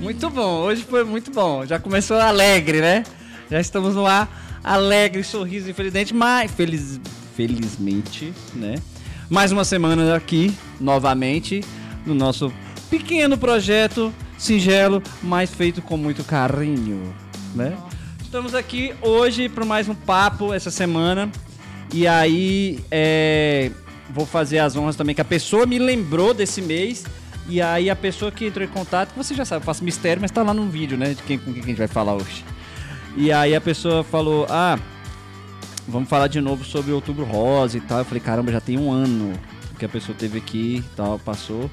Muito 0.00 0.28
bom, 0.30 0.60
hoje 0.60 0.82
foi 0.82 1.04
muito 1.04 1.30
bom. 1.30 1.64
Já 1.66 1.78
começou 1.78 2.16
alegre, 2.16 2.80
né? 2.80 3.04
Já 3.50 3.60
estamos 3.60 3.94
no 3.94 4.06
ar 4.06 4.60
alegre, 4.62 5.24
sorriso 5.24 5.70
infelizmente, 5.70 6.14
mas 6.14 6.50
feliz, 6.50 7.00
felizmente, 7.36 8.32
né? 8.54 8.76
Mais 9.28 9.52
uma 9.52 9.64
semana 9.64 10.14
aqui, 10.14 10.54
novamente, 10.80 11.64
no 12.04 12.14
nosso 12.14 12.52
pequeno 12.90 13.38
projeto, 13.38 14.12
singelo, 14.38 15.02
mas 15.22 15.50
feito 15.54 15.80
com 15.80 15.96
muito 15.96 16.22
carinho, 16.24 17.14
né? 17.54 17.76
Estamos 18.32 18.54
aqui 18.54 18.94
hoje 19.02 19.46
para 19.46 19.62
mais 19.62 19.90
um 19.90 19.94
papo 19.94 20.54
essa 20.54 20.70
semana. 20.70 21.30
E 21.92 22.06
aí, 22.06 22.82
é, 22.90 23.70
vou 24.08 24.24
fazer 24.24 24.58
as 24.58 24.74
honras 24.74 24.96
também 24.96 25.14
que 25.14 25.20
a 25.20 25.24
pessoa 25.24 25.66
me 25.66 25.78
lembrou 25.78 26.32
desse 26.32 26.62
mês. 26.62 27.04
E 27.46 27.60
aí 27.60 27.90
a 27.90 27.94
pessoa 27.94 28.32
que 28.32 28.46
entrou 28.46 28.64
em 28.64 28.70
contato, 28.70 29.12
você 29.14 29.34
já 29.34 29.44
sabe, 29.44 29.60
eu 29.60 29.66
faço 29.66 29.84
mistério, 29.84 30.22
mas 30.22 30.30
tá 30.30 30.42
lá 30.42 30.54
no 30.54 30.66
vídeo, 30.66 30.96
né? 30.96 31.10
De 31.10 31.22
quem, 31.24 31.36
com 31.36 31.52
quem 31.52 31.62
a 31.62 31.66
gente 31.66 31.76
vai 31.76 31.86
falar 31.86 32.14
hoje. 32.14 32.42
E 33.18 33.30
aí 33.30 33.54
a 33.54 33.60
pessoa 33.60 34.02
falou, 34.02 34.46
ah, 34.48 34.78
vamos 35.86 36.08
falar 36.08 36.28
de 36.28 36.40
novo 36.40 36.64
sobre 36.64 36.90
Outubro 36.90 37.26
Rosa 37.26 37.76
e 37.76 37.82
tal. 37.82 37.98
Eu 37.98 38.04
falei, 38.06 38.20
caramba, 38.20 38.50
já 38.50 38.62
tem 38.62 38.78
um 38.78 38.90
ano 38.90 39.34
que 39.78 39.84
a 39.84 39.90
pessoa 39.90 40.16
teve 40.18 40.38
aqui 40.38 40.76
e 40.76 40.96
tal, 40.96 41.18
passou. 41.18 41.70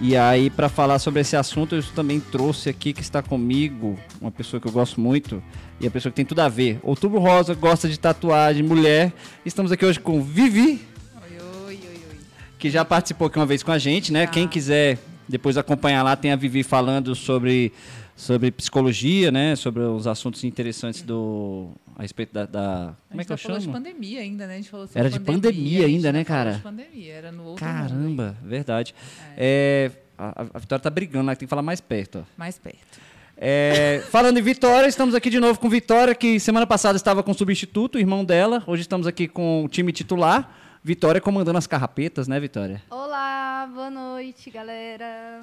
E 0.00 0.16
aí, 0.16 0.50
para 0.50 0.68
falar 0.68 0.98
sobre 0.98 1.20
esse 1.20 1.36
assunto, 1.36 1.74
eu 1.74 1.82
também 1.94 2.18
trouxe 2.20 2.68
aqui 2.68 2.92
que 2.92 3.00
está 3.00 3.22
comigo 3.22 3.98
uma 4.20 4.30
pessoa 4.30 4.60
que 4.60 4.66
eu 4.66 4.72
gosto 4.72 5.00
muito 5.00 5.42
e 5.80 5.86
a 5.86 5.90
pessoa 5.90 6.10
que 6.10 6.16
tem 6.16 6.24
tudo 6.24 6.40
a 6.40 6.48
ver. 6.48 6.80
Outubro 6.82 7.20
Rosa 7.20 7.54
gosta 7.54 7.88
de 7.88 7.98
tatuagem, 7.98 8.62
mulher. 8.62 9.12
Estamos 9.46 9.70
aqui 9.70 9.84
hoje 9.84 10.00
com 10.00 10.20
Vivi, 10.22 10.80
Oi, 11.22 11.38
oi, 11.38 11.66
oi, 11.68 11.78
oi. 12.10 12.16
que 12.58 12.70
já 12.70 12.84
participou 12.84 13.28
aqui 13.28 13.38
uma 13.38 13.46
vez 13.46 13.62
com 13.62 13.70
a 13.70 13.78
gente, 13.78 14.12
né? 14.12 14.22
Já. 14.22 14.26
Quem 14.32 14.48
quiser 14.48 14.98
depois 15.28 15.56
acompanhar 15.56 16.02
lá, 16.02 16.16
tem 16.16 16.32
a 16.32 16.36
Vivi 16.36 16.62
falando 16.62 17.14
sobre, 17.14 17.72
sobre 18.16 18.50
psicologia, 18.50 19.30
né? 19.30 19.56
Sobre 19.56 19.82
os 19.82 20.06
assuntos 20.06 20.44
interessantes 20.44 21.02
do. 21.02 21.68
A 21.96 22.02
respeito 22.02 22.32
da. 22.32 22.46
da- 22.46 22.94
como 23.08 23.20
é 23.20 23.24
que 23.24 23.32
eu 23.32 23.36
tá 23.36 23.42
falando 23.42 23.58
de 23.60 23.64
chamo? 23.66 23.76
pandemia 23.76 24.20
ainda, 24.20 24.46
né? 24.46 24.54
A 24.54 24.56
gente 24.56 24.70
falou 24.70 24.86
sobre 24.86 25.00
Era 25.00 25.10
de 25.10 25.20
pandemia 25.20 25.78
a 25.78 25.82
gente 25.88 25.96
ainda, 25.96 26.12
né, 26.12 26.18
não 26.20 26.24
falou 26.24 26.44
cara? 26.44 26.56
de 26.56 26.62
pandemia, 26.62 27.12
era 27.14 27.32
no 27.32 27.44
outro 27.44 27.64
mundo, 27.64 27.74
Caramba, 27.88 28.36
verdade. 28.42 28.94
É, 29.36 29.90
a, 30.18 30.46
a 30.54 30.58
Vitória 30.58 30.82
tá 30.82 30.90
brigando 30.90 31.26
lá, 31.26 31.36
tem 31.36 31.46
que 31.46 31.50
falar 31.50 31.62
mais 31.62 31.80
perto, 31.80 32.20
ó. 32.20 32.24
mais 32.36 32.58
perto. 32.58 33.00
É, 33.36 34.02
falando 34.10 34.38
em 34.38 34.42
Vitória, 34.42 34.86
estamos 34.86 35.14
aqui 35.14 35.28
de 35.28 35.40
novo 35.40 35.58
com 35.58 35.68
Vitória, 35.68 36.14
que 36.14 36.38
semana 36.38 36.66
passada 36.66 36.96
estava 36.96 37.22
com 37.22 37.32
o 37.32 37.34
substituto, 37.34 37.96
o 37.96 37.98
irmão 37.98 38.24
dela. 38.24 38.62
Hoje 38.66 38.82
estamos 38.82 39.06
aqui 39.06 39.26
com 39.26 39.64
o 39.64 39.68
time 39.68 39.90
titular. 39.92 40.56
Vitória 40.84 41.20
comandando 41.20 41.56
as 41.58 41.66
carrapetas, 41.66 42.28
né, 42.28 42.38
Vitória? 42.38 42.82
Olá, 42.90 43.68
boa 43.72 43.90
noite, 43.90 44.50
galera. 44.50 45.40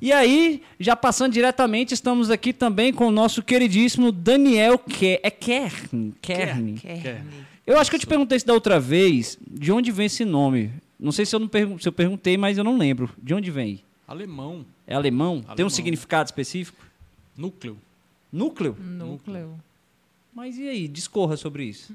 E 0.00 0.12
aí, 0.12 0.62
já 0.78 0.94
passando 0.94 1.32
diretamente, 1.32 1.92
estamos 1.92 2.30
aqui 2.30 2.52
também 2.52 2.92
com 2.92 3.08
o 3.08 3.10
nosso 3.10 3.42
queridíssimo 3.42 4.12
Daniel 4.12 4.78
Ke 4.78 5.18
é 5.22 5.30
Kern. 5.30 6.14
Kern. 6.22 6.74
Kern. 6.74 7.24
Eu 7.66 7.78
acho 7.78 7.90
que 7.90 7.96
eu 7.96 8.00
te 8.00 8.06
perguntei 8.06 8.36
isso 8.36 8.46
da 8.46 8.54
outra 8.54 8.78
vez, 8.78 9.36
de 9.46 9.72
onde 9.72 9.90
vem 9.90 10.06
esse 10.06 10.24
nome? 10.24 10.70
Não 10.98 11.10
sei 11.12 11.26
se 11.26 11.34
eu, 11.34 11.40
não 11.40 11.48
pergun- 11.48 11.78
se 11.78 11.88
eu 11.88 11.92
perguntei, 11.92 12.36
mas 12.36 12.56
eu 12.56 12.64
não 12.64 12.78
lembro. 12.78 13.10
De 13.20 13.34
onde 13.34 13.50
vem? 13.50 13.82
Alemão, 14.06 14.64
É 14.86 14.94
alemão? 14.94 15.40
Tem 15.40 15.48
um 15.48 15.52
Alemão. 15.52 15.70
significado 15.70 16.28
específico? 16.28 16.78
núcleo. 17.36 17.76
Núcleo? 18.32 18.76
Núcleo. 18.80 19.54
Mas 20.34 20.56
e 20.58 20.68
aí? 20.68 20.88
Discorra 20.88 21.36
sobre 21.36 21.64
isso. 21.64 21.92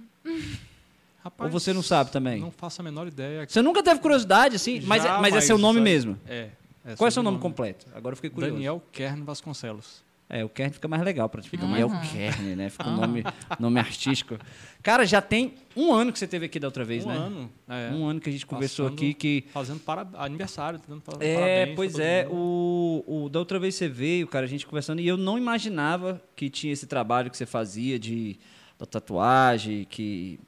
Rapaz, 1.24 1.52
Ou 1.54 1.60
você 1.60 1.74
não 1.74 1.82
sabe 1.82 2.12
também? 2.12 2.40
Não 2.40 2.52
faço 2.52 2.82
a 2.82 2.84
menor 2.84 3.08
ideia. 3.08 3.46
Você 3.48 3.62
nunca 3.62 3.82
teve 3.84 4.00
curiosidade, 4.00 4.56
assim? 4.58 4.82
mas, 4.86 5.04
é- 5.06 5.18
mas 5.20 5.34
é 5.36 5.42
seu 5.42 5.58
nome 5.58 5.80
mesmo. 5.82 6.18
É. 6.28 6.50
é 6.86 6.96
Qual 6.96 7.08
é 7.08 7.12
seu 7.12 7.24
nome 7.24 7.40
completo? 7.40 7.86
Agora 7.96 8.14
eu 8.14 8.16
fiquei 8.18 8.30
curioso. 8.30 8.54
Daniel 8.56 8.82
Kern 8.92 9.22
Vasconcelos. 9.24 10.04
É, 10.30 10.44
o 10.44 10.50
Kern 10.50 10.74
fica 10.74 10.88
mais 10.88 11.04
legal 11.04 11.30
pra 11.30 11.42
ti. 11.42 11.50
Fica 11.50 11.64
Uhum. 11.64 11.72
Daniel 11.72 11.90
Kern, 12.12 12.56
né? 12.56 12.70
Fica 12.70 12.88
um 12.90 12.96
nome, 12.96 13.24
nome 13.60 13.80
artístico. 13.80 14.36
Cara, 14.82 15.06
já 15.06 15.22
tem 15.22 15.54
um 15.76 15.94
ano 15.94 16.12
que 16.12 16.18
você 16.18 16.26
teve 16.26 16.46
aqui 16.48 16.60
da 16.60 16.68
outra 16.68 16.84
vez, 16.84 17.06
um 17.06 17.10
né? 17.10 17.16
ano. 17.18 17.52
É, 17.70 17.92
Um 17.92 18.06
ano 18.08 18.20
que 18.20 18.30
a 18.30 18.32
gente 18.32 18.46
conversou 18.46 18.86
Passando- 18.86 18.98
aqui 19.00 19.14
que. 19.14 19.46
Fazendo 19.54 19.80
para, 19.82 20.08
aniversário, 20.16 20.82
dando 20.88 21.02
pa- 21.02 21.14
É, 21.20 21.36
parabéns 21.36 21.76
pois 21.76 22.00
é. 22.00 22.28
O, 22.32 23.04
o, 23.06 23.30
da 23.30 23.38
outra 23.38 23.60
vez 23.60 23.76
você 23.76 23.88
veio, 23.88 24.26
cara, 24.28 24.46
a 24.46 24.50
gente 24.50 24.66
conversando, 24.66 25.02
e 25.02 25.08
eu 25.08 25.18
não 25.18 25.38
imaginava 25.38 26.20
que 26.36 26.50
tinha 26.50 26.74
esse 26.74 26.88
trabalho 26.88 27.30
que 27.30 27.38
você 27.38 27.46
fazia 27.46 28.00
de 28.00 28.40
da 28.80 28.86
tatuagem, 28.88 29.86
que 29.88 30.40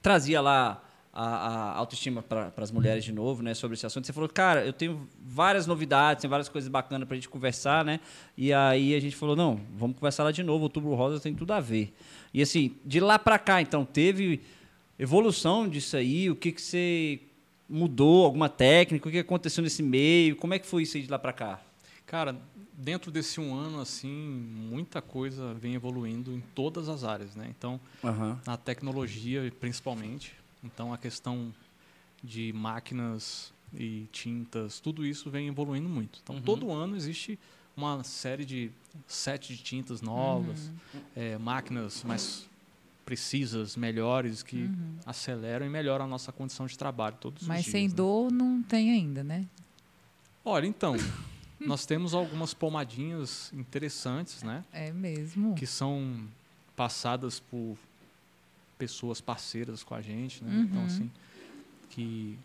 trazia 0.00 0.40
lá 0.40 0.82
a, 1.20 1.72
a 1.72 1.76
autoestima 1.78 2.22
para 2.22 2.52
as 2.56 2.70
mulheres 2.70 3.02
de 3.04 3.10
novo, 3.10 3.42
né, 3.42 3.52
sobre 3.52 3.74
esse 3.74 3.84
assunto. 3.84 4.06
Você 4.06 4.12
falou, 4.12 4.28
cara, 4.28 4.64
eu 4.64 4.72
tenho 4.72 5.08
várias 5.20 5.66
novidades, 5.66 6.22
tem 6.22 6.30
várias 6.30 6.48
coisas 6.48 6.70
bacanas 6.70 7.08
para 7.08 7.14
a 7.14 7.16
gente 7.16 7.28
conversar, 7.28 7.84
né? 7.84 7.98
E 8.36 8.52
aí 8.52 8.94
a 8.94 9.00
gente 9.00 9.16
falou, 9.16 9.34
não, 9.34 9.60
vamos 9.74 9.96
conversar 9.96 10.22
lá 10.22 10.30
de 10.30 10.44
novo. 10.44 10.62
Outubro 10.62 10.94
Rosa 10.94 11.18
tem 11.18 11.34
tudo 11.34 11.52
a 11.52 11.58
ver. 11.58 11.92
E 12.32 12.40
assim, 12.40 12.76
de 12.84 13.00
lá 13.00 13.18
para 13.18 13.36
cá, 13.36 13.60
então, 13.60 13.84
teve 13.84 14.42
evolução 14.96 15.68
disso 15.68 15.96
aí? 15.96 16.30
O 16.30 16.36
que 16.36 16.52
que 16.52 16.62
você 16.62 17.20
mudou? 17.68 18.24
Alguma 18.24 18.48
técnica? 18.48 19.08
O 19.08 19.10
que 19.10 19.18
aconteceu 19.18 19.64
nesse 19.64 19.82
meio? 19.82 20.36
Como 20.36 20.54
é 20.54 20.58
que 20.60 20.66
foi 20.68 20.84
isso 20.84 20.96
aí 20.96 21.02
de 21.02 21.10
lá 21.10 21.18
para 21.18 21.32
cá? 21.32 21.60
Cara, 22.06 22.36
dentro 22.72 23.10
desse 23.10 23.40
um 23.40 23.52
ano, 23.56 23.80
assim, 23.80 24.08
muita 24.08 25.02
coisa 25.02 25.52
vem 25.54 25.74
evoluindo 25.74 26.32
em 26.32 26.40
todas 26.54 26.88
as 26.88 27.02
áreas, 27.02 27.34
né? 27.34 27.48
Então, 27.50 27.80
Aham. 28.04 28.40
na 28.46 28.56
tecnologia, 28.56 29.52
principalmente. 29.58 30.32
Então, 30.72 30.92
a 30.92 30.98
questão 30.98 31.52
de 32.22 32.52
máquinas 32.52 33.52
e 33.72 34.06
tintas, 34.12 34.80
tudo 34.80 35.04
isso 35.04 35.30
vem 35.30 35.48
evoluindo 35.48 35.88
muito. 35.88 36.20
Então, 36.22 36.36
Uhum. 36.36 36.42
todo 36.42 36.70
ano 36.70 36.96
existe 36.96 37.38
uma 37.76 38.02
série 38.04 38.44
de 38.44 38.70
sete 39.06 39.54
de 39.56 39.62
tintas 39.62 40.00
novas, 40.02 40.70
é, 41.14 41.38
máquinas 41.38 42.02
mais 42.02 42.46
precisas, 43.04 43.76
melhores, 43.76 44.42
que 44.42 44.70
aceleram 45.06 45.64
e 45.64 45.68
melhoram 45.70 46.04
a 46.04 46.08
nossa 46.08 46.30
condição 46.32 46.66
de 46.66 46.76
trabalho 46.76 47.16
todos 47.18 47.46
Mas 47.46 47.60
os 47.60 47.64
dias. 47.64 47.72
sem 47.72 47.88
né? 47.88 47.94
dor 47.94 48.30
não 48.30 48.62
tem 48.62 48.90
ainda, 48.90 49.24
né? 49.24 49.46
Olha, 50.44 50.66
então, 50.66 50.94
nós 51.60 51.86
temos 51.86 52.12
algumas 52.14 52.52
pomadinhas 52.52 53.50
interessantes, 53.54 54.42
né? 54.42 54.64
É 54.72 54.92
mesmo. 54.92 55.54
Que 55.54 55.66
são 55.66 56.26
passadas 56.76 57.40
por 57.40 57.76
pessoas 58.78 59.20
parceiras 59.20 59.82
com 59.82 59.94
a 59.94 60.00
gente, 60.00 60.42
né? 60.44 60.50
Uhum. 60.54 60.62
Então, 60.62 60.84
assim, 60.84 61.10
que 61.90 62.38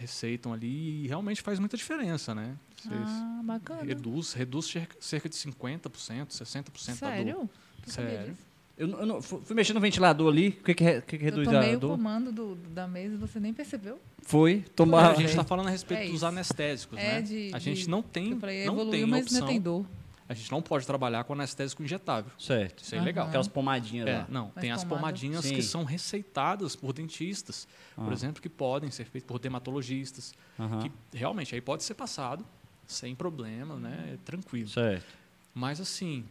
receitam 0.00 0.52
ali 0.52 1.04
e 1.04 1.08
realmente 1.08 1.40
faz 1.42 1.58
muita 1.58 1.76
diferença, 1.76 2.34
né? 2.34 2.56
Vocês 2.76 2.92
Ah, 2.94 3.40
bacana. 3.44 3.82
reduz, 3.82 4.32
reduz 4.32 4.66
cerca- 5.00 5.28
de 5.28 5.36
50%, 5.36 6.32
60% 6.32 7.00
da 7.00 7.08
dor. 7.08 7.16
Sério? 7.16 7.36
Não 7.38 7.48
sabia 7.92 8.10
Sério. 8.10 8.32
disso. 8.32 8.42
Eu, 8.76 8.88
não- 8.88 8.98
eu 8.98 9.06
não- 9.06 9.22
fui 9.22 9.54
mexendo 9.54 9.76
no 9.76 9.80
ventilador 9.80 10.32
ali. 10.32 10.48
O 10.48 10.64
que, 10.64 10.74
que, 10.74 11.00
que, 11.02 11.18
que 11.18 11.24
reduz 11.24 11.46
Eu 11.46 11.52
tomei 11.52 11.74
a 11.74 11.76
o 11.76 11.80
dor? 11.80 11.90
comando 11.96 12.32
do, 12.32 12.56
da 12.56 12.88
mesa 12.88 13.14
e 13.14 13.16
você 13.16 13.38
nem 13.38 13.54
percebeu? 13.54 14.00
Foi 14.22 14.64
É, 14.66 14.70
tomar. 14.74 15.12
a 15.12 15.14
gente 15.14 15.26
está 15.28 15.44
falando 15.44 15.68
a 15.68 15.70
respeito 15.70 16.08
É 16.08 16.08
dos 16.10 16.24
anestésicos, 16.24 16.98
É 16.98 17.02
né? 17.14 17.22
de- 17.22 17.50
a 17.54 17.58
gente 17.60 17.82
de- 17.82 17.88
não 17.90 18.02
tem, 18.02 18.36
falei, 18.38 18.66
não 18.66 18.74
evoluiu, 18.74 18.90
tem 18.90 19.06
mas 19.06 19.22
opção. 19.26 19.38
ainda 19.38 19.46
tem 19.52 19.60
dor. 19.60 19.86
A 20.28 20.32
gente 20.34 20.50
não 20.50 20.62
pode 20.62 20.86
trabalhar 20.86 21.22
com 21.24 21.34
anestésico 21.34 21.82
injetável. 21.82 22.32
Certo. 22.38 22.82
Isso 22.82 22.94
é 22.94 22.98
Aham. 22.98 23.04
ilegal. 23.04 23.28
Aquelas 23.28 23.48
pomadinhas 23.48 24.06
É, 24.08 24.18
lá. 24.18 24.26
não, 24.28 24.50
Mas 24.54 24.62
tem 24.62 24.70
as 24.72 24.82
pomada- 24.82 25.00
pomadinhas 25.00 25.44
Sim. 25.44 25.54
que 25.54 25.62
são 25.62 25.84
receitadas 25.84 26.74
por 26.74 26.92
dentistas, 26.94 27.68
por 27.94 28.08
Ah. 28.10 28.12
exemplo, 28.12 28.40
que 28.40 28.48
podem 28.48 28.90
ser 28.90 29.04
feitas 29.04 29.28
por 29.28 29.38
dermatologistas, 29.38 30.32
Aham. 30.58 30.80
que 30.80 30.92
realmente 31.16 31.54
aí 31.54 31.60
pode 31.60 31.82
ser 31.84 31.94
passado 31.94 32.44
sem 32.86 33.14
problema, 33.14 33.76
né? 33.76 34.12
É 34.14 34.16
tranquilo. 34.24 34.68
Certo. 34.68 35.04
Mas 35.54 35.80
assim, 35.80 36.24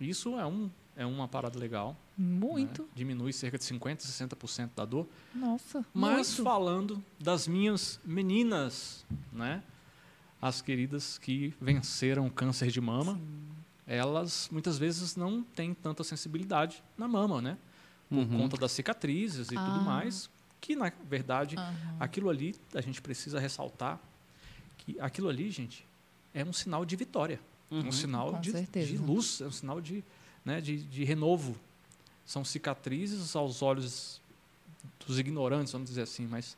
isso 0.00 0.38
é 0.38 0.44
um 0.46 0.68
é 0.96 1.06
uma 1.06 1.28
parada 1.28 1.56
legal. 1.56 1.96
Muito. 2.16 2.82
né? 2.82 2.88
Diminui 2.92 3.32
cerca 3.32 3.56
de 3.56 3.62
50, 3.62 4.02
60% 4.02 4.70
da 4.74 4.84
dor. 4.84 5.06
Nossa. 5.32 5.86
Mas 5.94 6.30
muito. 6.30 6.42
falando 6.42 7.04
das 7.20 7.46
minhas 7.46 8.00
meninas, 8.04 9.06
né? 9.32 9.62
As 10.40 10.62
queridas 10.62 11.18
que 11.18 11.52
venceram 11.60 12.26
o 12.26 12.30
câncer 12.30 12.70
de 12.70 12.80
mama, 12.80 13.20
elas 13.86 14.48
muitas 14.52 14.78
vezes 14.78 15.16
não 15.16 15.42
têm 15.42 15.74
tanta 15.74 16.04
sensibilidade 16.04 16.82
na 16.96 17.08
mama, 17.08 17.40
né? 17.42 17.58
Por 18.08 18.18
Uhum. 18.18 18.38
conta 18.38 18.56
das 18.56 18.72
cicatrizes 18.72 19.50
e 19.50 19.56
tudo 19.58 19.80
Ah. 19.80 19.82
mais, 19.84 20.30
que 20.60 20.76
na 20.76 20.92
verdade 21.08 21.56
Aham. 21.56 21.96
aquilo 21.98 22.30
ali 22.30 22.54
a 22.74 22.80
gente 22.80 23.02
precisa 23.02 23.40
ressaltar 23.40 24.00
que 24.78 24.98
aquilo 25.00 25.28
ali, 25.28 25.50
gente, 25.50 25.84
é 26.32 26.44
um 26.44 26.52
sinal 26.52 26.84
de 26.84 26.94
vitória, 26.96 27.40
Uhum. 27.70 27.88
um 27.88 27.92
sinal 27.92 28.38
de, 28.38 28.52
de 28.66 28.96
luz, 28.96 29.40
é 29.40 29.46
um 29.46 29.50
sinal 29.50 29.80
de, 29.80 30.04
né, 30.44 30.60
de, 30.60 30.82
de 30.84 31.04
renovo. 31.04 31.56
São 32.24 32.44
cicatrizes 32.44 33.34
aos 33.34 33.60
olhos 33.60 34.20
dos 35.06 35.18
ignorantes, 35.18 35.72
vamos 35.72 35.88
dizer 35.88 36.02
assim, 36.02 36.26
mas 36.26 36.56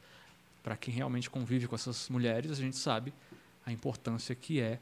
para 0.62 0.77
quem 0.77 0.93
realmente 0.93 1.31
convive 1.31 1.67
com 1.67 1.75
essas 1.75 2.09
mulheres, 2.09 2.50
a 2.50 2.55
gente 2.55 2.77
sabe 2.77 3.12
a 3.66 3.72
importância 3.72 4.34
que 4.34 4.60
é 4.60 4.78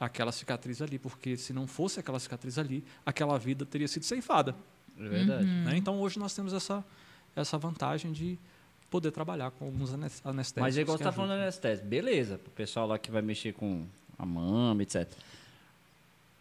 aquela 0.00 0.32
cicatriz 0.32 0.82
ali, 0.82 0.98
porque 0.98 1.36
se 1.36 1.52
não 1.52 1.66
fosse 1.66 2.00
aquela 2.00 2.18
cicatriz 2.18 2.58
ali, 2.58 2.84
aquela 3.06 3.38
vida 3.38 3.64
teria 3.64 3.86
sido 3.88 4.04
ceifada. 4.04 4.54
É 4.98 5.08
verdade. 5.08 5.44
Uhum. 5.44 5.64
né? 5.64 5.76
Então 5.76 6.00
hoje 6.00 6.18
nós 6.18 6.34
temos 6.34 6.52
essa, 6.52 6.84
essa 7.36 7.56
vantagem 7.56 8.12
de 8.12 8.36
poder 8.90 9.10
trabalhar 9.10 9.50
com 9.52 9.64
alguns 9.66 9.92
anes- 9.94 10.20
anestésicos. 10.24 10.62
Mas 10.62 10.76
é 10.76 10.80
igual 10.82 10.98
que 10.98 11.04
você 11.04 11.08
tá 11.08 11.12
falando 11.12 11.36
de 11.36 11.42
anestésia. 11.42 11.84
Beleza, 11.84 12.36
pro 12.38 12.50
pessoal 12.50 12.86
lá 12.86 12.98
que 12.98 13.10
vai 13.10 13.22
mexer 13.22 13.52
com 13.54 13.84
a 14.18 14.26
mama, 14.26 14.82
etc. 14.82 15.08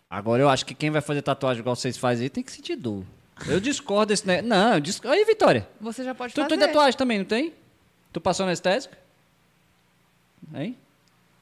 Agora 0.10 0.42
eu 0.44 0.50
acho 0.50 0.66
que 0.66 0.74
quem 0.74 0.90
vai 0.90 1.02
fazer 1.02 1.22
tatuagem 1.22 1.62
igual 1.62 1.76
vocês 1.76 1.96
fazem 1.98 2.24
aí 2.24 2.30
tem 2.30 2.44
que 2.44 2.52
sentir 2.52 2.76
dor. 2.76 3.06
Eu 3.48 3.60
discordo 3.62 4.08
desse 4.08 4.28
negócio. 4.28 4.50
Não, 4.50 4.74
eu 4.74 4.80
discordo. 4.82 5.16
Aí, 5.18 5.24
Vitória. 5.26 5.68
Você 5.80 6.04
já 6.04 6.14
pode 6.14 6.34
Tu 6.34 6.42
tem 6.46 6.50
fazer. 6.60 6.68
tatuagem 6.68 6.98
também, 6.98 7.18
não 7.20 7.26
tem? 7.26 7.54
Tu 8.12 8.20
passou 8.20 8.46
anestésico? 8.46 8.94
Hein? 10.54 10.76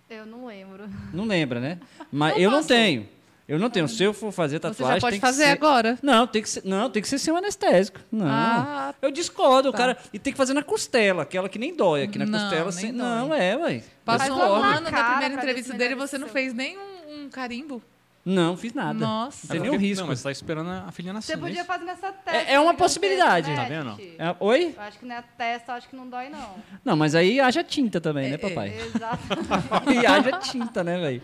Eu 0.10 0.26
não 0.26 0.46
lembro. 0.48 0.90
Não 1.14 1.26
lembra, 1.26 1.60
né? 1.60 1.80
Mas 2.12 2.34
Não 2.34 2.40
eu 2.42 2.50
não 2.52 2.58
passou. 2.60 2.76
tenho. 2.76 3.08
Eu 3.48 3.58
não 3.58 3.70
tenho. 3.70 3.88
Se 3.88 4.04
eu 4.04 4.14
for 4.14 4.32
fazer 4.32 4.58
Você 4.58 4.60
tatuagem, 4.62 4.96
já 4.96 5.02
pode 5.02 5.20
fazer 5.20 5.46
ser... 5.46 5.50
agora. 5.50 5.98
Não, 6.04 6.28
tem 6.28 6.42
que 6.42 6.50
ser, 6.50 6.62
não, 6.66 6.88
tem 6.90 7.02
que 7.02 7.08
ser 7.08 7.18
sem 7.18 7.34
um 7.34 7.38
anestésico. 7.38 8.00
Não. 8.12 8.28
Ah, 8.28 8.94
Eu 9.02 9.10
discordo, 9.10 9.70
o 9.70 9.72
Tá. 9.72 9.78
cara. 9.80 9.98
E 10.14 10.20
tem 10.20 10.32
que 10.32 10.38
fazer 10.38 10.54
na 10.54 10.62
costela, 10.62 11.24
aquela 11.24 11.50
que 11.50 11.58
nem 11.58 11.76
dói 11.76 12.04
aqui 12.04 12.20
na 12.20 12.26
Não, 12.28 12.40
costela. 12.40 12.72
Sem... 12.72 12.92
dói. 12.92 12.98
Não, 13.02 13.34
é, 13.34 13.58
ué. 13.58 13.84
passou 14.06 14.36
um 14.38 14.64
ano 14.64 14.92
na 14.92 15.04
primeira 15.12 15.34
entrevista 15.34 15.74
dele, 15.74 15.96
melhora 15.96 16.08
você 16.08 16.18
não 16.20 16.28
fez 16.28 16.54
nem 16.54 16.78
um, 16.78 17.24
um 17.26 17.30
carimbo. 17.30 17.82
Não, 18.26 18.56
fiz 18.58 18.74
nada. 18.74 18.94
Nossa. 19.00 19.48
Tem 19.48 19.58
É 19.58 19.64
nenhum 19.64 19.78
risco. 19.78 20.02
Não, 20.02 20.10
mas 20.10 20.20
você 20.20 20.24
tá 20.26 20.32
esperando 20.32 20.70
a 20.70 20.92
filhinha 20.92 21.14
nascer. 21.14 21.34
Você 21.34 21.38
não 21.38 21.48
é 21.48 21.50
podia 21.50 21.66
fazer 21.66 21.86
nessa 21.86 22.12
testa. 22.12 22.52
é 22.52 22.60
uma 22.60 22.68
né, 22.72 22.74
que 22.74 22.78
possibilidade. 22.84 23.56
Tá 23.56 23.64
vendo? 23.64 23.98
É, 24.20 24.36
oi? 24.40 24.74
Eu 24.76 24.82
acho 24.84 25.00
que 25.00 25.06
na 25.06 25.22
testa, 25.22 25.72
eu 25.72 25.76
acho 25.78 25.90
que 25.90 25.96
não 25.96 26.08
dói, 26.08 26.30
não. 26.30 26.56
Não, 26.84 26.96
mas 26.96 27.16
aí 27.16 27.40
haja 27.40 27.64
tinta 27.64 28.00
também, 28.02 28.30
né, 28.30 28.36
É, 28.36 28.38
papai? 28.38 28.76
Exatamente. 28.78 29.94
e 30.04 30.06
haja 30.06 30.32
tinta, 30.40 30.84
né, 30.84 31.00
velho? 31.00 31.22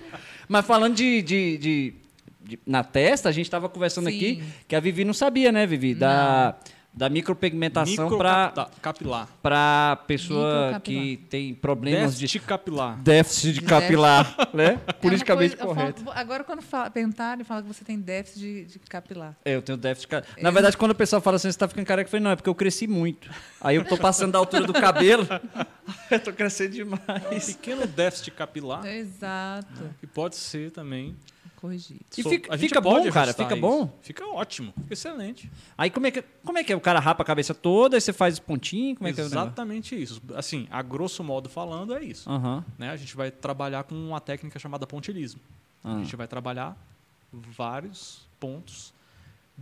Mas 0.48 0.66
falando 0.66 0.96
de, 0.96 1.22
de, 1.22 1.58
de- 1.58 1.94
de- 2.42 2.60
Na 2.66 2.84
testa, 2.84 3.28
a 3.30 3.32
gente 3.32 3.50
tava 3.52 3.68
conversando 3.68 4.10
Sim. 4.10 4.16
aqui 4.16 4.44
que 4.68 4.76
a 4.76 4.80
Vivi 4.80 5.04
não 5.04 5.14
sabia, 5.14 5.52
né, 5.52 5.66
Vivi? 5.68 5.94
Da, 5.94 6.56
da 6.96 7.10
micropigmentação 7.10 8.08
pra, 8.18 8.46
Microcapta- 8.48 8.72
capilar. 8.82 9.28
pra 9.44 9.98
pessoa 10.08 10.80
que 10.82 11.18
tem 11.30 11.54
problemas 11.54 12.16
Déficit 12.18 12.40
capilar. 12.46 12.96
de 12.98 13.02
déficit 13.04 13.54
de 13.54 13.62
capilar, 13.62 14.36
né? 14.54 14.80
É 14.88 14.94
Politicamente 14.94 15.58
coisa- 15.58 15.74
correto. 15.76 16.04
falo- 16.04 16.18
agora, 16.18 16.44
quando 16.46 16.62
fala, 16.62 16.90
perguntarem, 16.90 17.44
fala 17.44 17.62
que 17.62 17.68
você 17.68 17.84
tem 17.84 18.00
déficit 18.00 18.40
de, 18.40 18.66
de 18.66 18.80
capilar. 18.80 19.36
É, 19.44 19.56
eu 19.56 19.62
tenho 19.62 19.78
déficit. 19.78 20.08
ca- 20.08 20.24
Na 20.42 20.52
verdade, 20.52 20.78
quando 20.78 20.92
o 20.92 20.96
pessoal 20.96 21.22
fala 21.22 21.36
assim, 21.36 21.52
você 21.52 21.58
tá 21.58 21.68
ficando 21.68 21.86
careca, 21.86 22.08
eu 22.08 22.12
falei, 22.12 22.24
não, 22.24 22.32
é 22.32 22.36
porque 22.38 22.50
eu 22.50 22.56
cresci 22.56 22.88
muito. 22.88 23.30
Aí 23.60 23.76
eu 23.76 23.84
tô 23.84 23.98
passando 23.98 24.32
da 24.32 24.40
altura 24.40 24.64
do 24.66 24.74
cabelo, 24.74 25.28
eu 26.10 26.20
tô 26.20 26.32
crescendo 26.32 26.72
demais. 26.72 27.46
Pequeno 27.48 27.86
déficit 27.88 28.32
capilar, 28.32 28.86
Exato. 28.86 29.90
que 30.00 30.08
pode 30.08 30.36
ser 30.38 30.72
também. 30.72 31.16
Corrigido. 31.66 32.00
E 32.18 32.22
So- 32.24 32.30
fica- 32.30 32.54
a 32.54 32.58
gente 32.58 32.70
fica 32.70 32.82
pode 32.82 33.08
bom, 33.08 33.14
cara, 33.14 33.34
fica 33.34 33.54
isso. 33.54 33.62
bom? 33.62 34.00
Fica 34.02 34.26
ótimo, 34.28 34.72
fica 34.82 34.94
excelente. 34.94 35.52
Aí 35.78 35.90
como 35.90 36.06
é, 36.08 36.12
que, 36.12 36.22
como 36.44 36.58
é 36.58 36.64
que 36.64 36.72
é? 36.72 36.76
O 36.76 36.82
cara 36.82 37.00
rapa 37.00 37.24
a 37.24 37.26
cabeça 37.26 37.54
toda, 37.54 37.98
aí 37.98 38.02
você 38.02 38.14
faz 38.14 38.36
os 38.36 38.40
pontinhos, 38.40 38.98
como 38.98 39.08
é 39.08 39.14
que 39.14 39.20
é? 39.20 39.24
Exatamente 39.24 40.00
isso. 40.02 40.22
Assim, 40.36 40.68
a 40.70 40.82
grosso 40.82 41.24
modo 41.24 41.50
falando, 41.50 41.94
é 41.96 42.04
isso. 42.04 42.30
Aham. 42.30 42.64
Né? 42.78 42.90
A 42.92 42.96
gente 42.96 43.16
vai 43.16 43.32
trabalhar 43.32 43.84
com 43.84 43.96
uma 43.96 44.20
técnica 44.22 44.60
chamada 44.60 44.86
pontilismo. 44.86 45.42
Ah. 45.84 45.96
A 45.96 45.98
gente 46.00 46.16
vai 46.16 46.28
trabalhar 46.28 46.78
vários 47.34 48.28
pontos, 48.40 48.94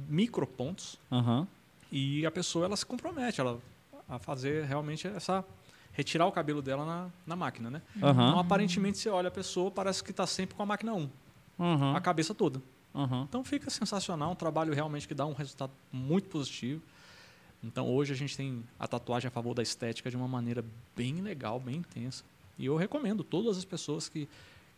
micropontos, 0.10 0.98
Aham. 1.12 1.48
e 1.92 2.26
a 2.26 2.32
pessoa 2.32 2.66
ela 2.66 2.76
se 2.76 2.86
compromete 2.86 3.40
ela, 3.40 3.60
a 4.10 4.20
fazer 4.20 4.66
realmente 4.66 5.08
essa 5.08 5.44
retirar 5.92 6.26
o 6.26 6.32
cabelo 6.32 6.60
dela 6.62 6.84
na, 6.86 7.08
na 7.26 7.36
máquina, 7.36 7.70
né? 7.70 7.82
Então, 7.96 8.10
Aham. 8.10 8.40
aparentemente, 8.40 8.98
você 8.98 9.10
olha 9.10 9.28
a 9.28 9.32
pessoa, 9.32 9.70
parece 9.70 10.04
que 10.04 10.10
está 10.12 10.26
sempre 10.26 10.56
com 10.56 10.64
a 10.64 10.66
máquina 10.66 10.92
1, 10.94 11.08
a 11.58 11.64
Aham. 11.64 12.02
cabeça 12.02 12.34
toda. 12.34 12.62
Aham. 12.96 13.26
Então 13.28 13.44
fica 13.44 13.70
sensacional, 13.70 14.32
um 14.32 14.36
trabalho 14.36 14.74
realmente 14.74 15.08
que 15.08 15.14
dá 15.14 15.26
um 15.26 15.34
resultado 15.34 15.72
muito 15.92 16.30
positivo. 16.30 16.82
Então 17.64 17.88
hoje 17.90 18.14
a 18.14 18.16
gente 18.16 18.36
tem 18.36 18.64
a 18.78 18.88
tatuagem 18.88 19.28
a 19.28 19.32
favor 19.32 19.54
da 19.54 19.64
estética 19.64 20.10
de 20.10 20.18
uma 20.18 20.28
maneira 20.28 20.64
bem 20.96 21.22
legal, 21.22 21.60
bem 21.60 21.78
intensa. 21.78 22.24
E 22.60 22.66
eu 22.66 22.76
recomendo 22.76 23.24
todas 23.24 23.58
as 23.58 23.66
pessoas 23.66 24.08
que 24.10 24.28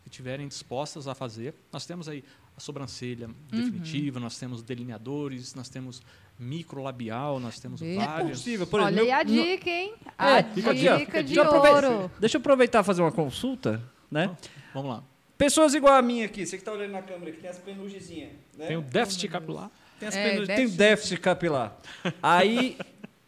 estiverem 0.06 0.48
dispostas 0.48 1.07
a 1.07 1.16
fazer. 1.16 1.54
Nós 1.74 1.86
temos 1.86 2.07
aí 2.07 2.24
a 2.56 2.60
sobrancelha 2.60 3.30
definitiva, 3.50 4.19
nós 4.19 4.38
temos 4.38 4.62
delineadores, 4.62 5.54
nós 5.56 5.68
temos 5.68 6.01
microlabial, 6.39 7.39
nós 7.39 7.60
temos 7.60 7.81
Bem 7.81 7.98
vários. 7.98 8.39
possível, 8.39 8.68
por 8.68 8.80
Olha 8.80 9.01
aí 9.01 9.12
a 9.12 9.24
dica, 9.24 9.69
hein? 9.69 9.94
É, 10.18 10.24
A 10.24 10.38
ó. 10.38 10.42
dica 10.42 11.24
de 11.24 11.33
Deixa 11.33 11.42
eu 11.42 11.44
aproveitar- 11.44 11.83
ouro. 11.92 12.12
Deixa 12.19 12.38
eu 12.38 12.39
aproveitar 12.39 12.80
e 12.81 12.83
fazer 12.83 13.01
uma 13.01 13.12
consulta, 13.12 13.83
né? 14.10 14.36
Vamos 14.74 14.89
lá. 14.92 15.04
Pessoas 15.37 15.73
igual 15.73 15.93
a 15.95 16.01
mim 16.01 16.23
aqui, 16.23 16.45
você 16.45 16.57
que 16.57 16.63
tá 16.63 16.71
olhando 16.71 16.91
na 16.91 17.01
câmera 17.01 17.31
aqui, 17.31 17.41
tem 17.41 17.49
as 17.49 17.57
penugezinhas, 17.59 18.31
né? 18.57 18.67
Tem 18.67 18.77
o 18.77 18.81
déficit 18.81 19.27
capilar. 19.27 19.69
Tem, 19.99 20.07
as 20.07 20.15
É, 20.15 20.23
penugem- 20.29 20.45
tem 20.47 20.55
déficit. 20.57 20.77
déficit 20.77 21.19
capilar. 21.21 21.77
Aí, 22.23 22.77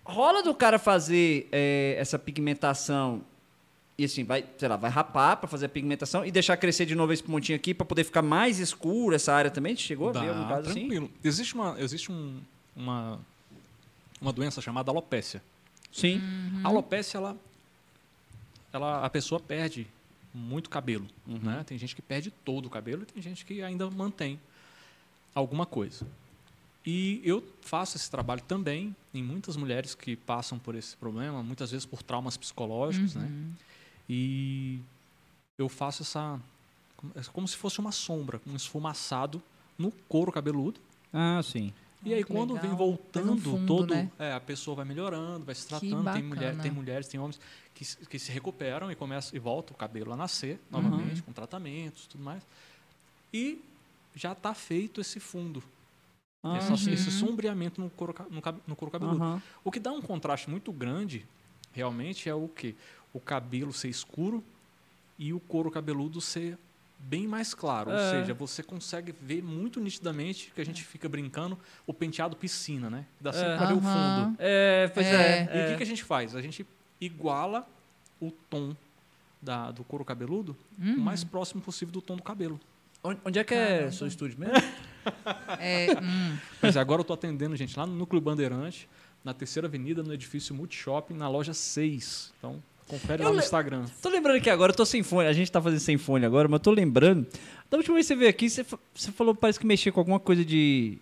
rola 0.05 0.41
do 0.41 0.53
cara 0.55 0.79
fazer 0.79 1.47
é, 1.51 1.95
essa 1.99 2.17
pigmentação 2.17 3.21
e 3.97 4.05
assim, 4.05 4.23
vai, 4.23 4.45
sei 4.57 4.67
lá, 4.69 4.75
vai 4.77 4.91
rapar 4.91 5.37
para 5.37 5.47
fazer 5.49 5.65
a 5.65 5.69
pigmentação 5.69 6.23
e 6.25 6.29
deixar 6.31 6.55
crescer 6.55 6.85
de 6.85 6.93
novo 6.95 7.11
esse 7.11 7.23
pontinho 7.23 7.55
aqui 7.55 7.73
para 7.73 7.85
poder 7.85 8.03
ficar 8.03 8.21
mais 8.21 8.59
escuro 8.59 9.15
essa 9.15 9.33
área 9.33 9.49
também? 9.51 9.75
Chegou 9.75 10.09
a 10.09 10.11
ver 10.13 10.29
algum 10.29 10.43
Dá, 10.43 10.47
caso 10.49 10.69
assim? 10.69 10.81
tranquilo. 10.81 11.11
Existe, 11.23 11.55
uma, 11.55 11.75
existe 11.79 12.11
um- 12.11 12.39
uma, 12.75 13.19
uma 14.21 14.31
doença 14.31 14.61
chamada 14.61 14.91
alopécia. 14.91 15.41
Sim. 15.91 16.21
A 16.63 16.67
alopécia, 16.67 17.17
ela, 17.17 17.35
ela, 18.71 19.03
a 19.03 19.09
pessoa 19.09 19.39
perde 19.41 19.87
muito 20.37 20.69
cabelo. 20.69 21.07
Uhum. 21.27 21.39
Né? 21.39 21.63
Tem 21.65 21.77
gente 21.77 21.95
que 21.95 22.01
perde 22.01 22.31
todo 22.31 22.67
o 22.67 22.69
cabelo 22.69 23.03
e 23.03 23.05
tem 23.05 23.21
gente 23.21 23.43
que 23.45 23.61
ainda 23.61 23.89
mantém 23.89 24.39
alguma 25.33 25.65
coisa. 25.65 26.05
E 26.85 27.19
eu 27.23 27.43
faço 27.61 27.97
esse 27.97 28.09
trabalho 28.09 28.41
também 28.43 28.95
em 29.13 29.21
muitas 29.21 29.57
mulheres 29.57 29.93
que 29.93 30.15
passam 30.15 30.57
por 30.57 30.73
esse 30.75 30.95
problema, 30.95 31.43
muitas 31.43 31.71
vezes 31.71 31.85
por 31.85 32.01
traumas 32.01 32.37
psicológicos, 32.37 33.13
né? 33.15 33.29
E 34.09 34.79
eu 35.57 35.67
faço 35.67 36.03
essa 36.03 36.39
como- 36.95 37.11
é 37.15 37.21
como 37.33 37.47
se 37.47 37.57
fosse 37.57 37.79
uma 37.79 37.91
sombra, 37.91 38.39
um 38.47 38.55
esfumaçado 38.55 39.41
no 39.77 39.91
couro 40.07 40.31
cabeludo. 40.31 40.79
Ah, 41.11 41.41
sim. 41.43 41.73
E 42.03 42.13
aí 42.13 42.23
que 42.23 42.31
quando 42.31 42.53
legal. 42.53 42.67
vem 42.69 42.77
voltando 42.77 43.37
fundo, 43.41 43.65
todo, 43.65 43.93
né? 43.93 44.09
é, 44.19 44.31
a 44.33 44.39
pessoa 44.39 44.75
vai 44.75 44.85
melhorando, 44.85 45.43
vai 45.45 45.55
se 45.55 45.67
tratando, 45.67 46.11
tem, 46.13 46.23
mulher, 46.23 46.55
tem 46.57 46.71
mulheres, 46.71 47.07
tem 47.07 47.19
homens 47.19 47.39
que, 47.73 47.83
se- 47.83 47.97
que 48.05 48.19
se 48.19 48.31
recuperam 48.31 48.91
e 48.91 48.95
começa 48.95 49.35
e 49.35 49.39
volta 49.39 49.73
o 49.73 49.75
cabelo 49.75 50.13
a 50.13 50.15
nascer 50.15 50.59
novamente, 50.69 51.21
com 51.23 51.33
tratamentos, 51.33 52.05
tudo 52.05 52.23
mais. 52.23 52.43
E 53.33 53.59
já 54.15 54.31
está 54.31 54.53
feito 54.53 55.01
esse 55.01 55.19
fundo, 55.19 55.61
Ah, 56.43 56.55
essa- 56.57 56.77
sim. 56.77 56.91
esse 56.93 57.11
sombreamento 57.11 57.81
no 57.81 57.89
couro, 57.89 58.13
no, 58.29 58.41
no 58.67 58.75
couro 58.75 58.91
cabeludo. 58.91 59.21
Aham. 59.21 59.41
O 59.63 59.71
que 59.71 59.79
dá 59.79 59.91
um 59.91 60.01
contraste 60.01 60.49
muito 60.49 60.71
grande, 60.71 61.25
realmente, 61.73 62.29
é 62.29 62.33
o 62.35 62.47
que 62.47 62.75
o 63.11 63.19
cabelo 63.19 63.73
ser 63.73 63.89
escuro 63.89 64.43
e 65.17 65.33
o 65.33 65.39
couro 65.39 65.71
cabeludo 65.71 66.21
ser 66.21 66.57
bem 66.99 67.27
mais 67.27 67.53
claro. 67.53 67.91
Ou 67.91 67.97
É. 67.97 68.11
seja, 68.11 68.33
você 68.33 68.61
consegue 68.63 69.13
ver 69.21 69.41
muito 69.43 69.79
nitidamente 69.79 70.51
que 70.53 70.59
a 70.61 70.65
gente 70.65 70.83
fica 70.83 71.07
brincando 71.07 71.57
o 71.85 71.93
penteado 71.93 72.35
piscina, 72.35 72.89
né? 72.89 73.05
Dá 73.21 73.31
sempre 73.31 73.53
É. 73.53 73.57
pra 73.57 73.65
ver 73.67 73.73
o 73.73 73.77
Aham. 73.77 74.25
fundo. 74.25 74.35
É, 74.39 74.87
pois 74.93 75.05
é. 75.07 75.11
É. 75.11 75.41
E 75.43 75.45
o 75.45 75.61
é. 75.65 75.71
que, 75.71 75.77
que 75.77 75.83
a 75.83 75.85
gente 75.85 76.03
faz? 76.03 76.35
A 76.35 76.41
gente 76.41 76.65
iguala 76.99 77.67
o 78.19 78.31
tom 78.49 78.75
da, 79.41 79.71
do 79.71 79.83
couro 79.83 80.03
cabeludo 80.03 80.55
Uhum. 80.79 80.95
o 80.95 80.99
mais 80.99 81.23
próximo 81.23 81.61
possível 81.61 81.91
do 81.93 82.01
tom 82.01 82.15
do 82.15 82.23
cabelo. 82.23 82.59
Onde, 83.03 83.39
é 83.39 83.43
que 83.43 83.53
é 83.53 83.67
Caramba. 83.77 83.91
seu 83.91 84.07
estúdio 84.07 84.37
mesmo? 84.39 84.53
É, 85.59 85.87
hum, 86.03 86.37
Mas 86.61 86.75
agora 86.75 86.99
eu 86.99 87.05
tô 87.05 87.13
atendendo, 87.13 87.55
gente, 87.55 87.77
lá 87.79 87.85
no 87.87 87.93
Núcleo 87.95 88.19
Bandeirante, 88.21 88.89
na 89.23 89.33
Terceira 89.33 89.65
Avenida, 89.65 90.03
no 90.03 90.13
edifício 90.13 90.53
Multishopping, 90.53 91.13
na 91.13 91.29
loja 91.29 91.53
6. 91.53 92.33
Então, 92.37 92.61
confere 92.87 93.21
Eu 93.23 93.27
lá 93.29 93.33
no 93.33 93.39
Instagram. 93.39 93.85
Tô 94.01 94.09
lembrando 94.09 94.41
que 94.41 94.49
agora, 94.49 94.71
eu 94.71 94.75
tô 94.75 94.85
sem 94.85 95.03
fone. 95.03 95.27
A 95.27 95.33
gente 95.33 95.51
tá 95.51 95.61
fazendo 95.61 95.79
sem 95.79 95.97
fone 95.97 96.25
agora, 96.25 96.47
mas 96.47 96.55
eu 96.55 96.63
tô 96.63 96.71
lembrando. 96.71 97.25
Da 97.69 97.77
última 97.77 97.95
vez 97.95 98.05
que 98.07 98.13
você 98.13 98.15
veio 98.17 98.29
aqui, 98.29 98.49
você, 98.49 98.65
você 98.95 99.11
falou, 99.11 99.35
parece 99.35 99.59
que 99.59 99.65
mexia 99.67 99.91
com 99.91 99.99
alguma 99.99 100.19
coisa 100.19 100.43
de, 100.45 100.97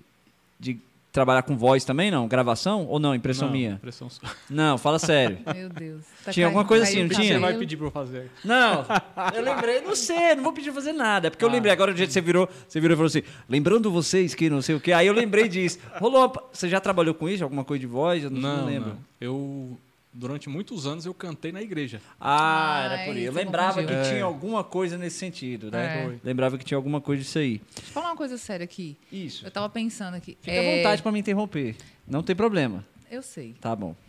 de 0.59 0.77
trabalhar 1.11 1.43
com 1.43 1.55
voz 1.55 1.85
também, 1.85 2.09
não? 2.11 2.27
Gravação? 2.27 2.85
Ou 2.87 2.99
não? 2.99 3.13
Impressão 3.15 3.47
Não, 3.47 3.53
minha? 3.53 3.71
Impressão 3.73 4.09
sua. 4.09 4.27
Não, 4.49 4.77
fala 4.77 4.97
sério. 4.99 5.37
meu 5.55 5.69
Deus. 5.69 6.01
Tá 6.25 6.31
Tinha 6.31 6.47
alguma 6.47 6.65
coisa 6.65 6.83
assim, 6.83 7.03
não 7.03 7.09
tinha? 7.09 7.33
Você 7.35 7.39
vai 7.39 7.57
pedir 7.57 7.77
pra 7.77 7.85
eu 7.87 7.91
fazer. 7.91 8.29
Não, 8.43 8.83
eu 9.35 9.41
lembrei, 9.43 9.79
não 9.81 9.95
sei, 9.95 10.33
não 10.35 10.43
vou 10.43 10.51
pedir 10.53 10.71
pra 10.71 10.81
fazer 10.81 10.91
nada. 10.93 11.27
É 11.27 11.29
porque 11.29 11.45
eu 11.45 11.49
Ah. 11.49 11.51
lembrei 11.53 11.71
agora 11.71 11.93
do 11.93 11.97
jeito 11.97 12.09
que 12.09 12.13
você 12.13 12.21
virou, 12.21 12.49
você 12.67 12.81
virou 12.81 12.95
e 12.95 12.97
falou 12.97 13.07
assim, 13.07 13.21
lembrando 13.47 13.89
vocês 13.91 14.33
que 14.35 14.49
não 14.49 14.61
sei 14.61 14.75
o 14.75 14.79
quê. 14.81 14.91
Aí 14.91 15.05
eu 15.07 15.13
lembrei 15.13 15.47
disso. 15.47 15.77
Rolou, 15.99 16.21
uma- 16.25 16.43
você 16.51 16.67
já 16.67 16.81
trabalhou 16.81 17.13
com 17.13 17.29
isso? 17.29 17.43
Alguma 17.43 17.63
coisa 17.63 17.79
de 17.79 17.87
voz? 17.87 18.23
Eu 18.23 18.29
não, 18.31 18.41
não 18.41 18.57
Não, 18.57 18.65
lembro. 18.65 18.89
não. 18.89 18.97
Eu, 19.21 19.77
durante 20.15 20.47
muitos 20.49 20.87
anos, 20.87 21.05
eu 21.05 21.13
cantei 21.13 21.51
na 21.51 21.61
igreja. 21.61 22.01
Ah, 22.19 22.75
Ah, 22.77 22.85
era 22.85 23.05
por 23.05 23.11
aí 23.15 23.19
isso. 23.19 23.27
Eu 23.27 23.33
lembrava 23.33 23.83
que 23.83 23.93
tinha 24.09 24.23
alguma 24.23 24.63
coisa 24.63 24.97
nesse 24.97 25.17
sentido, 25.17 25.69
né? 25.69 26.05
É. 26.05 26.19
Lembrava 26.23 26.57
que 26.57 26.63
tinha 26.63 26.77
alguma 26.77 27.01
coisa 27.01 27.21
disso 27.21 27.37
aí. 27.37 27.61
Deixa 27.75 27.89
eu 27.89 27.93
falar 27.93 28.07
uma 28.07 28.15
coisa 28.15 28.37
séria 28.37 28.63
aqui. 28.63 28.97
Isso. 29.11 29.45
Eu 29.45 29.51
tava 29.51 29.69
pensando 29.69 30.15
aqui. 30.15 30.37
Fica 30.41 30.51
É, 30.55 30.59
à 30.73 30.77
vontade 30.77 31.01
pra 31.03 31.11
me 31.11 31.19
interromper. 31.19 31.75
Não 32.07 32.23
tem 32.23 32.35
problema. 32.35 32.85
Eu 33.11 33.21
sei. 33.21 33.53
Tá 33.59 33.75
bom. 33.75 33.95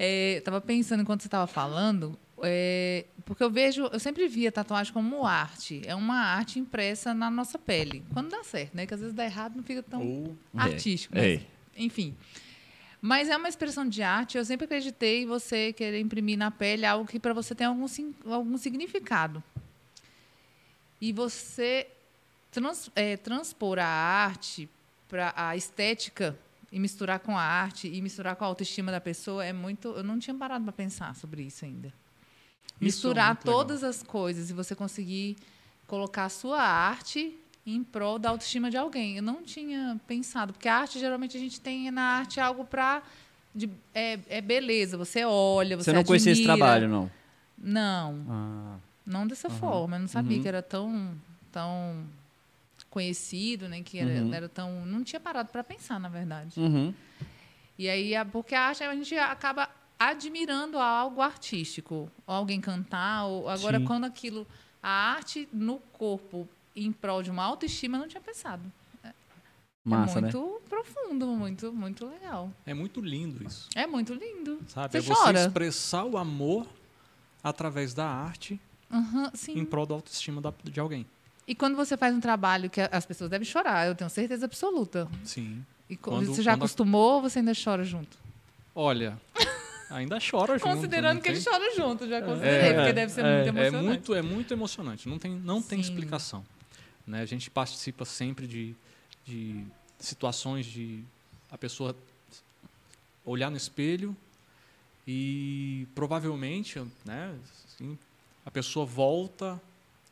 É, 0.00 0.36
eu 0.36 0.42
tava 0.42 0.60
pensando 0.60 1.00
enquanto 1.02 1.22
você 1.22 1.28
tava 1.28 1.48
falando, 1.48 2.16
é, 2.40 3.04
porque 3.24 3.42
eu 3.42 3.50
vejo, 3.50 3.82
eu 3.92 3.98
sempre 3.98 4.28
via 4.28 4.52
tatuagem 4.52 4.92
como 4.92 5.26
arte. 5.26 5.82
É 5.84 5.92
uma 5.94 6.14
arte 6.20 6.60
impressa 6.60 7.12
na 7.12 7.28
nossa 7.28 7.58
pele. 7.58 8.04
Quando 8.12 8.30
dá 8.30 8.44
certo, 8.44 8.76
né? 8.76 8.86
Que 8.86 8.94
às 8.94 9.00
vezes 9.00 9.12
dá 9.12 9.24
errado 9.24 9.56
não 9.56 9.64
fica 9.64 9.82
tão 9.82 10.00
Ou 10.06 10.36
artístico. 10.56 11.18
É. 11.18 11.38
Mas, 11.38 11.40
enfim. 11.76 12.14
Mas 13.00 13.28
é 13.28 13.36
uma 13.36 13.48
expressão 13.48 13.88
de 13.88 14.02
arte. 14.02 14.36
Eu 14.38 14.44
sempre 14.44 14.64
acreditei 14.64 15.22
em 15.22 15.26
você 15.26 15.72
querer 15.72 16.00
imprimir 16.00 16.36
na 16.36 16.50
pele 16.50 16.84
algo 16.84 17.06
que 17.06 17.20
para 17.20 17.32
você 17.32 17.54
tem 17.54 17.66
algum, 17.66 17.86
algum 18.26 18.58
significado. 18.58 19.42
E 21.00 21.12
você 21.12 21.86
trans- 22.50 22.90
é, 22.96 23.16
transpor 23.16 23.78
a 23.78 23.86
arte 23.86 24.68
para 25.08 25.32
a 25.36 25.56
estética 25.56 26.36
e 26.72 26.78
misturar 26.80 27.20
com 27.20 27.38
a 27.38 27.42
arte 27.42 27.88
e 27.88 28.02
misturar 28.02 28.34
com 28.36 28.44
a 28.44 28.48
autoestima 28.48 28.90
da 28.90 29.00
pessoa 29.00 29.44
é 29.44 29.52
muito. 29.52 29.88
Eu 29.88 30.02
não 30.02 30.18
tinha 30.18 30.34
parado 30.34 30.64
para 30.64 30.72
pensar 30.72 31.14
sobre 31.14 31.42
isso 31.42 31.64
ainda. 31.64 31.88
Isso 31.88 32.74
é 32.80 32.84
Misturar 32.84 33.28
legal. 33.38 33.42
todas 33.44 33.84
as 33.84 34.02
coisas 34.02 34.50
e 34.50 34.52
você 34.52 34.74
conseguir 34.74 35.36
colocar 35.86 36.24
a 36.24 36.28
sua 36.28 36.60
arte 36.60 37.36
em 37.74 37.82
prol 37.84 38.18
da 38.18 38.30
autoestima 38.30 38.70
de 38.70 38.76
alguém. 38.76 39.16
Eu 39.16 39.22
não 39.22 39.42
tinha 39.42 40.00
pensado, 40.06 40.52
porque 40.52 40.68
a 40.68 40.76
arte 40.78 40.98
geralmente 40.98 41.36
a 41.36 41.40
gente 41.40 41.60
tem 41.60 41.90
na 41.90 42.02
arte 42.02 42.40
algo 42.40 42.64
para 42.64 43.02
é, 43.94 44.18
é 44.28 44.40
beleza. 44.40 44.96
Você 44.96 45.24
olha, 45.24 45.76
você, 45.76 45.90
Você 45.90 45.92
não 45.96 46.04
conhecia 46.04 46.32
esse 46.32 46.42
trabalho, 46.44 46.88
não? 46.88 47.10
Não, 47.56 48.24
Ah, 48.28 48.76
não 49.04 49.26
dessa 49.26 49.50
forma. 49.50 49.96
Eu 49.96 50.00
não 50.00 50.08
sabia 50.08 50.36
Uhum. 50.36 50.42
que 50.42 50.48
era 50.48 50.62
tão 50.62 51.14
tão 51.50 52.04
conhecido, 52.90 53.68
né? 53.68 53.82
Que 53.82 53.98
era, 53.98 54.22
Uhum. 54.22 54.34
era 54.34 54.48
tão. 54.48 54.86
Não 54.86 55.02
tinha 55.04 55.20
parado 55.20 55.50
para 55.50 55.62
pensar, 55.64 55.98
na 55.98 56.08
verdade. 56.08 56.58
uhum. 56.58 56.92
E 57.78 57.88
aí, 57.88 58.12
porque 58.32 58.54
a 58.54 58.62
arte 58.62 58.82
a 58.82 58.94
gente 58.94 59.16
acaba 59.16 59.68
admirando 59.98 60.78
algo 60.78 61.20
artístico, 61.20 62.10
ou 62.26 62.34
alguém 62.34 62.60
cantar, 62.60 63.24
ou 63.26 63.48
agora 63.48 63.78
Sim. 63.78 63.84
quando 63.84 64.04
aquilo, 64.04 64.46
a 64.82 64.88
arte 65.12 65.48
no 65.52 65.78
corpo 65.92 66.48
em 66.86 66.92
prol 66.92 67.22
de 67.22 67.30
uma 67.30 67.44
autoestima, 67.44 67.96
eu 67.96 68.00
não 68.02 68.08
tinha 68.08 68.20
pensado. 68.20 68.62
Massa, 69.84 70.18
é 70.18 70.22
né? 70.22 70.30
muito 70.32 70.62
profundo, 70.68 71.26
muito, 71.28 71.72
muito 71.72 72.06
legal. 72.06 72.50
É 72.66 72.74
muito 72.74 73.00
lindo 73.00 73.42
isso. 73.46 73.68
É 73.74 73.86
muito 73.86 74.12
lindo. 74.12 74.60
Sabe? 74.68 74.92
Você 74.92 74.98
é 74.98 75.00
você 75.00 75.14
chora. 75.14 75.40
expressar 75.46 76.04
o 76.04 76.18
amor 76.18 76.66
através 77.42 77.94
da 77.94 78.06
arte 78.06 78.60
sim. 79.32 79.58
em 79.58 79.64
prol 79.64 79.86
da 79.86 79.94
autoestima 79.94 80.42
da- 80.42 80.52
de 80.62 80.78
alguém. 80.78 81.06
E 81.46 81.54
quando 81.54 81.74
você 81.74 81.96
faz 81.96 82.14
um 82.14 82.20
trabalho 82.20 82.68
que 82.68 82.80
as 82.82 83.06
pessoas 83.06 83.30
devem 83.30 83.46
chorar, 83.46 83.86
eu 83.86 83.94
tenho 83.94 84.10
certeza 84.10 84.44
absoluta. 84.44 85.08
Sim. 85.24 85.64
E 85.88 85.96
Quando- 85.96 86.26
você 86.26 86.42
já 86.42 86.52
quando 86.52 86.58
acostumou 86.64 87.14
ou 87.14 87.22
você 87.22 87.38
ainda 87.38 87.52
chora 87.54 87.82
junto? 87.82 88.18
Olha, 88.74 89.18
ainda 89.88 90.18
chora 90.20 90.58
junto. 90.58 90.68
Considerando 90.68 91.22
que 91.22 91.30
ele 91.30 91.40
tem- 91.40 91.50
chora 91.50 91.74
junto, 91.74 92.06
já 92.06 92.20
considerei, 92.20 92.70
É, 92.70 92.74
porque 92.74 92.92
deve 92.92 93.10
ser 93.10 93.24
é, 93.24 93.36
muito 93.44 93.46
É 93.46 93.48
emocionante. 93.62 93.86
muito, 93.86 94.14
é 94.14 94.22
muito 94.22 94.52
emocionante. 94.52 95.08
Não 95.08 95.18
tem, 95.18 95.30
não 95.36 95.62
tem 95.62 95.80
explicação. 95.80 96.44
Né? 97.08 97.22
A 97.22 97.26
gente 97.26 97.50
participa 97.50 98.04
sempre 98.04 98.46
de, 98.46 98.74
de 99.24 99.64
situações 99.98 100.66
de 100.66 101.02
a 101.50 101.56
pessoa 101.56 101.96
olhar 103.24 103.50
no 103.50 103.56
espelho 103.56 104.16
e 105.06 105.86
provavelmente 105.94 106.78
né, 107.04 107.34
assim, 107.66 107.98
a 108.44 108.50
pessoa 108.50 108.84
volta 108.84 109.60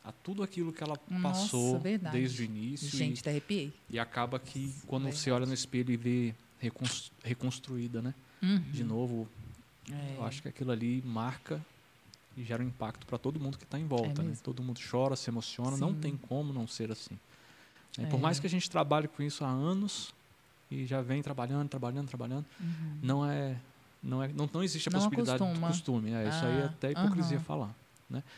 a 0.03 0.11
tudo 0.11 0.41
aquilo 0.41 0.71
que 0.73 0.83
ela 0.83 0.97
Nossa, 1.09 1.21
passou 1.41 1.79
verdade. 1.79 2.17
desde 2.17 2.41
o 2.41 2.45
início 2.45 2.87
e- 2.87 2.97
Gente, 2.97 3.19
até 3.21 3.29
arrepiei. 3.31 3.71
e, 3.89 3.99
acaba 3.99 4.39
que 4.39 4.73
quando 4.87 5.03
você 5.03 5.25
Verdade. 5.25 5.31
olha 5.31 5.45
no 5.45 5.53
espelho 5.53 5.91
e 5.91 5.97
vê 5.97 6.35
recons- 6.59 7.11
reconstruída, 7.23 8.01
né? 8.01 8.13
Uhum. 8.41 8.59
De 8.71 8.83
novo, 8.83 9.27
É. 9.91 10.15
eu 10.17 10.23
acho 10.25 10.41
que 10.41 10.47
aquilo 10.47 10.71
ali 10.71 11.01
marca 11.05 11.63
e 12.37 12.43
gera 12.43 12.63
um 12.63 12.67
impacto 12.67 13.05
para 13.07 13.17
todo 13.17 13.39
mundo 13.39 13.57
que 13.57 13.63
está 13.63 13.79
em 13.79 13.87
volta. 13.87 14.21
É 14.21 14.25
né? 14.25 14.33
Todo 14.43 14.61
mundo 14.61 14.79
chora, 14.79 15.15
se 15.15 15.29
emociona, 15.29 15.75
não 15.75 15.93
Sim. 15.93 15.99
tem 15.99 16.15
como 16.15 16.53
não 16.53 16.67
ser 16.67 16.91
assim. 16.91 17.17
Por 18.09 18.17
É. 18.17 18.21
mais 18.21 18.39
que 18.39 18.45
a 18.45 18.49
gente 18.49 18.69
trabalhe 18.69 19.07
com 19.07 19.23
isso 19.23 19.43
há 19.43 19.49
anos 19.49 20.13
e 20.69 20.85
já 20.85 21.01
vem 21.01 21.21
trabalhando, 21.23 21.67
trabalhando, 21.67 22.07
trabalhando, 22.07 22.45
não 23.01 23.25
é 23.25 23.57
não 24.03 24.21
é 24.21 24.27
não, 24.27 24.47
não 24.53 24.63
existe 24.63 24.87
a 24.87 24.91
Uhum. 24.91 24.97
Não 24.99 25.09
possibilidade 25.09 25.43
acostuma. 25.43 25.67
de 25.67 25.73
costume. 25.73 26.11
É, 26.13 26.29
isso 26.29 26.45
aí 26.45 26.59
é 26.59 26.63
Ah, 26.63 26.65
até 26.67 26.91
hipocrisia 26.91 27.37
aham. 27.37 27.45
falar. 27.45 27.75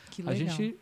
Que 0.10 0.22
A 0.26 0.34
gente 0.34 0.78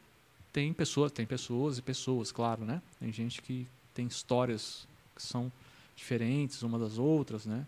tem 0.54 0.72
pessoas, 0.72 1.12
tem 1.12 1.26
pessoas 1.26 1.80
e 1.80 1.82
pessoas, 1.82 2.32
claro, 2.32 2.64
né? 2.64 2.82
Tem 3.00 3.12
gente 3.12 3.42
que 3.42 3.68
tem 3.96 4.06
histórias 4.06 4.88
que 5.16 5.24
são 5.24 5.52
diferentes 5.96 6.62
uma 6.62 6.78
das 6.78 7.00
outras, 7.00 7.48
né? 7.48 7.66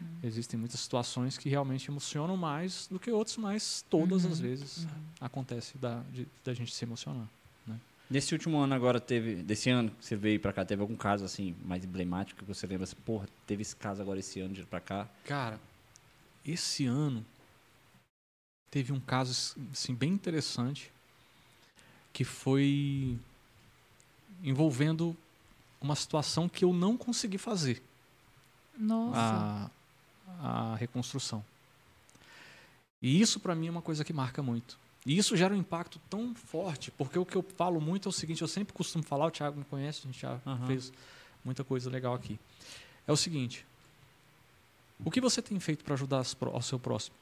Hum. 0.00 0.04
Existem 0.22 0.58
muitas 0.58 0.80
situações 0.80 1.36
que 1.38 1.48
realmente 1.48 1.90
emocionam 1.90 2.36
mais 2.36 2.86
do 2.88 2.98
que 2.98 3.10
outras, 3.10 3.36
mas 3.36 3.84
todas 3.88 4.24
Uhum, 4.24 4.32
as 4.32 4.40
vezes 4.40 4.86
acontece 5.20 5.76
da, 5.78 6.00
de- 6.12 6.26
da 6.44 6.52
gente 6.54 6.74
se 6.74 6.84
emocionar. 6.84 7.28
Nesse 8.08 8.34
último 8.34 8.58
ano 8.58 8.74
agora 8.74 8.98
teve, 9.00 9.36
desse 9.36 9.70
ano 9.70 9.88
que 9.92 10.04
você 10.04 10.16
veio 10.16 10.40
pra 10.40 10.52
cá, 10.52 10.64
teve 10.64 10.82
algum 10.82 10.96
caso 10.96 11.24
assim 11.24 11.54
mais 11.64 11.84
emblemático 11.84 12.40
que 12.40 12.44
você 12.44 12.66
lembra 12.66 12.82
assim, 12.82 12.96
porra, 13.06 13.28
teve 13.46 13.62
esse 13.62 13.76
caso 13.76 14.02
agora 14.02 14.18
esse 14.18 14.40
ano 14.40 14.52
de 14.52 14.62
ir 14.62 14.66
pra 14.66 14.80
cá? 14.80 15.08
Cara, 15.24 15.60
esse 16.44 16.86
ano 16.86 17.24
teve 18.68 18.92
um 18.92 18.98
caso 18.98 19.54
assim, 19.70 19.94
bem 19.94 20.10
interessante 20.12 20.90
que 22.12 22.24
foi 22.24 23.16
envolvendo 24.42 25.16
uma 25.80 25.94
situação 25.94 26.48
que 26.48 26.64
eu 26.64 26.72
não 26.72 26.96
consegui 26.96 27.38
fazer. 27.38 27.80
Nossa. 28.76 29.18
a, 29.20 29.70
a 30.38 30.76
reconstrução. 30.76 31.44
E 33.02 33.20
isso 33.20 33.40
para 33.40 33.54
mim 33.54 33.68
é 33.68 33.70
uma 33.70 33.82
coisa 33.82 34.04
que 34.04 34.12
marca 34.12 34.42
muito. 34.42 34.78
E 35.06 35.16
isso 35.16 35.36
gera 35.36 35.54
um 35.54 35.56
impacto 35.56 35.98
tão 36.10 36.34
forte, 36.34 36.90
porque 36.90 37.18
o 37.18 37.24
que 37.24 37.36
eu 37.36 37.42
falo 37.56 37.80
muito 37.80 38.08
é 38.08 38.10
o 38.10 38.12
seguinte, 38.12 38.42
eu 38.42 38.48
sempre 38.48 38.74
costumo 38.74 39.02
falar, 39.02 39.26
o 39.26 39.30
Thiago 39.30 39.58
me 39.58 39.64
conhece, 39.64 40.00
a 40.00 40.06
gente 40.06 40.20
já 40.20 40.38
Aham. 40.44 40.66
fez 40.66 40.92
muita 41.42 41.64
coisa 41.64 41.88
legal 41.88 42.14
aqui. 42.14 42.38
É 43.06 43.12
o 43.12 43.16
seguinte, 43.16 43.64
o 45.02 45.10
que 45.10 45.20
você 45.20 45.40
tem 45.40 45.58
feito 45.58 45.82
para 45.84 45.94
ajudar 45.94 46.22
ao 46.52 46.62
seu 46.62 46.78
próximo? 46.78 47.16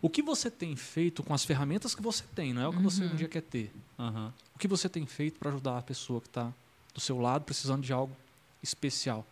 O 0.00 0.08
que 0.10 0.22
você 0.22 0.50
tem 0.50 0.76
feito 0.76 1.22
com 1.22 1.34
as 1.34 1.44
ferramentas 1.44 1.94
que 1.94 2.02
você 2.02 2.24
tem, 2.34 2.52
não 2.52 2.62
é 2.62 2.68
o 2.68 2.72
que 2.72 2.82
você 2.82 3.04
um 3.04 3.16
dia 3.16 3.28
quer 3.28 3.42
ter. 3.42 3.72
Aham. 3.98 4.32
O 4.54 4.58
que 4.58 4.68
você 4.68 4.88
tem 4.88 5.06
feito 5.06 5.38
para 5.38 5.50
ajudar 5.50 5.78
a 5.78 5.82
pessoa 5.82 6.20
que 6.20 6.28
está 6.28 6.52
do 6.94 7.00
seu 7.00 7.20
lado 7.20 7.44
precisando 7.44 7.82
de 7.82 7.92
algo 7.92 8.14
especial? 8.62 9.24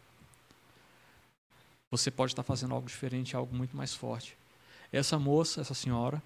Você 1.97 2.11
pode 2.11 2.33
estar 2.33 2.43
fazendo 2.43 2.75
algo 2.75 2.87
diferente, 2.87 3.35
algo 3.35 3.57
muito 3.57 3.75
mais 3.75 3.95
forte. 3.95 4.37
Essa 4.93 5.19
moça, 5.19 5.62
essa 5.62 5.73
senhora, 5.73 6.23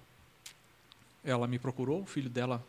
ela 1.23 1.47
me 1.47 1.57
procurou, 1.57 2.01
o 2.01 2.05
filho 2.05 2.29
dela, 2.29 2.61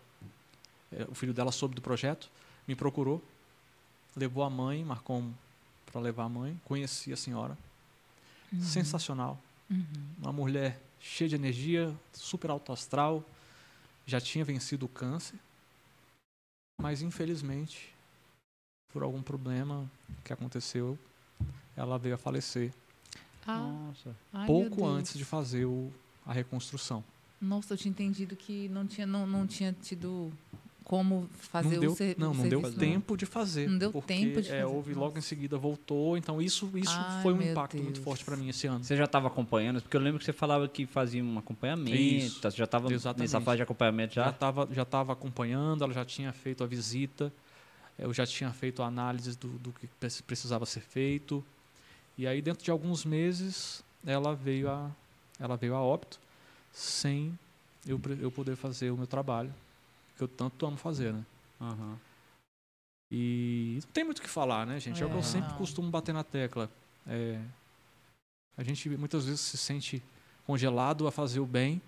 eh, 0.92 1.04
o 1.08 1.14
filho 1.14 1.34
dela 1.34 1.50
soube 1.50 1.74
do 1.74 1.82
projeto, 1.82 2.30
me 2.66 2.76
procurou, 2.76 3.20
levou 4.14 4.44
a 4.44 4.50
mãe, 4.50 4.84
marcou 4.84 5.24
para 5.86 6.00
levar 6.00 6.24
a 6.24 6.28
mãe, 6.28 6.60
conheci 6.64 7.12
a 7.12 7.16
senhora, 7.16 7.58
sensacional, 8.60 9.36
Uhum. 9.68 9.84
uma 10.18 10.32
mulher 10.32 10.80
cheia 11.00 11.28
de 11.28 11.34
energia, 11.34 11.92
super 12.12 12.50
alto 12.50 12.72
astral, 12.72 13.24
já 14.06 14.20
tinha 14.20 14.44
vencido 14.44 14.86
o 14.86 14.88
câncer, 14.88 15.38
mas 16.80 17.02
infelizmente, 17.02 17.92
por 18.92 19.02
algum 19.02 19.22
problema 19.22 19.90
que 20.22 20.32
aconteceu, 20.32 20.96
ela 21.74 21.98
veio 21.98 22.14
a 22.14 22.18
falecer 22.18 22.72
Ah, 23.46 23.58
Nossa. 23.58 24.16
ai, 24.32 24.46
pouco 24.46 24.86
antes 24.86 25.14
de 25.14 25.24
fazer 25.24 25.64
o, 25.64 25.92
a 26.26 26.32
reconstrução. 26.32 27.02
Nossa, 27.40 27.74
eu 27.74 27.76
tinha 27.78 27.90
entendido 27.90 28.36
que 28.36 28.68
não 28.68 28.86
tinha, 28.86 29.06
não, 29.06 29.26
não 29.26 29.46
tinha 29.46 29.74
tido 29.82 30.32
como 30.84 31.28
fazer 31.32 31.74
não 31.74 31.80
deu, 31.80 31.92
o 31.92 31.96
ser, 31.96 32.16
não, 32.18 32.30
o 32.32 32.34
não 32.34 32.48
deu 32.48 32.60
serviço, 32.60 32.78
tempo 32.78 33.16
de 33.16 33.26
fazer. 33.26 33.68
Não 33.68 33.78
deu 33.78 33.92
porque, 33.92 34.14
tempo 34.14 34.42
de 34.42 34.48
é, 34.48 34.62
fazer. 34.62 34.64
houve 34.64 34.94
logo 34.94 35.18
em 35.18 35.20
seguida 35.20 35.56
voltou, 35.56 36.16
então 36.16 36.40
isso, 36.42 36.70
isso 36.74 36.94
Ai, 36.96 37.22
foi 37.22 37.32
um 37.32 37.42
impacto 37.42 37.76
muito 37.76 37.94
Deus. 37.94 38.04
forte 38.04 38.24
para 38.24 38.36
mim 38.36 38.48
esse 38.48 38.66
ano. 38.66 38.84
Você 38.84 38.96
já 38.96 39.04
estava 39.04 39.28
acompanhando? 39.28 39.80
Porque 39.80 39.96
eu 39.96 40.00
lembro 40.00 40.18
que 40.18 40.24
você 40.24 40.32
falava 40.32 40.68
que 40.68 40.86
fazia 40.86 41.22
um 41.22 41.38
acompanhamento, 41.38 41.96
Isso. 41.96 42.40
você 42.40 42.50
já 42.56 42.64
estava 42.64 42.88
nessa 43.16 43.40
fase 43.40 43.56
de 43.58 43.62
acompanhamento 43.62 44.14
já 44.14 44.24
já? 44.24 44.30
estava 44.30 44.68
já 44.72 44.84
tava 44.84 45.12
acompanhando, 45.12 45.82
ela 45.84 45.92
já 45.92 46.04
tinha 46.04 46.32
feito 46.32 46.62
a 46.62 46.66
visita, 46.66 47.32
eu 47.98 48.12
já 48.12 48.26
tinha 48.26 48.52
feito 48.52 48.82
a 48.82 48.86
análise 48.86 49.36
do, 49.36 49.48
do 49.58 49.72
que 49.72 49.86
pre- 49.86 50.22
precisava 50.26 50.66
ser 50.66 50.80
feito. 50.80 51.44
E 52.22 52.26
aí 52.28 52.40
dentro 52.40 52.62
de 52.62 52.70
alguns 52.70 53.04
meses 53.04 53.82
ela 54.06 54.32
veio 54.32 54.70
a 54.70 54.88
ela 55.40 55.56
veio 55.56 55.74
a 55.74 55.80
óbito 55.82 56.20
sem 56.72 57.36
eu, 57.84 58.00
eu 58.20 58.30
poder 58.30 58.54
fazer 58.54 58.92
o 58.92 58.96
meu 58.96 59.08
trabalho 59.08 59.52
que 60.16 60.22
eu 60.22 60.28
tanto 60.28 60.64
amo 60.64 60.76
fazer, 60.76 61.12
né? 61.12 61.24
Aham. 61.60 61.98
E 63.10 63.80
não 63.82 63.90
tem 63.92 64.04
muito 64.04 64.18
o 64.18 64.22
que 64.22 64.28
falar, 64.28 64.64
né, 64.64 64.78
gente? 64.78 65.02
É, 65.02 65.04
o 65.04 65.08
que 65.08 65.16
eu 65.16 65.18
É, 65.18 65.22
sempre 65.22 65.52
costumo 65.54 65.90
bater 65.90 66.14
na 66.14 66.22
tecla. 66.22 66.70
É, 67.08 67.40
a 68.56 68.62
gente 68.62 68.88
muitas 68.90 69.24
vezes 69.24 69.40
se 69.40 69.58
sente 69.58 70.00
congelado 70.46 71.08
a 71.08 71.10
fazer 71.10 71.40
o 71.40 71.46
bem 71.46 71.82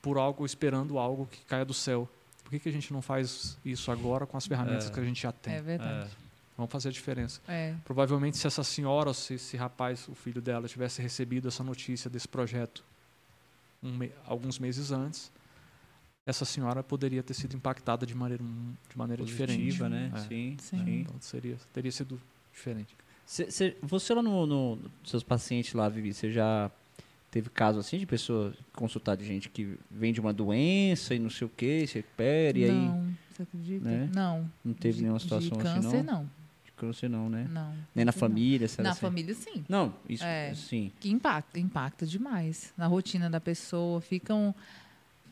por 0.00 0.18
algo, 0.18 0.46
esperando 0.46 1.00
algo 1.00 1.26
que 1.26 1.44
caia 1.46 1.64
do 1.64 1.74
céu. 1.74 2.08
Por 2.44 2.50
que, 2.50 2.60
que 2.60 2.68
a 2.68 2.72
gente 2.72 2.92
não 2.92 3.02
faz 3.02 3.58
isso 3.64 3.90
agora 3.90 4.24
com 4.24 4.36
as 4.36 4.46
ferramentas 4.46 4.86
É. 4.88 4.92
que 4.92 5.00
a 5.00 5.04
gente 5.04 5.20
já 5.20 5.32
tem? 5.32 5.54
É 5.54 5.60
verdade. 5.60 6.10
Vamos 6.62 6.72
fazer 6.72 6.88
a 6.88 6.92
diferença. 6.92 7.40
É. 7.48 7.74
Provavelmente 7.84 8.36
se 8.38 8.46
essa 8.46 8.62
senhora, 8.62 9.08
ou 9.10 9.14
se 9.14 9.34
esse 9.34 9.56
rapaz, 9.56 10.06
o 10.08 10.14
filho 10.14 10.40
dela, 10.40 10.68
tivesse 10.68 11.02
recebido 11.02 11.48
essa 11.48 11.62
notícia 11.64 12.08
desse 12.08 12.28
projeto 12.28 12.84
um 13.82 13.96
me- 13.98 14.12
alguns 14.26 14.58
meses 14.60 14.92
antes, 14.92 15.30
essa 16.24 16.44
senhora 16.44 16.82
poderia 16.84 17.20
ter 17.22 17.34
sido 17.34 17.56
impactada 17.56 18.06
de 18.06 18.14
maneira, 18.14 18.44
de 18.88 18.96
maneira 18.96 19.24
diferente. 19.24 19.58
Positiva, 19.58 19.88
né? 19.88 20.12
É. 20.14 20.18
Sim, 20.20 20.56
Sim. 20.60 20.84
sim. 20.84 21.00
Então 21.00 21.16
seria, 21.20 21.56
teria 21.72 21.90
sido 21.90 22.20
diferente. 22.52 22.94
Cê- 23.26 23.50
cê- 23.50 23.76
você 23.82 24.14
lá 24.14 24.22
no, 24.22 24.46
no- 24.46 24.76
nos 24.76 25.10
seus 25.10 25.22
pacientes 25.24 25.74
lá, 25.74 25.88
Vivi, 25.88 26.14
você 26.14 26.30
já 26.30 26.70
teve 27.30 27.48
caso 27.50 27.80
assim 27.80 27.98
de 27.98 28.06
pessoa 28.06 28.54
consultar 28.74 29.16
de 29.16 29.24
gente 29.24 29.48
que 29.48 29.76
vem 29.90 30.12
de 30.12 30.20
uma 30.20 30.32
doença 30.32 31.12
e 31.14 31.18
não 31.18 31.30
sei 31.30 31.46
o 31.46 31.50
que, 31.50 31.86
se 31.88 31.94
recupera 31.94 32.56
e 32.58 32.64
aí 32.66 32.70
não, 32.70 33.12
você 33.32 33.42
acredita? 33.42 33.84
né? 33.88 34.10
Não. 34.14 34.50
não 34.64 34.74
teve 34.74 34.96
De- 34.98 35.02
nenhuma 35.02 35.18
situação 35.18 35.48
de 35.58 35.66
assim 35.66 35.80
câncer, 35.80 36.02
não? 36.04 36.20
não. 36.20 36.30
Câncer 36.82 37.08
não, 37.08 37.28
né? 37.30 37.46
Não. 37.48 37.72
Nem 37.94 38.04
na 38.04 38.10
não. 38.10 38.18
família, 38.18 38.66
será 38.66 38.82
Na 38.82 38.90
assim? 38.90 39.00
família, 39.02 39.32
sim. 39.36 39.64
Não, 39.68 39.94
isso 40.08 40.24
É. 40.24 40.52
sim. 40.52 40.90
Que 40.98 41.10
impacta, 41.10 41.60
impacta 41.60 42.04
demais 42.04 42.72
na 42.76 42.88
rotina 42.88 43.30
da 43.30 43.40
pessoa. 43.40 44.00
Ficam, 44.00 44.52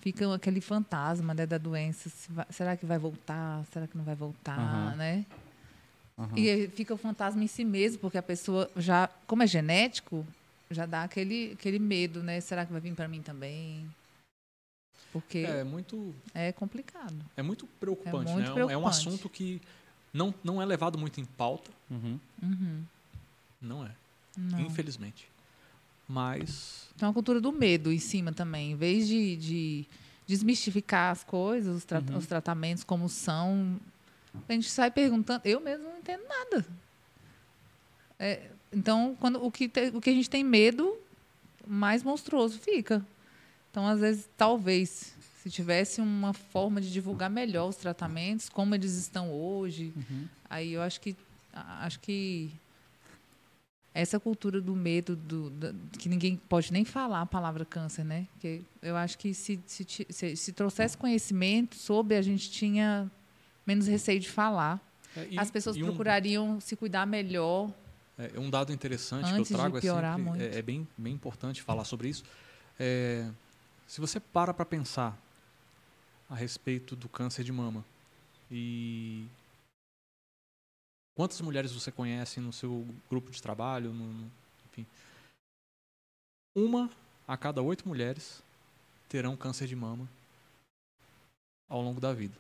ficam 0.00 0.32
aquele 0.32 0.60
fantasma 0.60 1.34
né, 1.34 1.44
da 1.46 1.58
doença. 1.58 2.08
se 2.08 2.30
vai- 2.30 2.46
será 2.50 2.76
que 2.76 2.86
vai 2.86 2.98
voltar? 2.98 3.64
Será 3.72 3.88
que 3.88 3.96
não 3.98 4.04
vai 4.04 4.14
voltar, 4.14 4.56
Aham. 4.60 4.94
né? 4.94 5.26
Aham. 6.16 6.38
E 6.38 6.68
fica 6.68 6.94
o 6.94 6.96
fantasma 6.96 7.42
em 7.42 7.48
si 7.48 7.64
mesmo, 7.64 7.98
porque 7.98 8.16
a 8.18 8.22
pessoa 8.22 8.70
já, 8.76 9.08
como 9.26 9.42
é 9.42 9.46
genético, 9.48 10.24
já 10.70 10.86
dá 10.86 11.02
aquele, 11.02 11.54
aquele 11.54 11.80
medo, 11.80 12.22
né? 12.22 12.40
Será 12.40 12.64
que 12.64 12.70
vai 12.70 12.80
vir 12.80 12.94
para 12.94 13.08
mim 13.08 13.22
também? 13.22 13.84
Porque 15.12 15.38
É 15.38 15.64
muito, 15.64 16.14
é 16.32 16.52
complicado. 16.52 17.16
é 17.36 17.42
muito 17.42 17.66
preocupante, 17.80 18.30
É 18.30 18.34
muito 18.34 18.38
né? 18.38 18.46
É 18.46 18.52
um- 18.52 18.58
É 18.58 18.62
um 18.62 18.66
preocupante. 18.82 19.08
assunto 19.08 19.28
que 19.28 19.60
não, 20.12 20.34
não 20.42 20.60
é 20.60 20.64
levado 20.64 20.98
muito 20.98 21.20
em 21.20 21.24
pauta, 21.24 21.70
Uhum. 21.90 22.18
Uhum. 22.42 22.82
não 23.60 23.84
é, 23.84 23.90
Não. 24.36 24.60
infelizmente. 24.60 25.28
Mas 26.08 26.88
Tem 26.96 27.06
uma 27.06 27.14
cultura 27.14 27.40
do 27.40 27.52
medo 27.52 27.92
em 27.92 27.98
cima 27.98 28.32
também. 28.32 28.72
Em 28.72 28.76
vez 28.76 29.06
de, 29.06 29.36
de 29.36 29.84
desmistificar 30.26 31.12
as 31.12 31.22
coisas, 31.22 31.76
os, 31.78 31.84
tra- 31.84 32.00
Uhum. 32.00 32.16
os 32.16 32.26
tratamentos 32.26 32.82
como 32.84 33.08
são, 33.08 33.78
a 34.48 34.52
gente 34.52 34.68
sai 34.68 34.90
perguntando. 34.90 35.42
Eu 35.44 35.60
mesmo 35.60 35.84
não 35.84 35.98
entendo 35.98 36.22
nada. 36.28 36.66
É, 38.18 38.50
então, 38.72 39.16
quando, 39.20 39.42
o, 39.44 39.50
que 39.50 39.68
te- 39.68 39.90
o 39.94 40.00
que 40.00 40.10
a 40.10 40.12
gente 40.12 40.28
tem 40.28 40.44
medo, 40.44 40.96
mais 41.66 42.02
monstruoso 42.02 42.58
fica. 42.58 43.04
Então, 43.70 43.86
às 43.86 44.00
vezes, 44.00 44.28
talvez, 44.36 45.14
se 45.42 45.50
tivesse 45.50 46.00
uma 46.00 46.32
forma 46.32 46.80
de 46.80 46.92
divulgar 46.92 47.30
melhor 47.30 47.68
os 47.68 47.76
tratamentos, 47.76 48.48
como 48.48 48.74
eles 48.74 48.94
estão 48.96 49.32
hoje, 49.32 49.92
Uhum. 49.96 50.26
Aí 50.48 50.72
eu 50.72 50.82
acho 50.82 51.00
que 51.00 51.16
acho 51.54 52.00
que 52.00 52.50
essa 53.92 54.20
cultura 54.20 54.60
do 54.60 54.74
medo 54.76 55.16
do, 55.16 55.50
da- 55.50 55.72
que 55.98 56.08
ninguém 56.08 56.36
pode 56.48 56.72
nem 56.72 56.84
falar 56.84 57.22
a 57.22 57.26
palavra 57.26 57.64
câncer, 57.64 58.04
né? 58.04 58.26
Que 58.40 58.62
eu 58.82 58.96
acho 58.96 59.18
que 59.18 59.34
se, 59.34 59.60
se, 59.66 59.86
se, 60.08 60.36
se 60.36 60.52
trouxesse 60.52 60.96
conhecimento 60.96 61.74
sobre, 61.76 62.16
a 62.16 62.22
gente 62.22 62.50
tinha 62.50 63.10
menos 63.66 63.86
receio 63.86 64.20
de 64.20 64.28
falar. 64.28 64.80
é, 65.16 65.26
e- 65.30 65.38
As 65.38 65.50
pessoas 65.50 65.76
um- 65.76 65.82
procurariam 65.84 66.60
se 66.60 66.76
cuidar 66.76 67.04
melhor. 67.06 67.70
É, 68.18 68.38
um 68.38 68.48
dado 68.50 68.72
interessante 68.72 69.32
que 69.32 69.40
eu 69.40 69.44
trago 69.44 69.78
é, 69.78 69.80
piorar 69.80 70.16
sempre- 70.16 70.42
é, 70.42 70.58
é 70.58 70.62
bem, 70.62 70.86
bem 70.96 71.14
importante 71.14 71.60
falar 71.62 71.84
sobre 71.84 72.08
isso. 72.08 72.22
É, 72.78 73.26
se 73.88 74.00
você 74.00 74.20
para 74.20 74.54
para 74.54 74.64
pensar 74.64 75.16
a 76.30 76.34
respeito 76.34 76.94
do 76.96 77.08
câncer 77.08 77.42
de 77.44 77.50
mama 77.52 77.84
e 78.50 79.26
quantas 81.16 81.40
mulheres 81.40 81.72
você 81.72 81.90
conhece 81.90 82.40
no 82.40 82.52
seu 82.52 82.86
grupo 83.10 83.30
de 83.30 83.42
trabalho, 83.42 83.92
no- 83.92 84.30
enfim, 84.70 84.86
uma 86.56 86.88
a 87.26 87.36
cada 87.36 87.60
oito 87.62 87.86
mulheres 87.86 88.42
terão 89.08 89.36
câncer 89.36 89.66
de 89.66 89.76
mama 89.76 90.08
ao 91.68 91.82
longo 91.82 92.00
da 92.00 92.12
vida. 92.12 92.34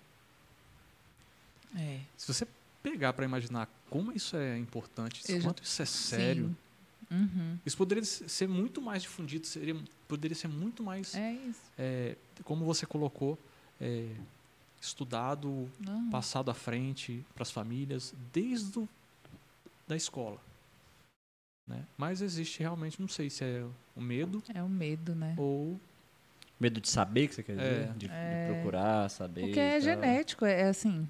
É. 1.76 2.00
Se 2.16 2.32
você 2.32 2.46
pegar 2.82 3.12
para 3.12 3.24
imaginar 3.24 3.68
como 3.88 4.12
isso 4.12 4.36
é 4.36 4.56
importante, 4.58 5.22
Eu 5.30 5.40
já- 5.40 5.48
quanto 5.48 5.62
isso 5.62 5.82
é 5.82 5.86
sério, 5.86 6.48
Sim. 6.48 7.14
Uhum. 7.16 7.58
isso 7.66 7.76
poderia 7.76 8.04
se- 8.04 8.28
ser 8.28 8.48
muito 8.48 8.80
mais 8.80 9.02
difundido, 9.02 9.46
seria, 9.46 9.76
poderia 10.08 10.34
ser 10.36 10.48
muito 10.48 10.82
mais, 10.82 11.14
É 11.14 11.32
isso. 11.32 11.60
é, 11.78 12.16
como 12.44 12.64
você 12.64 12.86
colocou, 12.86 13.38
é, 13.80 14.08
estudado, 14.80 15.70
Não. 15.78 16.10
passado 16.10 16.50
à 16.50 16.54
frente 16.54 17.24
para 17.34 17.42
as 17.42 17.50
famílias, 17.50 18.14
desde 18.32 18.78
o, 18.78 18.88
da 19.86 19.96
escola. 19.96 20.38
Né? 21.68 21.84
Mas 21.96 22.20
existe 22.20 22.60
realmente, 22.60 23.00
não 23.00 23.08
sei 23.08 23.30
se 23.30 23.44
é 23.44 23.64
o 23.96 24.00
medo 24.00 24.42
É 24.54 24.62
o 24.62 24.68
medo, 24.68 25.14
né? 25.14 25.34
ou 25.36 25.78
Medo 26.58 26.78
de 26.78 26.90
saber 26.90 27.26
que 27.28 27.34
você 27.36 27.42
quer 27.42 27.52
dizer? 27.56 27.82
É. 27.82 27.92
De, 27.92 27.98
de 28.06 28.10
É. 28.10 28.52
procurar, 28.52 29.08
saber. 29.08 29.40
Porque 29.42 29.58
é 29.58 29.80
genético, 29.80 30.44
é, 30.44 30.60
é 30.60 30.68
assim. 30.68 31.08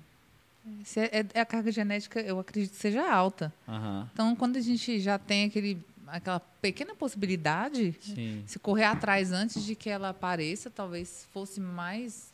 Se 0.85 1.00
é, 1.00 1.26
é- 1.35 1.40
a 1.40 1.44
carga 1.46 1.72
genética, 1.72 2.20
eu 2.20 2.38
acredito 2.38 2.70
que 2.70 2.76
seja 2.76 3.11
alta. 3.12 3.52
Aham. 3.66 4.09
Então, 4.12 4.37
quando 4.37 4.56
a 4.56 4.61
gente 4.61 5.00
já 5.00 5.18
tem 5.18 5.46
aquele, 5.46 5.83
aquela 6.06 6.38
pequena 6.38 6.94
possibilidade, 6.94 7.96
Sim. 8.00 8.44
se 8.46 8.61
correr 8.61 8.85
atrás 8.85 9.33
antes 9.33 9.64
de 9.64 9.74
que 9.74 9.90
ela 9.90 10.11
apareça, 10.11 10.70
talvez 10.70 11.26
fosse 11.33 11.59
mais, 11.61 12.30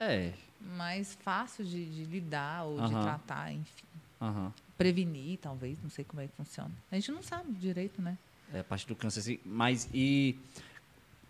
É. 0.00 0.32
mais 0.76 1.14
fácil 1.22 1.64
de, 1.64 1.84
de 1.86 2.04
lidar 2.04 2.64
ou 2.64 2.76
de 2.76 2.94
Aham. 2.94 3.02
tratar, 3.02 3.52
enfim. 3.52 3.86
Aham. 4.20 4.52
Prevenir, 4.76 5.38
talvez, 5.38 5.76
não 5.82 5.90
sei 5.90 6.04
como 6.04 6.20
é 6.22 6.26
que 6.28 6.34
funciona. 6.36 6.70
A 6.90 6.94
gente 6.94 7.10
não 7.10 7.22
sabe 7.22 7.52
direito, 7.52 8.00
né? 8.00 8.16
É 8.52 8.60
a 8.60 8.64
parte 8.64 8.86
do 8.86 8.94
câncer. 8.94 9.20
assim, 9.20 9.38
Mas 9.44 9.88
e 9.92 10.36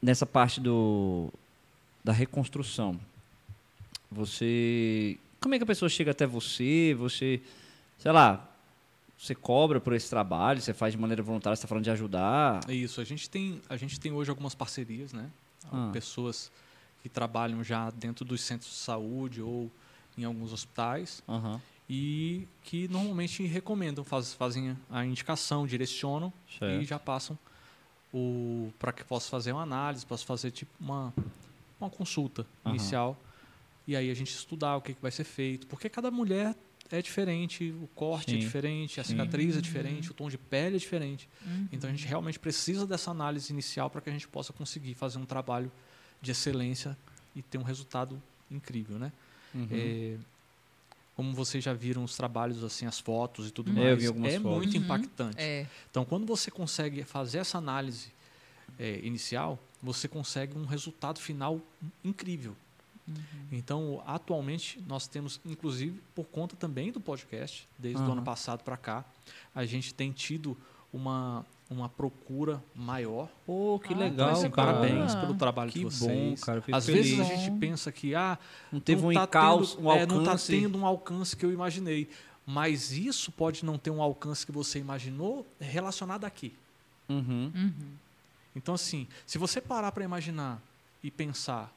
nessa 0.02 0.26
parte 0.26 0.60
do 0.60 1.32
da 2.04 2.12
reconstrução, 2.12 2.98
você, 4.10 5.18
como 5.40 5.54
é 5.54 5.58
que 5.58 5.64
a 5.64 5.66
pessoa 5.66 5.88
chega 5.88 6.10
até 6.12 6.26
você? 6.26 6.94
Você, 6.98 7.42
sei 7.98 8.12
lá, 8.12 8.48
você 9.18 9.34
cobra 9.34 9.80
por 9.80 9.92
esse 9.92 10.08
trabalho? 10.08 10.60
Você 10.60 10.72
faz 10.72 10.92
de 10.92 10.98
maneira 10.98 11.22
voluntária? 11.22 11.56
Você 11.56 11.60
está 11.60 11.68
falando 11.68 11.84
de 11.84 11.90
ajudar? 11.90 12.60
É 12.68 12.74
isso. 12.74 13.00
A 13.00 13.04
gente 13.04 13.28
tem, 13.28 13.60
a 13.68 13.76
gente 13.76 13.98
tem 14.00 14.12
hoje 14.12 14.30
algumas 14.30 14.54
parcerias, 14.54 15.12
né? 15.12 15.28
Ah. 15.70 15.90
Pessoas 15.92 16.50
que 17.02 17.08
trabalham 17.08 17.62
já 17.62 17.90
dentro 17.90 18.24
dos 18.24 18.40
centros 18.40 18.70
de 18.70 18.76
saúde 18.76 19.40
ou 19.40 19.70
em 20.16 20.24
alguns 20.24 20.52
hospitais 20.52 21.22
Aham. 21.28 21.60
e 21.88 22.46
que 22.62 22.88
normalmente 22.88 23.44
recomendam, 23.46 24.04
faz, 24.04 24.34
fazem 24.34 24.76
a 24.90 25.04
indicação, 25.04 25.66
direcionam 25.66 26.32
e 26.48 26.58
Certo. 26.58 26.84
já 26.86 26.98
passam 26.98 27.38
o 28.12 28.72
para 28.78 28.92
que 28.92 29.04
possa 29.04 29.28
fazer 29.28 29.52
uma 29.52 29.62
análise, 29.62 30.04
possa 30.04 30.24
fazer 30.24 30.50
tipo 30.50 30.72
uma 30.80 31.12
uma 31.80 31.88
consulta 31.88 32.44
Aham. 32.64 32.74
inicial 32.74 33.22
e 33.86 33.94
aí 33.96 34.10
a 34.10 34.14
gente 34.14 34.32
estudar 34.32 34.76
o 34.76 34.82
que, 34.82 34.92
que 34.92 35.00
vai 35.00 35.10
ser 35.10 35.24
feito, 35.24 35.66
porque 35.66 35.88
cada 35.88 36.10
mulher 36.10 36.54
é 36.90 37.00
diferente, 37.00 37.70
o 37.70 37.86
corte 37.94 38.30
é 38.30 38.32
Sim, 38.32 38.38
diferente, 38.38 39.00
a 39.00 39.04
sim. 39.04 39.10
cicatriz 39.12 39.52
é 39.54 39.56
Uhum. 39.56 39.62
diferente, 39.62 40.10
o 40.10 40.14
tom 40.14 40.28
de 40.28 40.36
pele 40.36 40.76
é 40.76 40.78
diferente. 40.78 41.28
Uhum. 41.46 41.68
Então 41.72 41.88
a 41.88 41.92
gente 41.92 42.06
realmente 42.06 42.38
precisa 42.38 42.86
dessa 42.86 43.10
análise 43.10 43.52
inicial 43.52 43.88
para 43.88 44.00
que 44.00 44.10
a 44.10 44.12
gente 44.12 44.26
possa 44.28 44.52
conseguir 44.52 44.94
fazer 44.94 45.18
um 45.18 45.24
trabalho 45.24 45.70
de 46.20 46.30
excelência 46.30 46.96
e 47.34 47.42
ter 47.42 47.58
um 47.58 47.62
resultado 47.62 48.20
incrível, 48.50 48.98
né? 48.98 49.12
Uhum. 49.54 49.68
É, 49.70 50.16
como 51.16 51.32
vocês 51.34 51.64
já 51.64 51.72
viram 51.72 52.04
os 52.04 52.16
trabalhos, 52.16 52.62
assim, 52.62 52.86
as 52.86 53.00
fotos 53.00 53.48
e 53.48 53.50
tudo 53.50 53.70
Uhum. 53.72 53.78
É, 53.78 53.80
eu 53.80 53.84
mais, 53.86 53.98
vi 54.00 54.06
algumas 54.06 54.32
é 54.34 54.40
fotos. 54.40 54.56
muito 54.58 54.76
Uhum. 54.76 54.84
impactante. 54.84 55.40
É. 55.40 55.66
Então, 55.90 56.04
quando 56.04 56.26
você 56.26 56.50
consegue 56.50 57.02
fazer 57.04 57.38
essa 57.38 57.58
análise 57.58 58.12
é, 58.78 58.98
inicial, 59.02 59.58
você 59.82 60.06
consegue 60.06 60.56
um 60.56 60.64
resultado 60.64 61.18
final 61.20 61.60
incrível. 62.04 62.54
Uhum. 63.06 63.14
Então, 63.50 64.02
atualmente, 64.06 64.80
nós 64.86 65.08
temos, 65.08 65.40
inclusive, 65.44 66.00
por 66.14 66.24
conta 66.26 66.54
também 66.54 66.92
do 66.92 67.00
podcast, 67.00 67.66
desde 67.78 68.00
o 68.00 68.04
Aham. 68.04 68.12
ano 68.12 68.22
passado 68.22 68.62
para 68.62 68.76
cá, 68.76 69.04
a 69.54 69.64
gente 69.64 69.94
tem 69.94 70.12
tido 70.12 70.56
uma, 70.92 71.44
uma 71.70 71.88
procura 71.88 72.62
maior. 72.74 73.28
Pô, 73.44 73.78
que 73.78 73.92
Ah, 73.92 73.96
legal, 73.98 74.28
Então, 74.30 74.40
assim, 74.40 74.50
cara. 74.50 74.72
parabéns 74.72 75.14
pelo 75.14 75.34
trabalho 75.34 75.70
Que 75.70 75.80
de 75.80 75.84
bom, 75.84 75.90
vocês. 75.90 76.42
cara, 76.44 76.58
eu 76.58 76.62
fico 76.62 76.76
Às 76.76 76.86
vezes 76.86 77.20
a 77.20 77.24
feliz. 77.24 77.40
gente 77.42 77.58
pensa 77.58 77.92
que 77.92 78.14
ah, 78.14 78.38
Não 78.72 78.80
teve 78.80 79.02
não 79.02 79.08
um 79.10 79.14
tá 79.14 79.24
encalço, 79.24 79.76
tendo- 79.76 79.86
um 79.86 79.92
é, 79.92 80.00
alcance. 80.00 80.14
não 80.14 80.34
está 80.34 80.46
tendo 80.46 80.78
um 80.78 80.86
alcance 80.86 81.36
que 81.36 81.44
eu 81.44 81.52
imaginei. 81.52 82.08
Mas 82.46 82.92
isso 82.92 83.30
pode 83.30 83.62
não 83.64 83.76
ter 83.76 83.90
um 83.90 84.00
alcance 84.00 84.46
que 84.46 84.50
você 84.52 84.78
imaginou 84.78 85.46
relacionado 85.60 86.24
aqui. 86.24 86.54
Uhum. 87.08 87.52
Uhum. 87.54 87.72
Então, 88.56 88.74
assim, 88.74 89.06
se 89.26 89.36
você 89.36 89.60
parar 89.60 89.92
para 89.92 90.02
imaginar 90.02 90.60
e 91.04 91.10
pensar, 91.10 91.70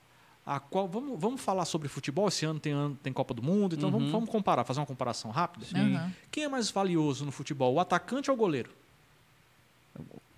a 0.45 0.59
qual, 0.61 0.87
vamos, 0.87 1.19
vamos 1.19 1.41
falar 1.41 1.65
sobre 1.65 1.89
futebol, 1.89 2.27
esse 2.29 2.45
ano 2.45 2.59
tem, 2.59 2.71
ano- 2.71 2.97
tem 3.03 3.11
Copa 3.11 3.33
do 3.33 3.43
Mundo, 3.43 3.75
então 3.75 3.91
vamos, 3.91 4.05
Uhum. 4.07 4.11
vamos 4.13 4.29
comparar, 4.29 4.63
fazer 4.63 4.79
uma 4.79 4.85
comparação 4.85 5.29
rápida. 5.29 5.65
Aham. 5.77 6.11
Quem 6.31 6.45
é 6.45 6.47
mais 6.47 6.71
valioso 6.71 7.25
no 7.25 7.31
futebol, 7.33 7.73
o 7.73 7.79
atacante 7.79 8.31
ou 8.31 8.35
o 8.37 8.39
goleiro? 8.39 8.71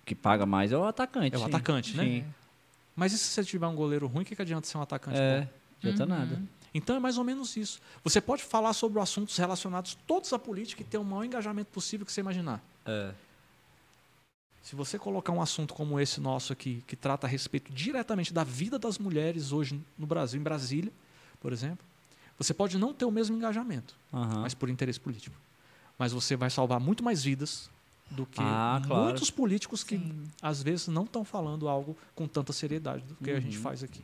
Que 0.04 0.14
paga 0.14 0.44
mais 0.44 0.72
é 0.72 0.76
o 0.76 0.84
atacante. 0.84 1.34
É 1.34 1.38
o 1.38 1.40
sim. 1.42 1.46
atacante, 1.46 1.96
né? 1.96 2.04
Sim. 2.04 2.24
Mas 2.94 3.12
e 3.12 3.18
se 3.18 3.24
você 3.24 3.44
tiver 3.44 3.66
um 3.66 3.74
goleiro 3.74 4.06
ruim, 4.06 4.22
o 4.22 4.26
que, 4.26 4.36
que 4.36 4.42
adianta 4.42 4.66
ser 4.66 4.76
um 4.78 4.82
atacante 4.82 5.18
É, 5.18 5.40
bom? 5.40 5.48
adianta 5.78 6.02
Uhum. 6.04 6.08
nada. 6.08 6.42
Então 6.72 6.96
é 6.96 6.98
mais 7.00 7.18
ou 7.18 7.24
menos 7.24 7.56
isso. 7.56 7.80
Você 8.02 8.20
pode 8.20 8.42
falar 8.42 8.72
sobre 8.72 9.00
assuntos 9.00 9.36
relacionados 9.36 9.96
todos 10.06 10.32
à 10.32 10.38
política 10.38 10.82
e 10.82 10.84
ter 10.84 10.98
o 10.98 11.04
maior 11.04 11.24
engajamento 11.24 11.70
possível 11.70 12.04
que 12.04 12.12
você 12.12 12.20
imaginar. 12.20 12.60
É. 12.84 13.12
Se 14.62 14.74
você 14.74 14.98
colocar 14.98 15.30
um 15.32 15.42
assunto 15.42 15.74
como 15.74 16.00
esse 16.00 16.20
nosso 16.20 16.52
aqui, 16.52 16.82
que 16.86 16.96
trata 16.96 17.26
a 17.26 17.30
respeito 17.30 17.72
diretamente 17.72 18.32
da 18.32 18.42
vida 18.42 18.78
das 18.78 18.98
mulheres 18.98 19.52
hoje 19.52 19.80
no 19.98 20.06
Brasil, 20.06 20.40
em 20.40 20.42
Brasília, 20.42 20.92
por 21.40 21.52
exemplo, 21.52 21.84
você 22.38 22.54
pode 22.54 22.78
não 22.78 22.92
ter 22.94 23.04
o 23.04 23.10
mesmo 23.10 23.36
engajamento, 23.36 23.94
Aham. 24.12 24.40
mas 24.40 24.54
por 24.54 24.68
interesse 24.70 24.98
político. 24.98 25.36
Mas 25.98 26.12
você 26.12 26.34
vai 26.34 26.50
salvar 26.50 26.80
muito 26.80 27.04
mais 27.04 27.22
vidas 27.22 27.70
do 28.10 28.26
que 28.26 28.40
Ah, 28.40 28.80
claro. 28.86 29.04
muitos 29.04 29.30
políticos 29.30 29.82
que 29.82 29.96
Sim. 29.98 30.24
às 30.40 30.62
vezes 30.62 30.88
não 30.88 31.04
estão 31.04 31.24
falando 31.24 31.68
algo 31.68 31.96
com 32.14 32.26
tanta 32.28 32.52
seriedade 32.52 33.02
do 33.04 33.14
que 33.16 33.30
a 33.30 33.40
gente 33.40 33.56
Uhum. 33.56 33.62
faz 33.62 33.82
aqui. 33.82 34.00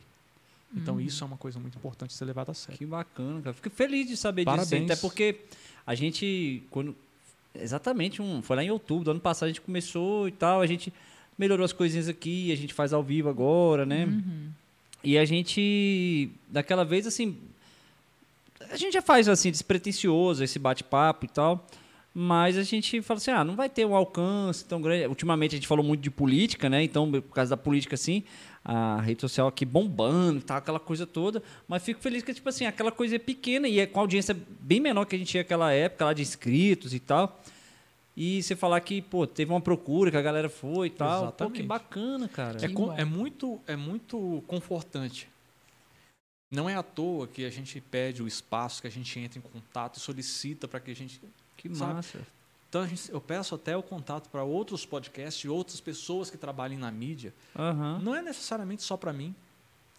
Então 0.75 0.99
isso 1.01 1.23
é 1.23 1.27
uma 1.27 1.37
coisa 1.37 1.59
muito 1.59 1.77
importante 1.77 2.11
de 2.11 2.15
ser 2.15 2.25
levado 2.25 2.49
a 2.49 2.53
sério. 2.53 2.77
Que 2.77 2.85
bacana, 2.85 3.41
cara. 3.41 3.53
Fico 3.53 3.69
feliz 3.69 4.07
de 4.07 4.15
saber 4.15 4.45
disso. 4.45 4.55
Parabéns. 4.57 4.89
Até 4.91 4.95
porque 5.01 5.41
a 5.85 5.93
gente, 5.95 6.63
quando. 6.71 6.95
Exatamente, 7.53 8.21
um, 8.21 8.41
foi 8.41 8.55
lá 8.55 8.63
em 8.63 8.71
outubro 8.71 9.03
do 9.03 9.11
ano 9.11 9.19
passado, 9.19 9.47
a 9.47 9.49
gente 9.49 9.59
começou 9.59 10.27
e 10.27 10.31
tal, 10.31 10.61
a 10.61 10.65
gente 10.65 10.93
melhorou 11.37 11.65
as 11.65 11.73
coisinhas 11.73 12.07
aqui, 12.07 12.49
a 12.51 12.55
gente 12.55 12.73
faz 12.73 12.93
ao 12.93 13.03
vivo 13.03 13.27
agora, 13.27 13.85
né? 13.85 14.05
Uhum. 14.05 14.49
E 15.03 15.17
a 15.17 15.25
gente, 15.25 16.29
daquela 16.47 16.85
vez, 16.85 17.05
assim. 17.05 17.37
A 18.69 18.77
gente 18.77 18.93
já 18.93 19.01
faz 19.01 19.27
assim, 19.27 19.51
despretensioso, 19.51 20.41
esse 20.43 20.57
bate-papo 20.57 21.25
e 21.25 21.27
tal. 21.27 21.67
Mas 22.13 22.57
a 22.57 22.63
gente 22.63 23.01
fala 23.01 23.17
assim, 23.19 23.31
ah, 23.31 23.43
não 23.43 23.55
vai 23.55 23.69
ter 23.69 23.85
um 23.85 23.95
alcance 23.95 24.65
tão 24.65 24.81
grande. 24.81 25.07
Ultimamente 25.07 25.55
a 25.55 25.57
gente 25.57 25.67
falou 25.67 25.83
muito 25.85 26.01
de 26.01 26.11
política, 26.11 26.69
né? 26.69 26.83
Então, 26.83 27.09
por 27.09 27.21
causa 27.33 27.51
da 27.51 27.57
política, 27.57 27.95
assim, 27.95 28.23
a 28.65 28.99
rede 28.99 29.21
social 29.21 29.47
aqui 29.47 29.63
bombando 29.65 30.39
e 30.39 30.41
tal, 30.41 30.57
aquela 30.57 30.79
coisa 30.79 31.07
toda. 31.07 31.41
Mas 31.69 31.83
fico 31.83 32.01
feliz 32.01 32.21
que, 32.21 32.33
tipo 32.33 32.49
assim, 32.49 32.65
aquela 32.65 32.91
coisa 32.91 33.15
é 33.15 33.19
pequena 33.19 33.65
e 33.67 33.79
é 33.79 33.87
com 33.87 33.99
audiência 34.01 34.35
bem 34.59 34.81
menor 34.81 35.05
que 35.05 35.15
a 35.15 35.19
gente 35.19 35.29
tinha 35.29 35.41
naquela 35.41 35.71
época, 35.71 36.03
lá 36.03 36.13
de 36.13 36.21
inscritos 36.21 36.93
e 36.93 36.99
tal. 36.99 37.41
E 38.15 38.43
você 38.43 38.57
falar 38.57 38.81
que, 38.81 39.01
pô, 39.01 39.25
teve 39.25 39.49
uma 39.49 39.61
procura, 39.61 40.11
que 40.11 40.17
a 40.17 40.21
galera 40.21 40.49
foi 40.49 40.87
e 40.87 40.89
tal. 40.89 41.07
Pô, 41.31 41.49
que 41.49 41.61
Exatamente. 41.61 41.63
bacana, 41.63 42.27
cara. 42.27 42.57
É, 42.57 42.67
Que 42.67 42.73
com- 42.73 42.87
bom. 42.87 42.93
é 42.97 43.05
muito, 43.05 43.57
é 43.65 43.77
muito 43.77 44.43
confortante. 44.47 45.29
Não 46.51 46.69
é 46.69 46.75
à 46.75 46.83
toa 46.83 47.25
que 47.25 47.45
a 47.45 47.49
gente 47.49 47.79
pede 47.79 48.21
o 48.21 48.27
espaço, 48.27 48.81
que 48.81 48.87
a 48.87 48.91
gente 48.91 49.17
entra 49.17 49.39
em 49.39 49.41
contato 49.41 49.95
e 49.95 50.01
solicita 50.01 50.67
para 50.67 50.81
que 50.81 50.91
a 50.91 50.95
gente. 50.95 51.21
Que 51.69 51.75
sabe? 51.75 51.93
massa. 51.93 52.19
Então 52.69 52.81
a 52.81 52.87
gente- 52.87 53.11
eu 53.11 53.19
peço 53.19 53.53
até 53.55 53.75
o 53.75 53.83
contato 53.83 54.29
para 54.29 54.43
outros 54.43 54.85
podcasts 54.85 55.43
e 55.43 55.49
outras 55.49 55.81
pessoas 55.81 56.29
que 56.29 56.37
trabalhem 56.37 56.77
na 56.77 56.89
mídia. 56.89 57.33
Aham. 57.55 57.99
Não 58.01 58.15
é 58.15 58.21
necessariamente 58.21 58.81
só 58.83 58.95
para 58.95 59.11
mim. 59.11 59.35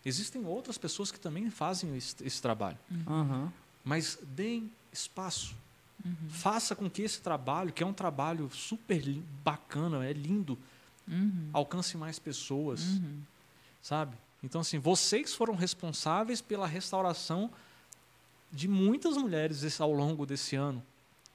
Existem 0.05 0.44
outras 0.46 0.79
pessoas 0.79 1.12
que 1.12 1.20
também 1.20 1.48
fazem 1.51 1.94
esse, 1.96 2.16
esse 2.25 2.40
trabalho. 2.42 2.79
Aham. 3.07 3.53
Mas 3.85 4.18
deem 4.22 4.70
espaço. 4.92 5.55
Faça 6.31 6.75
com 6.75 6.90
que 6.90 7.03
esse 7.03 7.20
trabalho, 7.20 7.72
que 7.72 7.83
é 7.83 7.87
um 7.87 7.92
trabalho 7.92 8.51
super 8.53 9.01
bacana, 9.44 10.05
é 10.05 10.12
lindo, 10.12 10.59
Uhum. 11.07 11.51
alcance 11.53 11.96
mais 11.96 12.18
pessoas, 12.18 12.81
Uhum. 12.83 13.20
sabe? 13.81 14.16
Então, 14.42 14.61
assim, 14.62 14.79
vocês 14.79 15.33
foram 15.35 15.55
responsáveis 15.55 16.40
pela 16.40 16.66
restauração 16.66 17.51
de 18.51 18.66
muitas 18.66 19.16
mulheres 19.16 19.81
ao 19.81 19.92
longo 19.92 20.27
desse 20.27 20.57
ano, 20.57 20.83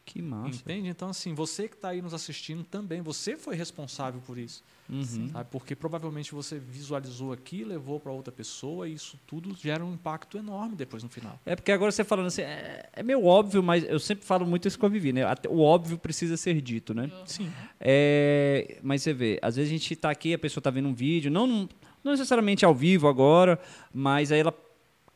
Que 0.08 0.22
massa. 0.22 0.56
entende? 0.62 0.88
Então, 0.88 1.10
assim, 1.10 1.34
você 1.34 1.68
que 1.68 1.76
está 1.76 1.90
aí 1.90 2.02
nos 2.02 2.14
assistindo 2.14 2.64
também, 2.64 3.02
você 3.02 3.36
foi 3.36 3.56
responsável 3.58 4.22
por 4.26 4.38
isso, 4.38 4.64
Uhum. 4.90 5.28
sabe? 5.34 5.50
Porque 5.52 5.76
provavelmente 5.76 6.34
você 6.34 6.58
visualizou 6.58 7.34
aqui, 7.34 7.66
levou 7.66 8.00
para 8.00 8.10
outra 8.14 8.32
pessoa 8.32 8.88
e 8.88 8.94
isso 8.94 9.20
tudo 9.28 9.54
gera 9.54 9.84
um 9.84 9.94
impacto 9.94 10.38
enorme 10.38 10.78
depois 10.78 11.04
no 11.04 11.10
final. 11.10 11.38
É 11.46 11.58
porque 11.58 11.74
agora 11.74 11.92
você 11.92 12.06
falando 12.06 12.28
assim, 12.28 12.42
é, 12.44 12.88
é 12.94 13.04
meio 13.04 13.26
óbvio, 13.26 13.62
mas 13.62 13.84
eu 13.84 14.00
sempre 14.00 14.24
falo 14.26 14.48
muito 14.48 14.66
isso 14.66 14.80
com 14.80 14.86
a 14.86 14.90
Vivi, 14.90 15.12
né? 15.12 15.26
Até 15.26 15.50
o 15.50 15.60
óbvio 15.60 15.98
precisa 15.98 16.38
ser 16.38 16.62
dito, 16.62 16.94
né? 16.94 17.12
Sim. 17.26 17.52
É, 17.80 18.80
mas 18.82 19.02
você 19.04 19.14
vê, 19.14 19.38
às 19.42 19.58
vezes 19.58 19.70
a 19.70 19.74
gente 19.74 19.94
tá 19.96 20.10
aqui, 20.10 20.34
a 20.34 20.40
pessoa 20.40 20.62
tá 20.62 20.70
vendo 20.70 20.88
um 20.88 20.94
vídeo, 20.94 21.30
não, 21.30 21.46
não 21.46 21.70
não 22.04 22.12
necessariamente 22.14 22.64
ao 22.64 22.74
vivo 22.74 23.08
agora, 23.10 23.60
mas 23.94 24.32
aí 24.32 24.40
ela 24.40 24.54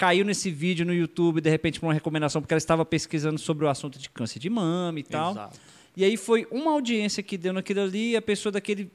caiu 0.02 0.26
nesse 0.26 0.50
vídeo 0.50 0.84
no 0.84 0.92
YouTube, 0.92 1.42
de 1.42 1.50
repente, 1.52 1.80
por 1.80 1.86
uma 1.86 1.94
recomendação, 1.94 2.42
porque 2.42 2.56
ela 2.56 2.58
estava 2.58 2.84
pesquisando 2.84 3.38
sobre 3.38 3.66
o 3.66 3.70
assunto 3.70 4.00
de 4.00 4.10
câncer 4.10 4.40
de 4.40 4.50
mama 4.50 5.00
e 5.00 5.04
tal. 5.04 5.34
Exato. 5.34 5.60
E 5.96 6.04
aí 6.04 6.18
foi 6.18 6.48
uma 6.50 6.72
audiência 6.72 7.22
que 7.22 7.38
deu 7.38 7.54
naquilo 7.54 7.82
ali, 7.82 8.14
e 8.14 8.16
a 8.16 8.22
pessoa 8.22 8.52
daquele. 8.52 8.92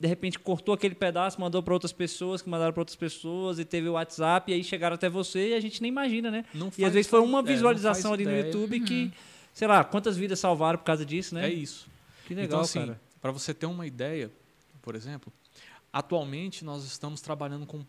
De 0.00 0.08
repente 0.08 0.36
cortou 0.36 0.74
aquele 0.74 0.96
pedaço, 0.96 1.40
mandou 1.40 1.62
para 1.62 1.72
outras 1.72 1.92
pessoas, 1.92 2.42
que 2.42 2.48
mandaram 2.48 2.72
para 2.72 2.80
outras 2.80 2.96
pessoas, 2.96 3.60
e 3.60 3.64
teve 3.64 3.88
o 3.88 3.92
WhatsApp, 3.92 4.50
e 4.50 4.56
aí 4.56 4.64
chegaram 4.64 4.96
até 4.96 5.08
você, 5.08 5.50
e 5.50 5.54
a 5.54 5.60
gente 5.60 5.80
nem 5.80 5.88
imagina, 5.88 6.32
né? 6.32 6.44
Não 6.52 6.72
E 6.76 6.84
às 6.84 6.92
vezes 6.92 7.08
foi 7.08 7.20
uma 7.20 7.38
é, 7.38 7.42
visualização 7.42 8.10
faz 8.10 8.14
ali 8.14 8.24
no 8.24 8.30
ideia. 8.32 8.46
YouTube 8.46 8.80
que, 8.80 9.12
sei 9.54 9.68
lá, 9.68 9.84
quantas 9.84 10.16
vidas 10.16 10.40
salvaram 10.40 10.80
por 10.80 10.84
causa 10.84 11.06
disso, 11.06 11.32
né? 11.36 11.48
É 11.48 11.52
isso. 11.52 11.86
Que 12.26 12.34
legal, 12.34 12.46
então, 12.46 12.60
assim, 12.62 12.80
cara. 12.80 13.00
para 13.22 13.30
você 13.30 13.54
ter 13.54 13.66
uma 13.66 13.86
ideia, 13.86 14.32
por 14.82 14.96
exemplo, 14.96 15.32
atualmente 15.92 16.64
nós 16.64 16.84
estamos 16.84 17.20
trabalhando 17.20 17.66
com, 17.66 17.84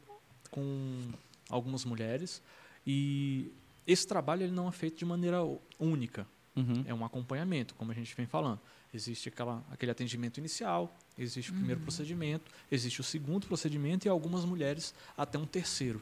com 0.52 1.12
algumas 1.50 1.84
mulheres 1.86 2.42
e 2.86 3.52
esse 3.88 4.06
trabalho 4.08 4.44
ele 4.44 4.52
não 4.52 4.68
é 4.68 4.72
feito 4.72 4.98
de 4.98 5.06
maneira 5.06 5.40
única. 5.80 6.28
Uhum. 6.56 6.84
É 6.86 6.94
um 6.94 7.04
acompanhamento, 7.06 7.74
como 7.76 7.92
a 7.92 7.96
gente 7.96 8.16
vem 8.16 8.26
falando. 8.26 8.60
Existe 8.94 9.30
aquela, 9.30 9.64
aquele 9.72 9.92
atendimento 9.92 10.38
inicial, 10.40 10.96
existe 11.18 11.52
o 11.52 11.54
primeiro 11.54 11.80
procedimento, 11.82 12.52
existe 12.72 13.02
o 13.02 13.04
segundo 13.04 13.46
procedimento 13.48 14.06
e 14.08 14.10
algumas 14.10 14.46
mulheres 14.46 14.94
até 15.18 15.38
um 15.38 15.46
terceiro, 15.46 16.02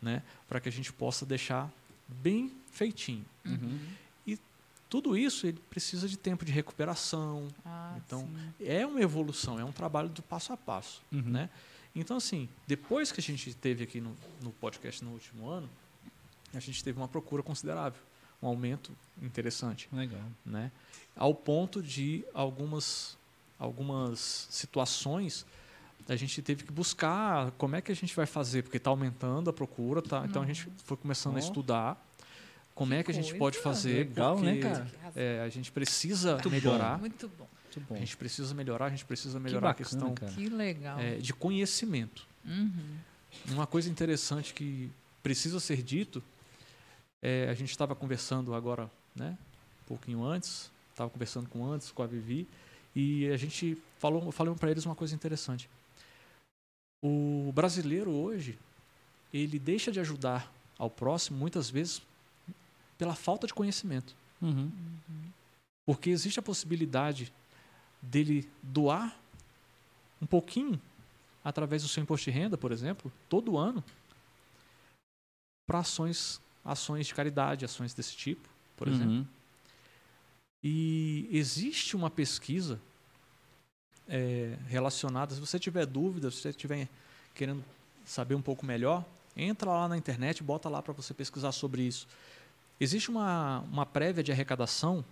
né? 0.00 0.22
Para 0.48 0.60
que 0.60 0.68
a 0.68 0.72
gente 0.72 0.92
possa 0.92 1.24
deixar 1.26 1.70
bem 2.08 2.50
feitinho. 2.70 3.24
Uhum. 3.44 3.78
Tudo 4.88 5.16
isso 5.16 5.46
ele 5.46 5.58
precisa 5.70 6.06
de 6.06 6.18
tempo 6.18 6.44
de 6.44 6.52
recuperação, 6.52 7.48
Ah, 7.64 7.94
Então, 8.04 8.26
sim. 8.28 8.52
é 8.66 8.86
uma 8.86 9.00
evolução, 9.00 9.58
é 9.58 9.64
um 9.64 9.72
trabalho 9.72 10.10
do 10.10 10.20
passo 10.20 10.52
a 10.52 10.56
passo, 10.56 11.00
Uhum. 11.10 11.22
né? 11.22 11.48
Então, 11.94 12.16
assim, 12.16 12.48
depois 12.66 13.12
que 13.12 13.20
a 13.20 13.22
gente 13.22 13.52
teve 13.54 13.84
aqui 13.84 14.00
no, 14.00 14.16
no 14.42 14.50
podcast 14.52 15.04
no 15.04 15.12
último 15.12 15.48
ano, 15.48 15.68
a 16.54 16.60
gente 16.60 16.82
teve 16.82 16.98
uma 16.98 17.08
procura 17.08 17.42
considerável, 17.42 18.00
um 18.42 18.46
aumento 18.46 18.92
interessante, 19.20 19.88
Legal. 19.92 20.20
né? 20.44 20.70
Ao 21.14 21.34
ponto 21.34 21.82
de 21.82 22.24
algumas, 22.34 23.16
algumas 23.58 24.46
situações 24.50 25.44
a 26.08 26.16
gente 26.16 26.42
teve 26.42 26.64
que 26.64 26.72
buscar 26.72 27.52
como 27.52 27.76
é 27.76 27.80
que 27.80 27.92
a 27.92 27.94
gente 27.94 28.14
vai 28.16 28.26
fazer, 28.26 28.62
porque 28.62 28.76
está 28.76 28.90
aumentando 28.90 29.50
a 29.50 29.52
procura, 29.52 30.02
tá? 30.02 30.24
Então 30.28 30.42
a 30.42 30.46
gente 30.46 30.68
foi 30.84 30.96
começando 30.96 31.34
Ó. 31.34 31.36
a 31.36 31.38
estudar 31.38 32.08
como 32.74 32.90
Que 32.90 32.96
é 32.96 33.02
que 33.04 33.10
a 33.10 33.14
gente 33.14 33.26
coisa. 33.26 33.38
pode 33.38 33.58
fazer, 33.58 33.98
Legal, 34.08 34.38
né, 34.40 34.52
porque, 34.54 34.66
razão. 34.66 34.86
é, 35.14 35.40
a 35.42 35.48
gente 35.48 35.70
precisa 35.70 36.32
Muito 36.32 36.50
melhorar. 36.50 36.94
Bom. 36.94 37.00
Muito 37.00 37.28
bom. 37.38 37.46
A 37.90 37.98
gente 37.98 38.16
precisa 38.16 38.54
melhorar, 38.54 38.86
a 38.86 38.90
gente 38.90 39.04
precisa 39.04 39.38
que 39.38 39.44
melhorar 39.44 39.68
a 39.68 39.72
bacana, 39.72 39.88
questão 39.88 40.14
cara. 40.14 40.32
Que 40.32 40.48
legal. 40.48 40.98
é, 40.98 41.16
de 41.16 41.32
conhecimento. 41.32 42.26
Uhum. 42.44 42.96
Uma 43.48 43.66
coisa 43.66 43.88
interessante 43.88 44.52
que 44.52 44.90
precisa 45.22 45.60
ser 45.60 45.82
dito, 45.82 46.22
é, 47.22 47.48
a 47.48 47.54
gente 47.54 47.70
estava 47.70 47.94
conversando 47.94 48.54
agora, 48.54 48.90
né, 49.14 49.38
um 49.84 49.86
pouquinho 49.86 50.24
antes, 50.24 50.70
estava 50.90 51.08
conversando 51.08 51.48
com 51.48 51.64
antes, 51.64 51.90
com 51.90 52.02
a 52.02 52.06
Vivi, 52.06 52.46
e 52.94 53.28
a 53.28 53.36
gente 53.36 53.78
falou, 53.98 54.30
falei 54.32 54.54
para 54.54 54.70
eles 54.70 54.84
uma 54.84 54.94
coisa 54.94 55.14
interessante. 55.14 55.68
O 57.02 57.50
brasileiro 57.54 58.10
hoje, 58.10 58.58
ele 59.32 59.58
deixa 59.58 59.90
de 59.90 59.98
ajudar 59.98 60.52
ao 60.78 60.90
próximo 60.90 61.38
muitas 61.38 61.70
vezes 61.70 62.02
pela 62.98 63.14
falta 63.14 63.46
de 63.46 63.54
conhecimento. 63.54 64.14
Uhum. 64.40 64.70
Porque 65.86 66.10
existe 66.10 66.38
a 66.38 66.42
possibilidade 66.42 67.32
dele 68.02 68.50
doar 68.62 69.16
um 70.20 70.26
pouquinho 70.26 70.80
através 71.44 71.82
do 71.82 71.88
seu 71.88 72.02
imposto 72.02 72.30
de 72.30 72.36
renda, 72.36 72.58
por 72.58 72.72
exemplo, 72.72 73.10
todo 73.28 73.56
ano, 73.56 73.82
para 75.66 75.78
ações, 75.78 76.40
ações 76.64 77.06
de 77.06 77.14
caridade, 77.14 77.64
ações 77.64 77.94
desse 77.94 78.16
tipo, 78.16 78.48
por 78.76 78.88
exemplo. 78.88 79.12
Uhum. 79.12 79.26
E 80.62 81.28
existe 81.32 81.96
uma 81.96 82.10
pesquisa 82.10 82.80
é, 84.08 84.56
relacionada. 84.68 85.34
Se 85.34 85.40
você 85.40 85.58
tiver 85.58 85.86
dúvida, 85.86 86.30
se 86.30 86.38
você 86.38 86.50
estiver 86.50 86.88
querendo 87.34 87.64
saber 88.04 88.34
um 88.34 88.42
pouco 88.42 88.64
melhor, 88.64 89.04
entra 89.36 89.70
lá 89.70 89.88
na 89.88 89.96
internet, 89.96 90.42
bota 90.42 90.68
lá 90.68 90.82
para 90.82 90.92
você 90.92 91.14
pesquisar 91.14 91.52
sobre 91.52 91.82
isso. 91.82 92.06
Existe 92.78 93.10
uma, 93.10 93.60
uma 93.60 93.86
prévia 93.86 94.22
de 94.22 94.30
arrecadação 94.30 95.04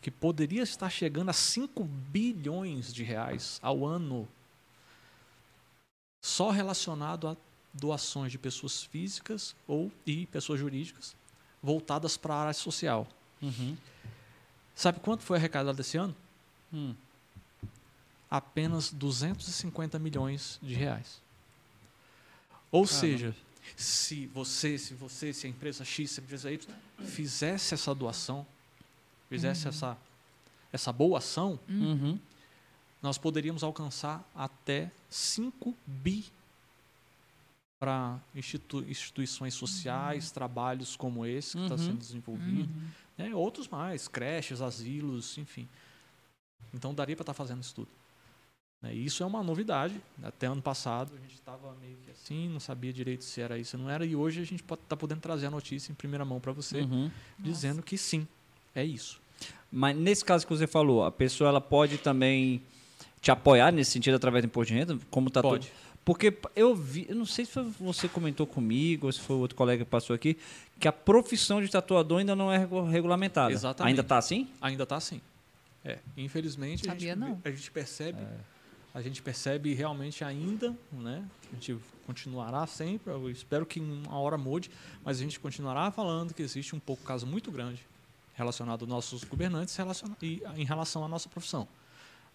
que 0.00 0.10
poderia 0.10 0.62
estar 0.62 0.90
chegando 0.90 1.30
a 1.30 1.32
5 1.32 1.82
bilhões 1.84 2.92
de 2.92 3.02
reais 3.02 3.58
ao 3.62 3.84
ano, 3.84 4.28
só 6.22 6.50
relacionado 6.50 7.28
a 7.28 7.36
doações 7.72 8.32
de 8.32 8.38
pessoas 8.38 8.82
físicas 8.82 9.54
ou 9.66 9.92
e 10.06 10.26
pessoas 10.26 10.58
jurídicas 10.58 11.14
voltadas 11.62 12.16
para 12.16 12.34
a 12.34 12.40
área 12.42 12.54
social. 12.54 13.06
Uhum. 13.42 13.76
Sabe 14.74 15.00
quanto 15.00 15.22
foi 15.22 15.36
arrecadado 15.36 15.80
esse 15.80 15.96
ano? 15.96 16.14
Hum. 16.72 16.94
Apenas 18.30 18.92
250 18.92 19.98
milhões 19.98 20.58
de 20.62 20.74
reais. 20.74 21.20
Ou 22.70 22.84
Caramba. 22.84 23.00
seja, 23.00 23.36
se 23.74 24.26
você, 24.26 24.78
se 24.78 24.94
você, 24.94 25.32
se 25.32 25.46
a 25.46 25.50
empresa 25.50 25.84
X, 25.84 26.10
se 26.10 26.20
a 26.20 26.22
empresa 26.22 26.52
Y 26.52 26.68
fizesse 26.98 27.74
essa 27.74 27.94
doação, 27.94 28.46
fizesse 29.28 29.66
essa, 29.68 29.96
essa 30.72 30.92
boa 30.92 31.18
ação, 31.18 31.58
Uhum. 31.68 32.18
nós 33.02 33.18
poderíamos 33.18 33.62
alcançar 33.62 34.24
até 34.34 34.90
5 35.10 35.74
bi 35.86 36.24
para 37.78 38.18
institu 38.34 38.82
instituições 38.88 39.52
sociais, 39.54 40.30
trabalhos 40.30 40.96
como 40.96 41.26
esse 41.26 41.56
que 41.56 41.62
está 41.64 41.74
Uhum. 41.74 41.80
sendo 41.86 41.98
desenvolvido. 41.98 42.70
Uhum. 42.72 42.88
né? 43.18 43.34
Outros 43.34 43.68
mais, 43.68 44.08
creches, 44.08 44.60
asilos, 44.62 45.36
enfim. 45.38 45.68
Então 46.72 46.94
daria 46.94 47.14
para 47.14 47.22
estar 47.22 47.34
fazendo 47.34 47.62
isso 47.62 47.74
tudo. 47.74 47.88
Né? 48.82 48.94
Isso 48.94 49.22
é 49.22 49.26
uma 49.26 49.42
novidade. 49.42 50.00
Até 50.22 50.46
ano 50.46 50.62
passado 50.62 51.12
a 51.14 51.18
gente 51.20 51.34
estava 51.34 51.74
meio 51.76 51.96
que 51.98 52.10
assim, 52.10 52.48
não 52.48 52.60
sabia 52.60 52.92
direito 52.92 53.24
se 53.24 53.40
era 53.40 53.58
isso 53.58 53.76
ou 53.76 53.82
não 53.82 53.90
era, 53.90 54.06
e 54.06 54.16
hoje 54.16 54.40
a 54.40 54.44
gente 54.44 54.62
está 54.64 54.96
podendo 54.96 55.20
trazer 55.20 55.46
a 55.46 55.50
notícia 55.50 55.92
em 55.92 55.94
primeira 55.94 56.24
mão 56.24 56.40
para 56.40 56.52
você, 56.52 56.80
Uhum. 56.80 57.10
dizendo 57.38 57.82
que 57.82 57.96
sim, 57.98 58.26
é 58.76 58.84
isso. 58.84 59.20
Mas 59.72 59.96
nesse 59.96 60.24
caso 60.24 60.46
que 60.46 60.52
você 60.56 60.66
falou, 60.66 61.04
a 61.04 61.10
pessoa 61.10 61.48
ela 61.48 61.60
pode 61.60 61.98
também 61.98 62.62
te 63.20 63.30
apoiar 63.30 63.72
nesse 63.72 63.90
sentido 63.90 64.14
através 64.14 64.42
do 64.44 64.46
imposto 64.46 64.72
de 64.72 64.78
renda, 64.78 64.98
como 65.10 65.28
tá 65.30 65.42
Pode. 65.42 65.66
todo- 65.66 65.76
Porque 66.04 66.32
eu 66.54 66.72
vi, 66.76 67.04
eu 67.08 67.16
não 67.16 67.26
sei 67.26 67.44
se 67.44 67.50
foi 67.52 67.64
você 67.80 68.08
comentou 68.08 68.46
comigo 68.46 69.06
ou 69.06 69.12
se 69.12 69.18
foi 69.20 69.34
outro 69.36 69.56
colega 69.56 69.84
que 69.84 69.90
passou 69.90 70.14
aqui, 70.14 70.36
que 70.78 70.86
a 70.86 70.92
profissão 70.92 71.60
de 71.60 71.68
tatuador 71.68 72.20
ainda 72.20 72.36
não 72.36 72.52
é 72.52 72.58
regu- 72.58 72.84
regulamentada. 72.84 73.52
Exatamente. 73.52 73.90
Ainda 73.90 74.04
tá 74.04 74.16
assim? 74.18 74.48
Ainda 74.60 74.84
está 74.84 74.94
assim. 74.96 75.20
É, 75.84 75.98
infelizmente 76.16 76.86
a 76.88 76.92
Sabia 76.92 77.14
gente, 77.14 77.18
não. 77.18 77.40
a 77.44 77.50
gente 77.50 77.70
percebe, 77.72 78.18
a 78.94 79.02
gente 79.02 79.20
percebe 79.22 79.74
realmente 79.74 80.22
ainda, 80.22 80.74
né? 80.92 81.24
A 81.50 81.54
gente 81.54 81.76
continuará 82.06 82.64
sempre, 82.68 83.12
eu 83.12 83.28
espero 83.30 83.66
que 83.66 83.80
uma 83.80 84.16
hora 84.18 84.38
mude, 84.38 84.70
mas 85.04 85.18
a 85.18 85.22
gente 85.22 85.40
continuará 85.40 85.90
falando 85.90 86.32
que 86.34 86.42
existe 86.42 86.74
um 86.76 86.80
pouco 86.80 87.02
caso 87.02 87.26
muito 87.26 87.50
grande 87.50 87.80
relacionado 88.36 88.82
aos 88.82 88.88
nossos 88.88 89.24
governantes 89.24 89.76
e 90.22 90.42
em 90.56 90.64
relação 90.64 91.04
à 91.04 91.08
nossa 91.08 91.28
profissão, 91.28 91.66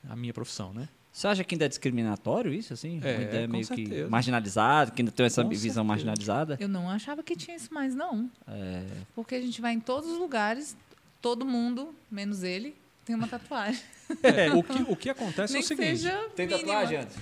a 0.09 0.15
minha 0.15 0.33
profissão, 0.33 0.73
né? 0.73 0.89
Você 1.13 1.27
acha 1.27 1.43
que 1.43 1.53
ainda 1.55 1.65
é 1.65 1.67
discriminatório 1.67 2.53
isso, 2.53 2.73
assim? 2.73 2.99
É, 3.03 3.15
Uma 3.15 3.23
ideia 3.23 3.45
com 3.47 3.51
meio 3.51 3.67
que 3.67 3.75
certeza. 3.75 4.09
marginalizada, 4.09 4.91
que 4.91 5.01
ainda 5.01 5.11
tem 5.11 5.25
essa 5.25 5.43
Com 5.43 5.49
visão 5.49 5.63
certeza. 5.65 5.83
marginalizada? 5.83 6.57
Eu 6.59 6.69
não 6.69 6.89
achava 6.89 7.21
que 7.21 7.35
tinha 7.35 7.55
isso 7.55 7.73
mais, 7.73 7.93
não. 7.93 8.29
É, 8.47 8.85
Porque 9.13 9.35
a 9.35 9.41
gente 9.41 9.59
vai 9.61 9.73
em 9.73 9.79
todos 9.79 10.09
os 10.09 10.17
lugares, 10.17 10.75
todo 11.21 11.45
mundo, 11.45 11.93
menos 12.09 12.43
ele, 12.43 12.73
tem 13.05 13.15
uma 13.15 13.27
tatuagem. 13.27 13.81
É, 14.23 14.51
o, 14.51 14.61
que, 14.61 14.81
o 14.91 14.95
que 14.95 15.09
acontece 15.09 15.53
Nem 15.53 15.61
é 15.61 15.65
o 15.65 15.67
que 15.69 15.75
seguinte. 15.75 15.97
seja 16.01 16.29
Tem 16.35 16.45
mínima. 16.45 16.65
tatuagem 16.65 16.97
antes? 16.97 17.17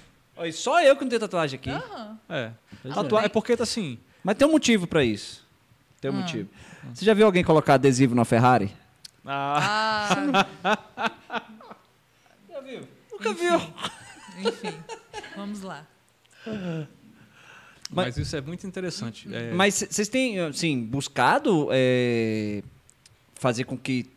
Só 0.55 0.81
eu 0.81 0.95
que 0.95 1.03
não 1.03 1.09
tenho 1.09 1.19
tatuagem 1.19 1.59
aqui. 1.59 1.69
Aham. 1.69 2.19
É, 2.27 2.51
Pois 2.81 2.95
tatua- 2.95 3.21
é. 3.21 3.25
é 3.25 3.29
porque 3.29 3.53
assim, 3.53 3.99
Mas 4.23 4.35
tem 4.37 4.47
um 4.47 4.51
motivo 4.51 4.87
pra 4.87 5.03
isso. 5.03 5.45
Tem 6.01 6.09
um 6.09 6.15
Ah. 6.15 6.21
motivo. 6.21 6.49
Você 6.93 7.05
já 7.05 7.13
viu 7.13 7.25
alguém 7.25 7.43
colocar 7.43 7.75
adesivo 7.75 8.15
na 8.15 8.25
Ferrari? 8.25 8.71
ah, 9.25 10.09
Ah, 10.63 10.77
Já 12.49 12.61
viu? 12.61 12.81
Nunca 13.11 13.33
viu. 13.33 13.55
enfim, 14.39 14.77
vamos 15.35 15.61
lá. 15.61 15.85
mas 17.89 18.17
isso 18.17 18.35
é 18.35 18.41
muito 18.41 18.65
interessante. 18.67 19.27
É, 19.33 19.53
Mas 19.53 19.75
vocês 19.89 20.07
têm, 20.07 20.39
assim, 20.39 20.83
buscado 20.83 21.67
é, 21.71 22.61
fazer 23.35 23.63
com 23.65 23.77
que 23.77 24.09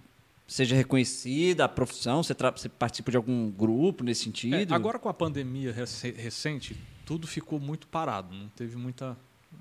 seja 0.46 0.76
reconhecida 0.76 1.64
a 1.64 1.68
profissão? 1.68 2.22
Você, 2.22 2.34
você 2.34 2.68
participa 2.68 3.10
de 3.10 3.16
algum 3.16 3.50
grupo 3.50 4.04
nesse 4.04 4.24
sentido? 4.24 4.72
É, 4.72 4.74
agora 4.74 4.98
com 4.98 5.08
a 5.08 5.14
pandemia 5.14 5.72
rece- 5.72 6.12
recente, 6.12 6.76
tudo 7.06 7.26
ficou 7.26 7.58
muito 7.58 7.86
parado, 7.86 8.34
não 8.34 8.48
teve 8.50 8.76
muita, 8.76 9.16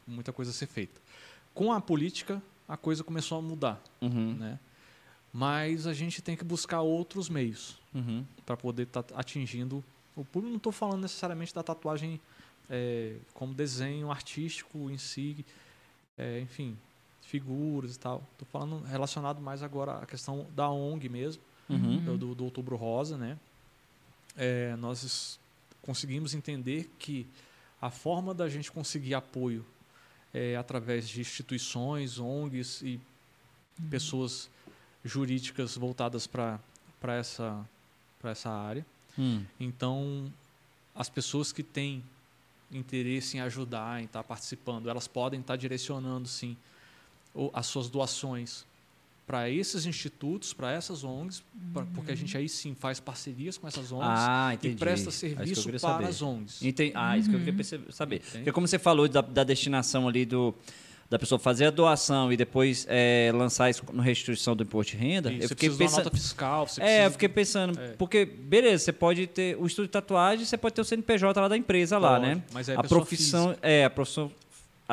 muita 0.05 0.31
coisa 0.33 0.51
a 0.51 0.53
ser 0.53 0.67
feita. 0.67 0.99
Com 1.53 1.71
a 1.73 1.81
política, 1.81 2.41
a 2.71 2.77
coisa 2.77 3.03
começou 3.03 3.37
a 3.37 3.41
mudar, 3.41 3.83
Uhum, 4.01 4.33
né? 4.35 4.57
Mas 5.33 5.87
a 5.87 5.93
gente 5.93 6.21
tem 6.21 6.37
que 6.37 6.43
buscar 6.43 6.81
outros 6.81 7.27
meios 7.29 7.77
uhum. 7.93 8.25
para 8.45 8.55
poder 8.55 8.83
estar 8.83 9.03
atingindo 9.13 9.83
o 10.15 10.23
público. 10.23 10.49
Não 10.49 10.57
estou 10.57 10.71
falando 10.71 11.01
necessariamente 11.01 11.53
da 11.53 11.61
tatuagem 11.63 12.19
é, 12.69 13.15
como 13.33 13.53
desenho 13.53 14.09
artístico 14.09 14.89
em 14.89 14.97
si, 14.97 15.45
é, 16.17 16.39
enfim, 16.39 16.77
figuras 17.21 17.95
e 17.95 17.99
tal. 17.99 18.23
Estou 18.33 18.47
falando 18.49 18.83
relacionado 18.85 19.41
mais 19.41 19.63
agora 19.63 19.97
à 19.99 20.05
questão 20.05 20.47
da 20.55 20.69
ONG 20.69 21.09
mesmo 21.09 21.41
Uhum. 21.69 22.17
do, 22.17 22.35
do, 22.35 22.43
Outubro 22.43 22.75
Rosa, 22.75 23.17
né? 23.17 23.37
É, 24.35 24.75
nós 24.75 25.39
conseguimos 25.81 26.33
entender 26.33 26.89
que 26.99 27.25
a 27.81 27.89
forma 27.89 28.33
da 28.33 28.49
gente 28.49 28.69
conseguir 28.69 29.13
apoio 29.13 29.65
é 30.33 30.55
através 30.55 31.07
de 31.07 31.21
instituições, 31.21 32.19
ONGs 32.19 32.81
e 32.81 32.99
pessoas 33.89 34.49
jurídicas 35.03 35.75
voltadas 35.75 36.27
para 36.27 36.59
essa, 37.03 37.65
pra 38.19 38.31
essa 38.31 38.49
área. 38.49 38.85
Hum. 39.17 39.43
Então, 39.59 40.31
as 40.95 41.09
pessoas 41.09 41.51
que 41.51 41.63
têm 41.63 42.03
interesse 42.71 43.37
em 43.37 43.41
ajudar, 43.41 44.01
em 44.01 44.05
estar 44.05 44.23
participando, 44.23 44.89
elas 44.89 45.07
podem 45.07 45.41
estar 45.41 45.55
direcionando, 45.55 46.27
sim, 46.27 46.55
as 47.53 47.65
suas 47.65 47.89
doações 47.89 48.65
para 49.25 49.49
esses 49.49 49.85
institutos, 49.85 50.51
para 50.53 50.71
essas 50.73 51.03
ONGs, 51.03 51.41
pra- 51.73 51.85
porque 51.93 52.11
a 52.11 52.15
gente 52.15 52.35
aí 52.37 52.49
sim 52.49 52.75
faz 52.75 52.99
parcerias 52.99 53.57
com 53.57 53.67
essas 53.67 53.91
ONGs 53.91 54.07
Ah, 54.09 54.51
entendi. 54.53 54.75
e 54.75 54.77
presta 54.77 55.09
É 55.09 55.11
que 55.11 55.17
serviço 55.17 55.63
queria 55.63 55.79
para 55.79 55.89
saber. 55.91 56.05
as 56.07 56.21
ONGs. 56.21 56.61
Entendi. 56.61 56.91
Ah, 56.95 57.17
isso 57.17 57.29
que 57.29 57.35
eu 57.35 57.39
queria 57.39 57.53
perce- 57.53 57.79
saber. 57.91 58.15
Entende? 58.17 58.37
Porque 58.39 58.51
como 58.51 58.67
você 58.67 58.77
falou 58.79 59.07
da, 59.07 59.21
da 59.21 59.43
destinação 59.43 60.07
ali 60.07 60.25
do 60.25 60.53
da 61.09 61.19
pessoa 61.19 61.37
fazer 61.37 61.65
a 61.65 61.69
doação 61.69 62.31
e 62.31 62.37
depois 62.37 62.85
é, 62.89 63.31
lançar 63.35 63.69
isso 63.69 63.83
na 63.91 64.01
restituição 64.01 64.55
do 64.55 64.63
imposto 64.63 64.93
de 64.93 64.97
renda, 64.97 65.29
E 65.29 65.35
eu 65.35 65.41
você 65.41 65.47
fiquei 65.49 65.67
precisa 65.67 65.77
de 65.77 65.83
uma 65.83 65.89
pensando... 65.89 66.03
nota 66.05 66.17
fiscal, 66.17 66.67
você 66.67 66.81
É, 66.81 66.85
precisa 66.85 67.03
eu 67.07 67.11
fiquei 67.11 67.27
pensando, 67.29 67.77
É. 67.81 67.87
porque, 67.97 68.23
beleza, 68.25 68.85
você 68.85 68.93
pode 68.93 69.27
ter 69.27 69.57
o 69.57 69.65
estudo 69.67 69.87
de 69.87 69.91
tatuagem, 69.91 70.45
você 70.45 70.55
pode 70.57 70.73
ter 70.73 70.79
o 70.79 70.85
CNPJ 70.85 71.41
lá 71.41 71.49
da 71.49 71.57
empresa 71.57 71.97
lá, 71.97 72.13
Pode, 72.17 72.27
né? 72.35 72.43
mas 72.53 72.69
é 72.69 72.75
a 72.77 72.81
pessoa 72.81 73.01
profissão, 73.01 73.55
é, 73.61 73.83
a 73.83 73.89
profissão 73.89 74.31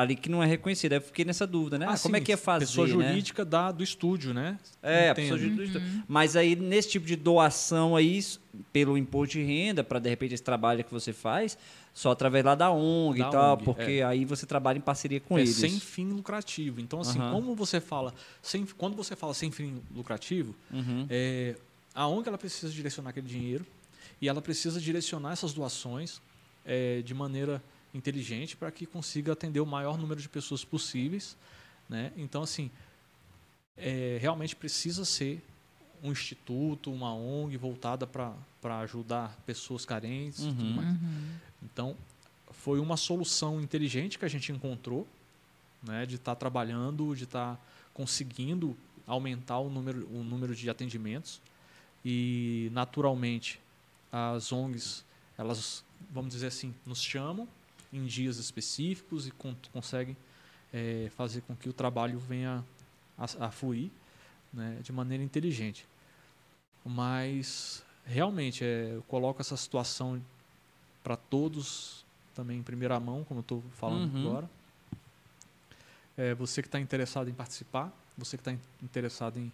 ali 0.01 0.15
que 0.15 0.29
não 0.29 0.41
é 0.41 0.45
reconhecida. 0.45 0.95
Eu 0.95 1.01
fiquei 1.01 1.25
nessa 1.25 1.45
dúvida, 1.45 1.77
né? 1.77 1.85
Ah, 1.87 1.93
Ah, 1.93 1.99
como 1.99 2.15
é 2.15 2.19
sim, 2.19 2.25
que 2.25 2.31
ia 2.31 2.37
fazer, 2.37 2.65
Pessoa 2.65 2.87
né? 2.87 2.93
jurídica 2.93 3.43
da, 3.43 3.71
do 3.71 3.83
estúdio, 3.83 4.33
né? 4.33 4.57
É, 4.81 5.13
pessoa 5.13 5.37
jurídica. 5.37 5.81
Mas 6.07 6.35
aí, 6.37 6.55
nesse 6.55 6.89
tipo 6.89 7.05
de 7.05 7.15
doação 7.17 7.95
aí, 7.97 8.23
pelo 8.71 8.97
imposto 8.97 9.33
de 9.37 9.43
renda, 9.43 9.83
para 9.83 9.99
de 9.99 10.09
repente 10.09 10.33
esse 10.33 10.43
trabalho 10.43 10.83
que 10.85 10.91
você 10.91 11.11
faz, 11.11 11.57
só 11.93 12.11
através 12.11 12.45
lá 12.45 12.55
da 12.55 12.71
ONG 12.71 13.19
Da 13.19 13.27
e 13.27 13.31
tal, 13.31 13.53
ONG, 13.55 13.63
porque 13.65 14.01
aí 14.05 14.23
você 14.23 14.45
trabalha 14.45 14.77
em 14.77 14.81
parceria 14.81 15.19
com 15.19 15.37
é 15.37 15.41
eles. 15.41 15.55
sem 15.55 15.77
fim 15.79 16.09
lucrativo. 16.13 16.79
Então, 16.79 17.01
assim, 17.01 17.19
Aham. 17.19 17.31
como 17.33 17.53
você 17.53 17.81
fala, 17.81 18.13
sem, 18.41 18.65
quando 18.77 18.95
você 18.95 19.15
fala 19.17 19.33
sem 19.33 19.51
fim 19.51 19.81
lucrativo, 19.93 20.55
Uhum. 20.71 21.05
é, 21.09 21.55
a 21.93 22.07
ONG 22.07 22.27
ela 22.29 22.37
precisa 22.37 22.71
direcionar 22.71 23.09
aquele 23.09 23.27
dinheiro 23.27 23.65
e 24.21 24.29
ela 24.29 24.41
precisa 24.41 24.79
direcionar 24.79 25.33
essas 25.33 25.51
doações 25.51 26.21
é, 26.65 27.01
de 27.01 27.13
maneira 27.13 27.61
inteligente 27.93 28.55
para 28.55 28.71
que 28.71 28.85
consiga 28.85 29.33
atender 29.33 29.59
o 29.59 29.65
maior 29.65 29.97
número 29.97 30.21
de 30.21 30.29
pessoas 30.29 30.63
possíveis. 30.63 31.35
Né? 31.87 32.11
Então, 32.15 32.43
assim, 32.43 32.69
é, 33.77 34.17
realmente 34.21 34.55
precisa 34.55 35.05
ser 35.05 35.43
um 36.03 36.11
instituto, 36.11 36.91
uma 36.93 37.13
ONG 37.13 37.57
voltada 37.57 38.07
para 38.07 38.79
ajudar 38.81 39.37
pessoas 39.45 39.85
carentes 39.85 40.39
e 40.39 40.47
tudo 40.47 40.63
Uhum. 40.63 40.73
mais. 40.73 40.97
Então, 41.61 41.95
foi 42.51 42.79
uma 42.79 42.95
solução 42.97 43.59
inteligente 43.61 44.17
que 44.17 44.25
a 44.25 44.29
gente 44.29 44.51
encontrou, 44.51 45.07
né, 45.83 46.05
de 46.05 46.15
estar 46.15 46.35
trabalhando, 46.35 47.15
de 47.15 47.23
estar 47.23 47.59
conseguindo 47.93 48.77
aumentar 49.07 49.59
o 49.59 49.69
número, 49.69 50.07
o 50.09 50.23
número 50.23 50.55
de 50.55 50.69
atendimentos. 50.69 51.41
E, 52.05 52.69
naturalmente, 52.71 53.59
as 54.11 54.51
ONGs, 54.53 55.03
elas, 55.37 55.83
vamos 56.11 56.33
dizer 56.33 56.47
assim, 56.47 56.73
nos 56.85 57.01
chamam 57.01 57.47
em 57.91 58.05
dias 58.05 58.37
específicos 58.37 59.27
e 59.27 59.31
con 59.31 59.55
conseguem 59.71 60.15
eh, 60.73 61.09
fazer 61.15 61.41
com 61.41 61.55
que 61.55 61.67
o 61.69 61.73
trabalho 61.73 62.19
venha 62.19 62.63
a, 63.17 63.47
a 63.47 63.51
fluir 63.51 63.89
né, 64.53 64.79
de 64.81 64.91
maneira 64.91 65.23
inteligente. 65.23 65.87
Mas, 66.85 67.83
realmente, 68.05 68.63
é, 68.63 68.91
eu 68.95 69.03
coloco 69.03 69.41
essa 69.41 69.57
situação 69.57 70.21
para 71.03 71.15
todos 71.15 72.05
também 72.33 72.59
em 72.59 72.63
primeira 72.63 72.99
mão, 72.99 73.23
como 73.23 73.39
eu 73.39 73.41
estou 73.41 73.63
falando 73.71 74.11
Uhum. 74.13 74.19
agora. 74.19 74.49
É, 76.17 76.33
você 76.33 76.61
que 76.61 76.67
está 76.67 76.79
interessado 76.79 77.29
em 77.29 77.33
participar, 77.33 77.91
você 78.17 78.37
que 78.37 78.41
está 78.41 78.53
interessado 78.83 79.37
em, 79.37 79.51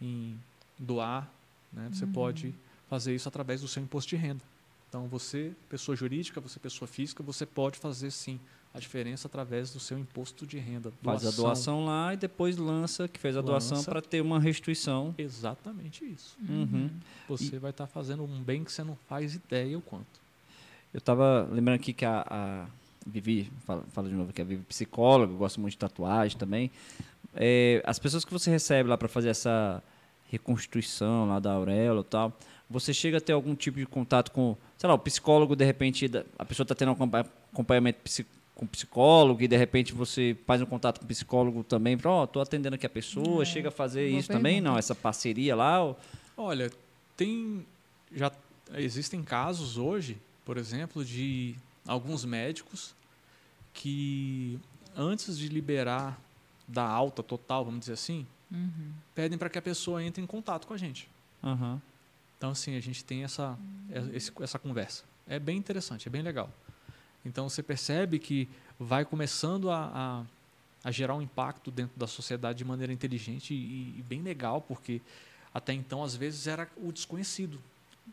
em 0.00 0.38
doar, 0.78 1.30
né, 1.72 1.88
você 1.92 2.06
pode 2.06 2.54
fazer 2.88 3.14
isso 3.14 3.28
através 3.28 3.60
do 3.60 3.68
seu 3.68 3.82
imposto 3.82 4.08
de 4.10 4.16
renda. 4.16 4.44
Então, 4.88 5.06
você, 5.06 5.52
pessoa 5.68 5.94
jurídica, 5.94 6.40
você, 6.40 6.58
pessoa 6.58 6.88
física, 6.88 7.22
você 7.22 7.44
pode 7.44 7.78
fazer 7.78 8.10
sim 8.10 8.40
a 8.72 8.78
diferença 8.78 9.28
através 9.28 9.72
do 9.72 9.80
seu 9.80 9.98
imposto 9.98 10.46
de 10.46 10.58
renda. 10.58 10.92
Faz 11.02 11.26
a 11.26 11.30
doação 11.30 11.84
lá 11.84 12.14
e 12.14 12.16
depois 12.16 12.56
lança, 12.56 13.08
que 13.08 13.18
fez 13.18 13.36
a 13.36 13.40
doação, 13.40 13.78
Lança. 13.78 13.90
para 13.90 14.00
ter 14.00 14.20
uma 14.20 14.38
restituição. 14.38 15.14
Exatamente 15.18 16.04
isso. 16.04 16.36
Uhum. 16.48 16.90
Você 17.28 17.58
vai 17.58 17.70
estar 17.70 17.86
fazendo 17.86 18.22
um 18.22 18.42
bem 18.42 18.64
que 18.64 18.72
você 18.72 18.84
não 18.84 18.96
faz 19.08 19.34
ideia 19.34 19.76
o 19.76 19.82
quanto. 19.82 20.20
Eu 20.92 21.00
tava 21.00 21.48
lembrando 21.50 21.76
aqui 21.76 21.92
que 21.92 22.04
a, 22.04 22.24
a 22.28 22.66
Vivi, 23.06 23.50
fala, 23.66 23.84
fala 23.92 24.08
de 24.08 24.14
novo 24.14 24.32
que 24.32 24.40
a 24.40 24.44
Vivi 24.44 24.62
é 24.62 24.64
psicóloga, 24.68 25.32
gosta 25.34 25.60
muito 25.60 25.72
de 25.72 25.78
tatuagem 25.78 26.38
também. 26.38 26.70
É, 27.34 27.82
as 27.84 27.98
pessoas 27.98 28.24
que 28.24 28.32
você 28.32 28.50
recebe 28.50 28.88
lá 28.88 28.96
para 28.96 29.08
fazer 29.08 29.28
essa 29.28 29.82
reconstituição 30.30 31.26
lá 31.28 31.38
da 31.38 31.52
auréola 31.52 32.02
e 32.02 32.04
tal, 32.04 32.36
você 32.70 32.92
chega 32.92 33.18
a 33.18 33.20
ter 33.20 33.32
algum 33.32 33.54
tipo 33.54 33.78
de 33.78 33.86
contato 33.86 34.30
com, 34.30 34.56
sei 34.76 34.88
lá, 34.88 34.94
o 34.94 34.98
psicólogo, 34.98 35.56
de 35.56 35.64
repente, 35.64 36.10
a 36.38 36.44
pessoa 36.44 36.64
está 36.64 36.74
tendo 36.74 36.90
um 36.90 36.92
acompa- 36.92 37.26
acompanhamento 37.52 37.98
com 38.54 38.66
psicólogo 38.66 39.40
e 39.42 39.48
de 39.48 39.56
repente 39.56 39.92
você 39.92 40.36
faz 40.46 40.60
um 40.60 40.66
contato 40.66 40.98
com 40.98 41.04
o 41.04 41.08
psicólogo 41.08 41.62
também, 41.64 41.96
para, 41.96 42.10
ó, 42.10 42.26
tô 42.26 42.40
atendendo 42.40 42.74
aqui 42.74 42.84
a 42.84 42.90
pessoa, 42.90 43.44
chega 43.44 43.68
a 43.68 43.72
fazer 43.72 44.08
isso 44.08 44.28
também? 44.28 44.54
pergunta. 44.54 44.70
Não, 44.72 44.78
essa 44.78 44.94
parceria 44.94 45.54
lá? 45.56 45.82
ou- 45.82 45.96
Olha, 46.36 46.70
tem 47.16 47.64
já 48.14 48.30
existem 48.74 49.22
casos 49.22 49.76
hoje, 49.78 50.16
por 50.44 50.56
exemplo, 50.56 51.04
de 51.04 51.54
alguns 51.86 52.24
médicos 52.24 52.94
que 53.72 54.58
antes 54.96 55.38
de 55.38 55.48
liberar 55.48 56.20
da 56.66 56.84
alta 56.86 57.22
total, 57.22 57.64
vamos 57.64 57.80
dizer 57.80 57.92
assim, 57.94 58.26
Uhum. 58.50 58.90
pedem 59.14 59.38
para 59.38 59.48
que 59.48 59.58
a 59.58 59.62
pessoa 59.62 60.02
entre 60.02 60.22
em 60.22 60.26
contato 60.26 60.66
com 60.66 60.74
a 60.74 60.76
gente. 60.76 61.08
Aham. 61.42 61.80
Então, 62.38 62.50
assim, 62.50 62.76
a 62.76 62.80
gente 62.80 63.04
tem 63.04 63.24
essa, 63.24 63.58
é- 63.90 64.16
esse- 64.16 64.32
essa 64.40 64.58
conversa. 64.58 65.02
É 65.28 65.38
bem 65.38 65.58
interessante, 65.58 66.08
é 66.08 66.10
bem 66.10 66.22
legal. 66.22 66.48
Então, 67.24 67.48
você 67.48 67.62
percebe 67.62 68.18
que 68.18 68.48
vai 68.78 69.04
começando 69.04 69.70
a, 69.70 70.24
a, 70.84 70.88
a 70.88 70.90
gerar 70.92 71.14
um 71.16 71.20
impacto 71.22 71.70
dentro 71.70 71.98
da 71.98 72.06
sociedade 72.06 72.58
de 72.58 72.64
maneira 72.64 72.92
inteligente 72.92 73.52
e, 73.52 73.94
e 73.98 74.04
bem 74.08 74.22
legal, 74.22 74.60
porque 74.62 75.00
até 75.52 75.72
então, 75.72 76.02
às 76.04 76.14
vezes, 76.14 76.46
era 76.46 76.68
o 76.76 76.92
desconhecido. 76.92 77.58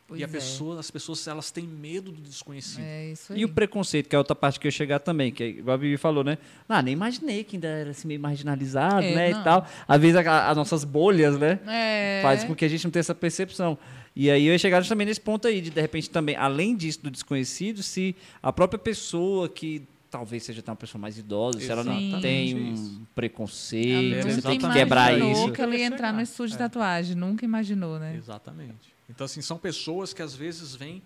Pois 0.08 0.20
e 0.20 0.24
a 0.26 0.28
é. 0.28 0.30
pessoa, 0.30 0.78
as 0.78 0.92
pessoas 0.92 1.26
elas 1.26 1.52
têm 1.52 1.66
medo 1.66 2.12
do 2.12 2.22
desconhecido. 2.22 2.82
É 2.84 3.12
isso 3.12 3.32
aí. 3.32 3.40
E 3.40 3.46
o 3.46 3.50
preconceito, 3.50 4.10
que 4.10 4.16
é 4.16 4.18
outra 4.20 4.36
parte 4.36 4.60
que 4.60 4.68
eu 4.68 4.70
ia 4.70 4.72
chegar 4.74 5.00
também, 5.00 5.32
que 5.32 5.42
é 5.42 5.48
igual 5.48 5.76
a 5.76 5.78
Vivi 5.78 5.96
falou, 5.96 6.22
né? 6.22 6.38
Ah, 6.68 6.82
nem 6.82 6.92
imaginei 6.94 7.46
que 7.46 7.56
ainda 7.56 7.68
era 7.70 7.92
assim 7.92 8.06
meio 8.08 8.20
marginalizado, 8.20 9.06
É, 9.06 9.16
né? 9.16 9.30
não. 9.30 9.40
E 9.40 9.44
tal. 9.46 9.68
Às 9.88 10.02
vezes 10.02 10.18
a- 10.18 10.50
as 10.50 10.58
nossas 10.58 10.84
bolhas, 10.84 11.38
né? 11.40 11.60
É. 11.66 12.20
Faz 12.24 12.44
com 12.44 12.54
que 12.54 12.66
a 12.66 12.68
gente 12.68 12.84
não 12.84 12.92
tenha 12.92 13.00
essa 13.02 13.16
percepção. 13.16 13.78
E 14.16 14.30
aí 14.32 14.46
eu 14.46 14.54
ia 14.54 14.58
chegar 14.60 14.80
justamente 14.82 15.10
nesse 15.10 15.20
ponto 15.22 15.48
aí, 15.48 15.60
de 15.60 15.70
de 15.70 15.82
repente 15.82 16.10
também, 16.10 16.36
além 16.36 16.76
disso 16.76 17.02
do 17.04 17.12
desconhecido, 17.12 17.84
se 17.84 18.16
a 18.42 18.54
própria 18.54 18.80
pessoa 18.80 19.50
que 19.50 19.86
talvez 20.10 20.44
seja 20.44 20.62
até 20.62 20.72
uma 20.72 20.78
pessoa 20.78 21.02
mais 21.02 21.18
idosa, 21.18 21.60
se 21.60 21.70
ela 21.70 21.84
não 21.84 22.22
tem 22.22 22.72
isso. 22.74 23.02
um 23.02 23.06
preconceito, 23.14 23.92
Ela 23.92 24.16
É, 24.16 24.22
você 24.22 24.36
nunca 24.38 24.42
tem 24.50 24.60
que 24.60 24.72
quebrar 24.72 25.20
isso. 25.20 25.52
que 25.52 25.62
ela 25.62 25.76
ia 25.76 25.86
entrar 25.86 26.14
no 26.14 26.22
estúdio 26.22 26.52
de 26.58 26.64
É. 26.64 26.66
tatuagem. 26.70 27.16
Nunca 27.16 27.44
imaginou, 27.44 28.00
né? 28.00 28.16
Exatamente. 28.16 28.94
Então, 29.10 29.26
assim, 29.26 29.42
são 29.42 29.58
pessoas 29.58 30.14
que 30.14 30.22
às 30.22 30.34
vezes 30.34 30.74
vêm 30.74 31.02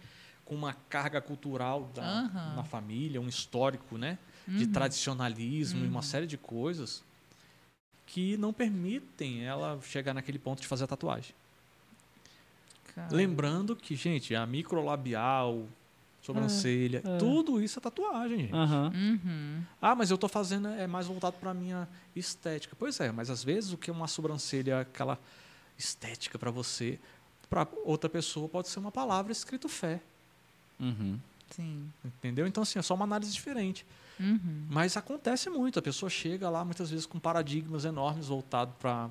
com 0.45 0.53
uma 0.53 0.73
carga 0.73 1.19
cultural 1.19 1.89
da, 1.95 2.53
na 2.55 2.63
família, 2.63 3.19
um 3.19 3.27
histórico, 3.27 3.97
né? 3.97 4.19
De 4.47 4.65
Uhum. 4.65 4.71
tradicionalismo 4.71 5.83
e 5.83 5.87
uma 5.87 6.01
série 6.03 6.27
de 6.27 6.37
coisas 6.37 7.03
que 8.05 8.37
não 8.37 8.51
permitem 8.53 9.43
ela 9.43 9.79
chegar 9.83 10.13
naquele 10.13 10.37
ponto 10.39 10.61
de 10.61 10.67
fazer 10.67 10.83
a 10.83 10.87
tatuagem. 10.87 11.33
Cara. 12.95 13.07
Lembrando 13.15 13.75
que, 13.75 13.95
gente, 13.95 14.35
a 14.35 14.45
microlabial, 14.45 15.67
sobrancelha, 16.21 17.01
tudo 17.17 17.61
isso 17.61 17.79
é 17.79 17.81
tatuagem, 17.81 18.39
gente. 18.41 18.53
Aham. 18.53 18.91
Uhum. 18.93 19.63
Ah, 19.81 19.95
mas 19.95 20.11
eu 20.11 20.17
tô 20.17 20.27
fazendo 20.27 20.67
é 20.67 20.85
mais 20.87 21.07
voltado 21.07 21.37
para 21.39 21.53
minha 21.53 21.87
estética. 22.15 22.75
Pois 22.77 22.99
é, 22.99 23.11
mas 23.11 23.29
às 23.29 23.43
vezes 23.43 23.71
o 23.71 23.77
que 23.77 23.89
é 23.89 23.93
uma 23.93 24.07
sobrancelha, 24.07 24.81
aquela 24.81 25.17
estética 25.77 26.37
para 26.37 26.51
você, 26.51 26.99
para 27.49 27.67
outra 27.83 28.09
pessoa 28.09 28.47
pode 28.49 28.67
ser 28.67 28.79
uma 28.79 28.91
palavra 28.91 29.31
escrito 29.31 29.67
fé, 29.69 30.01
Uhum. 30.79 31.19
Sim. 31.49 31.91
entendeu? 32.05 32.45
Então 32.47 32.63
assim, 32.63 32.77
é 32.79 32.81
só 32.81 32.93
uma 32.93 33.03
análise 33.05 33.33
diferente. 33.33 33.85
Uhum. 34.19 34.65
Mas 34.69 34.95
acontece 34.97 35.49
muito, 35.49 35.79
a 35.79 35.81
pessoa 35.81 36.09
chega 36.09 36.49
lá 36.49 36.63
muitas 36.63 36.89
vezes 36.91 37.05
com 37.05 37.17
paradigmas 37.19 37.85
enormes 37.85 38.27
voltados 38.27 38.75
para 38.79 39.09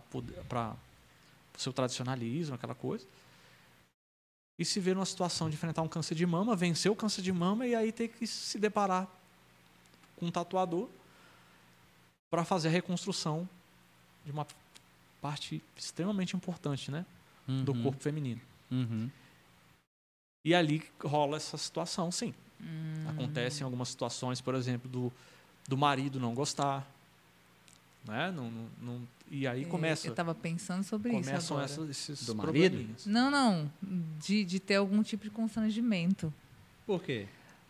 para 0.49 0.77
o 1.57 1.61
seu 1.61 1.73
tradicionalismo, 1.73 2.55
aquela 2.55 2.75
coisa. 2.75 3.05
E 4.59 4.65
se 4.65 4.81
vê 4.81 4.93
numa 4.93 5.07
situação 5.07 5.49
de 5.49 5.55
enfrentar 5.55 5.83
um 5.83 5.89
câncer 5.89 6.15
de 6.15 6.27
mama, 6.27 6.57
vencer 6.57 6.91
o 6.91 6.97
câncer 6.97 7.23
de 7.23 7.33
mama 7.33 7.67
e 7.67 7.75
aí 7.75 7.93
ter 7.93 8.09
que 8.09 8.27
se 8.27 8.59
deparar 8.59 9.07
com 10.17 10.27
um 10.27 10.31
tatuador 10.31 10.89
para 12.31 12.45
fazer 12.45 12.69
a 12.69 12.71
reconstrução 12.71 13.49
de 14.25 14.33
uma 14.33 14.47
parte 15.23 15.63
extremamente 15.77 16.35
importante, 16.37 16.91
né, 16.91 17.07
do 17.47 17.73
Uhum. 17.73 17.83
corpo 17.85 18.03
feminino. 18.03 18.41
Uhum. 18.71 19.09
E 20.45 20.55
ali 20.55 20.83
rola 21.03 21.37
essa 21.37 21.57
situação, 21.57 22.11
sim. 22.11 22.35
Hum. 22.61 23.09
Acontece 23.09 23.61
em 23.61 23.65
algumas 23.65 23.89
situações, 23.89 24.41
por 24.41 24.55
exemplo, 24.55 24.89
do, 24.89 25.13
do 25.69 25.77
marido 25.77 26.19
não 26.19 26.35
gostar. 26.35 26.87
Né? 28.09 28.33
Não, 28.35 28.51
não, 28.51 28.67
não- 28.81 29.09
e 29.31 29.47
aí 29.47 29.63
É, 29.63 29.65
começa, 29.67 30.09
Eu 30.09 30.15
tava 30.15 30.35
pensando 30.35 30.83
sobre 30.83 31.13
isso 31.13 31.29
começam 31.29 31.57
agora. 31.59 31.71
essas, 31.71 31.91
esses 31.91 32.25
Do 32.27 32.35
marido? 32.35 32.83
Não, 33.05 33.31
não. 33.31 33.71
De, 34.19 34.43
de 34.45 34.59
ter 34.59 34.77
algum 34.77 35.03
tipo 35.03 35.25
de 35.25 35.31
constrangimento. 35.31 36.33
Por 36.87 37.03
quê? 37.03 37.27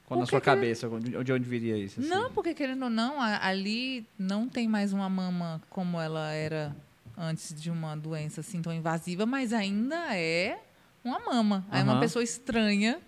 Quando 0.06 0.20
na 0.20 0.26
sua 0.26 0.40
cabeça, 0.40 0.88
de 0.88 1.32
onde 1.32 1.44
viria 1.48 1.76
isso? 1.76 1.98
assim? 2.00 2.08
Não, 2.08 2.30
porque 2.30 2.54
querendo 2.54 2.84
ou 2.84 2.90
não, 2.90 3.20
ali 3.20 4.06
não 4.16 4.48
tem 4.48 4.68
mais 4.68 4.92
uma 4.92 5.08
mama 5.08 5.60
como 5.68 6.00
ela 6.00 6.30
era 6.32 6.74
antes 7.16 7.52
de 7.60 7.68
uma 7.70 7.96
doença 7.96 8.40
assim 8.40 8.62
tão 8.62 8.72
invasiva, 8.72 9.26
mas 9.26 9.52
ainda 9.52 10.16
é 10.16 10.62
uma 11.04 11.18
mama. 11.18 11.66
Aí 11.68 11.82
uma 11.82 11.92
Aham. 11.94 12.00
pessoa 12.00 12.22
estranha, 12.22 13.00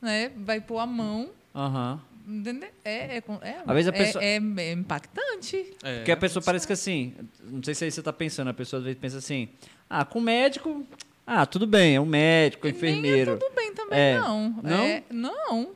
né, 0.00 0.30
vai 0.30 0.60
pôr 0.60 0.78
a 0.78 0.86
mão, 0.86 1.30
Aham. 1.54 2.00
Entendeu? 2.28 2.68
É, 2.84 3.16
é, 3.16 3.22
é, 3.42 3.56
Às 3.66 3.74
vezes 3.74 3.92
a 3.92 3.96
é- 3.96 3.98
pessoa- 4.04 4.24
é, 4.24 4.36
é 4.36 4.72
impactante. 4.72 5.74
É, 5.82 5.96
Porque 5.98 6.12
a 6.12 6.16
pessoa 6.16 6.42
parece 6.44 6.66
que 6.66 6.72
assim, 6.72 7.14
não 7.44 7.62
sei 7.62 7.74
se 7.74 7.84
aí 7.84 7.90
você 7.90 8.02
tá 8.02 8.12
pensando, 8.12 8.48
a 8.48 8.54
pessoa 8.54 8.78
às 8.78 8.84
vezes 8.84 9.00
pensa 9.00 9.18
assim, 9.18 9.48
ah, 9.88 10.04
com 10.04 10.18
o 10.18 10.22
médico, 10.22 10.86
ah, 11.26 11.46
tudo 11.46 11.66
bem, 11.66 11.96
é 11.96 12.00
um 12.00 12.06
médico, 12.06 12.66
é 12.66 12.70
um 12.70 12.74
enfermeiro. 12.74 13.38
Tudo 13.38 13.54
bem 13.54 13.72
também, 13.74 13.98
É. 13.98 14.18
não. 14.18 14.50
Não? 14.62 14.82
É, 14.84 15.02
não, 15.10 15.70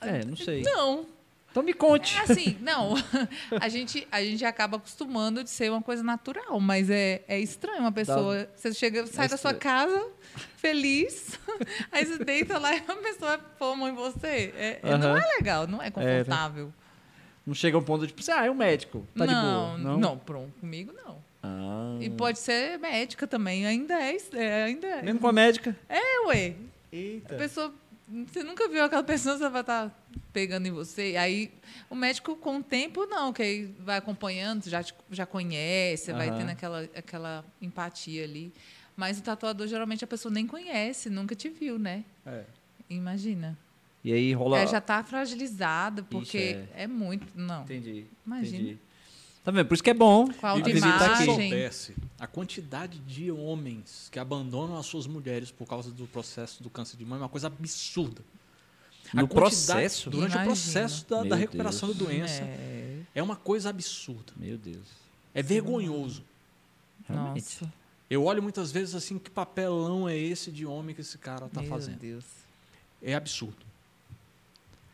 É, 0.00 0.24
não 0.24 0.36
sei. 0.36 0.62
não. 0.62 1.06
Então 1.50 1.62
me 1.62 1.72
conte. 1.72 2.16
É 2.16 2.20
assim, 2.20 2.56
não. 2.60 2.94
A 3.60 3.68
gente, 3.68 4.06
a 4.12 4.22
gente 4.22 4.44
acaba 4.44 4.76
acostumando 4.76 5.42
de 5.42 5.50
ser 5.50 5.70
uma 5.70 5.82
coisa 5.82 6.02
natural, 6.02 6.60
mas 6.60 6.90
é, 6.90 7.22
é 7.26 7.40
estranho 7.40 7.80
uma 7.80 7.92
pessoa. 7.92 8.48
Você 8.54 8.72
chega, 8.74 9.06
sai 9.06 9.28
da 9.28 9.36
sua 9.36 9.54
casa 9.54 10.06
feliz, 10.56 11.38
aí 11.90 12.04
você 12.04 12.24
deita 12.24 12.58
lá 12.58 12.74
e 12.74 12.78
a 12.86 12.94
pessoa 12.96 13.38
pôr 13.38 13.72
a 13.72 13.76
mão 13.76 13.88
em 13.88 13.94
você. 13.94 14.52
É, 14.56 14.80
é- 14.82 14.98
Não 14.98 15.16
é 15.16 15.26
legal, 15.36 15.66
não 15.66 15.82
é 15.82 15.90
confortável. 15.90 16.72
Não 17.46 17.54
chega 17.54 17.78
a 17.78 17.80
um 17.80 17.82
ponto 17.82 18.06
de 18.06 18.12
tipo, 18.12 18.30
ah, 18.30 18.44
é 18.44 18.50
um 18.50 18.54
médico, 18.54 19.06
tá 19.16 19.24
de 19.24 19.32
boa. 19.32 19.78
não, 19.78 19.98
não, 19.98 20.18
pronto, 20.18 20.52
comigo 20.60 20.92
não. 20.92 21.16
Ah. 21.42 21.96
E 22.00 22.10
pode 22.10 22.38
ser 22.38 22.78
médica 22.78 23.26
também, 23.26 23.66
ainda 23.66 23.94
é. 23.94 24.16
é 24.34 24.64
ainda 24.64 24.86
é. 24.86 25.02
Mesmo 25.02 25.20
com 25.20 25.28
a 25.28 25.32
médica. 25.32 25.76
É, 25.88 26.26
ué. 26.26 26.54
Eita. 26.92 27.34
A 27.34 27.38
pessoa. 27.38 27.74
Você 28.26 28.42
nunca 28.42 28.68
viu 28.68 28.84
aquela 28.84 29.02
pessoa, 29.02 29.36
você 29.36 29.48
vai 29.48 29.60
estar 29.60 29.90
pegando 30.32 30.66
em 30.66 30.70
você. 30.70 31.16
Aí 31.18 31.50
o 31.90 31.94
médico, 31.94 32.36
com 32.36 32.58
o 32.58 32.62
tempo, 32.62 33.06
não, 33.06 33.32
que 33.32 33.42
aí 33.42 33.64
vai 33.80 33.96
acompanhando, 33.98 34.68
já, 34.68 34.82
te- 34.82 34.94
já 35.10 35.26
conhece, 35.26 36.12
vai 36.12 36.28
Aham. 36.28 36.38
tendo 36.38 36.50
aquela, 36.50 36.82
aquela 36.94 37.44
empatia 37.60 38.24
ali. 38.24 38.52
Mas 38.96 39.18
o 39.18 39.22
tatuador, 39.22 39.66
geralmente, 39.68 40.02
a 40.04 40.06
pessoa 40.08 40.32
nem 40.32 40.46
conhece, 40.46 41.08
nunca 41.08 41.34
te 41.34 41.48
viu, 41.48 41.78
né? 41.78 42.04
É. 42.26 42.44
Imagina. 42.90 43.56
E 44.04 44.12
aí 44.12 44.32
rola. 44.32 44.58
É, 44.58 44.66
já 44.66 44.80
tá 44.80 45.02
fragilizada, 45.04 46.02
porque 46.02 46.38
Ixi, 46.38 46.68
é. 46.74 46.86
muito. 46.86 47.26
Não. 47.34 47.62
Entendi. 47.62 48.06
Imagina. 48.26 48.56
Entendi. 48.56 48.78
Tá 49.44 49.50
vendo? 49.52 49.66
Por 49.66 49.74
isso 49.74 49.82
que 49.82 49.90
é 49.90 49.94
bom. 49.94 50.26
Se 50.26 50.32
aqui. 50.32 50.46
autoimagem. 50.46 51.26
soubesse 51.26 51.94
a 52.18 52.26
quantidade 52.26 52.98
de 52.98 53.30
homens 53.30 54.08
que 54.10 54.18
abandonam 54.18 54.76
as 54.76 54.84
suas 54.86 55.06
mulheres 55.06 55.50
por 55.50 55.66
causa 55.66 55.90
do 55.90 56.06
processo 56.06 56.62
do 56.62 56.68
câncer 56.68 56.96
de 56.96 57.04
mama 57.04 57.16
é 57.16 57.22
uma 57.22 57.28
coisa 57.28 57.46
absurda. 57.46 58.20
No 59.14 59.26
processo? 59.28 60.10
Durante 60.10 60.32
Imagino. 60.32 60.52
o 60.52 60.54
processo 60.56 61.06
da, 61.08 61.16
da 61.18 61.24
Meu 61.24 61.36
recuperação 61.38 61.88
Deus. 61.88 61.98
da 61.98 62.04
doença. 62.04 62.42
É. 62.42 63.00
É 63.14 63.22
uma 63.22 63.36
coisa 63.36 63.70
absurda. 63.70 64.32
Meu 64.36 64.56
Deus. 64.58 64.86
É 65.34 65.42
vergonhoso. 65.42 66.22
Realmente. 67.08 67.58
Nossa. 67.62 67.72
Eu 68.10 68.24
olho 68.24 68.42
muitas 68.42 68.70
vezes 68.72 68.94
assim, 68.94 69.18
que 69.18 69.30
papelão 69.30 70.08
é 70.08 70.16
esse 70.16 70.50
de 70.50 70.64
homem 70.64 70.94
que 70.94 71.00
esse 71.00 71.18
cara 71.18 71.48
tá 71.48 71.60
Meu 71.60 71.70
fazendo? 71.70 71.98
Deus. 71.98 72.24
É 73.02 73.14
absurdo. 73.14 73.66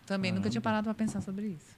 Também 0.06 0.32
nunca 0.32 0.50
tinha 0.50 0.60
parado 0.60 0.84
para 0.84 0.94
pensar 0.94 1.20
sobre 1.20 1.46
isso. 1.46 1.74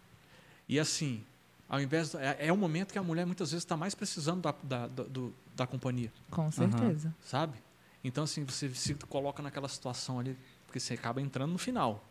E 0.68 0.78
assim, 0.80 1.22
ao 1.68 1.80
invés. 1.80 2.14
É, 2.14 2.46
é 2.48 2.52
um 2.52 2.56
momento 2.56 2.92
que 2.92 2.98
a 2.98 3.02
mulher 3.02 3.24
muitas 3.26 3.50
vezes 3.52 3.62
está 3.64 3.76
mais 3.76 3.94
precisando 3.94 4.42
da, 4.42 4.54
da, 4.62 4.86
da, 4.88 5.02
do- 5.04 5.32
da 5.54 5.66
companhia, 5.66 6.12
Com 6.30 6.50
certeza. 6.50 7.14
sabe? 7.24 7.56
Então, 8.04 8.24
assim, 8.24 8.44
você 8.44 8.72
se 8.74 8.94
coloca 8.94 9.42
naquela 9.42 9.68
situação 9.68 10.18
ali, 10.20 10.36
porque 10.66 10.78
você 10.78 10.94
acaba 10.94 11.20
entrando 11.20 11.52
no 11.52 11.58
final. 11.58 12.04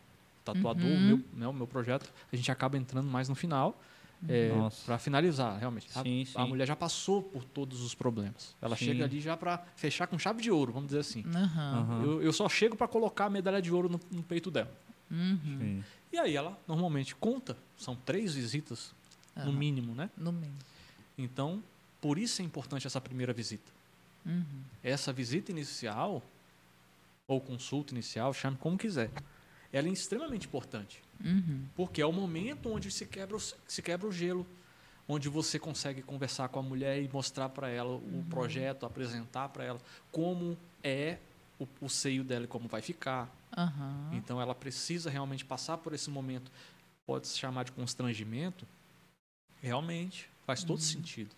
Tatuador, 0.46 0.86
o, 0.86 0.92
Uhum. 0.94 1.00
meu, 1.00 1.20
né, 1.34 1.48
o 1.48 1.52
meu 1.52 1.66
projeto, 1.66 2.12
a 2.32 2.36
gente 2.36 2.50
acaba 2.52 2.78
entrando 2.78 3.08
mais 3.08 3.28
no 3.28 3.34
final. 3.34 3.80
É, 4.28 4.48
Nossa. 4.48 4.82
para 4.86 4.98
finalizar, 4.98 5.58
realmente. 5.58 5.88
A- 5.94 6.02
Sim, 6.02 6.22
a, 6.34 6.42
sim. 6.42 6.48
mulher 6.48 6.66
já 6.66 6.74
passou 6.74 7.22
por 7.22 7.44
todos 7.44 7.82
os 7.82 7.94
problemas. 7.94 8.56
Ela 8.62 8.74
Sim. 8.76 8.86
chega 8.86 9.04
ali 9.04 9.20
já 9.20 9.36
para 9.36 9.58
fechar 9.76 10.06
com 10.06 10.18
chave 10.18 10.40
de 10.40 10.50
ouro, 10.50 10.72
vamos 10.72 10.88
dizer 10.88 11.00
assim. 11.00 11.22
Aham. 11.34 12.00
Eu, 12.02 12.22
eu 12.22 12.32
só 12.32 12.48
chego 12.48 12.74
para 12.76 12.88
colocar 12.88 13.26
a 13.26 13.30
medalha 13.30 13.60
de 13.60 13.70
ouro 13.72 13.88
no, 13.90 14.00
no 14.10 14.22
peito 14.22 14.50
dela. 14.50 14.72
Uhum. 15.10 15.82
E 16.12 16.18
aí 16.18 16.34
ela 16.34 16.58
normalmente 16.66 17.14
conta, 17.14 17.56
são 17.76 17.94
três 17.94 18.34
visitas, 18.34 18.94
no 19.36 19.42
Aham. 19.42 19.52
mínimo, 19.52 19.94
né? 19.94 20.08
No 20.16 20.32
mínimo. 20.32 20.56
Então, 21.18 21.62
por 22.00 22.16
isso 22.18 22.40
é 22.40 22.44
importante 22.44 22.86
essa 22.86 23.00
primeira 23.00 23.32
visita. 23.34 23.70
Uhum. 24.24 24.44
Essa 24.82 25.12
visita 25.12 25.50
inicial, 25.52 26.22
ou 27.28 27.38
consulta 27.40 27.92
inicial, 27.92 28.32
chame 28.32 28.56
como 28.56 28.78
quiser, 28.78 29.10
ela 29.72 29.88
é 29.88 29.90
extremamente 29.90 30.46
importante. 30.46 31.02
Uhum. 31.24 31.64
Porque 31.74 32.00
é 32.00 32.06
o 32.06 32.12
momento 32.12 32.70
onde 32.70 32.90
se 32.90 33.06
quebra 33.06 33.36
o, 33.36 33.40
se 33.40 33.82
quebra 33.82 34.06
o 34.06 34.12
gelo, 34.12 34.46
onde 35.08 35.28
você 35.28 35.58
consegue 35.58 36.02
conversar 36.02 36.48
com 36.48 36.58
a 36.58 36.62
mulher 36.62 37.02
e 37.02 37.08
mostrar 37.08 37.48
para 37.48 37.68
ela 37.68 37.94
o 37.94 38.24
projeto, 38.28 38.84
apresentar 38.84 39.48
para 39.48 39.64
ela 39.64 39.80
como 40.10 40.56
é 40.82 41.18
o, 41.58 41.66
o 41.80 41.88
seio 41.88 42.24
dela 42.24 42.44
e 42.44 42.48
como 42.48 42.68
vai 42.68 42.82
ficar. 42.82 43.32
Aham. 43.56 44.10
Então 44.12 44.40
ela 44.40 44.54
precisa 44.54 45.08
realmente 45.08 45.44
passar 45.44 45.78
por 45.78 45.92
esse 45.94 46.10
momento, 46.10 46.50
pode 47.06 47.26
se 47.28 47.38
chamar 47.38 47.64
de 47.64 47.72
constrangimento. 47.72 48.66
Realmente 49.62 50.28
faz 50.44 50.62
todo 50.62 50.80
sentido. 50.80 51.34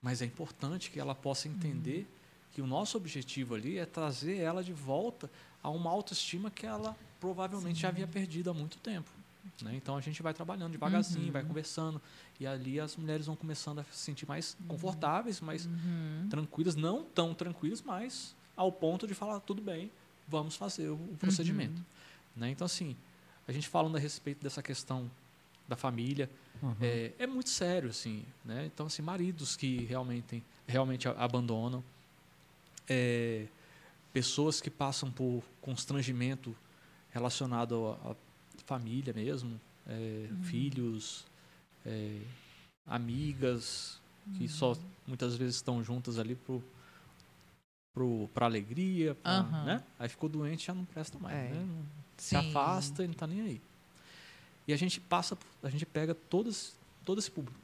Mas 0.00 0.22
é 0.22 0.24
importante 0.24 0.90
que 0.90 1.00
ela 1.00 1.14
possa 1.14 1.48
entender 1.48 2.06
que 2.52 2.62
o 2.62 2.66
nosso 2.66 2.96
objetivo 2.96 3.54
ali 3.54 3.78
é 3.78 3.84
trazer 3.84 4.38
ela 4.38 4.62
de 4.62 4.72
volta 4.72 5.30
a 5.62 5.68
uma 5.70 5.90
autoestima 5.90 6.50
que 6.50 6.66
ela 6.66 6.96
provavelmente 7.20 7.80
já 7.80 7.88
havia 7.88 8.06
perdido 8.06 8.50
há 8.50 8.54
muito 8.54 8.78
tempo. 8.78 9.10
né? 9.62 9.74
Então 9.74 9.96
a 9.96 10.00
gente 10.00 10.22
vai 10.22 10.34
trabalhando 10.34 10.72
devagarzinho, 10.72 11.32
vai 11.32 11.42
conversando 11.44 12.00
e 12.38 12.46
ali 12.46 12.78
as 12.78 12.96
mulheres 12.96 13.26
vão 13.26 13.36
começando 13.36 13.80
a 13.80 13.84
se 13.84 13.98
sentir 13.98 14.26
mais 14.26 14.56
confortáveis, 14.66 15.40
mais 15.40 15.68
tranquilas, 16.30 16.76
não 16.76 17.04
tão 17.04 17.34
tranquilas, 17.34 17.82
mas 17.82 18.34
ao 18.56 18.70
ponto 18.70 19.06
de 19.06 19.14
falar 19.14 19.40
tudo 19.40 19.62
bem, 19.62 19.90
vamos 20.26 20.56
fazer 20.56 20.88
o, 20.88 20.96
procedimento. 21.18 21.80
né? 22.36 22.50
Então 22.50 22.64
assim, 22.64 22.96
a 23.46 23.52
gente 23.52 23.68
falando 23.68 23.96
a 23.96 24.00
respeito 24.00 24.42
dessa 24.42 24.62
questão 24.62 25.10
da 25.66 25.76
família, 25.76 26.30
é, 26.80 27.12
é 27.18 27.26
muito 27.26 27.50
sério, 27.50 27.90
assim, 27.90 28.24
né? 28.44 28.66
Então, 28.66 28.86
assim, 28.86 29.02
maridos 29.02 29.56
que 29.56 29.84
realmente, 29.84 30.42
realmente 30.66 31.06
abandonam, 31.08 31.84
é, 32.88 33.46
pessoas 34.12 34.60
que 34.60 34.70
passam 34.70 35.10
por 35.10 35.42
constrangimento 35.60 36.56
relacionado 37.10 37.96
à 38.04 38.14
família 38.64 39.12
mesmo, 39.12 39.60
é, 39.86 40.28
filhos, 40.42 41.24
é, 41.84 42.20
amigas 42.86 44.00
que 44.36 44.46
só 44.48 44.76
muitas 45.06 45.36
vezes 45.36 45.56
estão 45.56 45.82
juntas 45.82 46.18
ali 46.18 46.34
pro 46.34 46.62
pro 47.94 48.28
para 48.34 48.46
alegria, 48.46 49.14
pra, 49.16 49.32
Aham. 49.38 49.64
né? 49.64 49.84
Aí 49.98 50.08
ficou 50.08 50.28
doente 50.28 50.66
já 50.66 50.74
não 50.74 50.84
presta 50.84 51.18
mais, 51.18 51.36
É. 51.36 51.48
né? 51.50 51.84
Se 52.16 52.36
afasta 52.36 53.02
e 53.04 53.06
não 53.08 53.14
tá 53.14 53.26
nem 53.26 53.40
aí. 53.40 53.60
E 54.66 54.72
a 54.72 54.76
gente 54.76 55.00
passa, 55.00 55.36
a 55.62 55.70
gente 55.70 55.86
pega 55.86 56.14
todos, 56.14 56.74
todo 57.04 57.18
esse 57.18 57.30
público. 57.30 57.58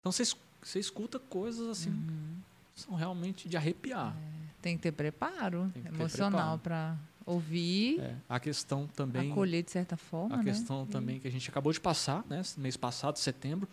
Então 0.00 0.10
você, 0.10 0.22
es- 0.22 0.36
você 0.62 0.78
escuta 0.78 1.18
coisas 1.18 1.68
assim, 1.68 1.90
Uhum. 1.90 2.36
são 2.74 2.94
realmente 2.94 3.48
de 3.48 3.56
arrepiar. 3.56 4.16
Tem 4.62 4.76
que 4.76 4.82
ter 4.84 4.92
preparo 4.92 5.70
que 5.74 5.80
ter 5.82 5.88
emocional 5.88 6.58
para 6.58 6.96
ouvir, 7.26 8.00
É, 8.00 8.16
a 8.28 8.38
questão 8.40 8.86
também, 8.86 9.30
acolher 9.30 9.62
de 9.62 9.70
certa 9.70 9.96
forma, 9.96 10.34
a 10.34 10.38
né? 10.38 10.44
questão 10.44 10.86
também 10.86 11.18
que 11.20 11.26
a 11.28 11.30
gente 11.30 11.48
acabou 11.48 11.72
de 11.72 11.80
passar, 11.80 12.24
né? 12.28 12.42
Mês 12.56 12.76
passado, 12.76 13.18
setembro, 13.18 13.68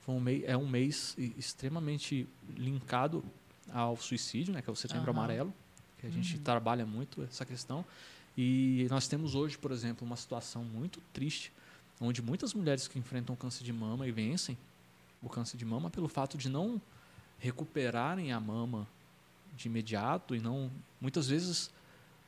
foi 0.00 0.14
um 0.14 0.20
mês, 0.20 0.42
é 0.46 0.56
um 0.56 0.68
mês 0.68 1.14
e- 1.18 1.32
extremamente 1.38 2.28
linkado 2.56 3.24
ao 3.72 3.96
suicídio, 3.96 4.52
né? 4.52 4.60
Que 4.60 4.68
é 4.68 4.72
o 4.72 4.76
Setembro 4.76 5.10
Aham. 5.10 5.18
Amarelo, 5.20 5.54
que 5.98 6.06
a 6.06 6.10
gente 6.10 6.38
trabalha 6.38 6.84
muito 6.84 7.22
essa 7.22 7.44
questão. 7.46 7.84
E 8.36 8.86
nós 8.90 9.06
temos 9.08 9.34
hoje, 9.34 9.56
por 9.58 9.70
exemplo, 9.72 10.06
uma 10.06 10.16
situação 10.16 10.64
muito 10.64 11.00
triste, 11.12 11.52
onde 12.00 12.20
muitas 12.20 12.52
mulheres 12.54 12.88
que 12.88 12.98
enfrentam 12.98 13.36
câncer 13.36 13.62
de 13.64 13.72
mama 13.72 14.06
e 14.08 14.10
vencem 14.10 14.56
o 15.22 15.28
câncer 15.28 15.56
de 15.56 15.64
mama 15.64 15.88
pelo 15.90 16.08
fato 16.08 16.36
de 16.36 16.48
não 16.48 16.80
recuperarem 17.38 18.32
a 18.32 18.40
mama 18.40 18.86
de 19.56 19.68
imediato 19.68 20.34
e 20.34 20.40
não 20.40 20.70
muitas 21.00 21.28
vezes 21.28 21.70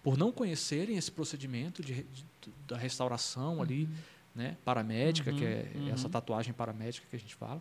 por 0.04 0.16
não 0.16 0.30
conhecerem 0.30 0.96
esse 0.96 1.10
procedimento 1.10 1.82
de, 1.82 2.04
de- 2.04 2.24
da 2.68 2.76
restauração 2.76 3.60
ali, 3.60 3.88
né, 4.34 4.56
paramédica, 4.64 5.32
que 5.32 5.44
é 5.44 5.72
Uhum, 5.74 5.88
essa 5.88 6.04
uhum. 6.06 6.10
tatuagem 6.12 6.52
paramédica 6.52 7.06
que 7.10 7.16
a 7.16 7.18
gente 7.18 7.34
fala, 7.34 7.60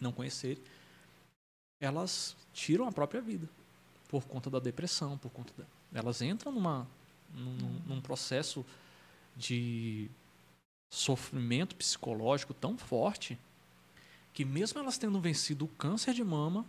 não 0.00 0.12
conhecerem, 0.12 0.62
elas 1.80 2.36
tiram 2.54 2.86
a 2.86 2.92
própria 2.92 3.20
vida 3.20 3.48
por 4.08 4.24
conta 4.26 4.48
da 4.48 4.58
depressão, 4.58 5.18
por 5.18 5.30
conta 5.30 5.52
da, 5.58 5.64
elas 5.92 6.22
entram 6.22 6.52
numa 6.52 6.86
num, 7.34 7.52
num- 7.56 7.80
num 7.86 8.00
processo 8.00 8.64
de 9.36 10.08
sofrimento 10.92 11.74
psicológico 11.76 12.52
tão 12.54 12.76
forte 12.76 13.38
que 14.32 14.44
mesmo 14.44 14.78
elas 14.80 14.98
tendo 14.98 15.20
vencido 15.20 15.64
o 15.64 15.68
câncer 15.68 16.12
de 16.14 16.22
mama, 16.22 16.64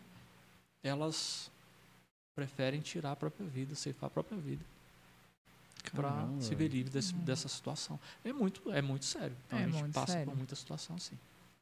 elas 0.84 1.51
preferem 2.36 2.82
tirar 2.82 3.11
a 3.11 3.15
própria 3.15 3.45
vida, 3.47 3.75
ceifar 3.75 4.07
a 4.07 4.09
própria 4.09 4.38
vida 4.39 4.63
para 5.93 6.27
se 6.39 6.53
ver 6.55 6.67
livre 6.69 6.91
desse- 6.91 7.13
dessa 7.13 7.47
situação. 7.47 7.99
É 8.23 8.32
muito, 8.32 8.71
é 8.71 8.82
muito 8.82 9.05
sério. 9.05 9.36
Então 9.47 9.59
É 9.59 9.63
a 9.65 9.67
gente 9.69 9.91
passa 9.93 10.13
sério. 10.13 10.27
por 10.27 10.38
muita 10.38 10.55
situação 10.55 10.95
assim. 10.95 11.17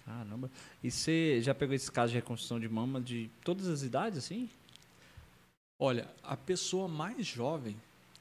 Caramba. 0.05 0.49
E 0.83 0.91
você 0.91 1.41
já 1.41 1.53
pegou 1.55 1.73
esse 1.75 1.91
caso 1.91 2.11
de 2.11 2.17
reconstrução 2.17 2.59
de 2.59 2.67
mama 2.67 2.99
de 2.99 3.29
todas 3.43 3.67
as 3.67 3.81
idades, 3.81 4.17
assim? 4.19 4.49
Olha, 5.79 6.07
a 6.23 6.35
pessoa 6.35 6.87
mais 6.87 7.25
jovem 7.25 7.75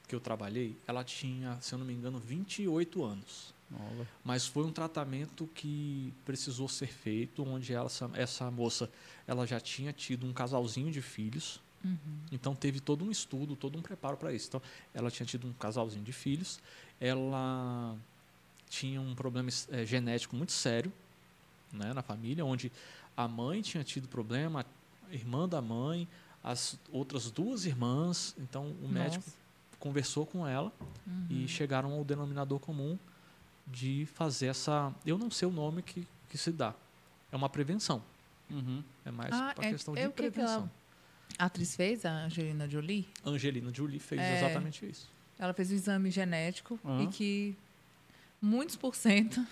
que 0.07 0.15
eu 0.15 0.19
trabalhei, 0.19 0.75
ela 0.87 1.03
tinha, 1.03 1.59
se 1.61 1.73
eu 1.73 1.79
não 1.79 1.85
me 1.85 1.93
engano, 1.93 2.17
28 2.19 3.03
anos. 3.03 3.53
Nova. 3.69 4.07
Mas 4.23 4.47
foi 4.47 4.63
um 4.65 4.71
tratamento 4.71 5.45
que 5.53 6.11
precisou 6.25 6.67
ser 6.67 6.87
feito, 6.87 7.43
onde 7.47 7.71
ela, 7.73 7.85
essa, 7.85 8.09
essa 8.15 8.49
moça 8.51 8.89
ela 9.27 9.45
já 9.45 9.59
tinha 9.59 9.93
tido 9.93 10.25
um 10.25 10.33
casalzinho 10.33 10.91
de 10.91 11.01
filhos. 11.01 11.59
Então 12.31 12.53
teve 12.55 12.79
todo 12.79 13.05
um 13.05 13.11
estudo, 13.11 13.55
todo 13.55 13.77
um 13.77 13.81
preparo 13.81 14.17
para 14.17 14.33
isso. 14.33 14.47
Então 14.47 14.61
ela 14.93 15.09
tinha 15.09 15.25
tido 15.25 15.47
um 15.47 15.53
casalzinho 15.53 16.03
de 16.03 16.11
filhos, 16.11 16.59
ela 16.99 17.95
tinha 18.69 19.01
um 19.01 19.15
problema 19.15 19.49
eh, 19.71 19.85
genético 19.85 20.35
muito 20.35 20.51
sério 20.51 20.91
né, 21.71 21.93
na 21.93 22.01
família, 22.01 22.45
onde 22.45 22.71
a 23.15 23.27
mãe 23.27 23.61
tinha 23.61 23.83
tido 23.83 24.07
problema, 24.07 24.65
a 25.09 25.13
irmã 25.13 25.47
da 25.47 25.61
mãe, 25.61 26.07
as 26.43 26.77
outras 26.91 27.31
duas 27.31 27.65
irmãs. 27.65 28.35
Então 28.37 28.67
o 28.83 28.87
médico 28.87 29.23
Nossa. 29.25 29.37
conversou 29.79 30.25
com 30.25 30.45
ela 30.47 30.71
e 31.29 31.47
chegaram 31.47 31.93
ao 31.93 32.03
denominador 32.03 32.59
comum 32.59 32.97
de 33.65 34.07
fazer 34.13 34.47
essa. 34.47 34.93
Eu 35.05 35.17
não 35.17 35.31
sei 35.31 35.47
o 35.47 35.51
nome 35.51 35.81
que, 35.81 36.05
que 36.29 36.37
se 36.37 36.51
dá. 36.51 36.73
É 37.31 37.35
uma 37.35 37.49
prevenção. 37.49 38.01
Uhum. 38.49 38.83
É 39.05 39.11
mais 39.11 39.31
Ah, 39.33 39.53
uma 39.57 39.65
é- 39.65 39.71
questão 39.71 39.95
é 39.95 40.01
de 40.01 40.07
o 40.07 40.11
que 40.11 40.23
que 40.23 40.31
prevenção. 40.31 40.61
ela- 40.61 40.71
A 41.39 41.45
atriz 41.45 41.73
fez, 41.75 42.05
a 42.05 42.11
Angelina 42.25 42.67
Jolie, 42.69 43.07
Angelina 43.25 43.71
Jolie 43.73 43.97
fez 43.99 44.19
É. 44.21 44.37
exatamente 44.39 44.85
isso. 44.85 45.09
ela 45.39 45.53
fez 45.53 45.71
um 45.71 45.75
exame 45.75 46.11
genético 46.11 46.77
Aham. 46.83 47.03
e 47.03 47.07
que 47.07 47.55
muitos 48.41 48.75
por 48.75 48.93
cento, 48.93 49.45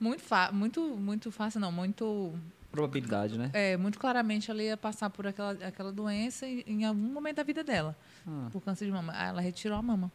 muito, 0.00 0.20
fa- 0.20 0.50
muito, 0.50 0.80
muito 0.96 1.30
fácil, 1.30 1.60
não, 1.60 1.70
muito, 1.70 2.34
Probabilidade, 2.72 3.38
né? 3.38 3.50
é, 3.52 3.76
muito 3.76 4.00
claramente 4.00 4.50
ela 4.50 4.60
ia 4.62 4.76
passar 4.76 5.10
por 5.10 5.24
aquela, 5.28 5.52
aquela 5.64 5.92
doença 5.92 6.44
em, 6.44 6.64
em 6.66 6.84
algum 6.84 7.12
momento 7.12 7.36
da 7.36 7.44
vida 7.44 7.62
dela, 7.62 7.96
Ah. 8.26 8.48
por 8.50 8.60
câncer 8.60 8.84
de 8.86 8.90
mama. 8.90 9.12
Ah, 9.14 9.26
ela 9.28 9.40
retirou 9.40 9.78
a 9.78 9.82
mama. 9.82 10.10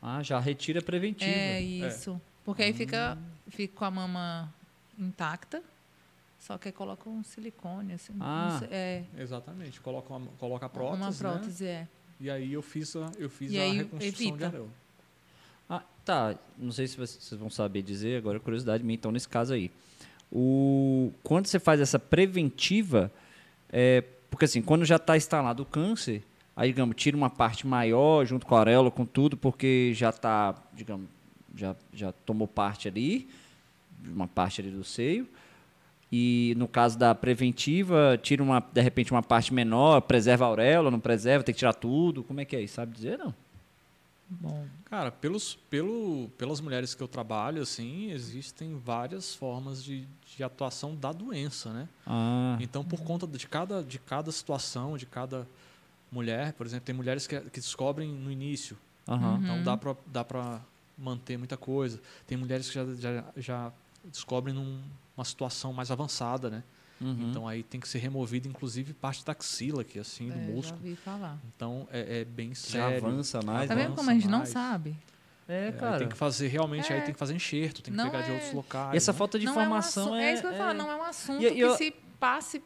Ah, 0.00 0.22
já 0.22 0.38
retira 0.40 0.80
preventiva. 0.80 1.30
É 1.30 1.60
isso. 1.60 2.18
Porque 2.44 2.62
aí 2.62 2.72
fica, 2.72 3.18
fica 3.48 3.74
com 3.76 3.84
a 3.84 3.90
mama 3.90 4.52
intacta, 4.98 5.62
só 6.42 6.58
que 6.58 6.66
aí 6.66 6.72
coloca 6.72 7.08
um 7.08 7.22
silicone, 7.22 7.92
assim. 7.92 8.12
não 8.14 8.26
Ah. 8.26 8.56
sei, 8.58 8.68
é, 8.72 9.04
Exatamente. 9.16 9.80
Coloca, 9.80 10.12
uma, 10.12 10.26
coloca 10.40 10.66
a 10.66 10.68
prótese, 10.68 11.00
uma 11.00 11.10
né? 11.10 11.16
prótese, 11.16 11.64
é. 11.66 11.88
E 12.18 12.28
aí 12.28 12.52
eu 12.52 12.60
fiz 12.60 12.96
a, 12.96 13.12
eu 13.16 13.30
fiz 13.30 13.52
E 13.52 13.60
a 13.60 13.72
reconstrução 13.72 14.36
de 14.36 14.44
areola. 14.44 14.68
Ah, 15.70 15.84
tá. 16.04 16.36
Não 16.58 16.72
sei 16.72 16.88
se 16.88 16.96
vocês 16.96 17.32
vão 17.38 17.48
saber 17.48 17.82
dizer, 17.82 18.18
agora 18.18 18.38
é 18.38 18.40
curiosidade 18.40 18.82
minha, 18.82 18.96
então, 18.96 19.12
nesse 19.12 19.28
caso 19.28 19.54
aí. 19.54 19.70
O, 20.32 21.12
quando 21.22 21.46
você 21.46 21.60
faz 21.60 21.80
essa 21.80 21.96
preventiva, 22.00 23.12
é, 23.70 24.02
porque 24.28 24.44
assim, 24.44 24.62
quando 24.62 24.84
já 24.84 24.96
está 24.96 25.16
instalado 25.16 25.62
o 25.62 25.66
câncer, 25.66 26.24
aí, 26.56 26.70
digamos, 26.70 26.96
tira 26.96 27.16
uma 27.16 27.30
parte 27.30 27.68
maior 27.68 28.24
junto 28.24 28.46
com 28.46 28.56
a 28.56 28.60
areola, 28.60 28.90
com 28.90 29.06
tudo, 29.06 29.36
porque 29.36 29.92
já 29.94 30.10
está, 30.10 30.60
digamos, 30.74 31.06
já, 31.54 31.76
já 31.92 32.10
tomou 32.10 32.48
parte 32.48 32.88
ali, 32.88 33.28
uma 34.04 34.26
parte 34.26 34.60
ali 34.60 34.72
do 34.72 34.82
seio. 34.82 35.28
E 36.14 36.52
no 36.58 36.68
caso 36.68 36.98
da 36.98 37.14
preventiva, 37.14 38.20
tira 38.22 38.42
uma, 38.42 38.60
de 38.60 38.82
repente 38.82 39.10
uma 39.10 39.22
parte 39.22 39.54
menor, 39.54 40.02
preserva 40.02 40.44
a 40.44 40.48
auréola, 40.48 40.90
não 40.90 41.00
preserva, 41.00 41.42
tem 41.42 41.54
que 41.54 41.58
tirar 41.60 41.72
tudo. 41.72 42.22
Como 42.22 42.38
é 42.38 42.44
que 42.44 42.54
é 42.54 42.60
isso? 42.60 42.74
Sabe 42.74 42.92
dizer, 42.94 43.18
não? 43.18 43.34
Bom, 44.28 44.66
Cara, 44.86 45.10
pelos, 45.10 45.54
pelo, 45.70 46.28
pelas 46.36 46.60
mulheres 46.60 46.94
que 46.94 47.02
eu 47.02 47.08
trabalho, 47.08 47.62
assim, 47.62 48.10
existem 48.10 48.78
várias 48.78 49.34
formas 49.34 49.82
de, 49.82 50.06
de 50.36 50.42
atuação 50.44 50.94
da 50.94 51.12
doença, 51.12 51.72
né? 51.72 51.88
Ah, 52.06 52.58
Então, 52.60 52.84
por 52.84 53.00
conta 53.00 53.26
de 53.26 53.46
cada, 53.46 53.82
de 53.82 53.98
cada 53.98 54.30
situação, 54.30 54.98
de 54.98 55.06
cada 55.06 55.46
mulher, 56.10 56.52
por 56.52 56.66
exemplo, 56.66 56.84
tem 56.84 56.94
mulheres 56.94 57.26
que, 57.26 57.40
que 57.40 57.60
descobrem 57.60 58.10
no 58.10 58.30
início, 58.30 58.76
aham. 59.08 59.40
então 59.42 59.62
dá 59.62 59.76
pra, 59.78 59.96
dá 60.06 60.22
pra 60.24 60.60
manter 60.96 61.38
muita 61.38 61.56
coisa. 61.56 61.98
Tem 62.26 62.36
mulheres 62.36 62.68
que 62.68 62.74
já, 62.74 62.84
já, 62.94 63.24
já 63.36 63.72
descobrem 64.04 64.54
numa 65.16 65.24
situação 65.24 65.72
mais 65.72 65.90
avançada, 65.90 66.48
né? 66.50 66.62
Uhum. 67.00 67.30
Então 67.30 67.48
aí 67.48 67.62
tem 67.64 67.80
que 67.80 67.88
ser 67.88 67.98
removido, 67.98 68.46
inclusive, 68.48 68.92
parte 68.94 69.24
da 69.24 69.32
axila 69.32 69.82
aqui, 69.82 69.98
assim, 69.98 70.28
do 70.28 70.38
é, 70.38 70.44
já 70.46 70.50
músculo. 70.52 70.80
ouvi 70.84 70.96
falar. 70.96 71.38
Então 71.56 71.88
é, 71.90 72.20
é 72.20 72.24
bem 72.24 72.50
já 72.50 72.54
sério. 72.88 73.06
avança 73.06 73.40
mais. 73.42 73.68
Tá 73.68 73.74
vendo 73.74 73.94
como 73.94 74.08
a 74.08 74.14
gente 74.14 74.28
não 74.28 74.38
mais. 74.38 74.50
sabe? 74.50 74.96
É, 75.48 75.68
É, 75.68 75.72
cara. 75.72 75.98
tem 75.98 76.08
que 76.08 76.16
fazer 76.16 76.46
realmente, 76.46 76.92
aí 76.92 77.00
É. 77.00 77.02
tem 77.02 77.12
que 77.12 77.18
fazer 77.18 77.34
enxerto, 77.34 77.82
tem 77.82 77.92
que 77.92 77.96
Não 77.96 78.04
pegar 78.08 78.22
de 78.22 78.30
é- 78.30 78.34
outros 78.34 78.52
locais. 78.52 78.94
E 78.94 78.96
essa 78.96 79.12
né? 79.12 79.18
falta 79.18 79.38
de 79.38 79.44
não 79.46 79.52
informação 79.52 80.08
é, 80.08 80.10
um 80.10 80.14
é. 80.16 80.24
é 80.30 80.32
isso 80.34 80.42
que 80.42 80.46
eu 80.48 80.52
ia 80.52 80.58
falar, 80.58 80.70
é- 80.70 80.74
não 80.74 80.90
é 80.92 80.96
um 80.96 81.02
assunto 81.02 81.42
E- 81.42 81.46
e 81.48 81.54
que 81.54 81.60
eu- 81.60 81.76
se 81.76 81.90
passe 82.20 82.62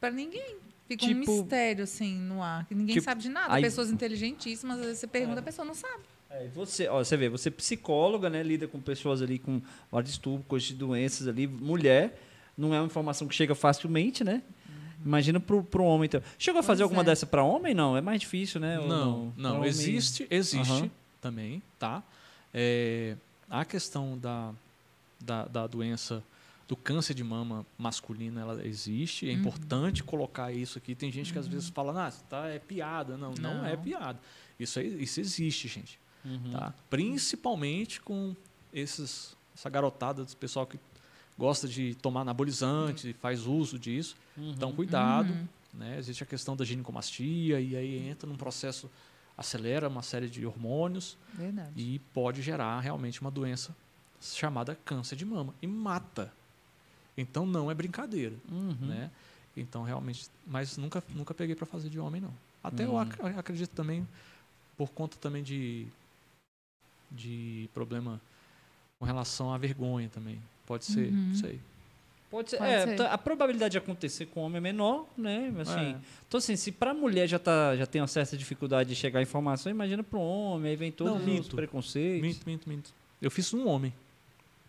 pra 0.00 0.10
ninguém. 0.10 0.56
Fica 0.88 1.04
um 1.04 1.08
Tipo- 1.08 1.18
mistério, 1.20 1.84
assim, 1.84 2.18
no 2.18 2.42
ar. 2.42 2.64
que 2.66 2.74
ninguém 2.74 2.94
Tipo, 2.94 3.04
sabe 3.04 3.20
de 3.22 3.28
nada. 3.28 3.54
aí- 3.54 3.62
Pessoas 3.62 3.90
inteligentíssimas, 3.90 4.78
às 4.78 4.84
vezes 4.86 4.98
você 5.00 5.06
pergunta, 5.06 5.38
a 5.38 5.42
pessoa 5.42 5.64
não 5.66 5.74
sabe. 5.74 6.02
É, 6.30 6.46
você, 6.48 6.86
ó, 6.88 7.02
você 7.02 7.16
vê, 7.16 7.28
você 7.28 7.48
é 7.48 7.52
psicóloga, 7.52 8.30
né? 8.30 8.42
Lida 8.42 8.68
com 8.68 8.80
pessoas 8.80 9.20
ali 9.20 9.38
com 9.38 9.60
vários 9.90 10.12
distúrbios, 10.12 10.46
coisas 10.46 10.68
de 10.68 10.74
doenças 10.74 11.26
ali. 11.26 11.46
Mulher, 11.46 12.20
não 12.56 12.72
é 12.74 12.78
uma 12.80 12.86
informação 12.86 13.26
que 13.26 13.34
chega 13.34 13.54
facilmente, 13.54 14.22
né? 14.22 14.42
Imagina 15.04 15.40
pro, 15.40 15.64
pro 15.64 15.82
homem. 15.82 16.06
Então. 16.06 16.22
Chegou 16.38 16.60
a 16.60 16.62
fazer 16.62 16.82
Pois 16.82 16.90
alguma 16.90 17.02
é. 17.02 17.04
dessa 17.06 17.26
para 17.26 17.42
homem? 17.42 17.74
Não, 17.74 17.96
é 17.96 18.00
mais 18.00 18.20
difícil, 18.20 18.60
né? 18.60 18.76
Não, 18.78 19.32
não, 19.36 19.56
homem- 19.56 19.68
existe, 19.68 20.26
existe 20.30 20.70
Aham. 20.70 20.90
também, 21.20 21.62
tá? 21.78 22.02
É, 22.52 23.16
a 23.48 23.64
questão 23.64 24.16
da, 24.18 24.52
da, 25.20 25.44
da 25.46 25.66
doença 25.66 26.22
do 26.68 26.76
câncer 26.76 27.14
de 27.14 27.24
mama 27.24 27.66
masculino, 27.76 28.38
ela 28.38 28.64
existe. 28.64 29.24
Uhum. 29.24 29.30
É 29.32 29.34
importante 29.34 30.04
colocar 30.04 30.52
isso 30.52 30.78
aqui. 30.78 30.94
Tem 30.94 31.10
gente 31.10 31.32
que 31.32 31.38
às 31.38 31.48
vezes 31.48 31.70
fala, 31.70 32.06
ah, 32.06 32.12
tá, 32.28 32.46
é 32.48 32.58
piada. 32.60 33.16
Não, 33.16 33.32
não, 33.40 33.64
é 33.66 33.74
Não. 33.74 33.82
piada. 33.82 34.20
Isso, 34.58 34.78
é- 34.78 34.84
isso 34.84 35.18
existe, 35.20 35.66
gente. 35.66 35.98
Uhum. 36.24 36.50
Tá? 36.52 36.74
Principalmente 36.88 38.00
com 38.00 38.34
esses, 38.72 39.36
essa 39.54 39.68
garotada 39.70 40.24
do 40.24 40.36
pessoal 40.36 40.66
que 40.66 40.78
gosta 41.38 41.66
de 41.66 41.94
tomar 41.96 42.20
anabolizante, 42.22 43.12
faz 43.14 43.46
uso 43.46 43.78
disso. 43.78 44.16
Uhum. 44.36 44.50
Então, 44.52 44.72
cuidado. 44.72 45.30
Uhum. 45.32 45.48
Né? 45.74 45.98
Existe 45.98 46.22
a 46.22 46.26
questão 46.26 46.56
da 46.56 46.64
ginecomastia 46.64 47.60
e 47.60 47.76
aí 47.76 48.08
entra 48.08 48.28
num 48.28 48.36
processo, 48.36 48.90
acelera 49.38 49.88
uma 49.88 50.02
série 50.02 50.28
de 50.28 50.44
hormônios 50.44 51.16
Verdade. 51.32 51.70
e 51.76 51.98
pode 52.12 52.42
gerar 52.42 52.80
realmente 52.80 53.20
uma 53.20 53.30
doença 53.30 53.74
chamada 54.20 54.74
câncer 54.84 55.16
de 55.16 55.24
mama 55.24 55.54
e 55.62 55.66
mata. 55.66 56.32
Então 57.16 57.46
não 57.46 57.70
é 57.70 57.74
brincadeira, 57.74 58.34
Uhum. 58.50 58.76
né? 58.80 59.10
Então 59.56 59.82
realmente, 59.82 60.28
mas 60.46 60.76
nunca 60.76 61.02
nunca 61.14 61.32
peguei 61.32 61.54
para 61.54 61.66
fazer 61.66 61.88
de 61.88 61.98
homem 61.98 62.20
não. 62.20 62.32
Até 62.62 62.84
eu 62.84 62.94
Hum. 62.94 62.98
ac- 62.98 63.20
acredito 63.38 63.70
também 63.70 64.06
por 64.76 64.90
conta 64.90 65.16
também 65.18 65.42
de 65.42 65.86
de 67.10 67.68
problema 67.74 68.20
com 68.98 69.04
relação 69.04 69.52
à 69.52 69.58
vergonha 69.58 70.08
também. 70.12 70.40
Pode 70.66 70.84
ser, 70.84 71.10
Uhum. 71.12 71.28
não 71.28 71.34
sei. 71.34 71.60
Pode 72.30 72.50
ser. 72.50 72.58
Pode 72.58 72.70
é, 72.70 72.96
ser. 72.96 73.02
a 73.06 73.18
probabilidade 73.18 73.72
de 73.72 73.78
acontecer 73.78 74.26
com 74.26 74.40
homem 74.42 74.58
é 74.58 74.60
menor, 74.60 75.06
né? 75.18 75.52
Assim, 75.58 75.94
É. 75.94 75.96
Então, 76.28 76.38
assim, 76.38 76.54
se 76.54 76.70
pra 76.70 76.94
mulher 76.94 77.26
já, 77.26 77.38
tá, 77.40 77.74
já 77.76 77.86
tem 77.86 78.00
uma 78.00 78.06
certa 78.06 78.36
dificuldade 78.36 78.88
de 78.90 78.94
chegar 78.94 79.18
a 79.18 79.22
informação, 79.22 79.70
imagina 79.70 80.02
pro 80.04 80.20
homem, 80.20 80.70
aí 80.70 80.76
vem 80.76 80.92
todos 80.92 81.14
Não, 81.14 81.20
os 81.20 81.26
minto. 81.26 81.56
preconceitos. 81.56 82.22
Minto, 82.22 82.46
minto, 82.46 82.68
minto. 82.68 82.90
Eu 83.20 83.30
fiz 83.32 83.52
um 83.52 83.66
homem. 83.66 83.92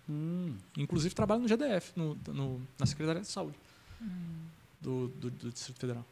Hum. 0.09 0.55
Inclusive 0.77 1.13
trabalho 1.13 1.41
no 1.41 1.47
GDF, 1.47 1.91
no, 1.95 2.17
no- 2.29 2.61
na 2.79 2.85
Secretaria 2.87 3.21
de 3.21 3.27
Saúde 3.27 3.55
Hum. 4.01 4.07
do, 4.81 5.07
do, 5.09 5.29
do 5.29 5.49
Distrito 5.51 5.79
Federal. 5.79 6.05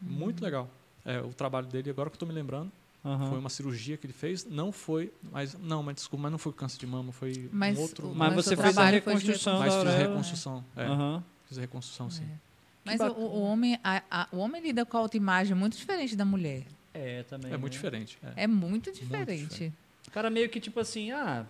Muito 0.00 0.42
legal. 0.42 0.68
É, 1.04 1.20
o 1.20 1.28
trabalho 1.34 1.66
dele, 1.66 1.90
agora 1.90 2.08
que 2.08 2.14
eu 2.14 2.16
estou 2.16 2.26
me 2.28 2.34
lembrando, 2.34 2.72
Aham. 3.06 3.30
foi 3.30 3.38
uma 3.38 3.48
cirurgia 3.48 3.96
que 3.96 4.06
ele 4.06 4.12
fez. 4.12 4.44
Não 4.44 4.72
foi, 4.72 5.12
mas 5.30 5.54
não, 5.54 5.82
mas 5.82 5.94
desculpa, 5.96 6.24
mas 6.24 6.32
não 6.32 6.38
foi 6.38 6.52
câncer 6.52 6.78
de 6.78 6.86
mama, 6.86 7.12
foi 7.12 7.48
Mas 7.52 7.78
um 7.78 7.80
outro. 7.82 8.08
Mas 8.14 8.34
Mas 8.34 8.44
você 8.44 8.56
fez 8.56 8.76
a 8.76 8.84
reconstrução 8.86 9.58
mas 9.60 9.74
fiz 9.74 9.86
a 9.86 9.96
reconstrução. 9.96 10.64
É, 10.76 10.84
Aham. 10.84 11.24
Fiz 11.46 11.58
a 11.58 11.60
reconstrução, 11.60 12.10
sim. 12.10 12.24
É. 12.24 12.46
Mas 12.84 13.00
o, 13.00 13.12
o 13.18 13.42
homem, 13.42 13.78
a- 13.82 14.02
a- 14.10 14.28
o 14.32 14.38
homem 14.38 14.62
lida 14.62 14.84
com 14.84 14.96
a 14.96 15.00
autoimagem 15.00 15.54
muito 15.56 15.76
diferente 15.76 16.14
da 16.16 16.24
mulher. 16.24 16.64
É, 16.94 17.22
também. 17.24 17.52
É 17.52 17.56
muito 17.56 17.72
né? 17.72 17.76
diferente. 17.76 18.18
é. 18.22 18.44
É 18.44 18.46
muito 18.46 18.92
diferente. 18.92 19.46
diferente. 19.48 19.72
O 20.08 20.10
cara 20.10 20.30
meio 20.30 20.48
que 20.48 20.58
tipo 20.60 20.78
assim, 20.80 21.10
ah, 21.10 21.44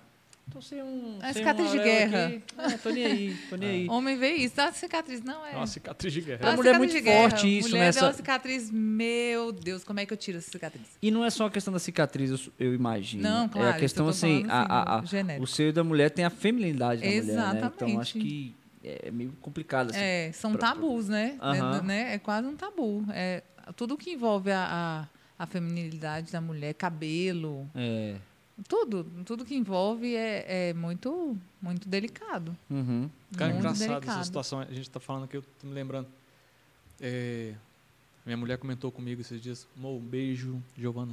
tô 0.51 0.61
sem 0.63 0.83
um. 0.83 1.19
É 1.21 1.33
sem 1.33 1.43
cicatriz 1.43 1.67
uma 1.71 1.77
de 1.79 1.83
guerra. 1.85 2.27
aqui. 2.27 2.43
Ah, 2.57 2.79
tô 2.83 2.91
nem 2.91 3.05
aí, 3.07 3.37
tô 3.51 3.57
nem 3.57 3.69
aí. 3.69 3.89
Homem 3.91 4.17
vê 4.17 4.31
isso, 4.35 4.57
dá 4.57 4.73
cicatriz. 4.73 5.23
Não 5.23 5.45
é. 5.45 5.53
É 5.53 5.57
uma 5.57 5.67
cicatriz 5.67 6.13
de 6.13 6.21
guerra. 6.21 6.39
Pra 6.39 6.49
Uma 6.51 6.57
mulher 6.57 6.75
é 6.75 6.79
muito 6.79 7.03
forte 7.03 7.59
isso, 7.59 7.69
mulher 7.69 7.81
né? 7.81 7.85
vê 7.93 7.99
Essa- 7.99 8.07
uma 8.07 8.13
cicatriz, 8.13 8.71
meu 8.71 9.53
Deus, 9.53 9.85
como 9.85 10.01
é 10.01 10.07
que 10.07 10.13
eu 10.13 10.17
tiro 10.17 10.39
essa 10.39 10.51
cicatriz? 10.51 10.87
E 11.03 11.11
não 11.11 11.25
é 11.25 11.31
só 11.31 11.47
a 11.47 11.51
questão 11.51 11.73
da 11.73 11.79
cicatriz, 11.81 12.31
eu, 12.31 12.39
eu 12.59 12.75
imagino. 12.75 13.23
Não, 13.23 13.49
claro. 13.49 13.69
É 13.69 13.71
a 13.73 13.75
questão 13.79 14.09
assim, 14.09 14.45
falando, 14.47 14.71
a, 14.71 14.95
a- 14.97 14.99
a- 14.99 15.41
o 15.41 15.47
seio 15.47 15.73
da 15.73 15.83
mulher 15.85 16.11
tem 16.11 16.25
a 16.25 16.31
feminilidade 16.31 17.01
da 17.03 17.07
mulher, 17.07 17.23
né? 17.25 17.33
Então 17.33 17.59
Exatamente. 17.59 18.01
acho 18.01 18.13
que 18.15 18.55
é 18.85 19.11
meio 19.11 19.33
complicado 19.43 19.91
assim. 19.91 19.99
É, 20.01 20.31
são 20.33 20.53
pra- 20.53 20.69
tabus, 20.69 21.09
né? 21.09 21.37
Aham. 21.41 21.79
É, 21.79 21.83
né? 21.83 22.15
É 22.15 22.19
quase 22.19 22.47
um 22.47 22.55
tabu. 22.57 23.05
É, 23.11 23.43
tudo 23.75 23.97
que 23.97 24.11
envolve 24.13 24.51
a, 24.53 25.09
a, 25.39 25.43
a 25.43 25.47
feminilidade 25.47 26.31
da 26.31 26.41
mulher, 26.41 26.73
cabelo, 26.75 27.69
É. 27.75 28.15
tudo, 28.69 29.05
tudo 29.25 29.45
que 29.45 29.55
envolve 29.55 30.15
é, 30.15 30.69
é 30.71 30.75
muito, 30.75 31.37
muito 31.61 31.89
delicado. 31.89 32.57
Uhum. 32.71 33.09
Cara, 33.37 33.53
muito 33.53 33.61
engraçado 33.65 33.89
delicado. 33.89 34.11
essa 34.19 34.25
situação. 34.25 34.61
A 34.61 34.65
gente 34.73 34.89
tá 34.91 34.99
falando 35.01 35.25
aqui, 35.25 35.37
eu 35.37 35.43
tô 35.61 35.67
me 35.67 35.75
lembrando. 35.75 36.09
É, 37.01 37.55
minha 38.25 38.37
mulher 38.37 38.59
comentou 38.59 38.91
comigo 38.91 39.21
esses 39.21 39.41
dias. 39.41 39.67
Um 39.83 39.99
beijo, 39.99 40.63
Giovana. 40.77 41.13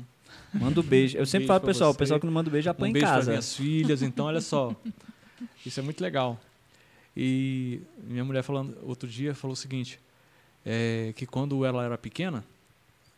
Manda 0.53 0.79
um 0.79 0.83
beijo. 0.83 1.17
Eu 1.17 1.23
Um 1.23 1.25
sempre 1.25 1.39
beijo 1.39 1.47
falo 1.49 1.59
pro 1.59 1.67
pessoal, 1.67 1.89
o 1.89 1.93
você. 1.93 1.99
pessoal 1.99 2.19
que 2.19 2.25
não 2.25 2.33
manda 2.33 2.49
um 2.49 2.51
beijo 2.53 2.69
apanha 2.69 2.87
um 2.87 2.89
em 2.89 2.93
beijo 2.93 3.05
para 3.07 3.15
casa. 3.15 3.31
minhas 3.31 3.55
filhas. 3.55 4.01
Então, 4.01 4.25
olha 4.25 4.41
só. 4.41 4.75
Isso 5.65 5.79
é 5.79 5.83
muito 5.83 6.01
legal. 6.01 6.39
E 7.15 7.81
minha 8.05 8.23
mulher 8.25 8.41
falando 8.41 8.75
outro 8.83 9.07
dia 9.07 9.35
falou 9.35 9.53
o 9.53 9.57
seguinte, 9.57 9.99
é, 10.65 11.13
que 11.15 11.25
quando 11.27 11.63
ela 11.63 11.83
era 11.83 11.97
pequena, 11.97 12.43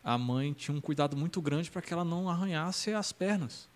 a 0.04 0.18
mãe 0.18 0.52
tinha 0.52 0.76
um 0.76 0.80
cuidado 0.80 1.16
muito 1.16 1.40
grande 1.40 1.70
para 1.70 1.80
que 1.80 1.92
ela 1.92 2.04
não 2.04 2.28
arranhasse 2.28 2.92
as 2.92 3.12
pernas. 3.12 3.66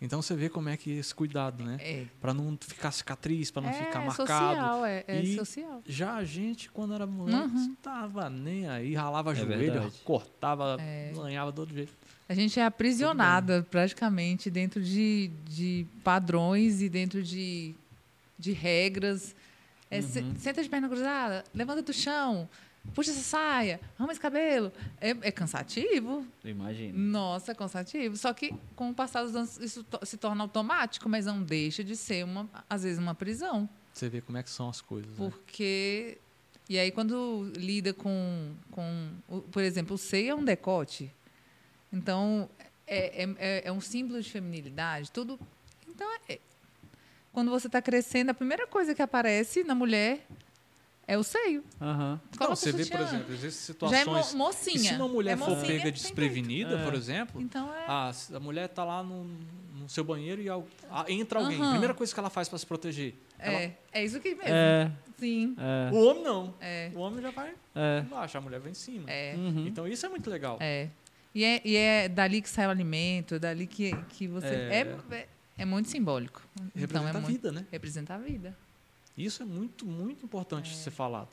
Então 0.00 0.22
você 0.22 0.36
vê 0.36 0.48
como 0.48 0.68
é 0.68 0.76
que 0.76 0.92
é 0.92 0.94
esse 1.00 1.12
cuidado, 1.12 1.64
né? 1.64 1.76
É, 1.80 2.04
Para 2.20 2.32
não 2.32 2.56
ficar 2.60 2.92
cicatriz, 2.92 3.50
para 3.50 3.62
não 3.62 3.70
é 3.70 3.72
ficar 3.72 3.98
marcado. 4.00 4.16
social, 4.16 4.84
é, 4.86 5.04
é 5.08 5.22
E- 5.22 5.34
social. 5.34 5.82
Já 5.84 6.14
a 6.14 6.24
gente, 6.24 6.70
quando 6.70 6.94
era 6.94 7.04
moleque, 7.04 7.38
Uhum. 7.48 7.72
estava 7.72 8.30
nem 8.30 8.68
aí, 8.68 8.94
ralava 8.94 9.32
É 9.32 9.34
joelho, 9.34 9.72
verdade. 9.72 9.94
cortava, 10.04 10.76
É. 10.80 11.10
lanhava 11.16 11.52
todo 11.52 11.74
jeito. 11.74 11.92
A 12.28 12.34
gente 12.34 12.60
é 12.60 12.64
aprisionada 12.64 13.66
praticamente 13.70 14.48
dentro 14.50 14.80
de, 14.80 15.32
de 15.48 15.84
padrões 16.04 16.80
e 16.80 16.88
dentro 16.88 17.20
de, 17.22 17.74
de 18.38 18.52
regras. 18.52 19.34
É, 19.90 19.98
Uhum. 20.00 20.34
senta 20.36 20.62
de 20.62 20.68
perna 20.68 20.86
cruzada, 20.88 21.42
levanta 21.54 21.80
do 21.82 21.92
chão, 21.94 22.46
puxa 22.94 23.10
essa 23.10 23.20
saia, 23.20 23.80
arruma 23.98 24.12
esse 24.12 24.20
cabelo. 24.20 24.72
É, 25.00 25.10
é 25.10 25.30
cansativo. 25.30 26.26
Eu 26.44 26.50
imagino. 26.50 26.98
Nossa, 26.98 27.52
é 27.52 27.54
cansativo. 27.54 28.16
Só 28.16 28.32
que 28.32 28.54
com 28.74 28.90
o 28.90 28.94
passar 28.94 29.22
dos 29.24 29.34
anos 29.36 29.58
isso 29.58 29.82
to- 29.84 30.04
se 30.04 30.16
torna 30.16 30.42
automático, 30.44 31.08
mas 31.08 31.26
não 31.26 31.42
deixa 31.42 31.82
de 31.84 31.94
ser, 31.96 32.24
uma, 32.24 32.48
às 32.68 32.82
vezes, 32.82 32.98
uma 32.98 33.14
prisão. 33.14 33.68
Você 33.92 34.08
vê 34.08 34.20
como 34.20 34.38
é 34.38 34.42
que 34.42 34.50
são 34.50 34.68
as 34.68 34.80
coisas. 34.80 35.10
né? 35.10 35.16
Porque. 35.16 36.18
E 36.68 36.78
aí, 36.78 36.90
quando 36.90 37.50
lida 37.56 37.92
com. 37.94 38.54
com 38.70 39.10
por 39.50 39.62
exemplo, 39.62 39.94
o 39.94 39.98
seio 39.98 40.30
é 40.32 40.34
um 40.34 40.44
decote. 40.44 41.10
Então, 41.92 42.48
é, 42.86 43.24
é, 43.24 43.28
é- 43.38 43.62
é 43.68 43.72
um 43.72 43.80
símbolo 43.80 44.20
de 44.20 44.30
feminilidade. 44.30 45.10
Tudo. 45.10 45.38
Então, 45.88 46.06
é- 46.28 46.38
quando 47.32 47.50
você 47.50 47.66
está 47.68 47.80
crescendo, 47.80 48.30
a 48.30 48.34
primeira 48.34 48.66
coisa 48.66 48.94
que 48.94 49.02
aparece 49.02 49.64
na 49.64 49.74
mulher 49.74 50.26
é 51.08 51.16
o 51.18 51.22
seio. 51.24 51.64
Não, 51.80 52.20
Coloca 52.36 52.54
você 52.54 52.70
vê, 52.70 52.84
por 52.86 53.00
exemplo, 53.00 53.32
existem 53.32 53.50
Já 53.88 53.96
é 53.98 54.04
situações. 54.04 54.32
mo 54.34 54.38
mocinha. 54.44 54.76
E 54.76 54.78
se 54.78 54.94
uma 54.94 55.08
mulher 55.08 55.32
é 55.32 55.36
for 55.36 55.56
pega 55.66 55.90
desprevenida, 55.90 56.78
É. 56.78 56.84
por 56.84 56.94
exemplo, 56.94 57.40
Então, 57.40 57.72
é. 57.74 57.84
ah, 57.88 58.12
se 58.12 58.34
a 58.36 58.38
mulher 58.38 58.66
está 58.66 58.84
lá 58.84 59.02
no, 59.02 59.24
no 59.24 59.88
seu 59.88 60.04
banheiro 60.04 60.40
e 60.42 60.48
al- 60.48 60.66
ah, 60.90 61.06
entra 61.08 61.40
alguém. 61.40 61.58
Aham. 61.60 61.70
Primeira 61.70 61.94
coisa 61.94 62.12
que 62.14 62.20
ela 62.20 62.30
faz 62.30 62.48
para 62.48 62.58
se 62.58 62.66
proteger. 62.66 63.14
ela- 63.38 63.58
É, 63.58 63.72
é 63.92 64.04
isso 64.04 64.20
que 64.20 64.34
mesmo. 64.34 64.42
É, 64.52 64.92
Sim. 65.18 65.56
é, 65.58 65.90
O 65.94 66.04
homem 66.04 66.22
não. 66.22 66.54
É. 66.60 66.90
O 66.94 66.98
homem 66.98 67.22
já 67.22 67.30
vai 67.30 67.54
é. 67.74 68.00
embaixo, 68.00 68.36
a 68.36 68.40
mulher 68.40 68.60
vai 68.60 68.70
em 68.70 68.74
cima. 68.74 69.10
É. 69.10 69.34
Uhum. 69.34 69.66
Então 69.66 69.88
isso 69.88 70.04
é 70.04 70.08
muito 70.10 70.28
legal. 70.28 70.58
É. 70.60 70.88
E 71.34 71.42
é, 71.44 71.60
e 71.64 71.76
é 71.76 72.08
dali 72.08 72.42
que 72.42 72.48
sai 72.50 72.66
o 72.66 72.70
alimento, 72.70 73.34
é 73.36 73.38
dali 73.38 73.66
que, 73.66 73.92
que 74.10 74.26
você. 74.26 74.46
É. 74.46 74.96
É, 75.10 75.14
é, 75.14 75.28
é 75.58 75.64
muito 75.64 75.88
simbólico. 75.88 76.42
Representa 76.74 76.84
então 76.98 77.06
é 77.06 77.10
a 77.10 77.12
muito, 77.14 77.26
vida, 77.28 77.52
né? 77.52 77.64
Representa 77.70 78.14
a 78.14 78.18
vida. 78.18 78.56
Isso 79.24 79.42
é 79.42 79.46
muito, 79.46 79.84
muito 79.86 80.24
importante 80.24 80.70
de 80.70 80.76
ser 80.76 80.90
falado. 80.90 81.28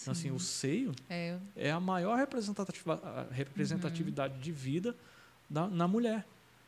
Então, 0.00 0.12
assim, 0.12 0.30
o 0.30 0.38
seio 0.40 0.92
É, 1.08 1.38
é 1.56 1.70
a 1.70 1.78
maior 1.80 2.16
representativa, 2.16 2.94
a 3.30 3.32
representatividade 3.32 4.38
de 4.40 4.50
vida 4.52 4.96
da, 5.48 5.66
na 5.68 5.86
mulher. 5.86 6.24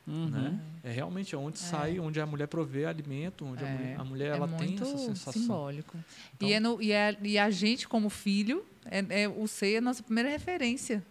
Uhum. 0.07 0.29
Né? 0.31 0.61
É 0.85 0.91
realmente 0.93 1.35
onde 1.35 1.59
sai, 1.59 1.99
onde 1.99 2.21
a 2.21 2.27
mulher 2.27 2.47
provê 2.47 2.85
alimento, 2.87 3.45
onde 3.45 3.65
a 3.65 3.69
É. 3.69 3.73
mulher, 3.77 4.01
a 4.01 4.05
mulher 4.05 4.33
é 4.33 4.37
ela 4.37 4.47
tem 4.49 4.75
essa 4.77 4.97
sensação. 4.99 5.33
simbólico. 5.33 5.99
Então- 6.37 6.49
e, 6.49 6.53
é 6.53 6.61
no, 6.61 6.81
e, 6.81 6.93
é, 6.93 7.17
e 7.23 7.37
a 7.37 7.51
gente, 7.51 7.89
como 7.89 8.09
filho, 8.09 8.65
é, 8.85 9.23
é, 9.23 9.29
o 9.29 9.49
seio 9.49 9.75
é 9.75 9.79
a 9.79 9.81
nossa 9.81 10.03
primeira 10.05 10.29
referência. 10.31 11.03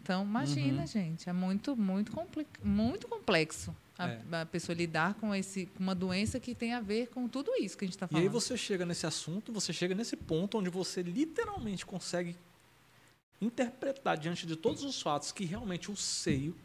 Então, 0.00 0.22
imagina, 0.24 0.82
Uhum. 0.82 0.86
gente. 0.86 1.28
É 1.28 1.32
muito, 1.32 1.76
muito, 1.76 2.12
muito 2.62 3.08
complexo 3.08 3.74
a, 3.98 4.08
É. 4.08 4.22
a 4.42 4.46
pessoa 4.46 4.74
lidar 4.76 5.14
com, 5.14 5.34
esse, 5.34 5.66
com 5.66 5.82
uma 5.82 5.94
doença 5.94 6.40
que 6.40 6.54
tem 6.54 6.72
a 6.74 6.80
ver 6.80 7.08
com 7.08 7.28
tudo 7.28 7.52
isso 7.56 7.76
que 7.76 7.84
a 7.84 7.86
gente 7.86 7.94
está 7.96 8.06
E 8.06 8.08
falando. 8.10 8.22
aí 8.24 8.28
você 8.28 8.56
chega 8.56 8.84
nesse 8.86 9.06
assunto, 9.06 9.52
você 9.52 9.72
chega 9.72 9.94
nesse 9.94 10.16
ponto 10.16 10.58
onde 10.58 10.70
você 10.70 11.02
literalmente 11.02 11.84
consegue 11.84 12.36
interpretar 13.40 14.16
diante 14.16 14.46
de 14.46 14.54
todos 14.56 14.82
os 14.84 15.00
fatos 15.02 15.32
que 15.32 15.44
realmente 15.44 15.90
o 15.90 15.96
seio 15.96 16.56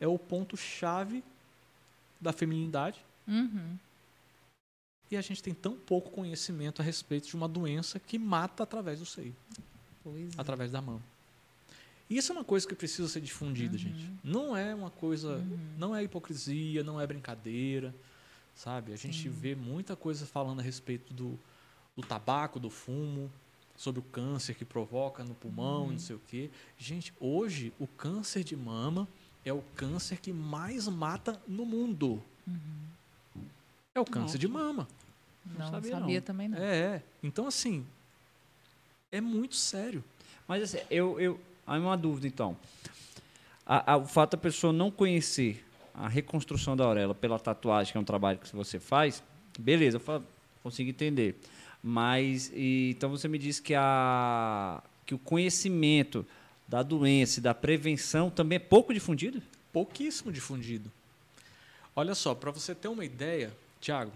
é 0.00 0.06
o 0.08 0.18
ponto 0.18 0.56
chave 0.56 1.22
da 2.20 2.32
feminilidade 2.32 3.04
Uhum. 3.28 3.76
e 5.10 5.16
a 5.16 5.20
gente 5.20 5.42
tem 5.42 5.52
tão 5.52 5.74
pouco 5.76 6.10
conhecimento 6.10 6.80
a 6.80 6.84
respeito 6.84 7.26
de 7.28 7.34
uma 7.36 7.48
doença 7.48 7.98
que 7.98 8.18
mata 8.18 8.62
através 8.62 9.00
do 9.00 9.06
seio. 9.06 9.34
coisa. 10.02 10.30
através 10.38 10.70
da 10.70 10.80
mama. 10.80 11.02
E 12.08 12.16
isso 12.16 12.32
é 12.32 12.34
uma 12.34 12.44
coisa 12.44 12.66
que 12.66 12.74
precisa 12.74 13.08
ser 13.08 13.20
difundida, 13.20 13.76
gente. 13.76 14.12
Não 14.22 14.56
é 14.56 14.74
uma 14.74 14.90
coisa, 14.90 15.42
não 15.76 15.94
é 15.94 16.02
hipocrisia, 16.04 16.84
não 16.84 17.00
é 17.00 17.06
brincadeira, 17.06 17.94
sabe? 18.54 18.92
A 18.92 18.96
gente 18.96 19.28
vê 19.28 19.54
muita 19.54 19.96
coisa 19.96 20.24
falando 20.24 20.60
a 20.60 20.62
respeito 20.62 21.12
do, 21.12 21.38
do 21.96 22.02
tabaco, 22.02 22.60
do 22.60 22.70
fumo, 22.70 23.30
sobre 23.76 24.00
o 24.00 24.02
câncer 24.04 24.54
que 24.54 24.64
provoca 24.64 25.24
no 25.24 25.34
pulmão, 25.34 25.88
e 25.88 25.92
não 25.92 25.98
sei 25.98 26.16
o 26.16 26.20
quê. 26.28 26.50
Gente, 26.78 27.12
hoje 27.20 27.72
o 27.78 27.86
câncer 27.86 28.44
de 28.44 28.56
mama 28.56 29.08
é 29.44 29.52
o 29.52 29.62
câncer 29.74 30.18
que 30.18 30.32
mais 30.32 30.88
mata 30.88 31.40
no 31.46 31.66
mundo. 31.66 32.22
É 33.94 34.00
o 34.00 34.04
câncer 34.04 34.38
de 34.38 34.48
mama. 34.48 34.88
Não, 35.44 35.70
sabia, 35.70 35.92
sabia, 35.92 36.20
não. 36.20 36.26
também 36.26 36.48
não. 36.48 36.58
É, 36.58 36.76
é. 36.76 37.02
Então, 37.22 37.46
assim, 37.46 37.86
é 39.12 39.20
muito 39.20 39.54
sério. 39.54 40.02
Mas 40.48 40.62
assim, 40.62 40.84
eu, 40.90 41.20
eu. 41.20 41.40
Aí 41.66 41.80
uma 41.80 41.96
dúvida, 41.96 42.26
então. 42.26 42.56
A- 43.66 43.92
a- 43.94 43.96
o 43.96 44.06
fato 44.06 44.32
da 44.32 44.38
pessoa 44.38 44.72
não 44.72 44.90
conhecer 44.90 45.64
a 45.94 46.08
reconstrução 46.08 46.76
da 46.76 46.84
auréola 46.84 47.14
pela 47.14 47.38
tatuagem, 47.38 47.92
que 47.92 47.98
é 47.98 48.00
um 48.00 48.04
trabalho 48.04 48.38
que 48.38 48.54
você 48.54 48.78
faz, 48.78 49.22
beleza, 49.58 50.00
eu 50.06 50.22
consigo 50.62 50.90
entender. 50.90 51.40
Mas, 51.82 52.50
e- 52.54 52.90
então 52.96 53.10
você 53.10 53.26
me 53.28 53.38
disse 53.38 53.60
que, 53.62 53.74
a, 53.74 54.82
que 55.04 55.14
o 55.14 55.18
conhecimento 55.18 56.24
da 56.68 56.82
doença 56.82 57.38
e 57.38 57.42
da 57.42 57.54
prevenção 57.54 58.28
também 58.30 58.56
é 58.56 58.60
pouco 58.60 58.92
difundido? 58.94 59.42
pouquíssimo 59.72 60.32
difundido. 60.32 60.90
Olha 61.94 62.14
só, 62.14 62.34
para 62.34 62.50
você 62.50 62.74
ter 62.74 62.88
uma 62.88 63.04
ideia, 63.04 63.52
Tiago, 63.78 64.10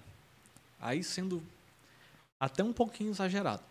aí 0.81 1.05
sendo 1.05 1.43
até 2.41 2.65
um 2.65 2.73
pouquinho 2.73 3.11
exagerado, 3.11 3.63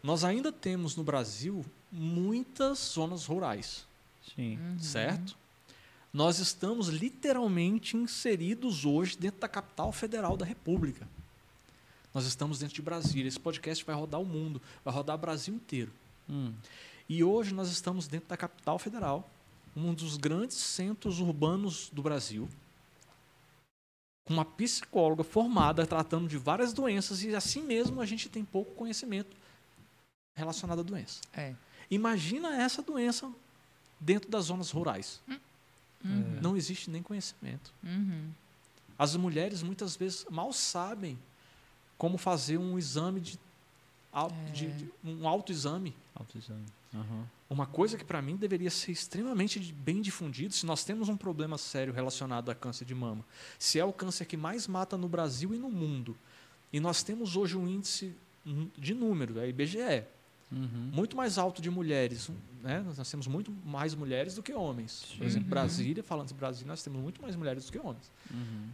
nós 0.00 0.22
ainda 0.22 0.52
temos 0.52 0.94
no 0.94 1.02
Brasil 1.02 1.64
muitas 1.90 2.78
zonas 2.78 3.26
rurais, 3.26 3.86
Sim. 4.34 4.58
certo? 4.78 5.36
Nós 6.12 6.38
estamos 6.38 6.88
literalmente 6.88 7.96
inseridos 7.96 8.84
hoje 8.84 9.16
dentro 9.16 9.40
da 9.40 9.48
capital 9.48 9.92
federal 9.92 10.36
da 10.36 10.44
República. 10.44 11.08
Nós 12.12 12.26
estamos 12.26 12.58
dentro 12.58 12.74
de 12.74 12.82
Brasília. 12.82 13.28
Esse 13.28 13.38
podcast 13.38 13.84
vai 13.84 13.94
rodar 13.94 14.20
o 14.20 14.24
mundo, 14.24 14.60
vai 14.84 14.92
rodar 14.92 15.14
o 15.14 15.18
Brasil 15.18 15.54
inteiro. 15.54 15.92
Hum. 16.28 16.52
E 17.08 17.22
hoje 17.22 17.54
nós 17.54 17.70
estamos 17.70 18.08
dentro 18.08 18.28
da 18.28 18.36
capital 18.36 18.78
federal, 18.78 19.28
um 19.76 19.94
dos 19.94 20.16
grandes 20.16 20.56
centros 20.56 21.20
urbanos 21.20 21.88
do 21.92 22.02
Brasil, 22.02 22.48
com 24.24 24.34
uma 24.34 24.44
psicóloga 24.44 25.24
formada 25.24 25.86
tratando 25.86 26.28
de 26.28 26.36
várias 26.36 26.72
doenças 26.72 27.22
e 27.22 27.34
assim 27.34 27.62
mesmo 27.62 28.00
a 28.00 28.06
gente 28.06 28.28
tem 28.28 28.44
pouco 28.44 28.74
conhecimento 28.74 29.36
relacionado 30.36 30.80
à 30.80 30.82
doença. 30.82 31.20
É. 31.32 31.54
Imagina 31.90 32.54
essa 32.62 32.82
doença 32.82 33.30
dentro 33.98 34.30
das 34.30 34.44
zonas 34.46 34.70
rurais. 34.70 35.20
Uhum. 36.04 36.38
Não 36.40 36.56
existe 36.56 36.90
nem 36.90 37.02
conhecimento. 37.02 37.72
Uhum. 37.82 38.30
As 38.98 39.16
mulheres 39.16 39.62
muitas 39.62 39.96
vezes 39.96 40.24
mal 40.30 40.52
sabem 40.52 41.18
como 41.98 42.16
fazer 42.16 42.58
um 42.58 42.78
exame 42.78 43.20
de, 43.20 43.38
au- 44.12 44.30
de- 44.52 44.70
de- 44.72 44.90
um 45.04 45.26
autoexame 45.28 45.94
Autoexame. 46.14 46.64
Aham. 46.94 47.24
Uma 47.48 47.66
coisa 47.66 47.96
que 47.96 48.04
para 48.04 48.20
mim 48.22 48.36
deveria 48.36 48.70
ser 48.70 48.92
extremamente 48.92 49.58
bem 49.72 50.00
difundido, 50.02 50.52
se 50.54 50.64
nós 50.66 50.84
temos 50.84 51.08
um 51.08 51.16
problema 51.16 51.56
sério 51.58 51.92
relacionado 51.92 52.50
a 52.50 52.54
câncer 52.54 52.84
de 52.84 52.94
mama, 52.94 53.24
se 53.58 53.78
é 53.78 53.84
o 53.84 53.92
câncer 53.92 54.24
que 54.26 54.36
mais 54.36 54.66
mata 54.68 54.96
no 54.96 55.08
Brasil 55.08 55.54
e 55.54 55.58
no 55.58 55.70
mundo, 55.70 56.16
e 56.72 56.78
nós 56.78 57.02
temos 57.02 57.36
hoje 57.36 57.56
um 57.56 57.66
índice 57.66 58.14
hum, 58.46 58.68
de 58.76 58.92
número, 58.94 59.38
é 59.40 59.48
IBGE, 59.48 60.04
Uhum. 60.52 60.90
muito 60.92 61.16
mais 61.16 61.38
alto 61.38 61.62
de 61.62 61.70
mulheres, 61.70 62.28
né? 62.62 62.84
Nós 62.96 63.08
temos 63.10 63.26
muito 63.28 63.52
mais 63.64 63.94
mulheres 63.94 64.34
do 64.34 64.42
que 64.42 64.52
homens. 64.52 65.14
Por 65.16 65.24
exemplo, 65.26 65.44
Uhum. 65.44 65.50
Brasília, 65.50 66.02
falando 66.02 66.28
de 66.28 66.34
Brasília, 66.34 66.66
nós 66.68 66.82
temos 66.82 67.00
muito 67.00 67.22
mais 67.22 67.36
mulheres 67.36 67.66
do 67.66 67.72
que 67.72 67.78
homens. 67.78 68.10
Uhum. 68.32 68.68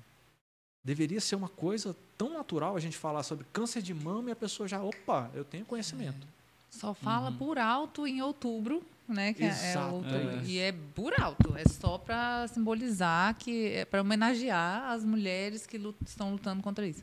Deveria 0.84 1.20
ser 1.20 1.34
uma 1.34 1.48
coisa 1.48 1.96
tão 2.16 2.30
natural 2.32 2.76
a 2.76 2.80
gente 2.80 2.96
falar 2.96 3.22
sobre 3.24 3.44
câncer 3.52 3.82
de 3.82 3.92
mama 3.92 4.28
e 4.30 4.32
a 4.32 4.36
pessoa 4.36 4.68
já, 4.68 4.80
opa, 4.82 5.30
eu 5.34 5.44
tenho 5.44 5.64
conhecimento. 5.64 6.26
Só 6.70 6.94
fala 6.94 7.32
por 7.32 7.58
alto 7.58 8.06
em 8.06 8.22
outubro, 8.22 8.82
né? 9.08 9.32
Que 9.34 9.42
é- 9.44 9.46
é 9.48 9.70
Exato, 9.70 9.94
outubro, 9.96 10.30
é. 10.30 10.44
E 10.44 10.58
é 10.58 10.72
por 10.94 11.12
alto. 11.20 11.56
É 11.56 11.64
só 11.64 11.98
para 11.98 12.46
simbolizar 12.48 13.34
que 13.36 13.68
é 13.68 13.84
para 13.84 14.00
homenagear 14.00 14.90
as 14.90 15.04
mulheres 15.04 15.66
que 15.66 15.76
lut- 15.78 15.96
estão 16.06 16.32
lutando 16.32 16.62
contra 16.62 16.86
isso. 16.86 17.02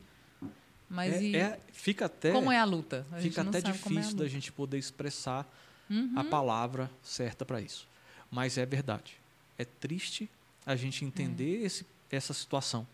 Mas 0.88 1.14
É- 1.14 1.36
é- 1.36 1.60
fica 1.72 2.06
até 2.06 2.30
como 2.32 2.52
é 2.52 2.58
a 2.58 2.64
luta? 2.64 3.06
A 3.10 3.20
gente 3.20 3.30
fica 3.30 3.42
até 3.42 3.58
é 3.58 3.60
a 3.60 3.72
difícil 3.72 3.94
da 4.16 4.22
luta. 4.24 4.28
gente 4.28 4.52
poder 4.52 4.78
expressar 4.78 5.46
Uhum. 5.90 6.12
a 6.16 6.24
palavra 6.24 6.90
certa 7.02 7.44
para 7.44 7.60
isso. 7.60 7.86
Mas 8.30 8.56
é 8.58 8.64
verdade. 8.66 9.16
É 9.58 9.64
triste 9.64 10.28
a 10.66 10.76
gente 10.76 11.04
entender 11.04 11.62
É. 11.62 11.66
esse, 11.66 11.86
essa 12.10 12.32
situação, 12.34 12.86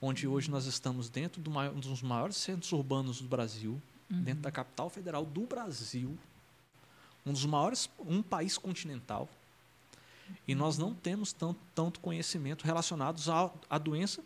onde 0.00 0.26
hoje 0.28 0.50
nós 0.50 0.66
estamos 0.66 1.08
dentro 1.08 1.40
de 1.42 1.48
um 1.48 1.80
dos 1.80 2.02
maiores 2.02 2.36
centros 2.36 2.70
urbanos 2.72 3.20
do 3.20 3.28
Brasil, 3.28 3.80
Uhum. 4.10 4.22
dentro 4.22 4.42
da 4.42 4.50
capital 4.50 4.88
federal 4.88 5.24
do 5.24 5.42
Brasil, 5.42 6.16
um 7.26 7.32
dos 7.32 7.44
maiores, 7.44 7.90
um 7.98 8.22
país 8.22 8.56
continental, 8.56 9.28
e 10.46 10.54
nós 10.54 10.78
não 10.78 10.94
temos 10.94 11.32
tanto, 11.32 11.58
tanto 11.74 12.00
conhecimento 12.00 12.64
relacionados 12.64 13.28
à, 13.28 13.50
à 13.68 13.78
doença 13.78 14.22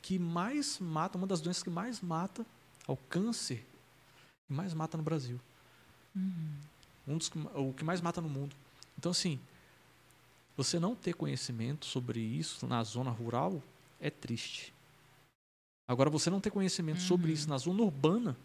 que 0.00 0.18
mais 0.18 0.78
mata, 0.78 1.18
uma 1.18 1.26
das 1.26 1.40
doenças 1.40 1.62
que 1.62 1.70
mais 1.70 2.00
mata, 2.00 2.44
ao 2.88 2.96
câncer, 2.96 3.64
que 4.48 4.52
mais 4.54 4.74
mata 4.74 4.96
no 4.96 5.04
Brasil. 5.04 5.38
Um 7.06 7.16
dos 7.16 7.30
o 7.54 7.72
que 7.72 7.84
mais 7.84 8.00
mata 8.00 8.20
no 8.20 8.28
mundo. 8.28 8.56
Então, 8.98 9.12
assim, 9.12 9.38
você 10.56 10.80
não 10.80 10.96
ter 10.96 11.14
conhecimento 11.14 11.86
sobre 11.86 12.18
isso 12.18 12.66
na 12.66 12.82
zona 12.82 13.10
rural 13.10 13.62
é 14.00 14.10
triste. 14.10 14.74
Agora, 15.86 16.10
você 16.10 16.28
não 16.28 16.40
ter 16.40 16.50
conhecimento 16.50 17.00
sobre 17.00 17.30
isso 17.32 17.48
na 17.48 17.56
zona 17.56 17.82
urbana, 17.82 18.36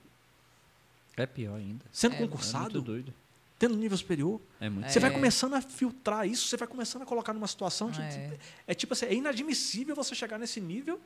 É 1.18 1.26
pior 1.26 1.56
ainda. 1.58 1.84
sendo 1.92 2.14
É, 2.14 2.18
É 2.18 2.20
concursado, 2.22 2.76
muito 2.76 2.86
doido. 2.86 3.14
tendo 3.60 3.76
nível 3.76 3.98
superior, 3.98 4.40
É 4.60 4.70
muito 4.70 4.90
você 4.92 5.00
vai 5.00 5.10
É. 5.10 5.14
começando 5.14 5.54
a 5.56 5.62
filtrar 5.62 6.28
isso, 6.28 6.48
você 6.48 6.58
vai 6.58 6.68
começando 6.68 7.02
a 7.02 7.06
colocar 7.06 7.34
numa 7.34 7.48
situação 7.48 7.90
de. 7.92 8.02
É. 8.02 8.38
É, 8.68 8.74
tipo 8.74 8.94
assim, 8.94 9.06
é 9.08 9.14
inadmissível 9.14 9.96
você 9.96 10.14
chegar 10.16 10.38
nesse 10.38 10.62
nível 10.62 11.00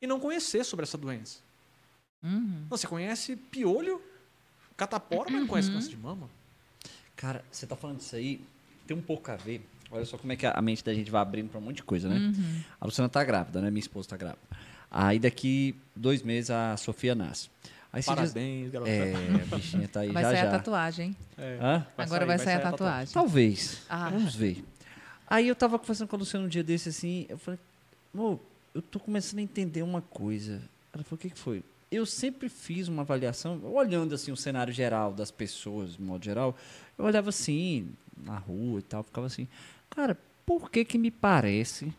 e 0.00 0.06
não 0.06 0.18
conhecer 0.20 0.64
sobre 0.64 0.84
essa 0.84 0.96
doença. 0.96 1.40
Uhum. 2.22 2.66
Não, 2.70 2.76
você 2.76 2.86
conhece 2.86 3.36
piolho, 3.36 4.00
catapora, 4.76 5.30
mas 5.30 5.40
não 5.40 5.48
conhece 5.48 5.70
câncer 5.70 5.90
de 5.90 5.96
mama. 5.96 6.28
Cara, 7.16 7.44
você 7.50 7.66
tá 7.66 7.76
falando 7.76 7.98
disso 7.98 8.16
aí, 8.16 8.40
tem 8.86 8.96
um 8.96 9.02
pouco 9.02 9.30
a 9.30 9.36
ver. 9.36 9.66
Olha 9.90 10.04
só 10.04 10.16
como 10.16 10.32
é 10.32 10.36
que 10.36 10.46
a 10.46 10.62
mente 10.62 10.84
da 10.84 10.94
gente 10.94 11.10
vai 11.10 11.20
abrindo 11.20 11.48
pra 11.48 11.58
um 11.58 11.62
monte 11.62 11.76
de 11.76 11.82
coisa, 11.82 12.08
né? 12.08 12.16
Uhum. 12.16 12.62
A 12.80 12.86
Luciana 12.86 13.08
tá 13.08 13.24
grávida, 13.24 13.60
né? 13.60 13.70
Minha 13.70 13.80
esposa 13.80 14.08
tá 14.08 14.16
grávida. 14.16 14.40
Aí 14.90 15.18
daqui 15.18 15.74
dois 15.94 16.22
meses 16.22 16.50
a 16.50 16.76
Sofia 16.76 17.14
nasce. 17.14 17.48
Aí 17.92 18.02
você 18.02 18.10
diz, 18.10 18.32
Parabéns, 18.32 18.70
garota. 18.70 18.90
É, 18.90 19.14
a 19.52 19.56
bichinha 19.56 19.88
tá 19.88 20.00
aí 20.00 20.12
Vai 20.12 20.22
já 20.22 20.30
sair 20.30 20.42
já. 20.42 20.48
a 20.48 20.50
tatuagem, 20.52 21.06
hein? 21.06 21.16
É. 21.36 21.58
Hã? 21.60 21.86
Agora 21.98 22.24
vai 22.24 22.38
sair 22.38 22.54
a 22.54 22.60
tatuagem. 22.60 23.12
Talvez. 23.12 23.82
Ah. 23.88 24.10
Vamos 24.10 24.34
ver. 24.34 24.64
Aí 25.26 25.48
eu 25.48 25.56
tava 25.56 25.78
conversando 25.78 26.08
com 26.08 26.16
a 26.16 26.18
Luciana 26.18 26.44
um 26.46 26.48
dia 26.48 26.62
desse 26.62 26.88
assim, 26.88 27.26
eu 27.28 27.38
falei, 27.38 27.58
amor, 28.14 28.40
eu 28.74 28.82
tô 28.82 28.98
começando 29.00 29.40
a 29.40 29.42
entender 29.42 29.82
uma 29.82 30.00
coisa. 30.02 30.62
Ela 30.92 31.02
falou, 31.02 31.16
o 31.16 31.18
que, 31.18 31.30
que 31.30 31.38
foi? 31.38 31.62
Eu 31.90 32.06
sempre 32.06 32.48
fiz 32.48 32.86
uma 32.86 33.02
avaliação, 33.02 33.60
olhando 33.64 34.14
assim 34.14 34.30
o 34.30 34.36
cenário 34.36 34.72
geral 34.72 35.12
das 35.12 35.30
pessoas, 35.30 35.94
de 35.94 36.02
modo 36.02 36.24
geral, 36.24 36.56
eu 36.96 37.04
olhava 37.04 37.30
assim, 37.30 37.88
na 38.16 38.38
rua 38.38 38.78
e 38.78 38.82
tal, 38.82 39.02
ficava 39.02 39.26
assim, 39.26 39.48
cara, 39.88 40.16
por 40.46 40.70
que 40.70 40.84
que 40.84 40.98
me 40.98 41.10
parece 41.10 41.92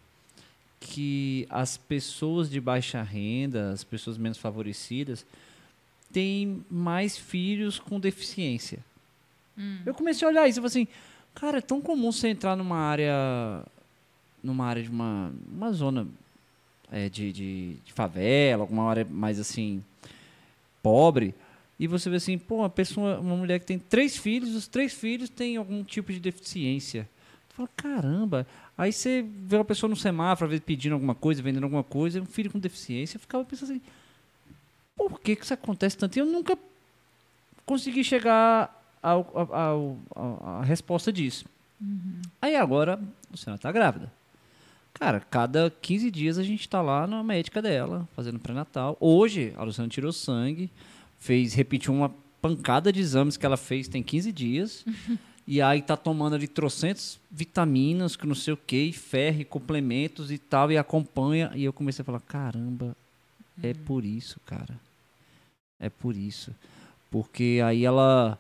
que 0.80 1.46
as 1.50 1.78
pessoas 1.78 2.50
de 2.50 2.60
baixa 2.60 3.02
renda, 3.02 3.72
as 3.72 3.84
pessoas 3.84 4.18
menos 4.18 4.38
favorecidas, 4.38 5.26
têm 6.12 6.66
mais 6.70 7.18
filhos 7.18 7.80
com 7.80 8.00
deficiência? 8.00 8.80
Eu 9.86 9.94
comecei 9.94 10.26
a 10.26 10.32
olhar 10.32 10.48
isso 10.48 10.60
e 10.60 10.62
falei 10.62 10.68
assim, 10.68 10.88
cara, 11.36 11.58
é 11.60 11.62
tão 11.62 11.82
comum 11.82 12.12
você 12.12 12.30
entrar 12.30 12.56
numa 12.56 12.78
área, 12.78 13.64
numa 14.44 14.66
área 14.66 14.82
de 14.82 14.90
uma, 14.90 15.32
uma 15.52 15.72
zona 15.72 16.08
é, 16.92 17.10
de, 17.10 17.32
de, 17.32 17.76
de 17.86 17.94
favela, 17.94 18.64
alguma 18.64 18.90
área 18.90 19.08
mais 19.10 19.40
assim, 19.40 19.84
pobre, 20.84 21.34
e 21.80 21.88
você 21.88 22.12
vê 22.12 22.18
assim, 22.18 22.38
pô, 22.38 22.58
uma 22.58 22.70
pessoa, 22.70 23.20
uma 23.20 23.36
mulher 23.36 23.60
que 23.60 23.66
tem 23.66 23.80
três 23.80 24.16
filhos, 24.16 24.54
os 24.54 24.68
três 24.68 24.94
filhos 24.94 25.30
têm 25.30 25.58
algum 25.58 25.84
tipo 25.84 26.14
de 26.14 26.20
deficiência. 26.20 27.10
Tu 27.50 27.56
fala, 27.56 27.70
caramba. 27.76 28.48
Aí 28.78 28.94
você 28.94 29.26
vê 29.26 29.56
uma 29.56 29.66
pessoa 29.66 29.90
no 29.90 29.96
semáforo, 29.96 30.46
às 30.46 30.52
vezes 30.52 30.64
pedindo 30.64 30.94
alguma 30.94 31.16
coisa, 31.16 31.42
vendendo 31.42 31.64
alguma 31.64 31.84
coisa, 31.84 32.22
um 32.22 32.26
filho 32.26 32.52
com 32.52 32.60
deficiência, 32.60 33.16
eu 33.18 33.20
ficava 33.22 33.44
pensando 33.44 33.72
assim, 33.72 33.82
por 34.96 35.20
que, 35.20 35.36
que 35.36 35.44
isso 35.44 35.56
acontece 35.56 35.98
tanto? 35.98 36.18
E 36.18 36.20
eu 36.20 36.26
nunca 36.28 36.56
consegui 37.66 38.04
chegar 38.04 38.80
à 39.02 40.62
resposta 40.64 41.12
disso. 41.12 41.46
Aí 42.40 42.56
agora, 42.56 42.94
a 42.94 43.32
Luciana 43.32 43.58
tá 43.58 43.72
grávida. 43.72 44.12
Cara, 45.02 45.20
cada 45.20 45.74
15 45.82 46.12
dias 46.12 46.38
a 46.38 46.44
gente 46.44 46.70
tá 46.70 46.80
lá 46.80 47.08
na 47.08 47.24
médica 47.24 47.60
dela, 47.60 48.08
fazendo 48.16 48.38
pré-natal. 48.38 48.96
Hoje, 49.00 49.52
a 49.58 49.64
Luciana 49.64 49.90
tirou 49.90 50.14
sangue, 50.14 50.70
fez, 51.18 51.56
repetiu 51.56 51.92
uma 51.92 52.14
pancada 52.40 52.94
de 52.94 53.00
exames 53.00 53.36
que 53.36 53.44
ela 53.44 53.58
fez 53.58 53.88
tem 53.88 54.04
15 54.04 54.32
dias. 54.32 54.86
e 55.48 55.60
aí 55.60 55.82
tá 55.82 55.98
tomando 55.98 56.36
ali 56.36 56.48
trocentos 56.48 57.20
vitaminas, 57.32 58.16
que 58.16 58.28
não 58.28 58.36
sei 58.36 58.54
o 58.54 58.58
que, 58.58 58.94
ferro, 58.94 59.42
e 59.42 59.44
complementos 59.44 60.32
e 60.32 60.38
tal, 60.38 60.72
e 60.72 60.78
acompanha. 60.78 61.52
E 61.56 61.64
eu 61.64 61.74
comecei 61.74 62.04
a 62.04 62.06
falar, 62.06 62.20
caramba, 62.20 62.96
é 63.64 63.74
por 63.74 64.06
isso, 64.06 64.40
cara. 64.46 64.80
É 65.80 65.90
por 65.90 66.16
isso. 66.16 66.54
Porque 67.10 67.60
aí 67.66 67.84
ela 67.86 68.38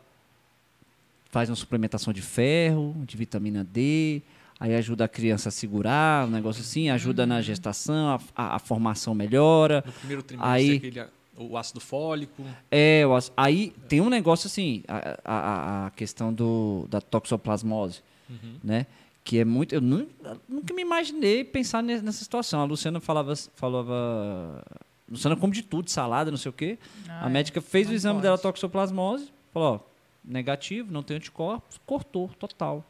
faz 1.32 1.50
uma 1.50 1.56
suplementação 1.56 2.14
de 2.14 2.22
ferro, 2.22 2.94
de 3.04 3.18
vitamina 3.18 3.64
D, 3.64 4.22
aí 4.62 4.76
ajuda 4.76 5.06
a 5.06 5.08
criança 5.08 5.50
a 5.50 5.52
segurar, 5.52 6.28
um 6.28 6.32
negócio 6.32 6.62
assim, 6.62 6.90
ajuda 6.90 7.26
na 7.26 7.42
gestação, 7.42 8.10
a, 8.10 8.20
a- 8.44 8.56
a 8.56 8.60
formação 8.60 9.14
melhora. 9.16 9.84
No 9.86 9.92
primeiro 9.92 10.22
trimestre, 10.24 10.54
Aí- 10.54 10.76
aquele, 10.78 11.06
o 11.38 11.58
ácido 11.58 11.80
fólico. 11.80 12.44
É, 12.70 13.04
acho- 13.18 13.32
aí 13.36 13.74
tem 13.90 14.00
um 14.02 14.10
negócio 14.10 14.46
assim, 14.48 14.84
a, 14.88 15.18
a- 15.26 15.86
a 15.88 15.90
questão 15.92 16.32
do, 16.32 16.86
da 16.90 17.02
toxoplasmose, 17.02 18.02
Uhum. 18.30 18.56
né? 18.64 18.86
Que 19.24 19.40
é 19.40 19.46
muito. 19.46 19.74
Eu 19.76 19.82
nu- 19.82 20.08
eu 20.24 20.42
nunca 20.50 20.74
me 20.74 20.82
imaginei 20.82 21.44
pensar 21.44 21.82
ne- 21.84 22.02
nessa 22.02 22.24
situação. 22.24 22.60
A 22.62 22.64
Luciana 22.64 23.00
falava. 23.00 23.34
falava 23.56 24.64
Luciana 25.10 25.36
come 25.36 25.54
de 25.54 25.62
tudo, 25.62 25.90
salada, 25.92 26.32
não 26.32 26.38
sei 26.38 26.50
o 26.50 26.54
quê. 26.54 26.78
Ah, 27.10 27.26
a 27.26 27.28
é. 27.28 27.32
médica 27.32 27.60
fez 27.62 27.90
o 27.90 27.94
exame 27.94 28.16
pode. 28.16 28.24
dela 28.24 28.38
toxoplasmose, 28.38 29.30
falou, 29.54 29.76
ó, 29.76 29.80
negativo, 30.24 30.92
não 30.92 31.04
tem 31.04 31.18
anticorpos, 31.18 31.80
cortou, 31.86 32.30
total. 32.40 32.84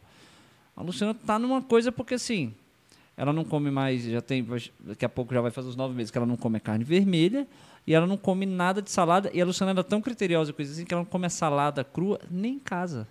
A 0.75 0.81
Luciana 0.81 1.13
tá 1.13 1.37
numa 1.37 1.61
coisa 1.61 1.91
porque 1.91 2.15
assim, 2.15 2.53
ela 3.15 3.33
não 3.33 3.43
come 3.43 3.69
mais, 3.69 4.03
já 4.03 4.21
tem, 4.21 4.45
daqui 4.79 5.05
a 5.05 5.09
pouco 5.09 5.33
já 5.33 5.41
vai 5.41 5.51
fazer 5.51 5.67
os 5.67 5.75
nove 5.75 5.93
meses 5.93 6.09
que 6.09 6.17
ela 6.17 6.27
não 6.27 6.37
come 6.37 6.59
carne 6.59 6.83
vermelha 6.83 7.47
e 7.85 7.93
ela 7.93 8.07
não 8.07 8.17
come 8.17 8.45
nada 8.45 8.81
de 8.81 8.89
salada. 8.89 9.29
E 9.33 9.41
a 9.41 9.45
Luciana 9.45 9.71
era 9.71 9.83
tão 9.83 10.01
criteriosa 10.01 10.53
com 10.53 10.61
isso 10.61 10.71
assim 10.71 10.85
que 10.85 10.93
ela 10.93 11.03
não 11.03 11.09
come 11.09 11.25
a 11.25 11.29
salada 11.29 11.83
crua 11.83 12.19
nem 12.29 12.55
em 12.55 12.59
casa. 12.59 13.07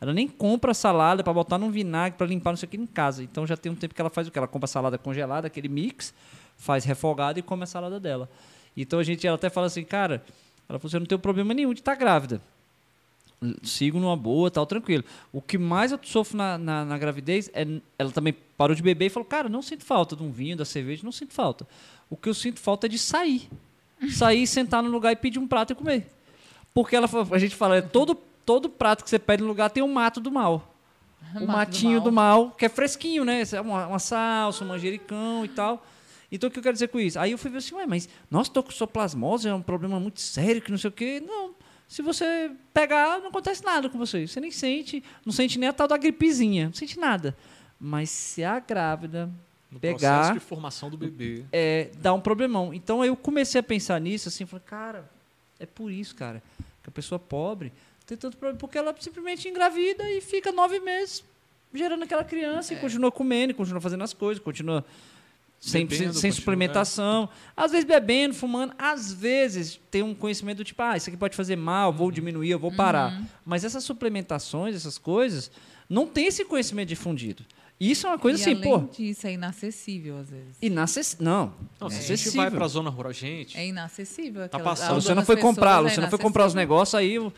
Ela 0.00 0.12
nem 0.12 0.26
compra 0.26 0.74
salada 0.74 1.22
para 1.22 1.32
botar 1.32 1.58
num 1.58 1.70
vinagre 1.70 2.18
para 2.18 2.26
limpar 2.26 2.50
não 2.50 2.56
sei 2.56 2.66
o 2.66 2.70
que 2.70 2.76
em 2.76 2.86
casa. 2.86 3.22
Então 3.22 3.46
já 3.46 3.56
tem 3.56 3.70
um 3.70 3.76
tempo 3.76 3.94
que 3.94 4.00
ela 4.00 4.10
faz 4.10 4.26
o 4.26 4.32
que? 4.32 4.38
Ela 4.38 4.48
compra 4.48 4.66
salada 4.66 4.98
congelada, 4.98 5.46
aquele 5.46 5.68
mix, 5.68 6.12
faz 6.56 6.84
refogado 6.84 7.38
e 7.38 7.42
come 7.42 7.62
a 7.62 7.66
salada 7.66 8.00
dela. 8.00 8.28
Então 8.76 8.98
a 8.98 9.04
gente, 9.04 9.24
ela 9.26 9.36
até 9.36 9.48
fala 9.48 9.68
assim, 9.68 9.84
cara, 9.84 10.24
ela 10.68 10.78
falou, 10.78 10.90
você 10.90 10.98
não 10.98 11.06
tem 11.06 11.16
problema 11.16 11.54
nenhum 11.54 11.72
de 11.72 11.80
estar 11.80 11.94
grávida. 11.94 12.40
Sigo 13.62 13.98
numa 13.98 14.16
boa, 14.16 14.50
tal, 14.50 14.64
tranquilo. 14.66 15.04
O 15.32 15.40
que 15.40 15.58
mais 15.58 15.92
eu 15.92 15.98
sofro 16.02 16.36
na, 16.36 16.56
na, 16.56 16.84
na 16.84 16.98
gravidez 16.98 17.50
é. 17.52 17.66
Ela 17.98 18.10
também 18.10 18.34
parou 18.56 18.74
de 18.74 18.82
beber 18.82 19.06
e 19.06 19.10
falou, 19.10 19.26
cara, 19.26 19.48
não 19.48 19.62
sinto 19.62 19.84
falta 19.84 20.14
de 20.14 20.22
um 20.22 20.30
vinho, 20.30 20.56
da 20.56 20.64
cerveja, 20.64 21.02
não 21.04 21.12
sinto 21.12 21.32
falta. 21.34 21.66
O 22.08 22.16
que 22.16 22.28
eu 22.28 22.34
sinto 22.34 22.60
falta 22.60 22.86
é 22.86 22.88
de 22.88 22.98
sair. 22.98 23.48
Sair, 24.10 24.48
sentar 24.48 24.82
no 24.82 24.90
lugar 24.90 25.12
e 25.12 25.16
pedir 25.16 25.38
um 25.38 25.46
prato 25.46 25.72
e 25.72 25.76
comer. 25.76 26.06
Porque 26.74 26.96
ela, 26.96 27.08
a 27.30 27.38
gente 27.38 27.54
fala, 27.54 27.76
é 27.76 27.82
todo, 27.82 28.16
todo 28.44 28.68
prato 28.68 29.04
que 29.04 29.10
você 29.10 29.18
pede 29.18 29.42
no 29.42 29.48
lugar 29.48 29.70
tem 29.70 29.82
um 29.82 29.92
mato 29.92 30.20
do 30.20 30.30
mal. 30.30 30.74
O 31.20 31.34
Mato 31.34 31.46
do 31.46 31.46
matinho 31.46 31.92
mal. 31.92 32.00
do 32.00 32.12
mal, 32.12 32.50
que 32.50 32.64
é 32.64 32.68
fresquinho, 32.68 33.24
né? 33.24 33.42
É 33.52 33.60
Uma, 33.60 33.86
uma 33.86 33.98
salsa, 33.98 34.64
um 34.64 34.68
manjericão 34.68 35.44
e 35.44 35.48
tal. 35.48 35.84
Então, 36.32 36.48
o 36.48 36.50
que 36.50 36.58
eu 36.58 36.62
quero 36.62 36.72
dizer 36.72 36.88
com 36.88 36.98
isso? 36.98 37.18
Aí 37.18 37.32
eu 37.32 37.38
fui 37.38 37.50
ver 37.50 37.58
assim, 37.58 37.74
ué, 37.74 37.86
mas, 37.86 38.08
nossa, 38.30 38.50
toxoplasmose 38.50 39.46
é 39.46 39.54
um 39.54 39.60
problema 39.60 40.00
muito 40.00 40.18
sério, 40.18 40.62
que 40.62 40.70
não 40.70 40.78
sei 40.78 40.88
o 40.88 40.92
quê. 40.92 41.22
Não, 41.24 41.51
se 41.92 42.00
você 42.02 42.50
pegar, 42.72 43.18
não 43.20 43.28
acontece 43.28 43.62
nada 43.64 43.88
com 43.88 43.98
você. 43.98 44.26
Você 44.26 44.40
nem 44.40 44.50
sente, 44.50 45.02
não 45.26 45.32
sente 45.32 45.58
nem 45.58 45.68
a 45.68 45.72
tal 45.72 45.86
da 45.86 45.96
gripezinha, 45.96 46.66
não 46.66 46.74
sente 46.74 46.98
nada. 46.98 47.36
Mas 47.78 48.08
se 48.10 48.42
a 48.42 48.58
grávida 48.60 49.30
No 49.70 49.78
Pegar- 49.80 49.98
processo 50.18 50.32
de 50.34 50.40
formação 50.40 50.88
do 50.90 50.96
bebê. 50.96 51.44
é, 51.52 51.90
dá 51.98 52.12
um 52.14 52.20
problemão. 52.20 52.72
Então 52.72 53.04
eu 53.04 53.14
comecei 53.16 53.58
a 53.58 53.62
pensar 53.62 54.00
nisso, 54.00 54.28
assim, 54.28 54.46
falei, 54.46 54.64
cara, 54.66 55.10
é 55.60 55.66
por 55.66 55.90
isso, 55.90 56.14
cara, 56.14 56.42
que 56.82 56.88
a 56.88 56.92
pessoa 56.92 57.18
pobre 57.18 57.72
tem 58.06 58.16
tanto 58.16 58.36
problema, 58.36 58.58
porque 58.58 58.76
ela 58.78 58.94
simplesmente 58.98 59.48
engravida 59.48 60.08
e 60.10 60.20
fica 60.20 60.50
nove 60.52 60.78
meses 60.80 61.22
gerando 61.74 62.02
aquela 62.04 62.22
criança 62.24 62.74
e 62.74 62.76
continua 62.78 63.10
comendo, 63.10 63.52
e 63.52 63.54
continua 63.54 63.80
fazendo 63.80 64.04
as 64.04 64.12
coisas, 64.12 64.42
continua 64.42 64.84
sem, 65.64 65.86
Bebendo, 65.86 66.12
sem, 66.14 66.30
continua- 66.30 66.32
suplementação, 66.34 67.28
às 67.56 67.70
vezes 67.70 67.86
bebendo, 67.86 68.34
fumando, 68.34 68.74
às 68.76 69.12
vezes 69.12 69.80
tem 69.92 70.02
um 70.02 70.12
conhecimento 70.12 70.56
do 70.58 70.64
tipo, 70.64 70.82
ah, 70.82 70.96
isso 70.96 71.08
aqui 71.08 71.16
pode 71.16 71.36
fazer 71.36 71.54
mal, 71.54 71.92
vou 71.92 72.10
diminuir, 72.10 72.50
eu 72.50 72.58
vou 72.58 72.72
parar. 72.72 73.22
Mas 73.46 73.62
essas 73.64 73.84
suplementações, 73.84 74.74
essas 74.74 74.98
coisas, 74.98 75.52
não 75.88 76.04
tem 76.04 76.26
esse 76.26 76.44
conhecimento 76.44 76.88
difundido. 76.88 77.44
Isso 77.78 78.06
é 78.06 78.10
uma 78.10 78.18
coisa 78.18 78.38
e 78.38 78.42
assim, 78.42 78.50
além 78.54 78.62
pô, 78.62 78.78
disso, 78.92 79.26
é 79.26 79.32
inacessível 79.34 80.18
às 80.18 80.30
vezes. 80.30 80.56
inacessível. 80.60 81.24
Não, 81.24 81.52
Não, 81.80 81.88
se 81.90 82.12
a 82.12 82.16
gente 82.16 82.36
vai 82.36 82.50
pra 82.50 82.66
zona 82.66 82.90
rural, 82.90 83.12
gente. 83.12 83.56
É 83.56 83.64
inacessível. 83.66 84.48
Tá 84.48 84.58
passando. 84.58 84.82
A 84.84 84.86
algumas 84.88 85.04
Luciana 85.04 85.24
foi 85.24 85.36
comprar, 85.36 85.70
a 85.70 85.74
pessoas 85.76 85.84
Luciana 85.90 86.06
é 86.06 86.10
foi 86.10 86.18
comprar 86.18 86.46
os 86.46 86.54
negócios 86.54 86.94
aí. 86.96 87.14
Eu 87.14 87.32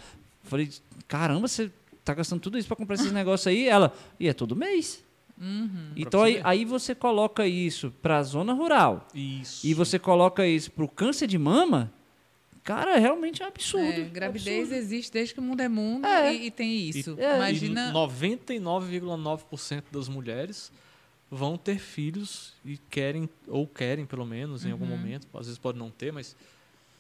falei, 0.45 0.70
caramba, 1.07 1.47
você 1.47 1.70
tá 2.05 2.12
gastando 2.14 2.41
tudo 2.41 2.59
isso 2.59 2.68
para 2.68 2.77
comprar 2.77 2.95
esses 2.97 3.12
negócios 3.12 3.47
aí? 3.47 3.68
Ela, 3.68 3.95
e 4.18 4.29
é 4.29 4.33
todo 4.35 4.55
mês. 4.57 5.03
Uhum. 5.41 5.91
Então 5.97 6.22
aí, 6.22 6.41
aí 6.45 6.64
você 6.64 6.95
coloca 6.95 7.47
isso 7.47 7.93
para 8.01 8.18
a 8.18 8.22
zona 8.22 8.53
rural 8.53 9.09
Isso. 9.14 9.66
e 9.66 9.74
você 9.74 9.99
coloca 9.99 10.47
isso 10.47 10.70
para 10.70 10.85
o 10.85 10.89
câncer 10.89 11.26
de 11.26 11.37
mama, 11.37 11.93
cara, 12.62 12.97
realmente 12.99 13.43
é 13.43 13.45
um 13.45 13.49
absurdo. 13.49 14.01
É, 14.01 14.05
gravidez 14.05 14.59
absurdo. 14.68 14.74
existe 14.78 15.12
desde 15.12 15.35
que 15.35 15.41
o 15.41 15.43
mundo 15.43 15.61
é 15.61 15.68
mundo 15.68 16.07
É. 16.07 16.32
e, 16.32 16.47
e 16.47 16.51
tem 16.53 16.89
isso. 16.89 17.16
É. 17.18 17.35
Imagina. 17.37 17.91
E 17.91 17.93
99,9% 17.93 19.82
das 19.91 20.09
mulheres 20.09 20.70
vão 21.30 21.57
ter 21.59 21.78
filhos 21.78 22.53
e 22.64 22.76
querem, 22.89 23.28
ou 23.49 23.66
querem 23.66 24.07
pelo 24.07 24.24
menos 24.24 24.64
em 24.64 24.70
algum 24.70 24.85
Uhum. 24.85 24.91
momento, 24.97 25.26
às 25.35 25.47
vezes 25.47 25.59
pode 25.59 25.78
não 25.78 25.91
ter, 25.91 26.12
mas. 26.12 26.37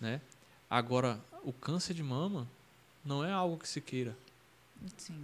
Né? 0.00 0.20
Agora, 0.68 1.20
o 1.44 1.52
câncer 1.52 1.94
de 1.94 2.02
mama 2.02 2.48
não 3.04 3.24
é 3.24 3.30
algo 3.30 3.56
que 3.58 3.68
se 3.68 3.80
queira. 3.80 4.16
Sim. 4.96 5.14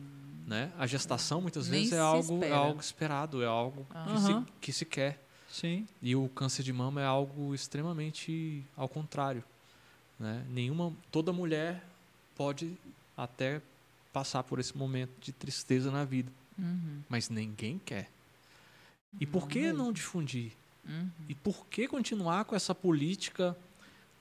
Né? 0.46 0.72
A 0.78 0.86
gestação 0.86 1.40
muitas 1.40 1.68
Nem 1.68 1.80
vezes 1.80 1.92
é 1.94 2.00
algo, 2.00 2.44
é 2.44 2.52
algo 2.52 2.80
esperado, 2.80 3.42
é 3.42 3.46
algo 3.46 3.86
que, 3.86 4.20
se, 4.20 4.52
que 4.60 4.72
se 4.72 4.84
quer. 4.84 5.22
Sim. 5.48 5.86
E 6.00 6.14
o 6.16 6.28
câncer 6.28 6.62
de 6.62 6.72
mama 6.72 7.00
é 7.00 7.04
algo 7.04 7.54
extremamente 7.54 8.64
ao 8.76 8.88
contrário. 8.88 9.44
Né? 10.18 10.44
Nenhuma, 10.48 10.92
toda 11.10 11.32
mulher 11.32 11.84
pode 12.36 12.76
até 13.16 13.60
passar 14.12 14.42
por 14.42 14.58
esse 14.58 14.76
momento 14.76 15.12
de 15.20 15.32
tristeza 15.32 15.90
na 15.90 16.04
vida, 16.04 16.30
Uhum. 16.58 17.00
mas 17.08 17.28
ninguém 17.30 17.80
quer. 17.84 18.10
E 19.18 19.26
por 19.26 19.48
que 19.48 19.72
não 19.72 19.92
difundir? 19.92 20.52
Uhum. 20.86 21.10
E 21.28 21.34
por 21.34 21.66
que 21.66 21.88
continuar 21.88 22.44
com 22.44 22.54
essa 22.54 22.74
política 22.74 23.56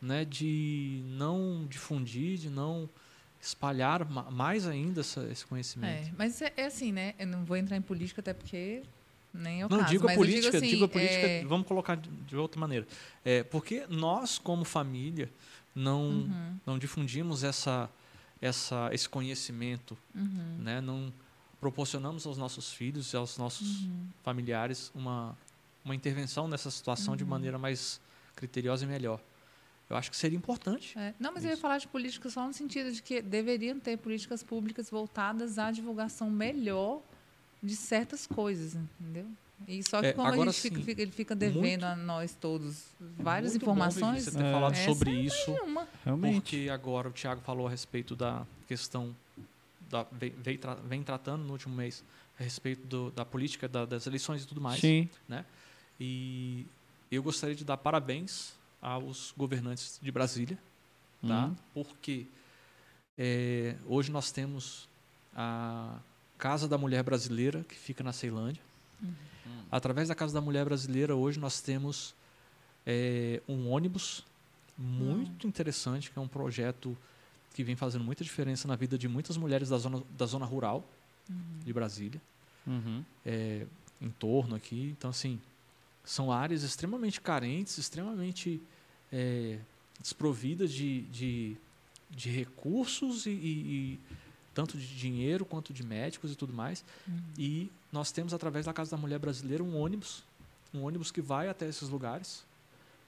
né, 0.01 0.25
de 0.25 1.01
não 1.05 1.65
difundir, 1.69 2.37
de 2.37 2.49
não 2.49 2.89
espalhar 3.41 4.07
ma- 4.09 4.29
mais 4.29 4.67
ainda 4.67 5.01
essa- 5.01 5.23
esse 5.31 5.45
conhecimento? 5.45 6.07
É, 6.07 6.11
mas 6.17 6.41
é, 6.41 6.53
é 6.57 6.65
assim, 6.65 6.91
né? 6.91 7.13
Eu 7.17 7.27
não 7.27 7.45
vou 7.45 7.55
entrar 7.57 7.77
em 7.77 7.81
política 7.81 8.21
até 8.21 8.33
porque 8.33 8.81
nem 9.33 9.61
é 9.61 9.65
o 9.65 9.69
Não, 9.69 9.77
caso. 9.79 9.89
digo 9.91 10.03
a 10.05 10.07
mas 10.07 10.15
política, 10.17 10.41
digo, 10.51 10.57
assim, 10.57 10.67
digo 10.67 10.83
a 10.85 10.87
política, 10.89 11.27
é, 11.27 11.43
vamos 11.45 11.67
colocar 11.67 11.95
de, 11.95 12.09
de 12.09 12.35
outra 12.35 12.59
maneira. 12.59 12.87
É, 13.23 13.43
porque 13.43 13.85
nós, 13.87 14.37
como 14.37 14.65
família, 14.65 15.29
não, 15.73 16.01
Uhum, 16.09 16.59
não 16.65 16.79
difundimos 16.79 17.43
essa, 17.43 17.89
essa, 18.41 18.89
esse 18.91 19.07
conhecimento, 19.07 19.97
uhum, 20.15 20.57
né? 20.59 20.81
não 20.81 21.13
proporcionamos 21.61 22.25
aos 22.25 22.37
nossos 22.37 22.71
filhos 22.73 23.11
e 23.13 23.17
aos 23.17 23.37
nossos 23.37 23.83
uhum. 23.85 24.07
familiares 24.23 24.91
uma, 24.95 25.37
uma 25.83 25.93
intervenção 25.95 26.47
nessa 26.47 26.71
situação 26.71 27.15
de 27.15 27.23
Uhum. 27.23 27.29
maneira 27.29 27.57
mais 27.57 27.99
criteriosa 28.35 28.85
e 28.85 28.87
melhor. 28.87 29.19
Eu 29.89 29.95
acho 29.97 30.11
que 30.11 30.17
seria 30.17 30.37
importante. 30.37 30.97
É, 30.99 31.13
não, 31.19 31.33
mas 31.33 31.43
eu 31.43 31.49
ia 31.49 31.53
Isso. 31.53 31.61
falar 31.61 31.79
de 31.79 31.87
política 31.87 32.29
só 32.29 32.45
no 32.45 32.53
sentido 32.53 32.91
de 32.91 33.01
que 33.01 33.21
deveriam 33.21 33.79
ter 33.79 33.97
políticas 33.97 34.43
públicas 34.43 34.89
voltadas 34.89 35.57
à 35.57 35.71
divulgação 35.71 36.29
melhor 36.29 37.01
de 37.61 37.75
certas 37.75 38.27
coisas, 38.27 38.75
entendeu? 38.75 39.25
E 39.67 39.81
só 39.83 39.99
que 39.99 40.07
É, 40.07 40.13
como 40.13 40.27
a 40.27 40.31
agora 40.31 40.51
gente 40.51 40.61
fica, 40.61 40.75
sim, 40.77 40.83
fica- 40.83 41.01
ele 41.01 41.11
fica 41.11 41.35
devendo 41.35 41.83
a 41.85 41.95
nós 41.95 42.33
todos 42.33 42.85
várias 43.17 43.53
Muito 43.53 43.65
bom, 43.65 43.71
informações, 43.71 44.23
você 44.23 44.31
ter 44.31 44.43
É. 44.45 44.51
falado 44.53 44.75
sobre 44.75 45.11
isso. 45.11 45.51
nenhuma. 45.51 45.87
Realmente. 46.05 46.35
Porque 46.35 46.69
agora 46.71 47.09
o 47.09 47.11
Tiago 47.11 47.41
falou 47.41 47.67
a 47.67 47.69
respeito 47.69 48.15
da 48.15 48.45
questão 48.67 49.13
da 49.89 50.03
vem, 50.11 50.29
vem, 50.37 50.57
tra- 50.57 50.75
vem 50.75 51.03
tratando 51.03 51.43
no 51.43 51.51
último 51.51 51.75
mês 51.75 52.03
a 52.39 52.43
respeito 52.43 52.85
do- 52.87 53.11
da 53.11 53.25
política 53.25 53.67
da- 53.67 53.85
das 53.85 54.05
eleições 54.07 54.43
e 54.43 54.47
tudo 54.47 54.61
mais. 54.61 54.79
Sim. 54.79 55.09
E 55.99 56.65
eu 57.11 57.21
gostaria 57.21 57.55
de 57.55 57.65
dar 57.65 57.75
parabéns 57.77 58.53
aos 58.81 59.33
governantes 59.37 59.99
de 60.01 60.11
Brasília, 60.11 60.57
tá? 61.27 61.47
Hum. 61.47 61.55
Porque 61.73 62.25
é, 63.17 63.75
hoje 63.85 64.11
nós 64.11 64.31
temos 64.31 64.87
a 65.35 65.97
Casa 66.37 66.67
da 66.67 66.77
Mulher 66.77 67.03
Brasileira 67.03 67.63
que 67.67 67.75
fica 67.75 68.03
na 68.03 68.13
Ceilândia. 68.13 68.61
Através 69.71 70.07
da 70.07 70.15
Casa 70.15 70.33
da 70.33 70.41
Mulher 70.41 70.65
Brasileira 70.65 71.15
hoje 71.15 71.39
nós 71.39 71.61
temos 71.61 72.15
é, 72.85 73.41
um 73.47 73.69
ônibus 73.69 74.23
muito 74.77 75.45
interessante 75.45 76.09
que 76.09 76.17
é 76.17 76.21
um 76.21 76.27
projeto 76.27 76.97
que 77.53 77.63
vem 77.63 77.75
fazendo 77.75 78.03
muita 78.03 78.23
diferença 78.23 78.67
na 78.67 78.75
vida 78.75 78.97
de 78.97 79.07
muitas 79.07 79.35
mulheres 79.37 79.69
da 79.69 79.77
zona, 79.77 80.01
da 80.17 80.25
zona 80.25 80.45
rural 80.45 80.87
de 81.65 81.73
Brasília 81.73 82.21
Uhum. 82.67 83.03
é, 83.25 83.65
em 83.99 84.09
torno 84.09 84.55
aqui. 84.55 84.95
Então, 84.97 85.09
assim, 85.09 85.39
são 86.11 86.31
áreas 86.31 86.63
extremamente 86.63 87.21
carentes, 87.21 87.77
extremamente 87.77 88.59
é, 89.13 89.59
desprovidas 90.01 90.71
de, 90.71 91.01
de 91.03 91.57
de 92.11 92.27
recursos 92.31 93.27
e, 93.27 93.29
e- 93.29 93.33
e 93.93 93.99
tanto 94.55 94.75
de 94.79 94.87
dinheiro 94.97 95.45
quanto 95.45 95.71
de 95.71 95.83
médicos 95.83 96.31
e 96.31 96.35
tudo 96.35 96.51
mais. 96.51 96.83
E 97.37 97.69
nós 97.91 98.11
temos 98.11 98.33
através 98.33 98.65
da 98.65 98.73
Casa 98.73 98.89
da 98.89 98.97
Mulher 98.97 99.19
Brasileira 99.19 99.63
um 99.63 99.77
ônibus, 99.77 100.23
um 100.73 100.81
ônibus 100.81 101.11
que 101.11 101.21
vai 101.21 101.47
até 101.49 101.67
esses 101.67 101.87
lugares 101.87 102.43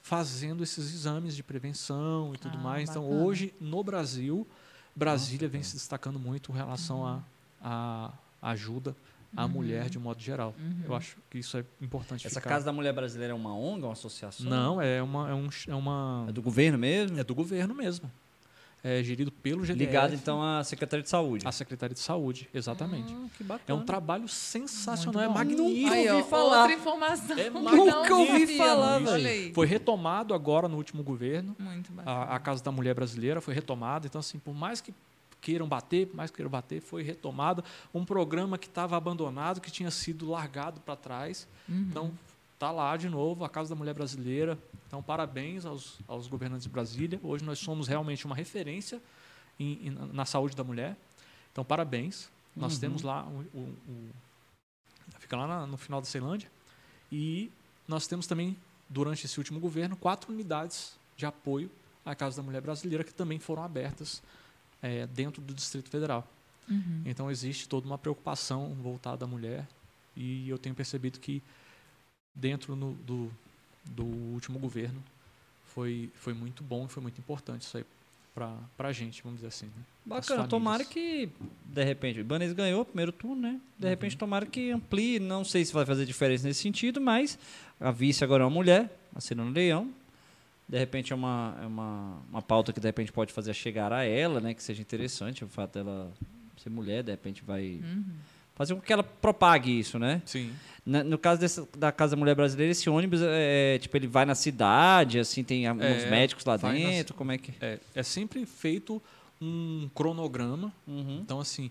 fazendo 0.03 0.61
esses 0.63 0.93
exames 0.93 1.35
de 1.35 1.41
prevenção 1.43 2.33
e 2.35 2.37
tudo 2.37 2.57
Ah, 2.59 2.61
mais. 2.61 2.89
Então 2.91 3.03
bacana. 3.03 3.23
hoje 3.23 3.53
no 3.59 3.83
Brasil, 3.83 4.45
Brasília 4.95 5.47
vem 5.49 5.63
se 5.63 5.73
destacando 5.73 6.19
muito 6.19 6.51
em 6.51 6.55
relação 6.55 7.05
à 7.05 7.21
à 7.63 8.11
ajuda 8.43 8.95
à 9.35 9.47
mulher 9.47 9.89
de 9.89 9.97
um 9.97 10.01
modo 10.01 10.21
geral. 10.21 10.53
Eu 10.85 10.95
acho 10.95 11.17
que 11.29 11.37
isso 11.39 11.57
é 11.57 11.65
importante. 11.81 12.27
Essa 12.27 12.39
ficar- 12.39 12.49
Casa 12.51 12.65
da 12.65 12.73
Mulher 12.73 12.93
Brasileira 12.93 13.33
é 13.33 13.35
uma 13.35 13.55
ONG, 13.55 13.83
uma 13.85 13.93
associação? 13.93 14.45
não 14.49 14.81
é 14.81 15.01
uma 15.01 15.29
é, 15.29 15.33
um, 15.33 15.47
é 15.67 15.75
uma 15.75 16.25
É 16.27 16.31
do 16.31 16.41
governo 16.41 16.77
mesmo? 16.77 17.19
é 17.19 17.23
do 17.23 17.33
governo 17.35 17.73
mesmo. 17.73 18.11
É 18.83 19.03
gerido 19.03 19.31
pelo 19.31 19.63
GDF. 19.63 19.77
Ligado 19.85 20.15
então 20.15 20.41
à 20.41 20.63
Secretaria 20.63 21.03
de 21.03 21.09
Saúde. 21.09 21.47
à 21.47 21.51
Secretaria 21.51 21.93
de 21.93 21.99
Saúde, 21.99 22.49
exatamente. 22.51 23.13
Ah, 23.13 23.27
que 23.37 23.43
É 23.43 23.45
bacana. 23.45 23.79
um 23.79 23.85
trabalho 23.85 24.27
sensacional, 24.27 25.21
é 25.21 25.27
magnífico. 25.27 25.91
Aí, 25.93 26.09
ó, 26.09 26.15
ouvi 26.17 26.27
falar. 26.27 26.59
Outra 26.61 26.73
informação. 26.73 27.37
É 27.37 27.49
não 27.51 28.19
ouvi 28.21 28.57
falar, 28.57 28.97
velho. 28.97 29.27
aí. 29.27 29.53
Foi 29.53 29.67
retomado 29.67 30.33
agora 30.33 30.67
no 30.67 30.77
último 30.77 31.03
governo. 31.03 31.55
Muito 31.59 31.91
bacana. 31.91 32.17
A, 32.25 32.35
a 32.35 32.39
Casa 32.39 32.63
da 32.63 32.71
Mulher 32.71 32.95
Brasileira 32.95 33.39
foi 33.39 33.53
retomada. 33.53 34.07
Então, 34.07 34.17
assim, 34.17 34.39
por 34.39 34.55
mais 34.55 34.81
que 34.81 34.91
queiram 35.41 35.67
bater, 35.67 36.09
mais 36.13 36.29
que 36.29 36.37
queiram 36.37 36.49
bater, 36.51 36.81
foi 36.81 37.01
retomado. 37.03 37.63
Um 37.93 38.05
programa 38.05 38.57
que 38.57 38.67
estava 38.67 38.95
abandonado, 38.95 39.59
que 39.59 39.71
tinha 39.71 39.89
sido 39.91 40.29
largado 40.29 40.79
para 40.81 40.95
trás. 40.95 41.47
Então, 41.67 42.11
tá 42.59 42.71
lá 42.71 42.95
de 42.95 43.09
novo, 43.09 43.43
a 43.43 43.49
Casa 43.49 43.69
da 43.69 43.75
Mulher 43.75 43.93
Brasileira. 43.95 44.57
Então, 44.87 45.01
parabéns 45.01 45.65
aos, 45.65 45.97
aos 46.07 46.27
governantes 46.27 46.63
de 46.65 46.69
Brasília. 46.69 47.19
Hoje 47.23 47.43
nós 47.43 47.57
somos 47.59 47.87
realmente 47.87 48.25
uma 48.25 48.35
referência 48.35 49.01
em- 49.59 49.87
em- 49.87 50.09
na 50.13 50.25
saúde 50.25 50.55
da 50.55 50.63
mulher. 50.63 50.95
Então, 51.51 51.65
parabéns. 51.65 52.29
Nós 52.55 52.75
Uhum. 52.75 52.79
temos 52.79 53.01
lá 53.01 53.23
o, 53.25 53.57
o- 53.57 53.77
o- 53.89 54.09
fica 55.19 55.35
lá 55.37 55.47
na- 55.47 55.65
no 55.65 55.77
final 55.77 55.99
da 56.01 56.05
Ceilândia. 56.07 56.49
E 57.11 57.51
nós 57.87 58.05
temos 58.07 58.27
também, 58.27 58.55
durante 58.89 59.25
esse 59.25 59.37
último 59.39 59.59
governo, 59.59 59.95
quatro 59.95 60.31
unidades 60.31 60.95
de 61.17 61.25
apoio 61.25 61.69
à 62.05 62.13
Casa 62.15 62.37
da 62.37 62.43
Mulher 62.43 62.61
Brasileira 62.61 63.03
que 63.03 63.13
também 63.13 63.39
foram 63.39 63.63
abertas 63.63 64.21
eh, 64.81 65.07
dentro 65.07 65.41
do 65.41 65.53
Distrito 65.53 65.89
Federal. 65.89 66.27
Uhum. 66.69 67.01
Então 67.05 67.29
existe 67.29 67.67
toda 67.67 67.85
uma 67.87 67.97
preocupação 67.97 68.69
voltada 68.81 69.25
à 69.25 69.27
mulher 69.27 69.67
e 70.15 70.47
eu 70.49 70.57
tenho 70.57 70.75
percebido 70.75 71.19
que 71.19 71.41
dentro 72.33 72.75
no- 72.75 72.93
do, 72.93 73.31
do 73.85 74.03
último 74.05 74.59
governo 74.59 75.03
foi, 75.73 76.09
foi 76.15 76.33
muito 76.33 76.63
bom 76.63 76.85
e 76.85 76.89
foi 76.89 77.01
muito 77.01 77.17
importante 77.19 77.63
isso 77.63 77.77
aí 77.77 77.85
para 78.33 78.87
a 78.87 78.91
gente, 78.93 79.21
vamos 79.21 79.39
dizer 79.39 79.47
assim. 79.49 79.65
Né? 79.65 79.83
Bacana, 80.05 80.47
tomara 80.47 80.85
que, 80.85 81.29
de 81.65 81.83
repente, 81.83 82.19
o 82.19 82.21
Ibanez 82.21 82.53
ganhou 82.53 82.81
o 82.81 82.85
primeiro 82.85 83.11
turno, 83.11 83.41
né? 83.41 83.59
De 83.77 83.89
repente, 83.89 84.15
tomara 84.17 84.45
que 84.45 84.71
amplie. 84.71 85.19
Não 85.19 85.43
sei 85.43 85.65
se 85.65 85.73
vai 85.73 85.85
fazer 85.85 86.05
diferença 86.05 86.47
nesse 86.47 86.61
sentido, 86.61 87.01
mas 87.01 87.37
a 87.77 87.91
vice 87.91 88.23
agora 88.23 88.43
é 88.43 88.45
uma 88.45 88.53
mulher, 88.53 88.89
a 89.13 89.19
Cirano 89.19 89.51
Leão. 89.51 89.93
De 90.71 90.77
repente, 90.79 91.11
é 91.11 91.15
uma, 91.15 91.57
é 91.61 91.65
uma, 91.65 92.21
uma 92.31 92.41
pauta 92.41 92.71
que, 92.71 92.79
de 92.79 92.87
repente, 92.87 93.11
pode 93.11 93.33
fazer 93.33 93.53
chegar 93.53 93.91
a 93.91 94.03
ela, 94.05 94.39
né? 94.39 94.53
Que 94.53 94.63
seja 94.63 94.81
interessante 94.81 95.43
o 95.43 95.47
fato 95.49 95.73
dela 95.73 96.09
ser 96.57 96.69
mulher, 96.69 97.03
de 97.03 97.11
repente, 97.11 97.43
vai 97.43 97.81
Uhum. 97.83 98.05
fazer 98.55 98.73
com 98.75 98.79
que 98.79 98.93
ela 98.93 99.03
propague 99.03 99.77
isso, 99.77 99.99
né? 99.99 100.21
Sim. 100.25 100.53
Na- 100.85 101.03
no 101.03 101.17
caso 101.17 101.41
dessa, 101.41 101.67
da 101.77 101.91
Casa 101.91 102.15
Mulher 102.15 102.35
Brasileira, 102.35 102.71
esse 102.71 102.89
ônibus, 102.89 103.19
é, 103.21 103.79
tipo, 103.79 103.97
ele 103.97 104.07
vai 104.07 104.23
na 104.25 104.33
cidade, 104.33 105.19
assim, 105.19 105.43
tem 105.43 105.67
alguns 105.67 105.83
É, 106.03 106.09
médicos 106.09 106.45
lá 106.45 106.55
dentro, 106.55 107.13
como 107.15 107.33
é 107.33 107.37
que... 107.37 107.53
É, 107.59 107.77
é 107.93 108.01
sempre 108.03 108.45
feito 108.45 109.01
um 109.41 109.89
cronograma 109.93 110.71
Uhum. 110.87 111.19
Então, 111.21 111.39
assim, 111.41 111.69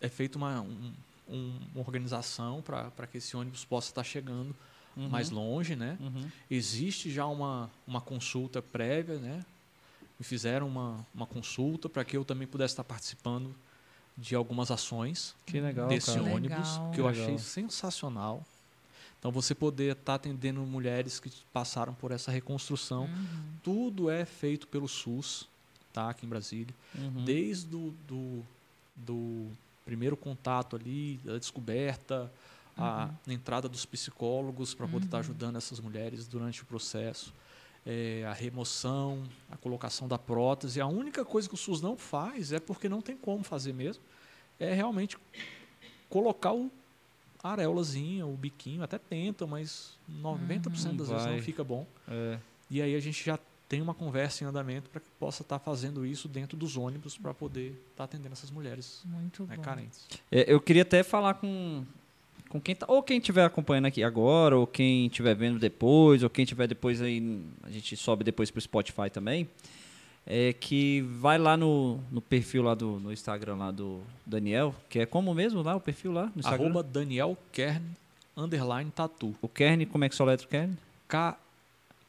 é 0.00 0.08
feita 0.08 0.38
uma, 0.38 0.62
um- 0.62 0.92
um- 1.28 1.58
uma 1.74 1.80
organização 1.84 2.62
para 2.62 3.06
que 3.10 3.18
esse 3.18 3.36
ônibus 3.36 3.64
possa 3.64 3.90
estar 3.90 4.04
chegando 4.04 4.54
Uhum. 4.96 5.08
mais 5.08 5.30
longe, 5.30 5.74
né? 5.74 5.96
Uhum. 6.00 6.28
Existe 6.50 7.10
já 7.10 7.26
uma, 7.26 7.70
uma 7.86 8.00
consulta 8.00 8.60
prévia, 8.60 9.18
né? 9.18 9.44
Me 10.18 10.24
fizeram 10.24 10.68
uma, 10.68 11.04
uma 11.14 11.26
consulta 11.26 11.88
para 11.88 12.04
que 12.04 12.16
eu 12.16 12.24
também 12.24 12.46
pudesse 12.46 12.72
estar 12.74 12.84
participando 12.84 13.54
de 14.16 14.34
algumas 14.34 14.70
ações 14.70 15.34
Que 15.46 15.60
legal, 15.60 15.88
desse 15.88 16.14
cara. 16.14 16.22
ônibus, 16.34 16.68
Legal. 16.72 16.90
que 16.92 17.00
eu 17.00 17.06
Legal. 17.06 17.24
achei 17.24 17.38
sensacional. 17.38 18.44
Então, 19.18 19.30
você 19.32 19.54
poder 19.54 19.96
estar 19.96 20.16
atendendo 20.16 20.60
mulheres 20.62 21.18
que 21.20 21.30
passaram 21.52 21.94
por 21.94 22.10
essa 22.10 22.30
reconstrução, 22.30 23.08
tudo 23.62 24.10
é 24.10 24.24
feito 24.24 24.66
pelo 24.66 24.88
SUS, 24.88 25.48
tá? 25.92 26.10
Aqui 26.10 26.26
em 26.26 26.28
Brasília 26.28 26.74
Uhum. 26.94 27.24
desde 27.24 27.74
o 27.74 27.94
do, 28.06 28.44
do 28.96 29.46
primeiro 29.84 30.16
contato 30.16 30.76
ali, 30.76 31.18
da 31.24 31.38
descoberta, 31.38 32.30
a 32.76 33.10
entrada 33.28 33.68
dos 33.68 33.84
psicólogos 33.84 34.74
para 34.74 34.86
poder 34.88 35.06
estar 35.06 35.18
ajudando 35.18 35.56
essas 35.56 35.78
mulheres 35.80 36.26
durante 36.26 36.62
o 36.62 36.66
processo, 36.66 37.32
é, 37.84 38.24
a 38.26 38.32
remoção, 38.32 39.22
a 39.50 39.56
colocação 39.56 40.08
da 40.08 40.18
prótese. 40.18 40.80
A 40.80 40.86
única 40.86 41.24
coisa 41.24 41.48
que 41.48 41.54
o 41.54 41.58
SUS 41.58 41.80
não 41.80 41.96
faz 41.96 42.52
é 42.52 42.60
porque 42.60 42.88
não 42.88 43.00
tem 43.00 43.16
como 43.16 43.42
fazer 43.44 43.72
mesmo, 43.72 44.02
é 44.58 44.72
realmente 44.72 45.18
colocar 46.08 46.52
o 46.52 46.70
a 47.42 47.50
areolazinha, 47.50 48.24
o 48.24 48.36
biquinho, 48.36 48.84
até 48.84 48.98
tenta, 48.98 49.46
mas 49.46 49.98
90% 50.08 50.70
das 50.70 50.84
Não 50.84 50.94
vezes 50.94 51.08
vai. 51.08 51.36
não 51.36 51.42
fica 51.42 51.64
bom. 51.64 51.84
É. 52.06 52.38
E 52.70 52.80
aí 52.80 52.94
a 52.94 53.00
gente 53.00 53.24
já 53.24 53.36
tem 53.68 53.82
uma 53.82 53.94
conversa 53.94 54.44
em 54.44 54.46
andamento 54.46 54.88
para 54.90 55.00
que 55.00 55.08
possa 55.18 55.42
estar 55.42 55.58
fazendo 55.58 56.06
isso 56.06 56.28
dentro 56.28 56.56
dos 56.56 56.76
ônibus 56.76 57.18
para 57.18 57.34
poder 57.34 57.74
estar 57.90 58.04
atendendo 58.04 58.32
essas 58.34 58.50
mulheres 58.50 59.02
Muito 59.04 59.44
né, 59.44 59.56
bom. 59.56 59.62
carentes. 59.62 60.06
É, 60.30 60.44
eu 60.52 60.60
queria 60.60 60.82
até 60.82 61.02
falar 61.02 61.34
com, 61.34 61.84
com 62.52 62.60
quem 62.60 62.74
tá, 62.74 62.84
ou 62.86 63.02
quem 63.02 63.16
estiver 63.16 63.46
acompanhando 63.46 63.86
aqui 63.86 64.02
agora, 64.04 64.58
ou 64.58 64.66
quem 64.66 65.06
estiver 65.06 65.34
vendo 65.34 65.58
depois, 65.58 66.22
ou 66.22 66.28
quem 66.28 66.42
estiver 66.42 66.68
depois 66.68 67.00
aí, 67.00 67.40
a 67.62 67.70
gente 67.70 67.96
sobe 67.96 68.22
depois 68.22 68.50
pro 68.50 68.60
Spotify 68.60 69.08
também, 69.10 69.48
é 70.26 70.52
que 70.52 71.00
vai 71.18 71.38
lá 71.38 71.56
no, 71.56 71.98
no 72.10 72.20
perfil 72.20 72.62
lá 72.62 72.74
do 72.74 73.00
no 73.00 73.10
Instagram 73.10 73.56
lá 73.56 73.70
do 73.70 74.02
Daniel, 74.26 74.74
que 74.90 74.98
é 74.98 75.06
como 75.06 75.32
mesmo 75.32 75.62
lá 75.62 75.74
o 75.74 75.80
perfil 75.80 76.12
lá 76.12 76.26
no 76.34 76.40
Instagram? 76.40 76.64
Arroba 76.66 76.82
Daniel 76.82 77.38
Kern, 77.50 77.82
underline 78.36 78.90
tatu. 78.90 79.34
O 79.40 79.48
Kern, 79.48 79.86
como 79.86 80.04
é 80.04 80.10
que 80.10 80.14
soletra 80.14 80.46
o 80.46 80.48
Kern? 80.50 80.76
K- 81.08 81.38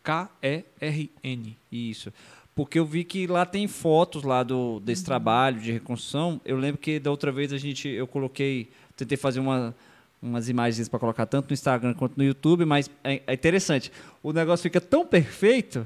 K-E-R-N. 0.04 1.56
Isso. 1.72 2.12
Porque 2.56 2.78
eu 2.78 2.86
vi 2.86 3.04
que 3.04 3.26
lá 3.26 3.46
tem 3.46 3.68
fotos 3.68 4.24
lá 4.24 4.44
do, 4.44 4.80
desse 4.82 5.04
trabalho 5.04 5.60
de 5.60 5.72
reconstrução. 5.72 6.39
Eu 6.46 6.58
lembro 6.58 6.80
que 6.80 7.00
da 7.00 7.10
outra 7.10 7.32
vez 7.32 7.52
a 7.52 7.58
gente, 7.58 7.88
eu 7.88 8.06
coloquei, 8.06 8.70
tentei 8.96 9.18
fazer 9.18 9.39
uma, 9.39 9.74
umas 10.24 10.47
imagens 10.47 10.88
para 10.88 10.97
colocar 10.99 11.26
tanto 11.26 11.49
no 11.49 11.53
Instagram 11.53 11.93
quanto 11.93 12.17
no 12.17 12.24
YouTube, 12.24 12.63
mas 12.63 12.89
é, 13.03 13.21
é 13.28 13.34
interessante. 13.34 13.91
O 14.24 14.32
negócio 14.32 14.63
fica 14.63 14.80
tão 14.80 15.05
perfeito 15.05 15.86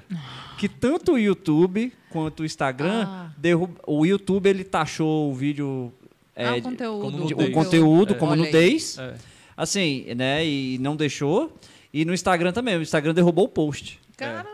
que 0.60 0.70
tanto 0.70 1.14
o 1.14 1.18
YouTube 1.20 1.92
quanto 2.12 2.42
o 2.42 2.46
Instagram, 2.46 3.06
Ah. 3.08 3.32
derruba, 3.38 3.74
o 3.88 4.06
YouTube 4.06 4.48
ele 4.48 4.64
taxou 4.64 5.32
o 5.32 5.34
vídeo, 5.34 5.92
é, 6.36 6.48
ah, 6.48 6.52
o 6.52 6.56
de- 6.56 6.62
conteúdo. 6.62 7.02
como 7.02 7.26
de- 7.26 7.34
nudez. 7.34 7.50
o 7.50 7.52
conteúdo 7.52 8.14
É. 8.14 8.18
como 8.18 8.36
nudez, 8.36 8.98
É. 9.00 9.16
assim, 9.58 10.06
né, 10.16 10.46
e 10.46 10.78
não 10.80 10.96
deixou. 10.96 11.52
E 11.92 12.06
no 12.06 12.14
Instagram 12.14 12.52
também, 12.52 12.78
o 12.78 12.82
Instagram 12.82 13.14
derrubou 13.14 13.46
o 13.46 13.50
post. 13.50 14.00
Caramba. 14.16 14.50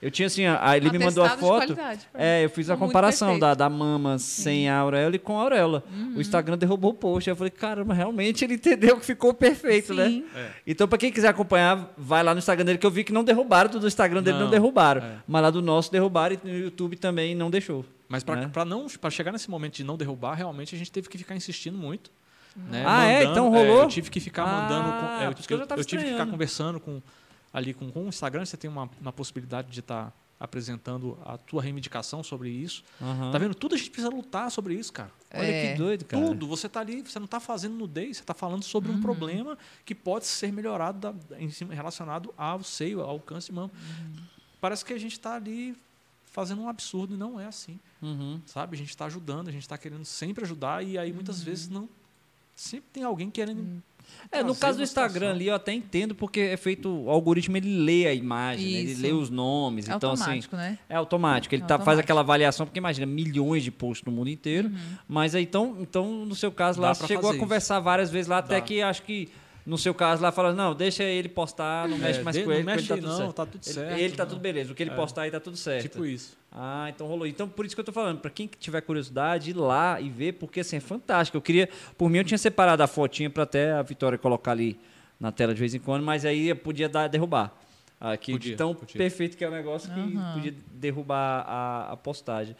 Eu 0.00 0.10
tinha 0.10 0.26
assim, 0.26 0.44
a- 0.44 0.60
a- 0.62 0.76
ele 0.76 0.90
me 0.90 0.98
mandou 0.98 1.24
a 1.24 1.30
foto. 1.30 1.40
qualidade. 1.68 2.00
É, 2.12 2.44
eu 2.44 2.50
fiz 2.50 2.68
a 2.68 2.76
comparação 2.76 3.38
da, 3.38 3.54
da 3.54 3.68
mama 3.70 4.18
sem 4.18 4.68
a 4.68 4.76
auréola 4.78 5.16
e 5.16 5.18
com 5.18 5.38
a 5.38 5.42
auréola. 5.42 5.82
Uhum. 5.90 6.14
O 6.16 6.20
Instagram 6.20 6.58
derrubou 6.58 6.90
o 6.90 6.94
post. 6.94 7.28
Aí 7.28 7.32
eu 7.32 7.36
falei, 7.36 7.50
caramba, 7.50 7.94
realmente 7.94 8.44
ele 8.44 8.54
entendeu 8.54 8.98
que 8.98 9.06
ficou 9.06 9.32
perfeito, 9.32 9.94
né? 9.94 10.08
Sim. 10.08 10.24
É. 10.36 10.50
Então, 10.66 10.86
pra 10.86 10.98
quem 10.98 11.10
quiser 11.10 11.28
acompanhar, 11.28 11.92
vai 11.96 12.22
lá 12.22 12.34
no 12.34 12.38
Instagram 12.38 12.64
dele, 12.66 12.78
que 12.78 12.86
eu 12.86 12.90
vi 12.90 13.04
que 13.04 13.12
não 13.12 13.24
derrubaram, 13.24 13.70
do 13.70 13.86
Instagram 13.86 14.22
dele 14.22 14.36
não, 14.36 14.44
Não, 14.44 14.50
derrubaram. 14.50 15.02
é. 15.02 15.16
Mas 15.26 15.42
lá 15.42 15.50
do 15.50 15.62
nosso 15.62 15.90
derrubaram 15.90 16.36
e 16.44 16.46
no 16.46 16.58
YouTube 16.58 16.96
também 16.96 17.34
não 17.34 17.50
deixou. 17.50 17.84
Mas 18.08 18.22
para 18.22 18.36
Né? 18.36 18.50
não 18.66 18.86
para 19.00 19.10
chegar 19.10 19.32
nesse 19.32 19.50
momento 19.50 19.76
de 19.76 19.82
não 19.84 19.96
derrubar, 19.96 20.34
realmente 20.34 20.74
a 20.74 20.78
gente 20.78 20.92
teve 20.92 21.08
que 21.08 21.16
ficar 21.18 21.34
insistindo 21.34 21.76
muito. 21.76 22.10
Né? 22.54 22.84
Ah, 22.86 23.04
é? 23.04 23.18
Mandando, 23.26 23.30
Então 23.32 23.50
rolou? 23.50 23.82
eu 23.82 23.88
tive 23.88 24.08
que 24.10 24.20
ficar 24.20 24.44
Ah, 24.44 24.46
mandando. 24.62 24.84
com- 24.90 25.06
é, 25.06 25.18
eu, 25.18 25.58
eu 25.58 25.76
eu 25.78 25.84
tive 25.84 26.04
que 26.04 26.10
ficar 26.10 26.26
conversando 26.26 26.78
com 26.80 27.02
ali 27.52 27.72
com, 27.74 27.90
com 27.90 28.04
o 28.04 28.08
Instagram. 28.08 28.44
Você 28.44 28.56
tem 28.56 28.68
uma, 28.70 28.88
uma 29.00 29.12
possibilidade 29.12 29.70
de 29.70 29.80
estar 29.80 30.12
apresentando 30.38 31.18
a 31.24 31.38
tua 31.38 31.62
reivindicação 31.62 32.22
sobre 32.22 32.50
isso. 32.50 32.84
Aham. 33.00 33.30
Tá 33.32 33.38
vendo? 33.38 33.54
Tudo 33.54 33.74
a 33.74 33.78
gente 33.78 33.90
precisa 33.90 34.10
lutar 34.14 34.50
sobre 34.50 34.74
isso, 34.74 34.92
cara. 34.92 35.10
Olha 35.32 35.46
É. 35.46 35.72
que 35.72 35.78
doido, 35.78 36.04
cara. 36.04 36.26
Tudo. 36.26 36.46
Você 36.46 36.68
tá 36.68 36.80
ali, 36.80 37.00
você 37.02 37.18
não 37.18 37.24
está 37.24 37.40
fazendo 37.40 37.74
nudez, 37.74 38.18
você 38.18 38.22
está 38.22 38.34
falando 38.34 38.62
sobre 38.62 38.90
Uhum. 38.90 38.98
um 38.98 39.00
problema 39.00 39.56
que 39.84 39.94
pode 39.94 40.26
ser 40.26 40.52
melhorado 40.52 40.98
da- 41.00 41.40
em 41.40 41.48
relacionado 41.74 42.34
ao 42.36 42.62
seio, 42.62 43.00
ao 43.00 43.18
câncer 43.18 43.46
de 43.48 43.52
mama. 43.54 43.70
Uhum. 43.74 44.22
Parece 44.60 44.84
que 44.84 44.92
a 44.92 44.98
gente 44.98 45.12
está 45.12 45.34
ali 45.36 45.74
fazendo 46.26 46.60
um 46.60 46.68
absurdo 46.68 47.14
e 47.14 47.16
não 47.16 47.40
é 47.40 47.46
assim, 47.46 47.80
Uhum. 48.02 48.38
sabe? 48.44 48.74
A 48.74 48.78
gente 48.78 48.90
está 48.90 49.06
ajudando, 49.06 49.48
a 49.48 49.52
gente 49.52 49.62
está 49.62 49.78
querendo 49.78 50.04
sempre 50.04 50.44
ajudar 50.44 50.84
e 50.84 50.98
aí 50.98 51.14
muitas 51.14 51.42
vezes 51.42 51.66
não 51.70 51.88
sempre 52.56 52.86
tem 52.92 53.04
alguém 53.04 53.30
querendo. 53.30 53.82
É, 54.30 54.40
no 54.42 54.54
caso 54.54 54.78
do 54.78 54.84
Instagram 54.84 55.30
ali, 55.30 55.48
eu 55.48 55.54
até 55.54 55.72
entendo, 55.72 56.14
porque 56.14 56.38
é 56.40 56.56
feito. 56.56 56.88
O 56.88 57.10
algoritmo 57.10 57.56
ele 57.56 57.78
lê 57.82 58.06
a 58.06 58.14
imagem, 58.14 58.72
né? 58.72 58.78
ele 58.78 58.92
Isso. 58.92 59.02
lê 59.02 59.12
os 59.12 59.30
nomes. 59.30 59.88
É 59.88 59.94
então, 59.94 60.12
assim. 60.12 60.22
automático, 60.22 60.56
né? 60.56 60.78
É 60.88 60.94
automático. 60.94 61.54
Ele 61.54 61.62
É 61.62 61.66
tá- 61.66 61.74
faz 61.74 61.80
automático. 61.80 62.04
aquela 62.06 62.20
avaliação, 62.20 62.66
porque 62.66 62.78
imagina, 62.78 63.04
milhões 63.04 63.64
de 63.64 63.70
posts 63.72 64.04
no 64.06 64.12
mundo 64.12 64.30
inteiro. 64.30 64.68
Uhum. 64.68 64.76
Mas 65.08 65.34
aí, 65.34 65.42
então, 65.42 65.76
então, 65.80 66.24
no 66.24 66.34
seu 66.36 66.52
caso 66.52 66.80
lá, 66.80 66.88
Dá 66.88 66.94
você 66.94 66.98
pra 67.00 67.08
chegou 67.08 67.30
a 67.30 67.36
conversar 67.36 67.80
várias 67.80 68.08
vezes 68.10 68.28
lá, 68.28 68.38
até 68.38 68.56
Dá. 68.56 68.60
que 68.60 68.80
acho 68.80 69.02
que. 69.02 69.28
No 69.66 69.76
seu 69.76 69.92
caso 69.92 70.22
lá, 70.22 70.30
fala, 70.30 70.52
não, 70.52 70.76
deixa 70.76 71.02
ele 71.02 71.28
postar, 71.28 71.88
não 71.88 71.98
mexe 71.98 72.20
É, 72.20 72.22
mais 72.22 72.36
de- 72.36 72.42
com 72.44 72.50
não 72.50 72.54
ele, 72.56 72.62
ele 72.62 72.72
mexe 72.76 72.86
tá 72.86 72.94
aí 72.94 73.00
tudo 73.00 73.10
não, 73.10 73.16
certo. 73.18 73.32
tá 73.32 73.46
tudo 73.46 73.62
Ele- 73.66 73.74
certo, 73.74 73.98
Ele, 73.98 74.14
tá 74.16 74.22
não. 74.24 74.30
tudo 74.30 74.40
beleza, 74.40 74.70
o 74.72 74.74
que 74.76 74.82
ele 74.84 74.90
É. 74.90 74.94
postar 74.94 75.22
aí 75.22 75.30
tá 75.32 75.40
tudo 75.40 75.56
certo. 75.56 75.82
Tipo 75.82 76.06
isso. 76.06 76.36
Ah, 76.52 76.86
então 76.88 77.04
rolou. 77.08 77.26
Então, 77.26 77.48
por 77.48 77.66
isso 77.66 77.74
que 77.74 77.80
eu 77.80 77.84
tô 77.84 77.92
falando, 77.92 78.20
pra 78.20 78.30
quem 78.30 78.48
tiver 78.60 78.80
curiosidade, 78.82 79.50
ir 79.50 79.54
lá 79.54 80.00
e 80.00 80.08
ver, 80.08 80.34
porque 80.34 80.60
assim, 80.60 80.76
é 80.76 80.80
fantástico. 80.80 81.36
Eu 81.36 81.42
queria, 81.42 81.68
por 81.98 82.08
mim, 82.08 82.18
eu 82.18 82.24
tinha 82.24 82.38
separado 82.38 82.80
a 82.82 82.86
fotinha 82.86 83.28
pra 83.28 83.42
até 83.42 83.72
a 83.72 83.82
Vitória 83.82 84.16
colocar 84.16 84.52
ali 84.52 84.78
na 85.18 85.32
tela 85.32 85.52
de 85.52 85.58
vez 85.58 85.74
em 85.74 85.80
quando, 85.80 86.04
mas 86.04 86.24
aí 86.24 86.48
eu 86.50 86.54
podia 86.56 86.88
dar, 86.88 87.08
derrubar. 87.08 87.52
Aqui, 87.98 88.32
de 88.32 88.38
Podia, 88.38 88.56
tão 88.58 88.74
podia. 88.74 88.96
perfeito 88.98 89.36
que 89.36 89.44
é 89.44 89.48
o 89.48 89.50
negócio 89.50 89.92
que 89.92 89.98
Aham. 89.98 90.34
podia 90.34 90.54
derrubar 90.70 91.44
a, 91.48 91.92
a 91.92 91.96
postagem. 91.96 92.54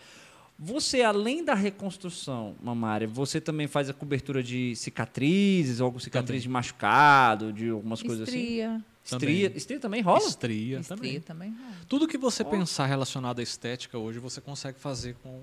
Você, 0.59 1.03
além 1.03 1.45
da 1.45 1.53
reconstrução 1.55 2.57
mamária, 2.63 3.07
você 3.07 3.41
também 3.41 3.67
faz 3.67 3.91
a 3.91 3.93
cobertura 3.93 4.43
de 4.43 4.75
cicatrizes, 4.75 5.81
alguma 5.83 6.01
cicatriz 6.01 6.29
Também. 6.29 6.41
de 6.43 6.49
machucado, 6.49 7.53
de 7.53 7.69
algumas 7.69 8.03
coisas 8.03 8.27
assim? 8.27 8.39
Estria. 8.39 8.85
Estria. 9.05 9.53
Estria 9.55 9.81
também 9.81 10.01
rola? 10.01 10.27
Estria, 10.27 10.81
Estria 10.81 10.97
também. 10.97 11.21
também. 11.21 11.51
rola. 11.51 11.77
Tudo 11.87 12.09
que 12.09 12.17
você 12.17 12.43
pensar 12.43 12.87
relacionado 12.87 13.39
à 13.39 13.43
estética 13.43 13.99
hoje, 13.99 14.19
você 14.19 14.41
consegue 14.41 14.79
fazer 14.81 15.15
com, 15.23 15.43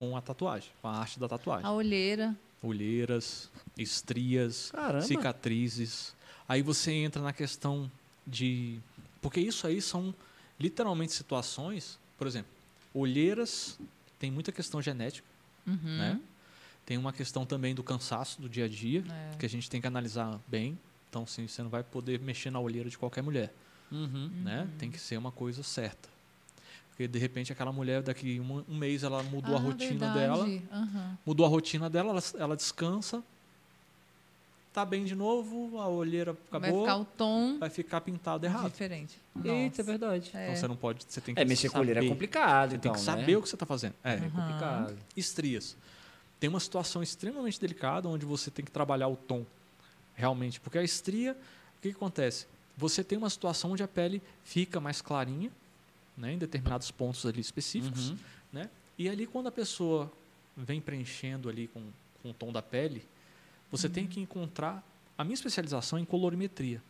com 0.00 0.16
a 0.16 0.22
tatuagem, 0.22 0.70
com 0.80 0.88
a 0.88 0.96
arte 0.96 1.20
da 1.20 1.28
tatuagem. 1.28 1.66
A 1.66 1.72
olheira. 1.72 2.34
Olheiras, 2.62 3.50
estrias, 3.76 4.70
Caramba. 4.70 5.02
cicatrizes. 5.04 6.14
Aí 6.48 6.62
você 6.62 6.92
entra 6.92 7.20
na 7.20 7.32
questão 7.34 7.90
de. 8.26 8.78
Porque 9.20 9.38
isso 9.38 9.66
aí 9.66 9.82
são 9.82 10.14
literalmente 10.58 11.12
situações, 11.12 11.98
por 12.16 12.26
exemplo, 12.26 12.50
olheiras 12.94 13.78
tem 14.24 14.30
muita 14.30 14.50
questão 14.50 14.80
genética, 14.80 15.28
Uhum. 15.66 15.98
né? 15.98 16.20
Tem 16.86 16.96
uma 16.96 17.12
questão 17.12 17.44
também 17.44 17.74
do 17.74 17.82
cansaço 17.82 18.40
do 18.40 18.48
dia 18.48 18.64
a 18.64 18.68
dia, 18.68 19.04
É. 19.32 19.36
que 19.36 19.44
a 19.44 19.48
gente 19.48 19.68
tem 19.68 19.82
que 19.82 19.86
analisar 19.86 20.40
bem. 20.48 20.78
Então, 21.10 21.26
sim, 21.26 21.46
você 21.46 21.62
não 21.62 21.68
vai 21.68 21.82
poder 21.84 22.18
mexer 22.20 22.50
na 22.50 22.58
olheira 22.58 22.88
de 22.88 22.96
qualquer 22.96 23.22
mulher, 23.22 23.52
Uhum. 23.92 24.30
né? 24.42 24.66
Tem 24.78 24.90
que 24.90 24.98
ser 24.98 25.18
uma 25.18 25.30
coisa 25.30 25.62
certa. 25.62 26.08
Porque, 26.88 27.06
de 27.06 27.18
repente, 27.18 27.52
aquela 27.52 27.70
mulher, 27.72 28.02
daqui 28.02 28.40
um, 28.40 28.64
um 28.66 28.76
mês, 28.78 29.02
ela 29.02 29.22
mudou 29.22 29.54
a 29.56 29.58
Ah, 29.58 29.60
rotina 29.62 30.10
verdade. 30.10 30.14
dela, 30.58 30.62
Aham. 30.72 31.18
mudou 31.26 31.44
a 31.44 31.48
rotina 31.50 31.90
dela, 31.90 32.10
ela, 32.10 32.22
ela 32.38 32.56
descansa, 32.56 33.22
tá 34.74 34.84
bem 34.84 35.04
de 35.04 35.14
novo, 35.14 35.78
a 35.80 35.88
olheira 35.88 36.36
Vai 36.50 36.60
acabou, 36.60 36.80
ficar 36.82 36.96
o 36.98 37.04
tom 37.04 37.58
vai 37.58 37.70
ficar 37.70 38.00
pintado 38.02 38.44
errado. 38.44 38.70
diferente. 38.70 39.18
Eita, 39.36 39.48
é 39.48 39.68
Nossa. 39.68 39.82
verdade. 39.84 40.30
É. 40.34 40.42
Então, 40.44 40.56
você 40.56 40.68
não 40.68 40.76
pode, 40.76 41.04
você 41.08 41.20
tem 41.20 41.34
que 41.34 41.40
É, 41.40 41.44
mexer 41.44 41.70
com 41.70 41.78
olheira 41.78 42.00
é 42.00 42.02
saber. 42.02 42.12
complicado, 42.12 42.70
Você 42.70 42.76
então, 42.76 42.92
tem 42.92 43.00
que 43.00 43.06
né? 43.06 43.16
saber 43.20 43.36
o 43.36 43.42
que 43.42 43.48
você 43.48 43.54
está 43.54 43.64
fazendo. 43.64 43.94
É, 44.04 44.14
É 44.14 44.18
complicado. 44.28 44.96
estrias. 45.16 45.76
Tem 46.40 46.50
uma 46.50 46.60
situação 46.60 47.02
extremamente 47.02 47.58
delicada 47.60 48.08
onde 48.08 48.26
você 48.26 48.50
tem 48.50 48.64
que 48.64 48.70
trabalhar 48.72 49.08
o 49.08 49.16
tom, 49.16 49.46
realmente. 50.14 50.60
Porque 50.60 50.76
a 50.76 50.82
estria, 50.82 51.32
o 51.78 51.80
que, 51.80 51.90
que 51.90 51.96
acontece? 51.96 52.46
Você 52.76 53.02
tem 53.04 53.16
uma 53.16 53.30
situação 53.30 53.70
onde 53.70 53.82
a 53.84 53.88
pele 53.88 54.20
fica 54.42 54.80
mais 54.80 55.00
clarinha, 55.00 55.50
né, 56.18 56.32
em 56.32 56.38
determinados 56.38 56.90
pontos 56.90 57.24
ali 57.24 57.40
específicos, 57.40 58.10
Uhum. 58.10 58.16
né? 58.52 58.68
E 58.98 59.08
ali 59.08 59.26
quando 59.26 59.46
a 59.46 59.52
pessoa 59.52 60.10
vem 60.56 60.80
preenchendo 60.80 61.48
ali 61.48 61.68
com, 61.68 61.80
com 62.22 62.30
o 62.30 62.34
tom 62.34 62.52
da 62.52 62.60
pele, 62.62 63.04
você 63.76 63.88
tem 63.88 64.06
que 64.06 64.20
encontrar 64.20 64.82
a 65.16 65.24
minha 65.24 65.34
especialização 65.34 65.98
é 65.98 66.02
em 66.02 66.04
colorimetria. 66.04 66.82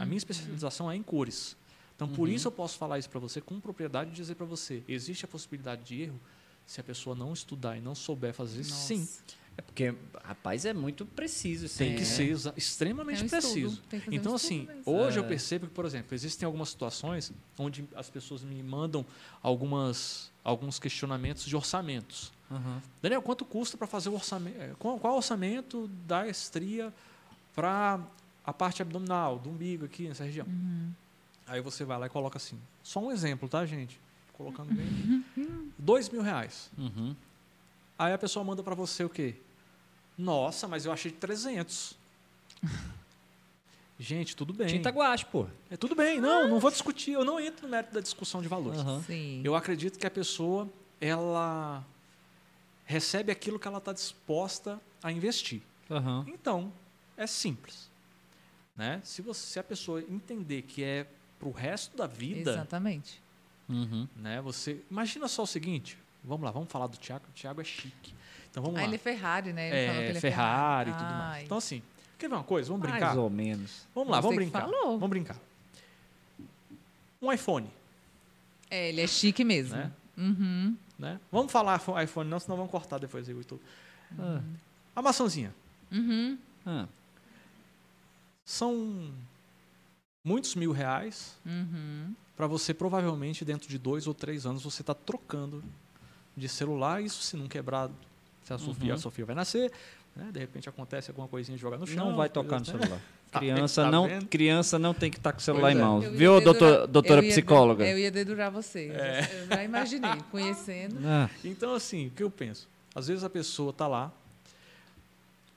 A 0.00 0.04
minha 0.06 0.16
especialização 0.16 0.90
é 0.90 0.96
em 0.96 1.02
cores. 1.02 1.56
Então, 1.94 2.08
por 2.08 2.28
Uhum. 2.28 2.34
isso 2.34 2.46
eu 2.48 2.52
posso 2.52 2.78
falar 2.78 2.98
isso 2.98 3.10
para 3.10 3.18
você 3.20 3.40
com 3.40 3.58
propriedade 3.60 4.10
e 4.10 4.12
dizer 4.14 4.34
para 4.36 4.46
você, 4.46 4.82
existe 4.88 5.24
a 5.24 5.28
possibilidade 5.28 5.82
de 5.84 6.02
erro 6.02 6.20
se 6.66 6.80
a 6.80 6.84
pessoa 6.84 7.16
não 7.16 7.32
estudar 7.32 7.76
e 7.76 7.80
não 7.80 7.94
souber 7.94 8.32
fazer, 8.32 8.58
Nossa. 8.58 8.70
sim. 8.94 9.08
É 9.56 9.60
porque, 9.60 9.92
rapaz, 10.22 10.64
é 10.64 10.72
muito 10.72 11.04
preciso 11.04 11.66
isso 11.66 11.78
Tem 11.78 11.88
aí, 11.88 11.94
que 11.96 12.02
né? 12.02 12.06
ser 12.06 12.52
extremamente 12.56 13.22
um 13.22 13.26
estudo, 13.26 13.40
preciso. 13.40 13.82
um 13.92 14.12
Então, 14.14 14.36
estudo 14.36 14.36
assim, 14.36 14.66
mesmo. 14.66 14.82
hoje 14.86 15.18
eu 15.18 15.24
É. 15.24 15.26
percebo 15.26 15.66
que, 15.66 15.72
por 15.74 15.84
exemplo, 15.84 16.14
existem 16.14 16.46
algumas 16.46 16.68
situações 16.68 17.32
onde 17.58 17.84
as 17.96 18.08
pessoas 18.08 18.44
me 18.44 18.62
mandam 18.62 19.04
algumas, 19.42 20.30
alguns 20.44 20.78
questionamentos 20.78 21.44
de 21.44 21.56
orçamentos. 21.56 22.32
Uhum. 22.50 22.80
Daniel, 23.02 23.22
quanto 23.22 23.44
custa 23.44 23.76
para 23.76 23.86
fazer 23.86 24.08
o 24.08 24.14
orçamento? 24.14 24.76
Qual, 24.78 24.98
qual 24.98 25.12
é 25.12 25.14
o 25.14 25.18
orçamento 25.18 25.88
da 26.06 26.26
estria 26.26 26.92
para 27.54 28.00
a 28.44 28.52
parte 28.52 28.80
abdominal, 28.80 29.38
do 29.38 29.50
umbigo 29.50 29.84
aqui 29.84 30.08
nessa 30.08 30.24
região? 30.24 30.46
Uhum. 30.46 30.90
Aí 31.46 31.60
você 31.60 31.84
vai 31.84 31.98
lá 31.98 32.06
e 32.06 32.10
coloca 32.10 32.36
assim. 32.36 32.58
Só 32.82 33.00
um 33.00 33.12
exemplo, 33.12 33.48
tá, 33.48 33.64
gente? 33.66 34.00
Colocando 34.32 34.72
bem. 34.72 35.24
Dois 35.78 36.08
mil 36.08 36.22
reais. 36.22 36.70
Uhum. 36.78 37.14
Aí 37.98 38.12
a 38.12 38.18
pessoa 38.18 38.44
manda 38.44 38.62
para 38.62 38.74
você 38.74 39.02
o 39.04 39.08
quê? 39.08 39.34
Nossa, 40.16 40.68
mas 40.68 40.84
eu 40.84 40.92
achei 40.92 41.10
300. 41.10 41.96
Gente, 44.00 44.36
tudo 44.36 44.52
bem. 44.52 44.68
Tinta 44.68 44.90
guache, 44.90 45.24
pô. 45.24 45.46
É 45.68 45.76
tudo 45.76 45.96
bem. 45.96 46.20
Não, 46.20 46.48
não 46.48 46.60
vou 46.60 46.70
discutir. 46.70 47.12
Eu 47.12 47.24
não 47.24 47.40
entro 47.40 47.66
no 47.66 47.72
mérito 47.72 47.92
da 47.92 48.00
discussão 48.00 48.40
de 48.40 48.46
valores. 48.46 48.80
Sim. 49.04 49.40
Eu 49.42 49.56
acredito 49.56 49.98
que 49.98 50.06
a 50.06 50.10
pessoa, 50.10 50.68
ela 51.00 51.84
recebe 52.88 53.30
aquilo 53.30 53.58
que 53.58 53.68
ela 53.68 53.76
está 53.78 53.92
disposta 53.92 54.80
a 55.02 55.12
investir. 55.12 55.60
Aham. 55.90 56.24
Então, 56.26 56.72
é 57.18 57.26
simples. 57.26 57.90
Né? 58.74 59.00
Se, 59.04 59.20
você, 59.20 59.46
se 59.46 59.58
a 59.58 59.62
pessoa 59.62 60.00
entender 60.00 60.62
que 60.62 60.82
é 60.82 61.06
para 61.38 61.48
o 61.48 61.52
resto 61.52 61.96
da 61.96 62.06
vida, 62.06 62.52
Exatamente. 62.52 63.20
Uhum. 63.68 64.08
né? 64.16 64.40
Você 64.40 64.80
imagina 64.90 65.28
só 65.28 65.42
o 65.42 65.46
seguinte. 65.46 65.98
Vamos 66.24 66.44
lá, 66.46 66.50
vamos 66.50 66.70
falar 66.72 66.86
do 66.86 66.96
Thiago. 66.96 67.24
O 67.28 67.32
Thiago 67.32 67.60
é 67.60 67.64
chique. 67.64 68.14
Então 68.50 68.62
vamos 68.62 68.78
Ah, 68.78 68.82
lá. 68.82 68.86
ele 68.88 68.94
é 68.96 68.98
Ferrari, 68.98 69.52
né? 69.52 69.68
Ele 69.68 69.86
falou 69.86 70.00
que 70.00 70.06
é, 70.06 70.08
ele 70.08 70.18
é 70.18 70.20
Ferrari 70.20 70.90
e 70.90 70.94
tudo 70.94 71.04
Ai. 71.04 71.18
mais. 71.18 71.44
Então 71.44 71.58
assim, 71.58 71.82
quer 72.18 72.28
ver 72.28 72.34
uma 72.36 72.42
coisa? 72.44 72.68
Vamos 72.68 72.82
brincar. 72.88 73.06
Mais 73.06 73.18
ou 73.18 73.28
menos. 73.28 73.86
Vamos 73.94 74.10
lá, 74.10 74.16
Você 74.16 74.22
vamos 74.22 74.36
brincar. 74.36 74.60
falou. 74.62 74.92
Vamos 74.98 75.10
brincar. 75.10 75.36
Um 77.20 77.32
iPhone, 77.32 77.68
É, 78.70 78.88
ele 78.90 79.00
é 79.00 79.06
chique 79.06 79.44
mesmo. 79.44 79.76
né? 79.76 79.90
Uhum. 80.16 80.76
Né? 80.98 81.20
Vamos 81.30 81.52
falar 81.52 81.76
iPhone- 82.02 82.28
não, 82.28 82.40
senão 82.40 82.56
vamos 82.56 82.70
cortar 82.72 82.98
depois 82.98 83.28
o 83.28 83.30
YouTube. 83.30 83.60
Ah. 84.18 84.40
A 84.96 85.02
maçãzinha. 85.02 85.54
Uhum. 85.92 86.36
Ah. 86.66 86.86
São 88.44 89.12
muitos 90.24 90.54
mil 90.54 90.72
reais 90.72 91.36
Uhum. 91.44 92.14
para 92.36 92.46
você 92.46 92.72
provavelmente 92.72 93.44
dentro 93.44 93.68
de 93.68 93.78
dois 93.78 94.06
ou 94.06 94.14
três 94.14 94.46
anos 94.46 94.62
você 94.64 94.82
está 94.82 94.94
trocando 94.94 95.62
de 96.36 96.48
celular. 96.48 97.02
Isso 97.02 97.22
se 97.22 97.36
não 97.36 97.46
quebrar, 97.48 97.90
se 98.44 98.52
a 98.52 98.58
Sofia, 98.58 98.92
Uhum. 98.92 98.94
a 98.94 98.98
Sofia 98.98 99.24
vai 99.24 99.34
nascer, 99.34 99.72
né? 100.16 100.30
de 100.32 100.38
repente 100.40 100.68
acontece 100.68 101.10
alguma 101.10 101.28
coisinha 101.28 101.56
de 101.56 101.62
jogar 101.62 101.78
no 101.78 101.86
chão. 101.86 102.08
Não 102.10 102.16
vai 102.16 102.28
tocar 102.28 102.60
no 102.60 102.66
né? 102.66 102.72
celular. 102.78 103.00
Tá 103.30 103.40
Criança, 103.40 103.82
vendo? 103.82 103.90
Tá 103.92 103.96
não, 103.98 104.08
vendo? 104.08 104.26
criança 104.26 104.78
não 104.78 104.94
tem 104.94 105.10
que 105.10 105.18
estar 105.18 105.32
com 105.32 105.38
o 105.38 105.42
celular 105.42 105.72
Pois 105.72 105.76
em 105.76 105.80
é. 105.80 105.84
mãos. 105.84 106.04
Ia 106.04 106.10
Viu, 106.10 106.38
dedurar- 106.38 106.42
doutor, 106.44 106.86
doutora 106.86 107.20
eu 107.20 107.24
ia 107.24 107.30
psicóloga? 107.30 107.86
Eu 107.86 107.98
ia 107.98 108.10
dedurar 108.10 108.50
você. 108.50 108.88
Eu 108.90 108.94
É. 108.94 109.22
já- 109.22 109.32
Eu 109.34 109.46
já 109.48 109.64
imaginei, 109.64 110.10
conhecendo. 110.30 110.96
Ah, 111.06 111.28
Então, 111.44 111.74
assim, 111.74 112.06
o 112.06 112.10
que 112.10 112.22
eu 112.22 112.30
penso? 112.30 112.66
Às 112.94 113.06
vezes 113.08 113.22
a 113.24 113.28
pessoa 113.30 113.70
tá 113.72 113.86
lá, 113.86 114.10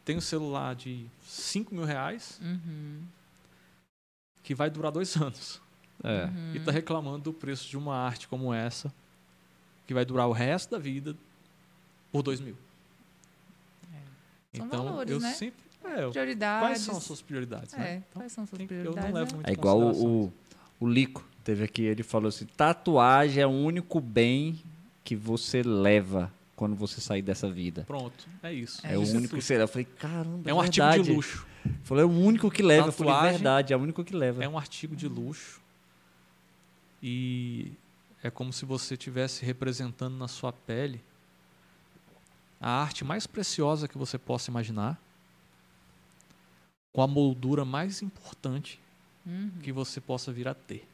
tem 0.04 0.18
um 0.18 0.22
celular 0.22 0.76
de 0.76 1.06
5 1.26 1.74
mil 1.74 1.86
reais, 1.86 2.40
Uhum. 2.42 3.02
que 4.44 4.54
vai 4.54 4.70
durar 4.70 4.92
dois 4.92 5.16
anos. 5.16 5.62
é. 6.04 6.26
Uhum. 6.26 6.56
E 6.56 6.60
tá 6.60 6.72
reclamando 6.72 7.20
do 7.26 7.34
preço 7.34 7.70
de 7.70 7.78
uma 7.78 7.96
arte 7.96 8.28
como 8.28 8.54
essa, 8.54 8.92
que 9.88 9.94
vai 9.94 10.04
durar 10.04 10.28
o 10.28 10.32
resto 10.34 10.72
da 10.72 10.78
vida 10.80 11.16
por 12.12 12.22
dois 12.24 12.40
mil. 12.42 12.58
São 14.54 14.66
então, 14.66 14.84
valores, 14.86 15.12
eu 15.12 15.20
né? 15.20 15.32
sempre. 15.34 15.62
É, 15.84 16.10
Prioridades. 16.10 16.68
quais 16.68 16.80
são 16.82 16.98
as 16.98 17.04
suas 17.04 17.22
prioridades? 17.22 17.74
né? 17.74 17.90
É, 17.94 17.96
Então, 17.98 18.08
quais 18.22 18.32
são 18.32 18.46
suas 18.46 18.58
tem 18.58 18.68
que- 18.68 18.74
eu 18.74 18.80
prioridades? 18.94 19.10
não 19.14 19.20
levo 19.20 19.32
né? 19.32 19.36
muito 19.38 19.50
É 19.50 19.52
igual 19.54 19.80
o, 19.82 20.34
o 20.80 20.88
Lico 20.88 21.28
teve 21.44 21.64
aqui, 21.64 21.82
ele 21.84 22.04
falou 22.04 22.30
assim: 22.30 22.46
tatuagem 22.46 23.42
é 23.44 23.48
o 23.48 23.50
único 23.50 24.00
bem 24.00 24.62
que 25.04 25.16
você 25.16 25.64
leva 25.64 26.32
quando 26.56 26.76
você 26.76 27.02
sair 27.02 27.22
dessa 27.24 27.50
vida. 27.50 27.84
Pronto, 27.88 28.28
é 28.44 28.54
isso. 28.54 28.80
É, 28.86 28.96
o 28.98 29.02
Isso 29.02 29.18
único 29.18 29.36
que 29.36 29.42
você 29.42 29.54
leva. 29.54 29.64
Eu 29.64 29.68
falei, 29.68 29.86
caramba, 29.98 30.50
É 30.50 30.54
um 30.54 30.62
artigo 30.62 30.86
verdade. 30.86 31.04
de 31.10 31.14
luxo. 31.16 31.48
Ele 31.66 31.74
Falou, 31.84 32.04
é 32.04 32.06
o 32.06 32.10
único 32.12 32.52
que 32.52 32.62
leva. 32.62 32.88
Eu 32.90 32.92
falei, 32.92 33.12
Tatuagem 33.14 33.38
verdade, 33.38 33.74
é 33.74 33.78
o 33.78 33.80
único 33.80 34.04
que 34.04 34.16
leva. 34.16 34.44
É 34.44 34.48
um 34.48 34.58
artigo 34.58 34.96
de 34.96 35.08
luxo. 35.08 35.60
E 37.02 37.72
é 38.24 38.30
como 38.30 38.54
se 38.54 38.64
você 38.66 38.94
estivesse 38.94 39.44
representando 39.44 40.16
na 40.16 40.28
sua 40.28 40.54
pele 40.54 41.02
a 42.60 42.70
arte 42.84 43.04
mais 43.04 43.26
preciosa 43.26 43.88
que 43.88 43.98
você 43.98 44.20
possa 44.20 44.52
imaginar, 44.52 45.02
com 46.94 47.02
a 47.02 47.08
moldura 47.08 47.64
mais 47.66 48.02
importante 48.02 48.80
Uhum. 49.26 49.52
que 49.62 49.72
você 49.72 50.02
possa 50.02 50.32
vir 50.32 50.48
a 50.48 50.54
ter. 50.54 50.88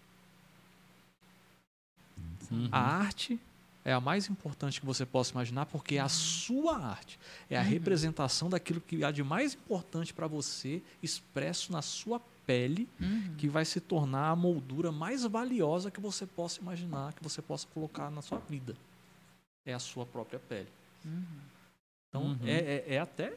Uhum. 2.52 2.70
A 2.72 2.80
arte 2.80 3.40
é 3.86 3.94
a 3.94 4.02
mais 4.02 4.30
importante 4.30 4.80
que 4.80 4.86
você 4.86 5.06
possa 5.06 5.32
imaginar, 5.32 5.66
porque 5.66 5.96
é 5.96 6.00
a 6.00 6.10
sua 6.10 6.78
arte. 6.78 7.18
É 7.50 7.58
a 7.58 7.62
representação 7.62 8.50
daquilo 8.50 8.82
que 8.82 9.04
há 9.04 9.12
de 9.12 9.24
mais 9.24 9.54
importante 9.54 10.14
para 10.14 10.28
você, 10.28 10.82
expresso 11.02 11.72
na 11.72 11.82
sua 11.82 12.20
pele, 12.46 12.88
Uhum. 13.00 13.36
que 13.38 13.48
vai 13.48 13.66
se 13.66 13.80
tornar 13.80 14.30
a 14.30 14.36
moldura 14.36 14.92
mais 14.92 15.24
valiosa 15.24 15.92
que 15.92 16.00
você 16.02 16.26
possa 16.26 16.60
imaginar, 16.62 17.14
que 17.14 17.24
você 17.24 17.42
possa 17.42 17.68
colocar 17.74 18.10
na 18.10 18.22
sua 18.22 18.40
vida. 18.40 18.76
É 19.66 19.74
a 19.74 19.80
sua 19.80 20.06
própria 20.06 20.40
pele. 20.40 20.68
Então, 22.10 22.24
Uhum. 22.24 22.40
é, 22.46 22.84
é, 22.88 22.94
é 22.96 23.00
até, 23.00 23.34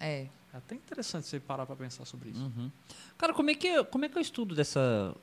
É. 0.00 0.26
é 0.52 0.56
até 0.58 0.74
interessante 0.74 1.26
você 1.26 1.40
parar 1.40 1.64
para 1.66 1.76
pensar 1.76 2.04
sobre 2.04 2.30
isso. 2.30 2.40
Uhum. 2.40 2.70
Cara, 3.16 3.32
como 3.32 3.50
é, 3.50 3.54
que 3.54 3.66
eu, 3.66 3.84
como 3.84 4.04
é 4.04 4.08
que 4.08 4.16
eu 4.18 4.22
estudo 4.22 4.54
dessa 4.54 5.14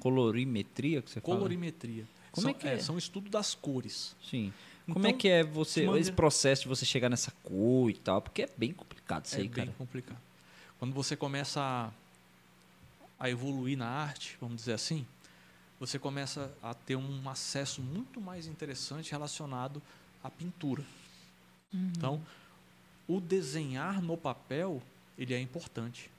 colorimetria 0.00 1.02
que 1.02 1.10
você 1.10 1.20
fala? 1.20 1.36
Colorimetria. 1.36 2.06
Como 2.30 2.42
são, 2.42 2.50
é 2.50 2.54
que 2.54 2.66
é? 2.68 2.78
São 2.78 2.96
estudo 2.96 3.30
das 3.30 3.54
cores. 3.54 4.16
Sim. 4.22 4.52
Então, 4.84 4.94
Como 4.94 5.06
é 5.06 5.12
que 5.12 5.28
é 5.28 5.44
você, 5.44 5.80
maneira- 5.84 6.00
esse 6.00 6.12
processo 6.12 6.62
de 6.62 6.68
você 6.68 6.84
chegar 6.84 7.08
nessa 7.08 7.30
cor 7.42 7.90
e 7.90 7.94
tal? 7.94 8.20
Porque 8.20 8.42
é 8.42 8.48
bem 8.56 8.72
complicado 8.72 9.26
isso 9.26 9.36
é 9.36 9.38
aí, 9.38 9.48
bem 9.48 9.66
cara. 9.66 9.76
complicado. 9.78 10.18
Quando 10.78 10.92
você 10.92 11.14
começa 11.14 11.60
a, 11.60 11.90
a 13.20 13.30
evoluir 13.30 13.78
na 13.78 13.86
arte, 13.86 14.36
vamos 14.40 14.56
dizer 14.56 14.72
assim, 14.72 15.06
você 15.78 15.98
começa 15.98 16.52
a 16.62 16.74
ter 16.74 16.96
um 16.96 17.28
acesso 17.28 17.80
muito 17.80 18.20
mais 18.20 18.46
interessante 18.46 19.10
relacionado 19.12 19.80
à 20.24 20.30
pintura. 20.30 20.82
Então, 21.72 22.20
o 23.08 23.20
desenhar 23.20 24.00
no 24.02 24.16
papel, 24.16 24.82
ele 25.18 25.34
é 25.34 25.40
importante. 25.40 26.10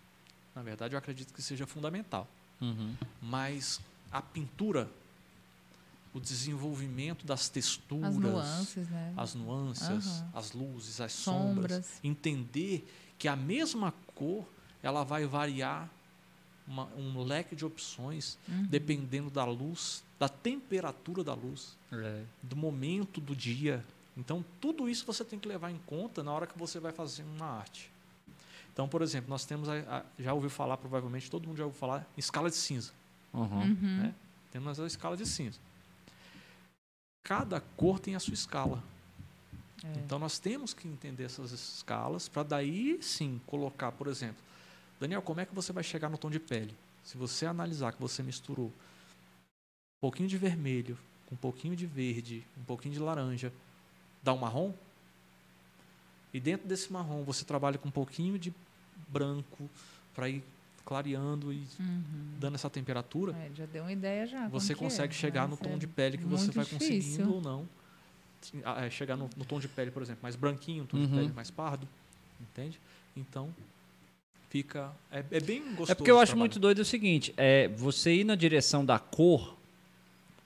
Na 0.56 0.62
verdade, 0.62 0.94
eu 0.96 0.98
acredito 1.00 1.34
que 1.34 1.42
seja 1.42 1.66
fundamental. 1.66 2.28
Uhum. 2.62 2.96
Mas 3.22 3.82
a 4.12 4.22
pintura, 4.22 4.90
o 6.14 6.20
desenvolvimento 6.20 7.26
das 7.26 7.50
texturas, 7.50 8.10
As 8.10 8.16
nuances, 8.18 8.88
né? 8.90 9.14
as 9.18 9.34
nuances, 9.34 10.08
Aham. 10.08 10.30
as 10.34 10.52
luzes, 10.52 11.02
as 11.02 11.12
sombras. 11.12 11.72
Sombras. 11.72 12.00
Entender 12.04 12.88
que 13.18 13.28
a 13.28 13.36
mesma 13.36 13.94
cor 14.14 14.46
ela 14.84 15.04
vai 15.04 15.26
variar 15.26 15.90
uma- 16.68 16.86
um 16.96 17.22
leque 17.24 17.56
de 17.56 17.66
opções 17.66 18.38
Uhum. 18.48 18.66
dependendo 18.68 19.30
da 19.30 19.44
luz, 19.44 20.04
da 20.20 20.30
temperatura 20.30 21.24
da 21.24 21.34
luz, 21.34 21.76
É. 21.92 22.24
do 22.44 22.56
momento 22.56 23.20
do 23.20 23.36
dia. 23.36 23.84
Então, 24.16 24.46
tudo 24.62 24.88
isso 24.90 25.06
você 25.06 25.24
tem 25.26 25.40
que 25.40 25.48
levar 25.48 25.72
em 25.72 25.80
conta 25.86 26.24
na 26.24 26.32
hora 26.32 26.46
que 26.48 26.58
você 26.58 26.80
vai 26.80 26.92
fazer 26.92 27.24
uma 27.24 27.46
arte. 27.48 27.92
Então, 28.72 28.88
por 28.88 29.02
exemplo, 29.02 29.30
nós 29.30 29.46
temos, 29.46 29.68
a, 29.70 29.74
a- 30.00 30.04
já 30.20 30.34
ouviu 30.34 30.50
falar, 30.50 30.78
provavelmente 30.78 31.30
todo 31.30 31.48
mundo 31.48 31.58
já 31.58 31.66
ouviu 31.66 31.80
falar, 31.80 32.08
em 32.16 32.20
escala 32.20 32.50
de 32.50 32.56
cinza. 32.56 32.92
Uhum. 33.34 33.62
Uhum. 33.62 33.98
né? 34.04 34.16
Temos 34.52 34.80
a 34.80 34.86
escala 34.86 35.18
de 35.18 35.26
cinza. 35.26 35.60
Cada 37.24 37.62
cor 37.62 38.00
tem 38.00 38.16
a 38.16 38.20
sua 38.20 38.34
escala. 38.34 38.84
É. 39.84 39.88
Então 40.00 40.20
nós 40.20 40.40
temos 40.40 40.74
que 40.74 40.88
entender 40.88 41.24
essas 41.24 41.52
escalas 41.52 42.28
para 42.28 42.44
daí 42.44 43.00
sim 43.02 43.42
colocar, 43.48 43.92
por 43.92 44.08
exemplo, 44.08 44.42
Daniel, 45.00 45.22
como 45.22 45.40
é 45.42 45.46
que 45.46 45.54
você 45.56 45.74
vai 45.74 45.84
chegar 45.84 46.10
no 46.10 46.18
tom 46.18 46.30
de 46.30 46.40
pele? 46.40 46.74
Se 47.04 47.18
você 47.18 47.46
analisar 47.46 47.92
que 47.94 48.02
você 48.02 48.22
misturou 48.24 48.68
um 48.68 50.02
pouquinho 50.02 50.30
de 50.30 50.38
vermelho, 50.38 50.98
um 51.32 51.36
pouquinho 51.36 51.76
de 51.76 51.86
verde, 51.86 52.46
um 52.58 52.64
pouquinho 52.64 52.94
de 52.94 53.00
laranja, 53.00 53.52
dá 54.24 54.34
um 54.34 54.38
marrom? 54.38 54.74
E 56.34 56.40
dentro 56.40 56.68
desse 56.68 56.92
marrom 56.92 57.24
você 57.24 57.46
trabalha 57.46 57.78
com 57.78 57.88
um 57.90 57.92
pouquinho 57.92 58.40
de 58.40 58.54
branco 59.10 59.70
para 60.16 60.30
ir 60.30 60.44
clareando 60.86 61.54
e 61.54 61.64
Uhum. 61.80 62.38
dando 62.40 62.56
essa 62.56 62.70
temperatura, 62.70 63.34
É, 63.34 63.50
já 63.56 63.66
deu 63.66 63.84
uma 63.84 63.92
ideia 63.92 64.26
já. 64.28 64.48
você 64.48 64.76
consegue 64.76 65.14
é, 65.14 65.16
chegar 65.16 65.44
no 65.44 65.52
mas 65.52 65.60
tom 65.60 65.74
é 65.76 65.78
de 65.78 65.88
pele 65.88 66.18
que 66.18 66.26
você 66.26 66.52
vai 66.52 66.66
difícil. 66.66 67.00
conseguindo 67.00 67.34
ou 67.36 67.42
não. 67.42 67.68
Ah, 68.66 68.86
é, 68.86 68.90
chegar 68.90 69.16
no, 69.16 69.30
no 69.38 69.46
tom 69.46 69.60
de 69.60 69.68
pele, 69.70 69.90
por 69.92 70.02
exemplo, 70.02 70.22
mais 70.24 70.36
branquinho, 70.36 70.84
um 70.84 70.86
tom 70.88 70.98
Uhum. 70.98 71.06
de 71.08 71.14
pele 71.14 71.34
mais 71.34 71.50
pardo. 71.50 71.88
Entende? 72.42 72.80
Então, 73.16 73.54
fica. 74.50 74.92
É, 75.12 75.20
é 75.20 75.40
bem 75.40 75.62
gostoso. 75.70 75.92
É 75.92 75.96
porque 75.96 76.12
eu 76.12 76.20
acho 76.20 76.36
muito 76.36 76.60
doido 76.60 76.80
o 76.80 76.86
seguinte, 76.86 77.34
é, 77.38 77.68
você 77.70 78.14
ir 78.16 78.24
na 78.26 78.36
direção 78.36 78.86
da 78.86 79.00
cor, 79.00 79.56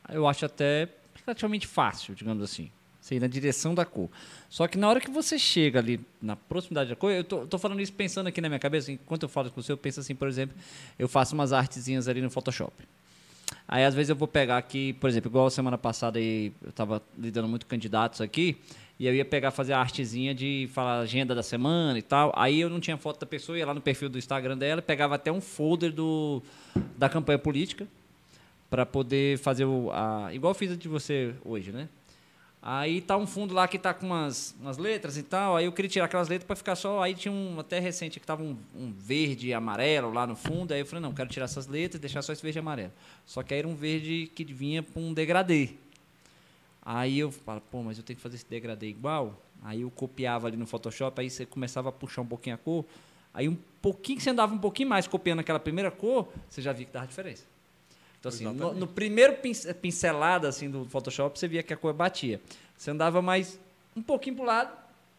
eu 0.10 0.28
acho 0.28 0.46
até 0.46 0.90
relativamente 1.26 1.66
fácil, 1.66 2.14
digamos 2.14 2.44
assim. 2.44 2.70
Você 3.08 3.16
ir 3.16 3.20
na 3.22 3.28
direção 3.28 3.74
da 3.74 3.86
cor. 3.86 4.10
Só 4.50 4.68
que 4.68 4.78
na 4.78 4.90
hora 4.90 5.00
que 5.00 5.10
você 5.10 5.40
chega 5.40 5.80
ali 5.80 6.00
na 6.22 6.36
proximidade 6.36 6.90
da 6.90 6.96
cor, 6.96 7.10
eu 7.10 7.24
tô, 7.24 7.48
tô 7.48 7.58
falando 7.58 7.80
isso 7.80 7.94
pensando 7.94 8.28
aqui 8.28 8.42
na 8.42 8.50
minha 8.50 8.60
cabeça, 8.60 8.92
enquanto 8.92 9.24
eu 9.24 9.30
falo 9.30 9.50
com 9.50 9.62
você, 9.62 9.72
eu 9.72 9.78
penso 9.78 10.02
assim, 10.02 10.14
por 10.14 10.28
exemplo, 10.28 10.58
eu 11.00 11.08
faço 11.08 11.34
umas 11.34 11.54
artezinhas 11.54 12.10
ali 12.10 12.22
no 12.22 12.30
Photoshop. 12.30 12.74
Aí 13.66 13.86
às 13.86 13.96
vezes 13.96 14.10
eu 14.10 14.16
vou 14.16 14.28
pegar 14.28 14.58
aqui, 14.58 14.92
por 14.94 15.10
exemplo, 15.10 15.30
igual 15.30 15.50
semana 15.50 15.78
passada 15.78 16.20
eu 16.20 16.52
estava 16.68 17.02
lidando 17.18 17.48
muito 17.48 17.66
com 17.66 17.70
candidatos 17.70 18.20
aqui, 18.20 18.58
e 19.00 19.08
eu 19.08 19.16
ia 19.16 19.24
pegar 19.24 19.52
fazer 19.52 19.72
a 19.72 19.80
artezinha 19.80 20.36
de 20.36 20.70
falar 20.74 21.00
agenda 21.00 21.34
da 21.34 21.44
semana 21.44 21.98
e 21.98 22.02
tal. 22.02 22.34
Aí 22.36 22.60
eu 22.60 22.70
não 22.70 22.80
tinha 22.80 22.98
foto 22.98 23.20
da 23.20 23.26
pessoa, 23.26 23.58
ia 23.58 23.66
lá 23.66 23.74
no 23.74 23.80
perfil 23.80 24.10
do 24.10 24.18
Instagram 24.18 24.58
dela, 24.58 24.82
pegava 24.82 25.16
até 25.16 25.32
um 25.32 25.40
folder 25.40 25.94
do, 25.94 26.42
da 26.98 27.08
campanha 27.08 27.40
política 27.40 27.88
para 28.70 28.86
poder 28.86 29.38
fazer 29.38 29.64
o 29.64 29.92
a, 29.94 30.30
igual 30.34 30.52
eu 30.52 30.56
fiz 30.56 30.72
a 30.72 30.76
de 30.76 30.90
você 30.90 31.34
hoje, 31.46 31.72
né? 31.72 31.88
Aí 32.70 33.00
tá 33.00 33.16
um 33.16 33.26
fundo 33.26 33.54
lá 33.54 33.66
que 33.66 33.80
tá 33.80 33.94
com 33.94 34.08
umas, 34.08 34.54
umas 34.60 34.78
letras 34.78 35.16
e 35.16 35.24
tal. 35.24 35.56
Aí 35.56 35.64
eu 35.64 35.72
queria 35.72 35.88
tirar 35.88 36.04
aquelas 36.04 36.28
letras 36.28 36.46
para 36.46 36.54
ficar 36.54 36.76
só. 36.76 37.02
Aí 37.02 37.16
tinha 37.16 37.32
um 37.32 37.58
até 37.58 37.80
recente 37.80 38.20
que 38.20 38.26
tava 38.26 38.44
um, 38.44 38.58
um 38.76 38.92
verde 38.92 39.48
e 39.48 39.54
amarelo 39.54 40.12
lá 40.12 40.28
no 40.28 40.36
fundo. 40.36 40.74
Aí 40.74 40.82
eu 40.82 40.86
falei, 40.86 41.02
não, 41.02 41.14
quero 41.14 41.30
tirar 41.30 41.46
essas 41.46 41.66
letras 41.66 41.98
e 41.98 42.02
deixar 42.02 42.22
só 42.22 42.34
esse 42.34 42.44
verde 42.44 42.58
e 42.58 42.60
amarelo. 42.60 42.92
Só 43.26 43.42
que 43.42 43.54
aí 43.54 43.60
era 43.60 43.68
um 43.70 43.74
verde 43.74 44.30
que 44.36 44.44
vinha 44.44 44.84
para 44.84 45.02
um 45.02 45.14
degradê. 45.14 45.70
Aí 46.82 47.18
eu 47.18 47.32
falo, 47.32 47.62
pô, 47.72 47.82
mas 47.84 47.98
eu 48.00 48.04
tenho 48.04 48.18
que 48.18 48.24
fazer 48.24 48.36
esse 48.36 48.50
degradê 48.50 48.88
igual. 48.88 49.42
Aí 49.64 49.84
eu 49.84 49.90
copiava 49.90 50.48
ali 50.48 50.58
no 50.58 50.68
Photoshop, 50.68 51.22
aí 51.22 51.30
você 51.30 51.46
começava 51.46 51.88
a 51.88 51.92
puxar 51.94 52.24
um 52.24 52.28
pouquinho 52.28 52.56
a 52.56 52.58
cor. 52.58 52.84
Aí 53.34 53.48
um 53.48 53.58
pouquinho 53.82 54.18
que 54.18 54.24
você 54.26 54.32
andava 54.32 54.54
um 54.54 54.60
pouquinho 54.60 54.90
mais 54.90 55.08
copiando 55.08 55.40
aquela 55.40 55.60
primeira 55.60 55.90
cor, 55.90 56.28
você 56.50 56.62
já 56.62 56.74
via 56.74 56.86
que 56.86 56.92
dava 56.92 57.08
diferença. 57.08 57.46
Então, 58.28 58.50
assim, 58.50 58.58
no, 58.58 58.74
no 58.74 58.88
primeiro 58.88 59.34
pince- 59.38 59.74
pincelada 59.74 60.48
assim, 60.48 60.70
do 60.70 60.86
Photoshop, 60.86 61.38
você 61.38 61.48
via 61.48 61.64
que 61.64 61.74
a 61.74 61.78
cor 61.78 61.94
batia. 61.94 62.40
Você 62.78 62.92
andava 62.92 63.22
mais 63.22 63.60
um 63.96 64.02
pouquinho 64.02 64.36
pro 64.36 64.46
lado, 64.46 64.72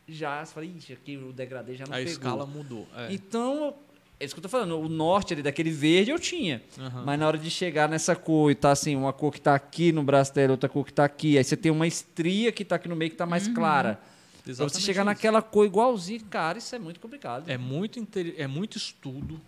já, 0.08 0.44
você 0.44 0.52
fala, 0.54 0.66
ixi, 0.66 0.92
aqui 0.92 1.16
o 1.16 1.32
degradê 1.32 1.74
já 1.76 1.84
não 1.86 1.92
A 1.94 1.96
pegou. 1.96 2.12
escala 2.12 2.46
mudou. 2.46 2.86
É. 2.96 3.12
Então, 3.12 3.74
é 4.20 4.24
isso 4.24 4.34
que 4.34 4.38
eu 4.38 4.42
tô 4.42 4.48
falando. 4.48 4.78
O 4.78 4.88
norte 4.88 5.32
ali 5.34 5.42
daquele 5.42 5.70
verde 5.70 6.10
eu 6.10 6.18
tinha. 6.18 6.62
Aham. 6.78 7.02
Mas 7.04 7.18
na 7.20 7.26
hora 7.26 7.38
de 7.38 7.50
chegar 7.50 7.88
nessa 7.88 8.14
cor 8.16 8.50
e 8.50 8.54
tá 8.54 8.70
assim, 8.72 8.96
uma 8.96 9.12
cor 9.12 9.32
que 9.32 9.40
tá 9.40 9.54
aqui 9.54 9.92
no 9.92 10.02
braço 10.02 10.34
dela, 10.34 10.52
outra 10.52 10.68
cor 10.68 10.84
que 10.86 10.92
tá 10.92 11.04
aqui, 11.04 11.36
aí 11.36 11.44
você 11.44 11.56
tem 11.56 11.70
uma 11.72 11.86
estria 11.86 12.50
que 12.52 12.64
tá 12.64 12.76
aqui 12.76 12.88
no 12.88 12.96
meio 12.96 13.10
que 13.10 13.16
tá 13.16 13.26
mais 13.26 13.48
clara. 13.48 14.00
Pra 14.44 14.54
você 14.54 14.80
chegar 14.80 15.02
isso. 15.02 15.06
naquela 15.06 15.42
cor 15.42 15.66
igualzinha, 15.66 16.20
cara, 16.30 16.56
isso 16.56 16.74
é 16.74 16.78
muito 16.78 16.98
complicado. 17.00 17.48
É 17.50 17.58
muito, 17.58 18.00
é 18.38 18.46
muito 18.46 18.78
estudo. 18.78 19.38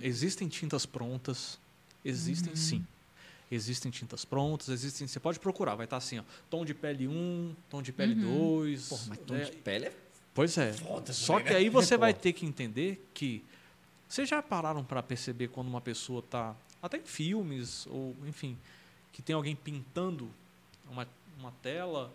Existem 0.00 0.48
tintas 0.48 0.84
prontas. 0.84 1.58
Existem 2.04 2.56
sim. 2.56 2.84
Existem 3.50 3.90
tintas 3.90 4.24
prontas, 4.24 4.68
existem. 4.68 5.06
Você 5.08 5.18
pode 5.18 5.40
procurar, 5.40 5.74
vai 5.74 5.84
estar 5.84 5.96
assim, 5.96 6.18
ó. 6.20 6.22
Tom 6.48 6.64
de 6.64 6.72
pele 6.72 7.08
1, 7.08 7.54
tom 7.68 7.82
de 7.82 7.92
pele 7.92 8.14
2. 8.14 8.88
Pô, 8.88 8.98
mas 9.08 9.18
tom 9.18 9.34
é, 9.34 9.44
de 9.44 9.52
pele 9.56 9.86
é 9.86 9.92
Pois 10.32 10.56
é. 10.56 10.72
Foda 10.72 11.12
Só 11.12 11.40
que 11.40 11.50
né? 11.50 11.56
aí 11.56 11.68
você 11.68 11.96
vai 11.96 12.14
ter 12.14 12.32
que 12.32 12.46
entender 12.46 13.04
que. 13.12 13.44
Vocês 14.08 14.28
já 14.28 14.40
pararam 14.42 14.84
para 14.84 15.02
perceber 15.02 15.48
quando 15.48 15.66
uma 15.68 15.80
pessoa 15.80 16.20
está. 16.20 16.54
Até 16.82 16.98
em 16.98 17.04
filmes, 17.04 17.86
ou 17.88 18.16
enfim, 18.26 18.56
que 19.12 19.20
tem 19.20 19.34
alguém 19.34 19.54
pintando 19.56 20.30
uma, 20.88 21.06
uma 21.38 21.52
tela 21.62 22.12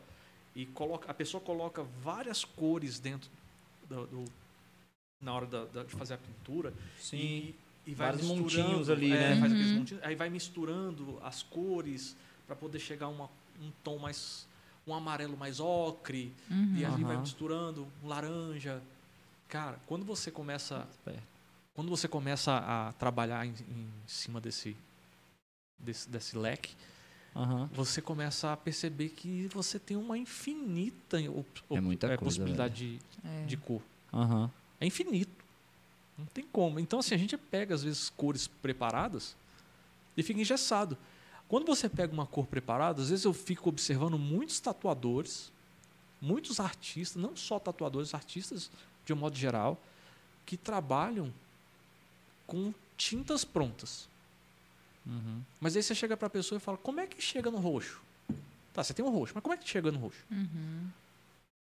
e 0.55 0.65
coloca, 0.67 1.11
a 1.11 1.13
pessoa 1.13 1.41
coloca 1.41 1.83
várias 2.01 2.45
cores 2.45 2.97
dentro 2.99 3.29
do. 3.89 4.07
do- 4.07 4.25
na 5.21 5.33
hora 5.33 5.45
da- 5.45 5.65
da- 5.65 5.83
de 5.83 5.91
fazer 5.95 6.13
a 6.13 6.17
pintura. 6.17 6.73
Sim. 6.99 7.17
E, 7.17 7.55
e 7.85 7.93
vai 7.93 8.11
Vários 8.11 8.27
misturando, 8.29 8.67
montinhos 8.69 8.89
ali, 8.89 9.11
é, 9.11 9.29
né? 9.35 9.39
Faz 9.39 9.51
aqueles 9.51 9.71
montinhos, 9.71 10.03
aí 10.03 10.15
vai 10.15 10.29
misturando 10.29 11.19
as 11.23 11.43
cores 11.43 12.15
para 12.47 12.55
poder 12.55 12.79
chegar 12.79 13.05
a 13.07 13.09
uma, 13.09 13.29
um 13.61 13.71
tom 13.83 13.97
mais. 13.99 14.47
um 14.87 14.93
amarelo 14.93 15.35
mais 15.37 15.59
ocre. 15.59 16.33
Uhum. 16.49 16.75
E 16.77 16.85
ali 16.85 17.03
vai 17.03 17.13
Aham. 17.15 17.21
misturando 17.21 17.87
um 18.03 18.07
laranja. 18.07 18.81
Cara, 19.47 19.79
quando 19.87 20.03
você 20.05 20.29
começa, 20.31 20.87
quando 21.73 21.89
você 21.89 22.07
começa 22.07 22.55
a 22.57 22.93
trabalhar 22.93 23.45
em, 23.45 23.49
em 23.51 23.87
cima 24.07 24.39
desse, 24.41 24.75
desse 25.79 26.09
desse 26.09 26.37
leque, 26.37 26.73
Aham. 27.35 27.69
você 27.73 28.01
começa 28.01 28.51
a 28.53 28.57
perceber 28.57 29.09
que 29.09 29.47
você 29.53 29.77
tem 29.77 29.95
uma 29.97 30.17
infinita 30.17 31.17
op- 31.29 31.61
É 31.69 31.81
muita 31.81 32.07
é, 32.07 32.09
coisa, 32.17 32.23
possibilidade 32.23 32.97
de, 32.97 32.99
É. 33.23 33.45
de 33.45 33.57
cor. 33.57 33.81
Aham. 34.13 34.49
É 34.79 34.85
infinito. 34.87 35.44
Não 36.17 36.25
tem 36.27 36.45
como. 36.45 36.79
Então, 36.79 36.99
assim, 36.99 37.15
a 37.15 37.17
gente 37.17 37.37
pega, 37.37 37.75
às 37.75 37.83
vezes, 37.83 38.09
cores 38.09 38.47
preparadas 38.47 39.35
e 40.15 40.23
fica 40.23 40.39
engessado. 40.39 40.97
Quando 41.47 41.65
você 41.65 41.87
pega 41.87 42.13
uma 42.13 42.25
cor 42.25 42.47
preparada, 42.47 43.01
às 43.01 43.09
vezes 43.09 43.25
eu 43.25 43.33
fico 43.33 43.69
observando 43.69 44.17
muitos 44.17 44.59
tatuadores, 44.59 45.51
muitos 46.21 46.59
artistas, 46.59 47.21
não 47.21 47.35
só 47.35 47.59
tatuadores, 47.59 48.13
artistas 48.13 48.71
de 49.05 49.13
um 49.13 49.15
modo 49.15 49.37
geral, 49.37 49.79
que 50.45 50.57
trabalham 50.57 51.31
com 52.47 52.73
tintas 52.97 53.43
prontas. 53.45 54.07
Uhum. 55.05 55.41
Mas 55.59 55.75
aí 55.75 55.83
você 55.83 55.93
chega 55.93 56.17
para 56.17 56.27
a 56.27 56.29
pessoa 56.29 56.57
e 56.57 56.59
fala: 56.59 56.77
como 56.77 56.99
é 56.99 57.05
que 57.05 57.21
chega 57.21 57.51
no 57.51 57.59
roxo? 57.59 58.01
Tá, 58.73 58.83
você 58.83 58.93
tem 58.93 59.05
um 59.05 59.09
roxo, 59.09 59.33
mas 59.35 59.43
como 59.43 59.53
é 59.53 59.57
que 59.57 59.69
chega 59.69 59.91
no 59.91 59.99
roxo? 59.99 60.25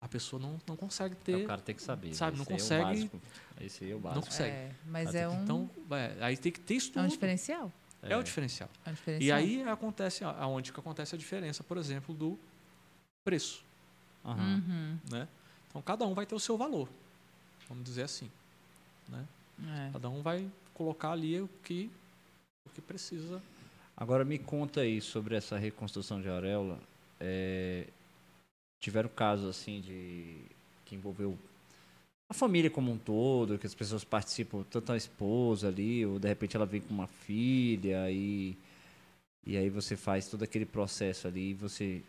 A 0.00 0.08
pessoa 0.08 0.40
não, 0.40 0.60
não 0.66 0.76
consegue 0.76 1.14
É, 1.14 1.24
ter. 1.24 1.44
o 1.44 1.46
cara 1.46 1.60
tem 1.60 1.74
que 1.74 1.82
saber. 1.82 2.14
sabe, 2.14 2.36
não 2.36 2.44
é 2.44 2.46
o 2.46 2.50
consegue- 2.50 2.84
básico. 2.84 3.20
Esse 3.60 3.84
aí 3.84 3.90
é 3.90 3.94
o 3.94 3.98
básico. 3.98 4.26
consegue. 4.26 4.50
É, 4.50 4.72
mas 4.86 5.14
é 5.14 5.20
que- 5.26 5.34
um, 5.34 5.42
Então, 5.42 5.70
é, 5.90 6.16
aí 6.20 6.36
tem 6.36 6.52
que 6.52 6.60
ter 6.60 6.74
é 6.74 6.76
estudo. 6.76 7.04
um 7.04 7.08
diferencial. 7.08 7.72
É 8.02 8.16
o 8.16 8.22
diferencial. 8.22 8.68
É 8.84 8.90
um 8.90 8.92
E 8.92 8.94
diferencial. 8.96 9.38
aí 9.38 9.62
acontece, 9.64 10.22
aonde 10.22 10.72
que 10.72 10.78
acontece 10.78 11.14
a 11.14 11.18
diferença, 11.18 11.64
por 11.64 11.76
exemplo, 11.78 12.14
do 12.14 12.38
preço. 13.24 13.64
Uhum. 14.24 14.98
né? 15.10 15.28
Então 15.68 15.80
cada 15.82 16.04
um 16.04 16.12
vai 16.12 16.26
ter 16.26 16.34
o 16.34 16.40
seu 16.40 16.56
valor, 16.56 16.88
vamos 17.68 17.84
dizer 17.84 18.02
assim, 18.02 18.28
né? 19.08 19.24
É. 19.88 19.90
Cada 19.92 20.08
um 20.10 20.20
vai 20.20 20.50
colocar 20.74 21.12
ali 21.12 21.40
o 21.40 21.48
que 21.62 21.90
o 22.66 22.70
que 22.70 22.80
precisa. 22.80 23.40
Agora 23.96 24.24
me 24.24 24.36
conta 24.38 24.80
aí 24.80 25.00
sobre 25.00 25.36
essa 25.36 25.56
reconstrução 25.56 26.20
de 26.20 26.28
auréola. 26.28 26.78
É, 27.20 27.86
tiveram 28.80 29.08
casos 29.08 29.48
assim 29.48 29.80
de 29.80 30.36
que 30.84 30.94
envolveu 30.94 31.36
a 32.28 32.34
família 32.34 32.70
como 32.70 32.90
um 32.90 32.98
todo, 32.98 33.58
que 33.58 33.66
as 33.66 33.74
pessoas 33.74 34.02
participam, 34.04 34.64
tanto 34.68 34.92
a 34.92 34.96
esposa 34.96 35.68
ali, 35.68 36.04
ou 36.04 36.18
de 36.18 36.26
repente 36.26 36.56
ela 36.56 36.66
vem 36.66 36.80
com 36.80 36.92
uma 36.92 37.06
filha 37.06 38.10
e 38.10 38.56
e 39.46 39.56
aí 39.56 39.70
você 39.70 39.96
faz 39.96 40.28
todo 40.28 40.42
aquele 40.42 40.66
processo 40.66 41.28
ali 41.28 41.50
e 41.50 41.54
você 41.54 42.02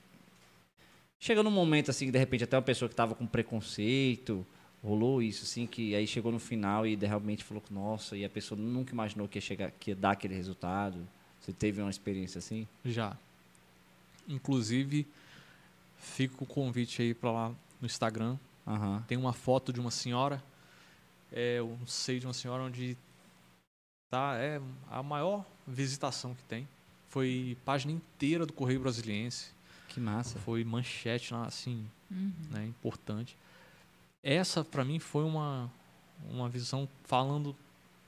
chega 1.20 1.44
num 1.44 1.52
momento 1.52 1.92
assim 1.92 2.08
que 2.08 2.12
de 2.12 2.18
repente 2.18 2.44
até 2.44 2.56
uma 2.58 2.64
pessoa 2.64 2.90
que 2.90 2.94
estava 2.94 3.14
com 3.14 3.28
preconceito 3.28 4.44
rolou 4.84 5.22
isso 5.22 5.44
assim 5.44 5.68
que 5.68 5.94
aí 5.94 6.08
chegou 6.08 6.32
no 6.32 6.40
final 6.40 6.88
e 6.88 6.96
de 6.96 7.06
realmente 7.06 7.44
falou 7.44 7.62
que 7.62 7.72
nossa 7.72 8.18
e 8.18 8.26
a 8.26 8.30
pessoa 8.30 8.60
nunca 8.60 8.92
imaginou 8.92 9.28
que 9.28 9.38
ia 9.38 9.42
chegar 9.42 9.70
que 9.70 9.92
ia 9.92 9.96
dar 9.96 10.12
aquele 10.12 10.34
resultado 10.34 11.08
você 11.40 11.54
teve 11.54 11.80
uma 11.80 11.92
experiência 11.92 12.40
assim 12.40 12.68
Já. 12.84 13.16
Inclusive, 14.28 15.08
fica 16.08 16.44
o 16.44 16.48
convite 16.48 17.02
aí 17.02 17.14
para 17.14 17.32
lá 17.32 17.50
no 17.82 17.86
Instagram. 17.86 18.38
Aham. 18.66 19.04
Tem 19.08 19.18
uma 19.18 19.34
foto 19.34 19.72
de 19.72 19.80
uma 19.80 19.92
senhora, 19.92 20.44
é, 21.32 21.60
eu 21.60 21.78
não 21.80 21.88
sei 21.88 22.20
de 22.20 22.26
uma 22.28 22.34
senhora 22.34 22.64
onde 22.64 22.98
tá 24.10 24.36
é 24.38 24.62
a 24.90 25.04
maior 25.04 25.46
visitação 25.68 26.34
que 26.34 26.44
tem. 26.44 26.68
Foi 27.10 27.58
página 27.66 27.92
inteira 27.94 28.46
do 28.46 28.54
Correio 28.54 28.80
Brasiliense. 28.80 29.52
que 29.88 30.00
massa 30.00 30.38
Foi 30.40 30.64
manchete 30.64 31.34
lá, 31.34 31.46
assim, 31.46 31.90
Uhum. 32.12 32.32
né, 32.52 32.66
importante. 32.66 33.38
Essa, 34.24 34.64
para 34.64 34.84
mim, 34.86 35.00
foi 35.00 35.24
uma, 35.24 35.72
uma 36.30 36.48
visão 36.50 36.88
falando 37.04 37.56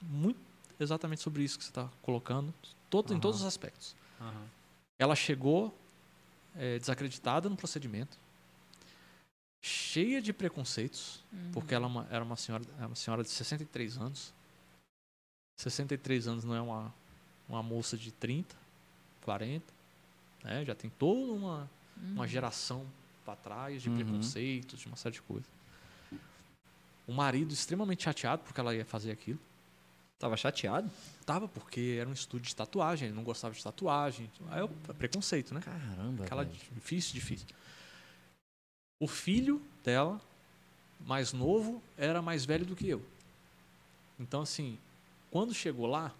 muito 0.02 0.38
exatamente 0.78 1.20
sobre 1.20 1.42
isso 1.42 1.58
que 1.58 1.64
você 1.64 1.70
está 1.70 1.88
colocando, 2.02 2.52
todo, 2.88 3.10
em 3.10 3.14
Aham. 3.14 3.20
todos 3.20 3.40
os 3.40 3.46
aspectos. 3.46 3.94
Ela 4.98 5.14
chegou 5.14 5.74
é, 6.56 6.78
desacreditada 6.78 7.48
no 7.48 7.56
procedimento, 7.56 8.18
cheia 9.62 10.20
de 10.22 10.32
preconceitos, 10.32 11.22
Uhum. 11.32 11.50
porque 11.52 11.74
ela 11.74 11.86
é 12.10 12.14
era 12.16 12.24
uma 12.24 12.36
senhora, 12.36 12.64
era 12.78 12.86
uma 12.86 12.96
senhora 12.96 13.22
de 13.22 13.28
63 13.30 13.98
anos. 13.98 14.32
63 15.58 16.26
anos 16.26 16.44
não 16.44 16.54
é 16.54 16.60
uma, 16.60 16.94
uma 17.48 17.62
moça 17.62 17.96
de 17.96 18.10
30, 18.12 18.56
40, 19.22 19.64
né? 20.42 20.64
já 20.64 20.74
tem 20.74 20.88
toda 20.90 21.32
uma, 21.32 21.70
uma 21.96 22.26
geração 22.26 22.86
para 23.24 23.36
trás 23.36 23.82
de 23.82 23.90
Uhum. 23.90 23.96
preconceitos, 23.96 24.80
de 24.80 24.86
uma 24.86 24.96
série 24.96 25.14
de 25.14 25.22
coisas. 25.22 25.48
O 27.06 27.12
marido 27.12 27.52
extremamente 27.52 28.04
chateado 28.04 28.42
porque 28.42 28.58
ela 28.60 28.74
ia 28.74 28.84
fazer 28.84 29.10
aquilo. 29.10 29.38
Tava 30.20 30.36
chateado 30.36 30.88
Tava 31.26 31.46
porque 31.48 31.96
era 32.00 32.08
um 32.08 32.12
estúdio 32.12 32.48
de 32.48 32.56
tatuagem, 32.56 33.06
ele 33.08 33.16
não 33.16 33.22
gostava 33.22 33.54
de 33.54 33.62
tatuagem. 33.62 34.28
Aí 34.48 34.60
é 34.60 34.64
o 34.64 34.68
preconceito, 34.68 35.54
né? 35.54 35.60
caramba 35.60 36.24
Aquela 36.24 36.42
velho. 36.44 36.58
difícil, 36.74 37.14
difícil. 37.14 37.46
O 39.00 39.06
filho 39.06 39.62
dela, 39.84 40.20
mais 41.00 41.32
novo, 41.32 41.80
era 41.96 42.20
mais 42.20 42.44
velho 42.44 42.66
do 42.66 42.74
que 42.74 42.88
eu. 42.88 43.04
Então, 44.18 44.42
assim, 44.42 44.76
quando 45.30 45.54
chegou 45.54 45.86
lá, 45.86 46.12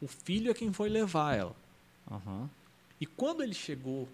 o 0.00 0.06
filho 0.06 0.50
é 0.50 0.54
quem 0.54 0.72
foi 0.72 0.88
levar 0.88 1.36
ela. 1.36 1.56
Aham. 2.08 2.48
E 3.00 3.06
quando 3.06 3.42
ele 3.42 3.54
chegou, 3.54 4.08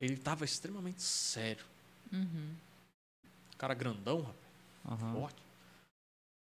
ele 0.00 0.14
estava 0.14 0.46
extremamente 0.46 1.02
sério. 1.02 1.64
Uhum. 2.10 2.54
Cara 3.58 3.74
grandão, 3.74 4.22
rapaz, 4.22 5.02
Aham. 5.02 5.12
forte. 5.12 5.42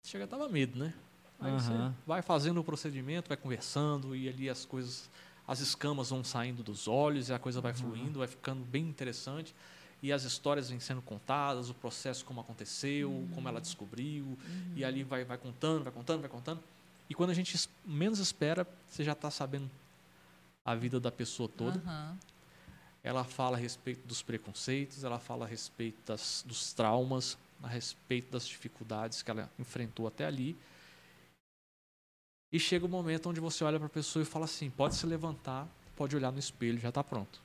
Chega, 0.07 0.25
dava 0.25 0.49
medo, 0.49 0.79
né? 0.79 0.93
Aí 1.43 1.51
você 1.51 1.73
Aham. 1.73 1.95
vai 2.07 2.21
fazendo 2.21 2.59
o 2.59 2.63
procedimento, 2.63 3.27
vai 3.27 3.37
conversando 3.37 4.15
e 4.15 4.29
ali 4.29 4.49
as 4.49 4.63
coisas, 4.63 5.09
as 5.45 5.59
escamas 5.59 6.09
vão 6.09 6.23
saindo 6.23 6.63
dos 6.63 6.87
olhos 6.87 7.27
e 7.29 7.33
a 7.33 7.39
coisa 7.39 7.59
vai 7.59 7.73
fluindo, 7.73 8.19
vai 8.19 8.27
ficando 8.27 8.63
bem 8.63 8.87
interessante. 8.87 9.53
E 10.01 10.11
as 10.11 10.23
histórias 10.23 10.69
vêm 10.69 10.79
sendo 10.79 11.01
contadas, 11.01 11.69
o 11.69 11.73
processo 11.73 12.25
como 12.25 12.39
aconteceu, 12.39 13.27
como 13.33 13.47
ela 13.47 13.59
descobriu. 13.59 14.37
E 14.75 14.83
ali 14.83 15.03
vai, 15.03 15.23
vai 15.23 15.37
contando, 15.37 15.83
vai 15.83 15.93
contando, 15.93 16.21
vai 16.21 16.29
contando. 16.29 16.61
E 17.09 17.13
quando 17.13 17.29
a 17.29 17.33
gente 17.33 17.69
menos 17.85 18.19
espera, 18.19 18.65
você 18.87 19.03
já 19.03 19.11
está 19.11 19.29
sabendo 19.29 19.69
a 20.65 20.75
vida 20.75 20.99
da 20.99 21.11
pessoa 21.11 21.49
toda. 21.49 21.81
Ela 23.03 23.25
fala 23.25 23.57
a 23.57 23.59
respeito 23.59 24.07
dos 24.07 24.21
preconceitos, 24.21 25.03
ela 25.03 25.19
fala 25.19 25.45
a 25.45 25.47
respeito 25.47 25.97
das, 26.05 26.43
dos 26.47 26.71
traumas, 26.71 27.37
a 27.61 27.67
respeito 27.67 28.31
das 28.31 28.47
dificuldades 28.47 29.21
que 29.21 29.29
ela 29.29 29.49
enfrentou 29.59 30.07
até 30.07 30.25
ali. 30.25 30.55
E 32.53 32.59
chega 32.59 32.85
o 32.85 32.89
momento 32.89 33.27
onde 33.29 33.39
você 33.39 33.63
olha 33.63 33.79
para 33.79 33.87
a 33.87 33.89
pessoa 33.89 34.21
e 34.21 34.25
fala 34.25 34.45
assim: 34.45 34.69
pode 34.69 34.93
se 34.95 35.05
levantar, 35.07 35.67
pode 35.95 36.15
olhar 36.15 36.31
no 36.31 36.37
espelho, 36.39 36.77
já 36.79 36.89
está 36.89 37.03
pronto. 37.03 37.41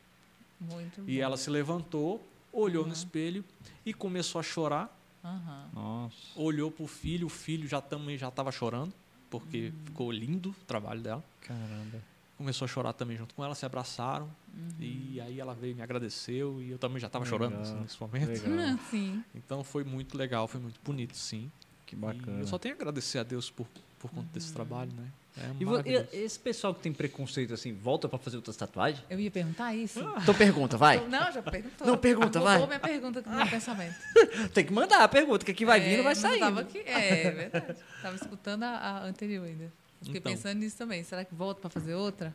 Muito 0.60 1.00
E 1.06 1.16
bom. 1.16 1.22
ela 1.22 1.36
se 1.38 1.48
levantou, 1.48 2.24
olhou 2.52 2.82
no 2.84 2.88
Uhum. 2.90 2.94
espelho 2.94 3.44
e 3.86 3.94
começou 3.94 4.38
a 4.38 4.42
chorar. 4.42 4.94
Aham. 5.24 5.70
nossa 5.72 6.14
Olhou 6.36 6.70
para 6.70 6.84
o 6.84 6.86
filho, 6.86 7.26
o 7.26 7.30
filho 7.30 7.66
já 7.66 7.80
também 7.80 8.16
já 8.18 8.28
estava 8.28 8.52
chorando, 8.52 8.92
porque 9.30 9.72
ficou 9.86 10.12
lindo 10.12 10.50
o 10.50 10.64
trabalho 10.66 11.00
dela. 11.00 11.24
caramba 11.40 12.00
Começou 12.36 12.66
a 12.66 12.68
chorar 12.68 12.92
também 12.92 13.16
junto 13.16 13.34
com 13.34 13.42
ela, 13.44 13.52
se 13.54 13.66
abraçaram. 13.66 14.30
E 14.78 15.20
aí 15.20 15.40
ela 15.40 15.54
veio 15.54 15.72
e 15.72 15.74
me 15.74 15.82
agradeceu 15.82 16.62
e 16.62 16.70
eu 16.70 16.78
também 16.78 17.00
já 17.00 17.08
estava 17.08 17.24
chorando 17.24 17.60
assim, 17.60 17.80
nesse 17.80 18.00
momento. 18.00 18.30
Sim. 18.90 19.24
Então 19.34 19.64
foi 19.64 19.82
muito 19.82 20.16
legal, 20.16 20.46
foi 20.46 20.60
muito 20.60 20.80
bonito, 20.84 21.16
sim. 21.16 21.50
que 21.84 21.96
E 21.96 21.98
bacana 21.98 22.38
eu 22.40 22.46
só 22.46 22.58
tenho 22.58 22.74
a 22.74 22.76
agradecer 22.76 23.18
a 23.18 23.22
Deus 23.24 23.50
por, 23.50 23.66
por 23.98 24.10
conta 24.10 24.28
desse 24.32 24.52
trabalho, 24.52 24.92
né? 24.92 25.08
É 25.36 25.88
e, 25.88 25.92
e 26.16 26.24
esse 26.24 26.38
pessoal 26.38 26.74
que 26.74 26.80
tem 26.80 26.92
preconceito 26.92 27.54
assim 27.54 27.72
volta 27.72 28.08
pra 28.08 28.18
fazer 28.18 28.36
outras 28.36 28.56
tatuagens 28.56 29.04
Eu 29.08 29.20
ia 29.20 29.30
perguntar 29.30 29.72
isso. 29.74 30.00
então 30.20 30.34
pergunta 30.34 30.76
vai 30.76 31.06
Não, 31.06 31.30
já 31.30 31.40
perguntou. 31.42 31.86
Não, 31.86 31.96
pergunta, 31.96 32.40
vai. 32.40 32.66
minha 32.66 32.80
pergunta 32.80 33.22
com 33.22 33.30
o 33.30 33.36
meu 33.36 33.46
pensamento. 33.46 33.94
tem 34.52 34.64
que 34.64 34.72
mandar 34.72 35.02
a 35.04 35.08
pergunta 35.08 35.44
que 35.44 35.52
aqui 35.52 35.64
vai 35.64 35.78
vindo 35.80 36.00
É, 36.00 36.02
vai 36.02 36.04
mas 36.04 36.18
sair 36.18 36.34
eu 36.34 36.40
Tava 36.40 36.60
aqui, 36.60 36.78
é, 36.78 37.26
é 37.26 37.30
verdade. 37.30 37.76
Tava 38.02 38.16
escutando 38.16 38.62
a, 38.64 38.68
a 38.68 39.04
anterior 39.04 39.44
ainda. 39.46 39.72
Fiquei 40.02 40.18
Então. 40.18 40.32
pensando 40.32 40.58
nisso 40.58 40.76
também. 40.76 41.02
Será 41.04 41.24
que 41.24 41.34
volta 41.34 41.60
pra 41.60 41.70
fazer 41.70 41.94
outra? 41.94 42.34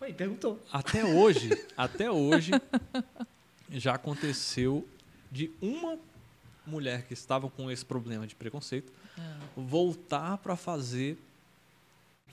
Aí, 0.00 0.12
perguntou 0.12 0.62
Até 0.72 1.04
hoje, 1.04 1.50
até 1.76 2.10
hoje, 2.10 2.52
já 3.70 3.94
aconteceu 3.94 4.86
de 5.32 5.50
uma 5.60 5.98
mulher 6.66 7.02
que 7.06 7.14
estava 7.14 7.48
com 7.48 7.70
esse 7.70 7.84
problema 7.84 8.26
de 8.26 8.34
preconceito 8.34 8.92
Ah. 8.92 9.05
Voltar 9.56 10.38
para 10.38 10.56
fazer 10.56 11.18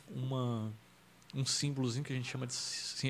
uma 0.09 0.71
um 1.35 1.45
símbolozinho 1.45 2.03
que 2.05 2.13
a 2.13 2.15
gente 2.15 2.29
chama 2.29 2.45
de 2.45 2.53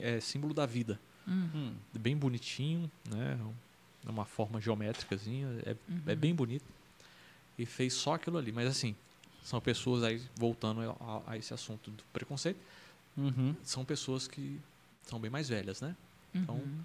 é, 0.02 0.20
símbolo 0.22 0.54
da 0.54 0.66
vida. 0.66 1.00
Hum. 1.28 1.74
bem 1.94 2.16
bonitinho, 2.18 2.90
né? 3.10 3.38
É 4.06 4.10
uma 4.10 4.26
forma 4.26 4.60
geométricazinha, 4.62 5.48
é, 5.66 5.76
Uhum. 5.90 6.02
é 6.08 6.16
bem 6.16 6.34
bonito. 6.36 6.66
E 7.58 7.66
fez 7.66 7.94
só 7.94 8.14
aquilo 8.16 8.38
ali. 8.38 8.52
Mas 8.52 8.68
assim, 8.68 8.96
são 9.44 9.60
pessoas 9.62 10.04
aí, 10.04 10.22
voltando 10.36 10.82
a, 11.00 11.22
a 11.32 11.38
esse 11.38 11.54
assunto 11.54 11.92
do 11.92 12.04
preconceito, 12.14 12.60
Uhum. 13.18 13.56
são 13.64 13.84
pessoas 13.86 14.28
que 14.28 14.60
são 15.04 15.20
bem 15.20 15.30
mais 15.30 15.50
velhas, 15.50 15.82
né? 15.82 15.96
Então, 16.34 16.56
Uhum. 16.56 16.84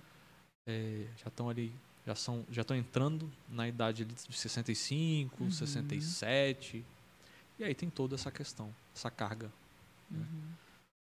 É, 0.67 1.07
já 1.17 1.29
estão 1.29 1.49
ali, 1.49 1.73
já 2.09 2.15
são, 2.15 2.43
já 2.51 2.63
estão 2.63 2.75
entrando 2.75 3.31
na 3.51 3.69
idade 3.69 4.03
de 4.07 4.15
65, 4.35 5.45
Uhum. 5.45 5.51
67. 5.51 6.83
E 7.59 7.65
aí 7.65 7.75
tem 7.75 7.91
toda 7.91 8.15
essa 8.15 8.31
questão, 8.31 8.75
essa 8.97 9.11
carga. 9.11 9.53
Uhum. 10.11 10.25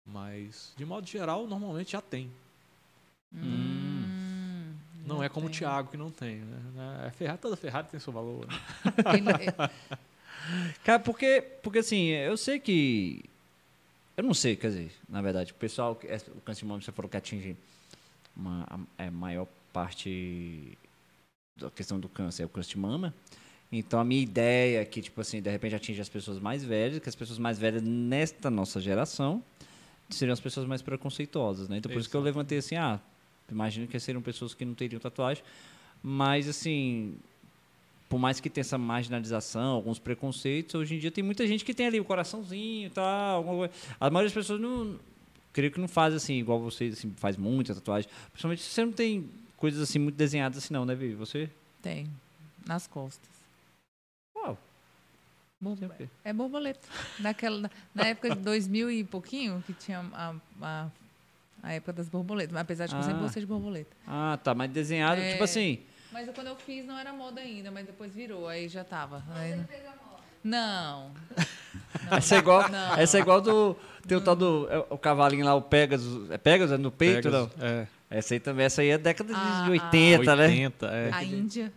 Mas, 0.06 0.72
de 0.78 0.86
modo 0.86 1.08
geral, 1.08 1.48
normalmente 1.48 1.94
já 1.94 2.02
tem. 2.02 2.30
Hum, 3.34 4.76
Não 5.08 5.24
é 5.24 5.30
como 5.30 5.48
o 5.48 5.50
tem. 5.50 5.60
Thiago 5.60 5.90
que 5.90 5.98
não 5.98 6.12
tem, 6.12 6.36
né? 6.42 7.06
É 7.08 7.12
Ferrari, 7.12 7.40
toda 7.40 7.56
Ferrari 7.58 7.88
tem 7.88 8.00
seu 8.00 8.14
valor. 8.14 8.46
né? 8.48 8.54
É- 9.48 9.94
Cara, 10.84 11.00
porque, 11.00 11.42
porque 11.64 11.80
assim, 11.80 12.08
eu 12.10 12.38
sei 12.38 12.60
que. 12.60 13.24
Eu 14.16 14.24
não 14.24 14.34
sei, 14.36 14.56
quer 14.56 14.68
dizer, 14.68 14.92
na 15.10 15.22
verdade, 15.24 15.52
o 15.54 15.56
pessoal, 15.56 15.96
que- 15.96 16.06
o 16.08 16.42
câncer 16.42 16.60
de 16.60 16.66
mama 16.68 16.82
você 16.82 16.92
falou 16.92 17.10
que 17.10 17.18
atinge 17.18 17.56
uma, 18.36 18.64
a, 18.70 19.04
é, 19.06 19.10
maior 19.10 19.48
parte 19.74 20.78
da 21.60 21.70
questão 21.72 22.00
do 22.00 22.08
câncer, 22.08 22.44
é 22.44 22.46
o 22.46 22.50
câncer 22.50 22.72
de 22.72 22.78
mama. 22.78 23.14
Então 23.72 24.00
a 24.00 24.04
minha 24.04 24.22
ideia 24.22 24.82
é 24.82 24.86
que, 24.86 25.02
tipo 25.02 25.20
assim, 25.20 25.42
de 25.42 25.50
repente 25.50 25.76
atinge 25.76 26.00
as 26.00 26.10
pessoas 26.10 26.40
mais 26.40 26.64
velhas, 26.64 27.00
que 27.00 27.10
as 27.10 27.16
pessoas 27.16 27.40
mais 27.40 27.58
velhas 27.58 27.82
nesta 27.82 28.50
nossa 28.52 28.80
geração 28.80 29.44
seriam 30.10 30.34
as 30.34 30.40
pessoas 30.40 30.68
mais 30.68 30.82
preconceituosas, 30.82 31.68
né? 31.68 31.78
Então 31.78 31.92
por 31.92 32.00
isso 32.00 32.10
que 32.10 32.16
eu 32.16 32.22
levantei 32.22 32.60
assim, 32.60 32.76
ah, 32.76 33.02
Imagino 33.52 33.88
que 33.88 34.00
seriam 34.00 34.22
pessoas 34.22 34.54
que 34.54 34.66
não 34.66 34.74
teriam 34.74 35.00
tatuagem. 35.00 35.44
Mas, 36.02 36.48
assim, 36.48 37.16
por 38.10 38.20
mais 38.20 38.40
que 38.40 38.50
tenha 38.50 38.64
essa 38.64 38.78
marginalização, 38.78 39.76
alguns 39.76 40.00
preconceitos, 40.00 40.76
hoje 40.76 40.96
em 40.96 41.00
dia 41.00 41.12
tem 41.12 41.24
muita 41.24 41.48
gente 41.48 41.64
que 41.64 41.74
tem 41.74 41.88
ali 41.88 42.00
o 42.00 42.06
coraçãozinho 42.06 42.88
e 42.88 42.90
tal. 42.90 43.70
A 44.00 44.10
maioria 44.10 44.28
das 44.28 44.34
pessoas 44.34 44.60
não. 44.60 45.00
Creio 45.52 45.72
que 45.72 45.80
não 45.80 45.88
faz 45.88 46.16
assim, 46.16 46.34
igual 46.40 46.60
vocês, 46.60 46.98
assim, 46.98 47.14
faz 47.16 47.38
muita 47.38 47.76
tatuagem. 47.76 48.10
Principalmente 48.32 48.64
se 48.64 48.70
você 48.70 48.84
não 48.84 48.92
tem 48.92 49.30
coisas 49.64 49.82
assim 49.82 49.98
muito 49.98 50.16
desenhadas 50.18 50.58
assim, 50.58 50.74
não, 50.74 50.84
né, 50.84 50.94
Vivi? 50.94 51.16
Você? 51.16 51.50
Tem. 51.82 52.10
Nas 52.68 52.86
costas. 52.86 53.30
Uau. 54.36 54.58
Borbo- 55.62 55.80
Sei 55.80 55.88
o 55.88 55.92
quê. 55.92 56.10
É 56.26 56.34
borboleta. 56.34 56.86
Naquela, 57.18 57.72
na 57.96 58.04
época 58.08 58.36
de 58.36 58.42
2000 58.42 58.92
e 58.92 59.04
pouquinho, 59.06 59.64
que 59.66 59.72
tinha 59.72 60.00
a, 60.14 60.36
a, 60.62 60.88
a 61.64 61.72
época 61.74 61.94
das 61.94 62.10
borboletas. 62.10 62.52
Mas 62.52 62.62
apesar 62.64 62.88
de 62.88 62.92
que 62.94 63.00
eu 63.00 63.04
sempre 63.04 63.20
Ah. 63.20 63.22
gostei 63.24 63.42
de 63.42 63.48
borboleta. 63.48 63.96
Ah, 64.06 64.38
tá, 64.44 64.54
mas 64.54 64.70
desenhado, 64.70 65.22
É. 65.22 65.32
tipo 65.32 65.46
assim. 65.46 65.80
Mas 66.12 66.30
quando 66.36 66.48
eu 66.48 66.58
fiz 66.58 66.86
não 66.86 67.00
era 67.00 67.14
moda 67.14 67.40
ainda, 67.40 67.72
mas 67.72 67.86
depois 67.86 68.14
virou, 68.14 68.50
aí 68.50 68.68
já 68.68 68.84
tava. 68.84 69.24
Aí 69.34 69.56
não- 69.56 69.66
Não. 70.44 71.10
Não. 71.10 71.12
Essa 72.18 72.36
é 72.36 72.38
igual, 72.40 72.70
Não. 72.70 72.96
essa 72.98 73.18
é 73.18 73.22
igual 73.22 73.40
do. 73.40 73.78
Tem 74.06 74.18
o 74.18 74.22
tal 74.22 74.36
do. 74.36 74.68
é 74.70 74.78
o 74.90 74.98
cavalinho 74.98 75.46
lá, 75.46 75.56
o 75.56 75.62
Pegasus. 75.62 76.30
É 76.30 76.38
Pegasus? 76.38 76.74
É 76.74 76.78
no 76.78 76.92
peito, 76.92 77.30
Pegasus, 77.30 77.50
não? 77.58 77.66
É. 77.66 77.88
Essa 78.14 78.36
aí 78.36 78.40
também, 78.40 78.66
essa 78.66 78.82
aí 78.82 78.90
é 78.90 78.98
década 78.98 79.34
de 79.34 79.40
Ah, 79.40 79.68
80, 79.70 80.36
né? 80.36 80.46
80, 80.48 80.86
é. 80.86 81.12
A 81.12 81.24
Índia. 81.24 81.74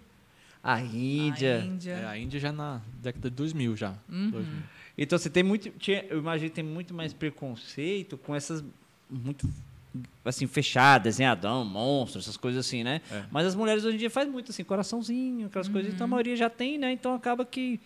A 0.62 0.80
Índia. 0.82 1.56
A 1.56 1.64
Índia. 1.64 1.92
É, 1.92 2.06
a 2.06 2.18
Índia 2.18 2.40
já 2.40 2.52
na 2.52 2.82
década 3.02 3.30
de 3.30 3.36
2000 3.36 3.74
já. 3.74 3.94
Uhum. 4.08 4.30
2000. 4.30 4.62
Então 4.98 5.18
você 5.18 5.30
tem 5.30 5.42
muito. 5.42 5.70
Tinha, 5.78 6.04
eu 6.10 6.18
imagino 6.18 6.50
que 6.50 6.56
tem 6.56 6.64
muito 6.64 6.92
mais 6.92 7.14
preconceito 7.14 8.18
com 8.18 8.34
essas. 8.34 8.62
Muito. 9.08 9.48
Assim, 10.24 10.46
fechado, 10.46 11.04
desenhadão, 11.04 11.64
monstro, 11.64 12.20
essas 12.20 12.36
coisas 12.36 12.66
assim, 12.66 12.84
né? 12.84 13.00
É. 13.10 13.24
Mas 13.30 13.46
as 13.46 13.54
mulheres 13.54 13.82
hoje 13.84 13.96
em 13.96 13.98
dia 13.98 14.10
fazem 14.10 14.30
muito 14.30 14.50
assim, 14.50 14.62
coraçãozinho, 14.62 15.46
aquelas 15.46 15.68
coisas. 15.68 15.94
Então 15.94 16.04
a 16.04 16.08
maioria 16.08 16.36
já 16.36 16.50
tem, 16.50 16.76
né? 16.76 16.92
Então 16.92 17.14
acaba 17.14 17.46
que. 17.46 17.80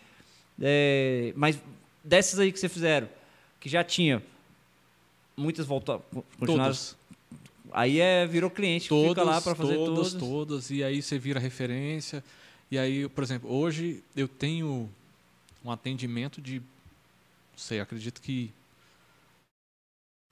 é, 0.61 1.33
mas 1.37 1.63
dessas 2.03 2.41
aí 2.41 2.51
que 2.51 2.59
você 2.59 2.69
fizeram, 2.69 3.09
que 3.61 3.69
já 3.69 3.85
tinha. 3.85 4.21
Muitas 5.37 5.67
voltaram. 5.67 6.03
Continuaram. 6.39 6.65
Todas. 6.65 7.00
Aí 7.73 8.01
é, 8.01 8.27
virou 8.27 8.51
cliente, 8.51 8.85
que 8.85 8.89
Todas, 8.89 9.09
fica 9.11 9.23
lá 9.25 9.41
para 9.41 9.55
fazer 9.55 9.75
todas, 9.77 10.13
todas. 10.13 10.29
todas. 10.29 10.71
E 10.71 10.83
aí 10.85 11.01
você 11.03 11.19
vira 11.19 11.39
referência. 11.41 12.23
E 12.71 12.79
aí, 12.79 13.09
por 13.09 13.23
exemplo, 13.25 13.51
hoje 13.53 14.03
eu 14.17 14.29
tenho 14.29 14.89
um 15.65 15.71
atendimento 15.71 16.41
de, 16.41 16.61
não 16.61 16.65
sei, 17.59 17.81
acredito 17.81 18.21
que 18.21 18.53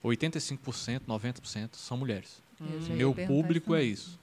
85%, 0.03 1.01
90% 1.07 1.69
são 1.75 1.97
mulheres. 1.97 2.41
Meu 2.89 3.13
público 3.13 3.75
é 3.75 3.83
isso. 3.83 4.17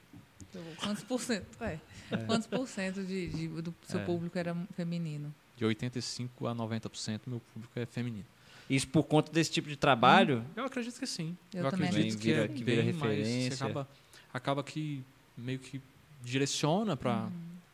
Quantos 0.79 1.03
por 1.03 1.21
cento? 1.21 1.45
É. 1.63 1.79
Quantos 2.25 2.47
por 2.47 2.67
cento 2.67 3.03
de, 3.03 3.27
de- 3.27 3.47
do 3.61 3.73
seu 3.87 3.99
É. 3.99 4.05
público 4.05 4.37
era 4.37 4.55
feminino? 4.75 5.33
De 5.55 5.65
85% 5.65 6.29
a 6.41 6.55
90% 6.55 7.21
meu 7.27 7.41
público 7.53 7.79
é 7.79 7.85
feminino. 7.85 8.25
Isso 8.69 8.87
por 8.87 9.03
conta 9.03 9.31
desse 9.31 9.51
tipo 9.51 9.69
de 9.69 9.75
trabalho. 9.77 10.45
Eu 10.55 10.65
acredito 10.65 10.99
que 10.99 11.07
sim. 11.07 11.37
Eu 11.53 11.69
também 11.69 11.89
acredito 11.89 12.19
que, 12.19 12.31
é 12.31 12.33
Vira- 12.33 12.47
que 12.49 12.63
vira 12.63 12.81
bem 12.83 12.91
referência. 12.91 13.53
acaba, 13.65 13.87
acaba 14.33 14.63
que 14.63 15.03
meio 15.37 15.59
que 15.59 15.81
direciona 16.23 16.95
para 16.97 17.29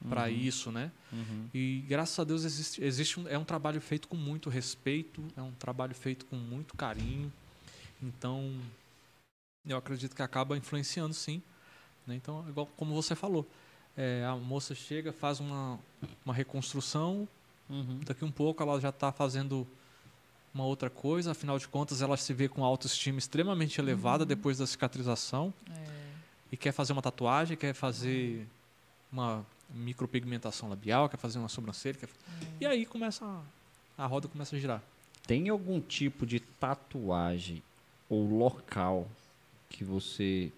para 0.09 0.29
isso, 0.29 0.69
né? 0.69 0.91
Uhum. 1.13 1.47
E 1.53 1.81
graças 1.87 2.19
a 2.19 2.25
Deus 2.25 2.43
existe, 2.43 2.83
existe 2.83 3.19
um, 3.21 3.27
é 3.29 3.37
um 3.37 3.45
trabalho 3.45 3.79
feito 3.79 4.05
com 4.09 4.17
muito 4.17 4.49
respeito, 4.49 5.23
é 5.37 5.41
um 5.41 5.51
trabalho 5.53 5.95
feito 5.95 6.25
com 6.25 6.35
muito 6.35 6.75
carinho. 6.75 7.31
Então, 8.01 8.53
eu 9.65 9.77
acredito 9.77 10.13
que 10.13 10.21
acaba 10.21 10.57
influenciando 10.57 11.13
sim. 11.13 11.41
né? 12.05 12.15
Então, 12.15 12.45
igual 12.49 12.67
como 12.75 12.93
você 12.93 13.15
falou, 13.15 13.47
é, 13.95 14.25
a 14.25 14.35
moça 14.35 14.75
chega, 14.75 15.13
faz 15.13 15.39
uma, 15.39 15.79
uma 16.25 16.33
reconstrução, 16.33 17.27
Uhum. 17.69 18.01
daqui 18.05 18.25
um 18.25 18.31
pouco 18.31 18.61
ela 18.61 18.77
já 18.81 18.89
está 18.89 19.09
fazendo 19.09 19.65
uma 20.53 20.65
outra 20.65 20.89
coisa, 20.89 21.31
afinal 21.31 21.57
de 21.57 21.67
contas 21.67 22.01
ela 22.01 22.15
se 22.15 22.33
vê 22.33 22.47
com 22.47 22.63
autoestima 22.63 23.17
extremamente 23.17 23.79
elevada 23.81 24.25
depois 24.25 24.57
da 24.59 24.67
cicatrização 24.67 25.53
É. 25.69 25.85
e 26.51 26.57
quer 26.57 26.71
fazer 26.71 26.93
uma 26.93 27.01
tatuagem, 27.01 27.57
quer 27.57 27.73
fazer 27.73 28.47
uma 29.11 29.45
micropigmentação 29.73 30.69
labial, 30.69 31.09
quer 31.09 31.17
fazer 31.17 31.39
uma 31.39 31.49
sobrancelha, 31.49 31.97
quer... 31.97 32.09
e 32.61 32.65
aí 32.65 32.85
começa 32.85 33.25
a, 33.97 34.03
a 34.03 34.05
roda 34.05 34.27
começa 34.27 34.55
a 34.55 34.59
girar. 34.59 34.81
Tem 35.25 35.49
algum 35.49 35.79
tipo 35.79 36.25
de 36.25 36.39
tatuagem 36.39 37.63
ou 38.09 38.37
local 38.37 39.07
que 39.69 39.83
você 39.83 40.51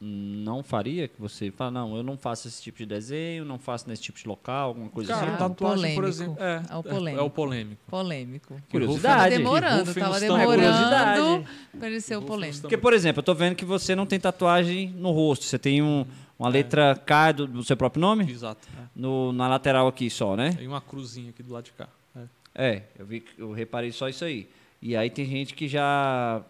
não 0.00 0.62
faria? 0.62 1.08
Que 1.08 1.18
você 1.20 1.50
fala, 1.50 1.70
não, 1.70 1.96
eu 1.96 2.02
não 2.02 2.16
faço 2.18 2.46
esse 2.48 2.62
tipo 2.62 2.78
de 2.78 2.86
desenho, 2.86 3.44
não 3.44 3.58
faço 3.58 3.88
nesse 3.88 4.02
tipo 4.02 4.18
de 4.18 4.28
local, 4.28 4.68
alguma 4.68 4.88
coisa 4.90 5.14
Cara, 5.14 5.26
assim? 5.28 5.38
tatuagem, 5.38 5.94
por 5.94 6.02
polêmico. 6.04 6.06
exemplo, 6.06 6.36
é, 6.44 6.62
É 6.70 6.74
o 6.76 6.80
é, 6.80 6.82
polêmico. 6.82 7.22
é 7.22 7.26
o 7.26 7.30
polêmico. 7.30 7.82
Polêmico. 7.88 8.62
Curiosidade. 8.70 9.16
Tava 9.16 9.30
demorando, 9.30 9.94
tava 9.94 10.10
os 10.14 10.20
demorando 10.20 11.46
para 11.78 11.88
ele 11.88 12.00
ser 12.00 12.16
o 12.16 12.22
polêmico. 12.22 12.60
Porque, 12.62 12.76
por 12.76 12.92
exemplo, 12.92 13.20
eu 13.20 13.24
tô 13.24 13.34
vendo 13.34 13.54
que 13.56 13.64
você 13.64 13.94
não 13.94 14.04
tem 14.06 14.20
tatuagem 14.20 14.90
no 14.90 15.10
rosto. 15.12 15.44
Você 15.44 15.58
tem 15.58 15.82
um- 15.82 16.04
uma 16.38 16.48
letra 16.50 16.94
K 16.94 17.32
do, 17.32 17.46
do 17.46 17.64
seu 17.64 17.76
próprio 17.76 18.00
nome? 18.00 18.30
Exato. 18.30 18.68
é. 18.78 18.82
No, 18.94 19.32
na 19.32 19.48
lateral 19.48 19.88
aqui 19.88 20.10
só, 20.10 20.36
né? 20.36 20.52
Tem 20.52 20.66
uma 20.68 20.80
cruzinha 20.82 21.30
aqui 21.30 21.42
do 21.42 21.52
lado 21.54 21.64
de 21.64 21.72
cá. 21.72 21.88
é. 22.14 22.22
É, 22.58 22.82
eu 22.98 23.06
vi, 23.06 23.24
eu 23.38 23.52
reparei 23.52 23.90
só 23.92 24.08
isso 24.08 24.24
aí. 24.24 24.48
E 24.82 24.94
aí 24.94 25.08
tem 25.10 25.24
gente 25.24 25.54
que 25.54 25.66
já 25.68 26.42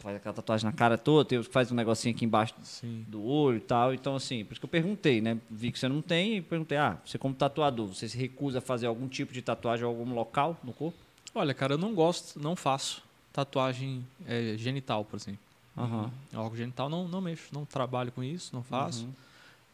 faz 0.00 0.16
aquela 0.16 0.34
tatuagem 0.34 0.64
na 0.66 0.72
cara 0.72 0.98
toda, 0.98 1.28
tem 1.28 1.38
os 1.38 1.46
que 1.46 1.52
faz 1.52 1.70
um 1.70 1.74
negocinho 1.74 2.14
aqui 2.14 2.24
embaixo 2.24 2.54
Sim. 2.62 3.04
do 3.08 3.22
olho 3.22 3.58
e 3.58 3.60
tal. 3.60 3.94
Então, 3.94 4.16
assim, 4.16 4.44
por 4.44 4.52
isso 4.52 4.60
que 4.60 4.64
eu 4.64 4.70
perguntei, 4.70 5.20
né? 5.20 5.38
Vi 5.50 5.70
que 5.70 5.78
você 5.78 5.88
não 5.88 6.02
tem 6.02 6.38
e 6.38 6.42
perguntei, 6.42 6.78
ah, 6.78 6.98
você 7.04 7.18
como 7.18 7.34
tatuador, 7.34 7.88
você 7.88 8.08
se 8.08 8.16
recusa 8.16 8.58
a 8.58 8.60
fazer 8.62 8.86
algum 8.86 9.06
tipo 9.08 9.32
de 9.32 9.42
tatuagem 9.42 9.84
em 9.84 9.88
algum 9.88 10.12
local 10.14 10.58
no 10.64 10.72
corpo? 10.72 10.98
Olha, 11.34 11.54
cara, 11.54 11.74
eu 11.74 11.78
não 11.78 11.94
gosto, 11.94 12.40
não 12.40 12.56
faço 12.56 13.02
tatuagem 13.32 14.04
é, 14.26 14.56
genital, 14.56 15.04
por 15.04 15.16
exemplo. 15.16 15.40
Aham. 15.76 16.10
Órgão 16.34 16.56
genital 16.56 16.88
não, 16.88 17.06
não 17.06 17.20
mexo, 17.20 17.48
não 17.54 17.64
trabalho 17.64 18.10
com 18.10 18.22
isso, 18.24 18.54
não 18.54 18.62
faço, 18.62 19.04
Uhum. 19.04 19.12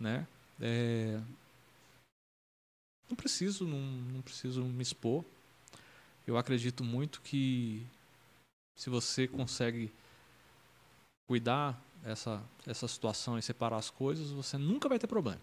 né? 0.01 0.27
É, 0.61 1.19
Não 3.09 3.17
preciso, 3.17 3.65
não, 3.67 3.79
não 3.79 4.21
preciso 4.21 4.63
me 4.65 4.83
expor. 4.83 5.25
Eu 6.27 6.37
acredito 6.37 6.83
muito 6.83 7.21
que 7.23 7.87
se 8.77 8.91
você 8.91 9.29
consegue 9.29 9.93
cuidar 11.27 11.81
essa, 12.05 12.43
essa 12.67 12.87
situação 12.87 13.39
e 13.39 13.43
separar 13.43 13.77
as 13.77 13.91
coisas, 13.91 14.31
você 14.31 14.57
nunca 14.57 14.89
vai 14.89 14.99
ter 14.99 15.07
problema. 15.07 15.41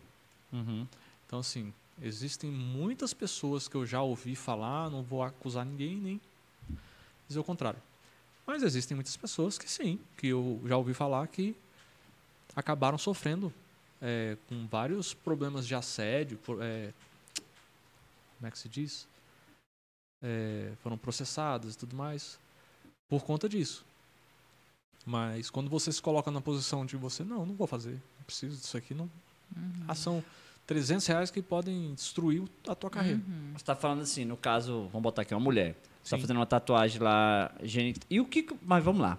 Uhum. 0.52 0.88
Então, 1.26 1.40
assim, 1.40 1.74
existem 2.02 2.50
muitas 2.50 3.14
pessoas 3.14 3.68
que 3.68 3.76
eu 3.76 3.86
já 3.86 4.02
ouvi 4.02 4.36
falar, 4.36 4.90
não 4.90 5.04
vou 5.04 5.24
acusar 5.24 5.66
ninguém 5.66 5.96
nem 5.98 6.22
dizer 7.28 7.40
o 7.40 7.44
contrário. 7.44 7.82
Mas 8.46 8.64
existem 8.64 8.96
muitas 8.96 9.16
pessoas 9.16 9.58
que 9.58 9.70
sim, 9.70 10.00
que 10.18 10.28
eu 10.28 10.62
já 10.66 10.78
ouvi 10.78 10.94
falar 10.94 11.28
que 11.28 11.56
acabaram 12.56 12.98
sofrendo 12.98 13.54
é, 14.02 14.38
com 14.48 14.68
vários 14.68 15.14
problemas 15.14 15.66
de 15.66 15.74
assédio, 15.76 16.40
é, 16.62 16.92
como 18.38 18.48
é 18.48 18.52
que 18.52 18.60
se 18.60 18.68
diz? 18.68 19.08
É, 20.22 20.74
foram 20.82 20.98
processadas 20.98 21.76
e 21.76 21.78
tudo 21.78 21.96
mais 21.96 22.38
por 23.08 23.24
conta 23.24 23.48
disso. 23.48 23.86
Mas 25.06 25.50
quando 25.50 25.70
você 25.70 25.92
se 25.92 26.02
coloca 26.02 26.32
na 26.32 26.40
posição 26.42 26.86
de 26.86 26.96
você, 26.96 27.24
não, 27.24 27.46
não 27.46 27.56
vou 27.56 27.68
fazer, 27.68 27.92
não 27.92 28.26
preciso 28.26 28.56
disso 28.58 28.78
aqui, 28.78 28.94
não. 28.94 29.10
Ah, 29.88 29.94
são 29.94 30.24
300 30.66 31.06
reais 31.08 31.30
que 31.30 31.42
podem 31.42 31.94
destruir 31.94 32.44
a 32.68 32.74
tua 32.74 32.90
carreira. 32.90 33.20
Uhum. 33.28 33.52
Você 33.58 33.66
tá 33.66 33.76
falando 33.76 34.02
assim, 34.02 34.24
no 34.26 34.38
caso, 34.38 34.88
vamos 34.92 35.04
botar 35.04 35.24
aqui, 35.24 35.34
uma 35.34 35.40
mulher. 35.42 35.76
Você 36.02 36.12
tá 36.12 36.18
Sim. 36.18 36.22
fazendo 36.22 36.38
uma 36.38 36.46
tatuagem 36.46 37.02
lá, 37.02 37.52
genital. 37.64 38.04
E 38.10 38.20
o 38.20 38.26
que. 38.26 38.46
Mas 38.66 38.84
vamos 38.84 39.02
lá. 39.02 39.18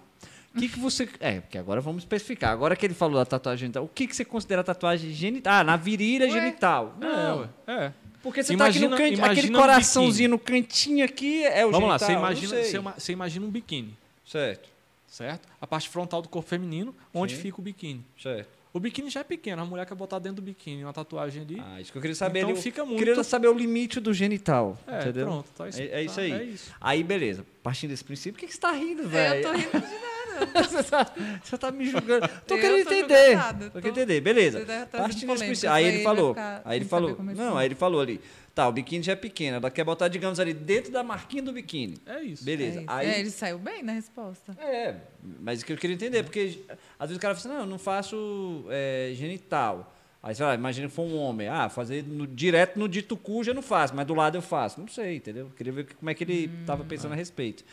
O 0.55 0.59
que, 0.59 0.69
que 0.69 0.79
você. 0.79 1.07
É, 1.19 1.39
porque 1.41 1.57
agora 1.57 1.81
vamos 1.81 2.03
especificar. 2.03 2.51
Agora 2.51 2.75
que 2.75 2.85
ele 2.85 2.93
falou 2.93 3.15
da 3.17 3.25
tatuagem 3.25 3.61
genital, 3.61 3.83
o 3.83 3.87
que, 3.87 4.07
que 4.07 4.15
você 4.15 4.25
considera 4.25 4.63
tatuagem 4.63 5.11
genital? 5.13 5.53
Ah, 5.53 5.63
na 5.63 5.77
virilha 5.77 6.29
genital. 6.29 6.95
Não. 6.99 7.09
É, 7.09 7.33
ué, 7.35 7.49
é. 7.67 7.93
Porque 8.23 8.41
você 8.43 8.57
tá 8.57 8.65
aqui 8.65 8.77
Imagina- 8.79 8.89
no 8.89 8.97
cantinho, 8.97 9.13
aquele 9.23 9.31
imagina 9.47 9.57
um 9.57 9.61
coraçãozinho 9.61 10.29
no 10.31 10.39
cantinho 10.39 11.05
aqui 11.05 11.43
é 11.43 11.63
o 11.65 11.71
Vamos 11.71 11.89
lá, 11.89 11.97
genital. 11.99 12.07
você 12.07 12.13
não 12.13 12.19
imagina, 12.21 12.49
sei. 12.55 12.63
você, 12.63 12.79
você 12.79 13.11
imagina 13.13 13.45
um 13.45 13.49
biquíni, 13.51 13.95
Certo, 14.25 14.67
certo? 15.15 15.47
A 15.61 15.65
parte 15.67 15.87
frontal 15.89 16.21
do 16.21 16.27
corpo 16.29 16.47
feminino, 16.49 16.93
onde 17.13 17.35
Sim. 17.35 17.41
fica 17.41 17.59
o 17.59 17.63
biquíni. 17.63 18.05
certo. 18.21 18.49
O 18.73 18.79
biquíni 18.79 19.09
já 19.09 19.21
é 19.21 19.23
pequeno, 19.23 19.61
a 19.61 19.65
mulher 19.65 19.85
quer 19.85 19.95
botar 19.95 20.19
dentro 20.19 20.41
do 20.41 20.41
biquíni 20.41 20.83
uma 20.83 20.91
tatuagem 20.91 21.43
ali. 21.43 21.63
Ah, 21.65 21.79
isso 21.79 21.93
que 21.93 21.97
eu 21.97 22.01
queria 22.01 22.13
saber. 22.13 22.39
Então 22.39 22.49
ali, 22.49 22.57
eu 22.59 22.61
fica 22.61 22.85
Queria 22.85 23.13
muito- 23.15 23.23
saber 23.23 23.47
o 23.47 23.53
limite 23.53 24.01
do 24.01 24.13
genital. 24.13 24.77
é, 24.85 24.99
entendeu? 24.99 25.25
pronto. 25.27 25.49
Tá, 25.55 25.69
É- 25.69 25.99
é 26.01 26.03
isso 26.03 26.19
aí. 26.19 26.31
É 26.33 26.43
isso. 26.43 26.73
Aí, 26.81 27.01
beleza. 27.01 27.45
Partindo 27.63 27.91
desse 27.91 28.03
princípio, 28.03 28.33
por 28.33 28.39
que, 28.41 28.47
que 28.47 28.53
você 28.53 28.59
tá 28.59 28.71
rindo, 28.73 29.03
É, 29.03 29.07
velho? 29.07 29.35
eu 29.35 29.41
tô 29.43 29.51
rindo 29.57 29.71
de 29.71 29.95
nada. 29.95 30.05
você, 30.69 30.83
tá, 30.83 31.13
você 31.41 31.57
tá 31.57 31.71
me 31.71 31.85
julgando. 31.89 32.27
Tô 32.45 32.55
Eu 32.55 32.59
querendo 32.59 32.85
tô 32.85 32.93
entender. 32.93 33.35
nada, 33.37 33.65
Tô 33.67 33.71
tô- 33.71 33.79
querendo 33.81 33.97
entender, 33.97 34.19
beleza. 34.19 34.65
Tá 34.65 34.85
Partindo 34.99 35.31
desse 35.31 35.45
princípio. 35.45 35.71
Aí 35.71 35.85
isso 35.87 35.95
ele 35.95 36.03
falou. 36.03 36.35
Aí 36.65 36.77
ele 36.77 36.85
falou. 36.85 37.15
como 37.15 37.31
Não, 37.33 37.57
aí 37.57 37.67
ele 37.67 37.75
falou 37.75 38.01
ali. 38.01 38.19
Tá, 38.55 38.69
o 38.69 38.71
biquíni 38.71 39.03
já 39.03 39.11
é 39.11 39.15
pequeno. 39.17 39.57
Ela 39.57 39.69
quer 39.69 39.83
botar, 39.83 40.07
digamos, 40.07 40.39
ali 40.39 40.53
dentro 40.53 40.89
da 40.89 41.03
marquinha 41.03 41.43
do 41.43 41.51
biquíni. 41.51 41.97
É 42.05 42.21
isso. 42.21 42.41
Beleza. 42.45 42.79
É, 42.79 42.81
isso. 42.83 42.91
aí, 42.91 43.07
É, 43.07 43.19
ele 43.19 43.29
saiu 43.29 43.59
bem 43.59 43.83
na 43.83 43.91
resposta. 43.91 44.53
É, 44.57 44.95
mas 45.41 45.61
o 45.61 45.65
que 45.65 45.73
eu 45.73 45.77
queria 45.77 45.93
entender, 45.93 46.23
porque 46.23 46.61
às 46.97 47.09
vezes 47.09 47.17
o 47.17 47.19
cara 47.19 47.35
fala 47.35 47.47
assim, 47.47 47.49
não, 47.49 47.59
eu 47.59 47.65
não 47.69 47.77
faço 47.77 48.65
é, 48.69 49.11
genital. 49.13 49.93
Aí 50.23 50.33
você 50.33 50.41
fala, 50.41 50.55
imagina 50.55 50.87
que 50.87 50.93
for 50.95 51.03
um 51.03 51.17
homem, 51.17 51.49
ah, 51.49 51.67
fazer 51.69 52.01
no- 52.03 52.25
direto 52.25 52.79
no 52.79 52.87
dito 52.87 53.15
cu 53.17 53.43
já 53.43 53.53
não 53.53 53.61
faço, 53.61 53.93
mas 53.93 54.07
do 54.07 54.15
lado 54.15 54.37
eu 54.37 54.41
faço. 54.41 54.79
Não 54.79 54.87
sei, 54.87 55.17
entendeu? 55.17 55.51
Queria 55.57 55.73
ver 55.73 55.93
como 55.93 56.09
é 56.09 56.13
que 56.13 56.23
ele 56.23 56.49
estava 56.61 56.83
pensando 56.85 57.11
a 57.11 57.15
respeito. 57.15 57.63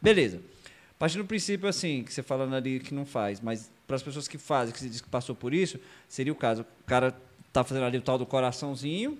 Beleza. 0.00 0.40
Partindo 0.98 1.22
do 1.24 1.26
princípio, 1.26 1.68
assim, 1.68 2.02
que 2.04 2.12
você 2.12 2.22
falando 2.22 2.54
ali 2.56 2.80
que 2.80 2.94
não 2.94 3.04
faz, 3.04 3.38
mas 3.40 3.70
para 3.86 3.96
as 3.96 4.02
pessoas 4.02 4.26
que 4.26 4.38
fazem, 4.38 4.72
que 4.72 4.80
você 4.80 4.88
disse 4.88 5.02
que 5.02 5.08
passou 5.10 5.34
por 5.34 5.52
isso, 5.52 5.78
seria 6.08 6.32
o 6.32 6.36
caso. 6.36 6.62
O 6.62 6.84
cara 6.86 7.14
tá 7.52 7.62
fazendo 7.62 7.84
ali 7.84 7.98
o 7.98 8.02
tal 8.02 8.16
do 8.16 8.24
coraçãozinho, 8.24 9.18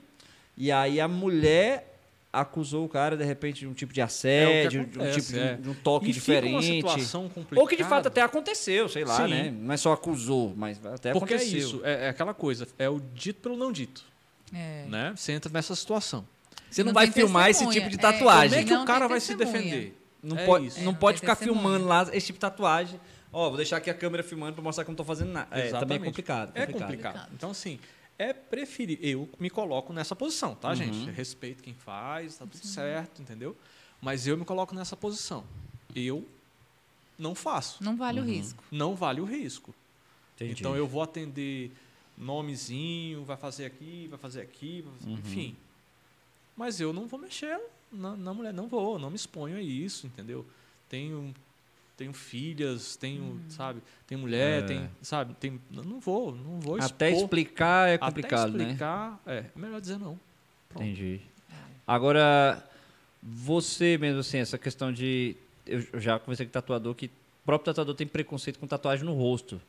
e 0.66 0.70
aí 0.72 1.00
a 1.00 1.08
mulher 1.08 1.88
acusou 2.32 2.84
o 2.86 2.88
cara, 2.88 3.16
de 3.16 3.24
repente, 3.24 3.60
de 3.60 3.66
um 3.66 3.74
tipo 3.74 3.92
de 3.92 4.00
assédio, 4.00 4.70
de 4.70 4.78
um 4.78 4.82
acontece, 5.02 5.20
tipo 5.20 5.32
de, 5.32 5.38
é. 5.38 5.54
de 5.56 5.68
um 5.68 5.74
toque 5.74 6.10
E 6.10 6.12
fica 6.14 6.32
uma 6.46 6.60
diferente. 6.60 6.64
situação 6.76 7.28
complicada. 7.28 7.60
Ou 7.60 7.66
que 7.66 7.76
de 7.76 7.84
fato 7.84 8.08
até 8.08 8.22
aconteceu, 8.22 8.88
sei 8.88 9.04
lá, 9.04 9.16
Sim. 9.16 9.28
né? 9.30 9.50
Não 9.50 9.74
é 9.74 9.76
só 9.76 9.92
acusou, 9.92 10.54
mas 10.56 10.78
até 10.86 11.12
Porque 11.12 11.34
aconteceu. 11.34 11.58
é 11.58 11.60
isso, 11.62 11.80
é, 11.84 12.06
é 12.06 12.08
aquela 12.08 12.32
coisa, 12.32 12.66
é 12.78 12.88
o 12.88 13.00
dito 13.14 13.40
pelo 13.42 13.56
não 13.56 13.70
dito, 13.70 14.04
É. 14.54 14.86
né? 14.88 15.12
Você 15.14 15.32
entra 15.32 15.52
nessa 15.52 15.74
situação. 15.74 16.26
Você 16.70 16.82
não, 16.82 16.86
Não 16.88 16.94
vai 16.94 17.10
filmar 17.10 17.50
esse 17.50 17.66
tipo 17.68 17.90
de 17.90 17.96
É, 17.96 17.98
tatuagem. 17.98 18.48
Como 18.50 18.60
é 18.60 18.64
que 18.64 18.70
Não 18.72 18.82
o 18.84 18.86
cara 18.86 19.06
vai 19.06 19.20
se 19.20 19.34
defender? 19.34 19.94
Não 20.22 20.38
É 20.38 20.46
pode, 20.46 20.66
isso. 20.68 20.76
não 20.78 20.82
É, 20.82 20.86
não 20.86 20.94
pode 20.94 21.20
ficar 21.20 21.36
testemunha. 21.36 21.60
filmando 21.68 21.84
lá 21.86 22.08
esse 22.14 22.26
tipo 22.26 22.36
de 22.38 22.40
tatuagem. 22.40 22.98
Ó, 23.30 23.48
vou 23.48 23.56
deixar 23.58 23.76
aqui 23.78 23.90
a 23.90 23.94
câmera 23.94 24.22
filmando 24.22 24.54
pra 24.54 24.62
mostrar 24.62 24.84
que 24.84 24.88
eu 24.90 24.92
não 24.92 24.96
tô 24.96 25.04
fazendo 25.04 25.32
nada. 25.32 25.48
É, 25.50 25.50
também 25.50 25.64
é 25.64 25.68
Exatamente. 25.68 26.04
complicado. 26.04 26.52
É 26.54 26.66
complicado. 26.66 27.28
Então, 27.34 27.50
assim, 27.50 27.78
é 28.28 28.32
preferir. 28.32 28.98
Eu 29.02 29.28
me 29.38 29.48
coloco 29.50 29.92
nessa 29.92 30.14
posição, 30.16 30.54
tá, 30.54 30.74
gente? 30.74 31.08
Eu 31.08 31.12
respeito 31.14 31.62
quem 31.62 31.74
faz, 31.74 32.36
tá 32.36 32.46
tudo 32.46 32.66
certo, 32.66 33.20
entendeu? 33.22 33.56
Mas 34.00 34.26
eu 34.26 34.36
me 34.36 34.44
coloco 34.44 34.74
nessa 34.74 34.96
posição. 34.96 35.44
Eu 35.94 36.26
não 37.18 37.34
faço. 37.34 37.82
Não 37.82 37.96
vale 37.96 38.20
o 38.20 38.24
risco. 38.24 38.62
Não 38.70 38.94
vale 38.94 39.20
o 39.20 39.24
risco. 39.24 39.74
Entendi. 40.36 40.52
Então 40.60 40.74
eu 40.76 40.86
vou 40.86 41.02
atender 41.02 41.70
nomezinho, 42.16 43.24
vai 43.24 43.36
fazer 43.36 43.64
aqui, 43.66 44.06
vai 44.08 44.18
fazer 44.18 44.40
aqui, 44.40 44.82
vai 44.82 44.92
fazer- 44.98 45.10
enfim. 45.12 45.56
Mas 46.56 46.80
eu 46.80 46.92
não 46.92 47.06
vou 47.06 47.18
mexer 47.18 47.60
na, 47.90 48.16
na 48.16 48.34
mulher, 48.34 48.52
não 48.52 48.66
vou, 48.68 48.98
não 48.98 49.10
me 49.10 49.16
exponho 49.16 49.56
a 49.56 49.60
isso, 49.62 50.06
entendeu? 50.06 50.44
Tenho, 50.88 51.34
tenho 51.96 52.12
filhas, 52.12 52.96
tenho, 52.96 53.40
sabe, 53.48 53.80
tem 54.06 54.16
mulher, 54.18 54.62
É. 54.62 54.66
tem, 54.66 54.90
sabe, 55.00 55.34
tem, 55.34 55.60
não 55.70 56.00
vou, 56.00 56.34
não 56.34 56.58
vou 56.60 56.76
Até 56.80 57.08
expor. 57.10 57.24
explicar 57.24 57.88
é 57.88 57.94
Até 57.94 58.06
complicado, 58.06 58.52
né? 58.52 58.64
explicar, 58.64 59.20
é, 59.26 59.36
é 59.38 59.50
melhor 59.54 59.80
dizer 59.80 59.98
não. 59.98 60.18
Pronto. 60.68 60.82
Entendi. 60.84 61.20
Agora, 61.86 62.62
você 63.22 63.98
mesmo, 63.98 64.20
assim, 64.20 64.38
essa 64.38 64.56
questão 64.58 64.92
de. 64.92 65.36
Eu 65.66 65.84
eu 65.92 66.00
já 66.00 66.18
conversei 66.18 66.46
com 66.46 66.52
tatuador 66.52 66.94
que 66.94 67.06
o 67.06 67.10
próprio 67.44 67.66
tatuador 67.66 67.94
tem 67.94 68.06
preconceito 68.06 68.58
com 68.58 68.66
tatuagem 68.66 69.04
no 69.04 69.14
rosto. 69.14 69.60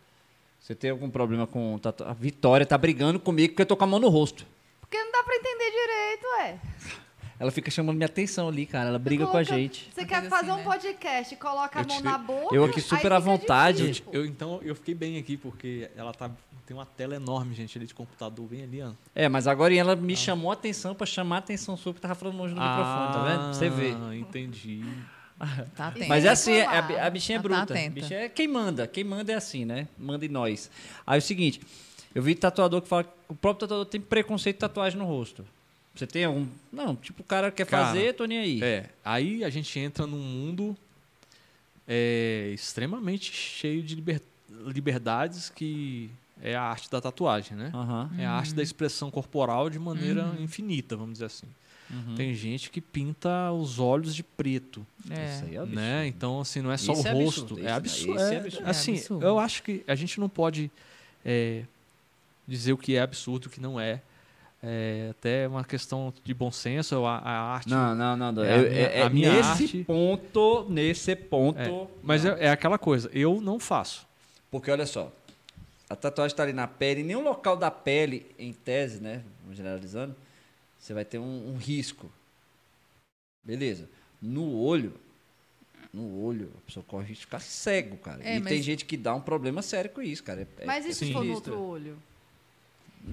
Você 0.60 0.74
tem 0.74 0.90
algum 0.92 1.10
problema 1.10 1.46
com 1.46 1.78
tatuagem? 1.78 2.12
A 2.12 2.14
Vitória 2.20 2.66
tá 2.66 2.78
brigando 2.78 3.20
comigo 3.20 3.54
porque 3.54 3.62
eu 3.64 3.66
tô 3.66 3.76
com 3.76 3.84
a 3.84 3.88
mão 3.88 4.00
no 4.00 4.10
rosto. 4.10 4.46
Porque 4.80 4.98
não 4.98 5.12
dá 5.12 5.24
pra 5.24 5.36
entender 5.36 5.72
direito, 5.72 6.26
ué. 6.40 6.60
Ela 7.44 7.52
fica 7.52 7.70
chamando 7.70 7.98
minha 7.98 8.08
atenção 8.08 8.48
ali, 8.48 8.66
cara. 8.66 8.88
Ela 8.90 8.98
briga 8.98 9.26
com 9.26 9.32
a 9.38 9.44
Coloca- 9.44 9.54
gente. 9.56 9.90
Você 9.94 10.06
quer 10.06 10.28
fazer 10.30 10.50
assim, 10.50 10.62
um 10.62 10.64
né? 10.64 10.64
podcast, 10.64 11.36
coloca 11.36 11.80
a 11.80 11.82
Eu 11.84 11.88
mão 11.88 11.98
tirei- 11.98 12.12
na 12.12 12.18
boca. 12.18 12.56
eu 12.56 12.64
aqui 12.64 12.82
super 12.82 13.12
à 13.14 13.20
vontade. 13.20 13.82
difícil. 13.92 14.06
Eu, 14.12 14.26
então 14.26 14.60
eu 14.64 14.74
fiquei 14.76 14.96
bem 14.96 15.18
aqui 15.18 15.36
porque 15.38 15.90
ela 15.96 16.14
tá 16.14 16.32
tem 16.66 16.76
uma 16.78 16.86
tela 16.86 17.16
enorme, 17.16 17.54
gente, 17.54 17.78
ali 17.78 17.86
de 17.86 17.94
computador 17.94 18.48
bem 18.48 18.64
ali, 18.64 18.82
ó. 18.82 18.92
É, 19.14 19.28
mas 19.28 19.48
agora 19.48 19.76
ela 19.76 19.96
me 19.98 20.16
chamou 20.16 20.50
a 20.50 20.54
atenção 20.54 20.96
pra 20.96 21.06
chamar 21.06 21.36
a 21.36 21.40
atenção 21.40 21.76
sua, 21.76 21.92
porque 21.94 22.02
tava 22.08 22.16
falando 22.16 22.38
longe 22.38 22.54
do 22.54 22.60
microfone, 22.62 23.14
tá 23.14 23.24
vendo? 23.28 23.54
Você 23.54 23.70
vê. 23.70 23.94
Ah, 24.02 24.16
entendi. 24.16 24.82
Tá 25.76 25.88
atento. 25.88 26.08
Mas 26.08 26.24
é 26.24 26.30
assim, 26.30 26.54
é- 26.54 26.66
a, 26.66 26.82
falar. 26.82 27.06
a 27.06 27.10
bichinha 27.10 27.36
é 27.36 27.40
Ela 27.40 27.44
tá 27.50 27.56
bruta. 27.58 27.74
atenta. 27.74 27.90
bichinha 27.90 28.20
é 28.22 28.30
quem 28.30 28.48
manda. 28.48 28.88
Quem 28.88 29.04
manda 29.04 29.30
é 29.34 29.36
assim, 29.36 29.66
né? 29.66 29.90
Manda 29.98 30.26
em 30.26 30.30
nós. 30.30 30.72
Aí 31.06 31.18
é 31.18 31.20
o 31.20 31.22
seguinte, 31.22 31.60
eu 32.16 32.24
vi 32.24 32.34
tatuador 32.34 32.82
que 32.82 32.88
fala 32.88 33.04
que 33.04 33.10
o 33.28 33.36
próprio 33.36 33.68
tatuador 33.68 33.86
tem 33.86 34.00
preconceito 34.00 34.56
de 34.56 34.60
tatuagem 34.62 34.98
no 34.98 35.04
rosto. 35.06 35.44
Você 35.96 36.08
tem 36.08 36.24
algum... 36.26 36.48
Não, 36.72 36.96
tipo, 36.96 37.22
o 37.22 37.26
cara 37.26 37.52
quer 37.52 37.66
Cara, 37.68 37.88
fazer, 37.88 38.14
tô 38.14 38.26
nem 38.26 38.40
aí. 38.40 38.64
É, 38.64 38.90
aí 39.06 39.44
a 39.44 39.50
gente 39.50 39.78
entra 39.80 40.08
num 40.08 40.18
mundo 40.18 40.76
é, 41.88 42.52
extremamente 42.54 43.32
cheio 43.32 43.84
de 43.84 43.96
liber- 43.96 44.22
liberdades 44.66 45.50
que 45.50 46.10
é 46.42 46.56
a 46.56 46.64
arte 46.64 46.90
da 46.90 47.00
tatuagem, 47.00 47.56
né? 47.56 47.72
Aham. 47.74 48.10
É 48.18 48.26
a 48.26 48.32
arte 48.32 48.54
da 48.54 48.64
expressão 48.64 49.12
corporal 49.12 49.70
de 49.70 49.78
maneira 49.80 50.36
infinita, 50.40 50.96
vamos 50.96 51.14
dizer 51.14 51.26
assim. 51.26 51.48
Uhum. 51.90 52.16
Tem 52.16 52.34
gente 52.34 52.72
que 52.72 52.82
pinta 52.82 53.52
os 53.52 53.78
olhos 53.78 54.16
de 54.16 54.24
preto, 54.24 54.86
É. 55.12 55.30
Isso 55.36 55.44
aí 55.46 55.56
é 55.56 55.60
absurdo. 55.60 55.76
né? 55.76 56.08
Então, 56.08 56.40
assim, 56.42 56.62
não 56.62 56.72
é 56.72 56.78
só 56.78 56.94
Esse 56.94 57.04
o 57.04 57.08
é 57.08 57.12
rosto. 57.12 57.42
absurdo, 57.42 57.68
é 57.68 57.72
absurdo. 57.72 58.16
esse 58.16 58.24
é 58.24 58.36
é- 58.36 58.40
absurdo. 58.40 58.68
Assim, 58.70 58.92
É 58.94 58.98
absurdo. 58.98 59.26
eu 59.26 59.40
acho 59.40 59.62
que 59.64 59.84
a 59.88 59.94
gente 59.96 60.20
não 60.20 60.28
pode 60.30 60.72
é, 61.24 61.64
dizer 62.48 62.74
o 62.74 62.78
que 62.78 62.96
é 62.96 63.02
absurdo, 63.02 63.46
o 63.46 63.50
que 63.50 63.62
não 63.62 63.80
é. 63.80 64.02
É 64.66 65.10
até 65.12 65.46
uma 65.48 65.64
questão 65.66 66.14
de 66.24 66.34
bom 66.34 66.50
senso, 66.52 67.04
a, 67.06 67.18
a 67.18 67.42
arte 67.56 67.70
Não, 67.70 67.94
não, 67.94 68.16
não. 68.16 68.32
não. 68.32 68.44
É 68.46 68.56
Eu- 68.58 68.62
minha- 68.70 68.80
é- 68.82 69.00
é 69.00 69.02
a 69.04 69.10
minha 69.10 69.34
nesse 69.34 69.50
arte- 69.64 69.84
ponto, 69.84 70.66
nesse 70.70 71.16
ponto... 71.18 71.60
É, 71.60 71.88
mas 72.02 72.24
é, 72.24 72.46
é 72.46 72.50
aquela 72.50 72.78
coisa, 72.78 73.10
eu 73.14 73.42
não 73.42 73.60
faço. 73.60 74.08
Porque 74.50 74.72
olha 74.72 74.86
só, 74.86 75.12
a 75.90 75.96
tatuagem 75.98 76.34
está 76.34 76.44
ali 76.44 76.54
na 76.54 76.66
pele, 76.68 77.02
em 77.02 77.04
nenhum 77.04 77.24
local 77.24 77.58
da 77.58 77.70
pele, 77.70 78.26
em 78.40 78.54
tese, 78.54 79.02
né? 79.02 79.22
Vamos 79.42 79.58
generalizando, 79.58 80.16
você 80.80 80.94
vai 80.94 81.04
ter 81.04 81.20
um, 81.20 81.54
um 81.54 81.58
risco. 81.58 82.10
Beleza. 83.44 83.90
No 84.22 84.58
olho, 84.58 84.94
no 85.94 86.24
olho, 86.24 86.50
a 86.58 86.66
pessoa 86.66 86.86
corre 86.88 87.08
risco 87.08 87.20
de 87.22 87.26
ficar 87.26 87.42
cego, 87.42 87.98
cara. 87.98 88.22
É, 88.24 88.38
e 88.38 88.40
mas- 88.40 88.48
tem 88.54 88.62
gente 88.62 88.86
que 88.86 88.96
dá 88.96 89.14
um 89.14 89.20
problema 89.22 89.62
sério 89.62 89.90
com 89.92 90.02
isso, 90.02 90.24
cara. 90.24 90.42
É- 90.58 90.64
é- 90.64 90.66
Mas 90.66 90.86
e 90.86 90.90
é 90.90 90.94
se 90.94 91.12
for 91.12 91.24
no 91.26 91.34
outro 91.34 91.60
olho? 91.62 91.98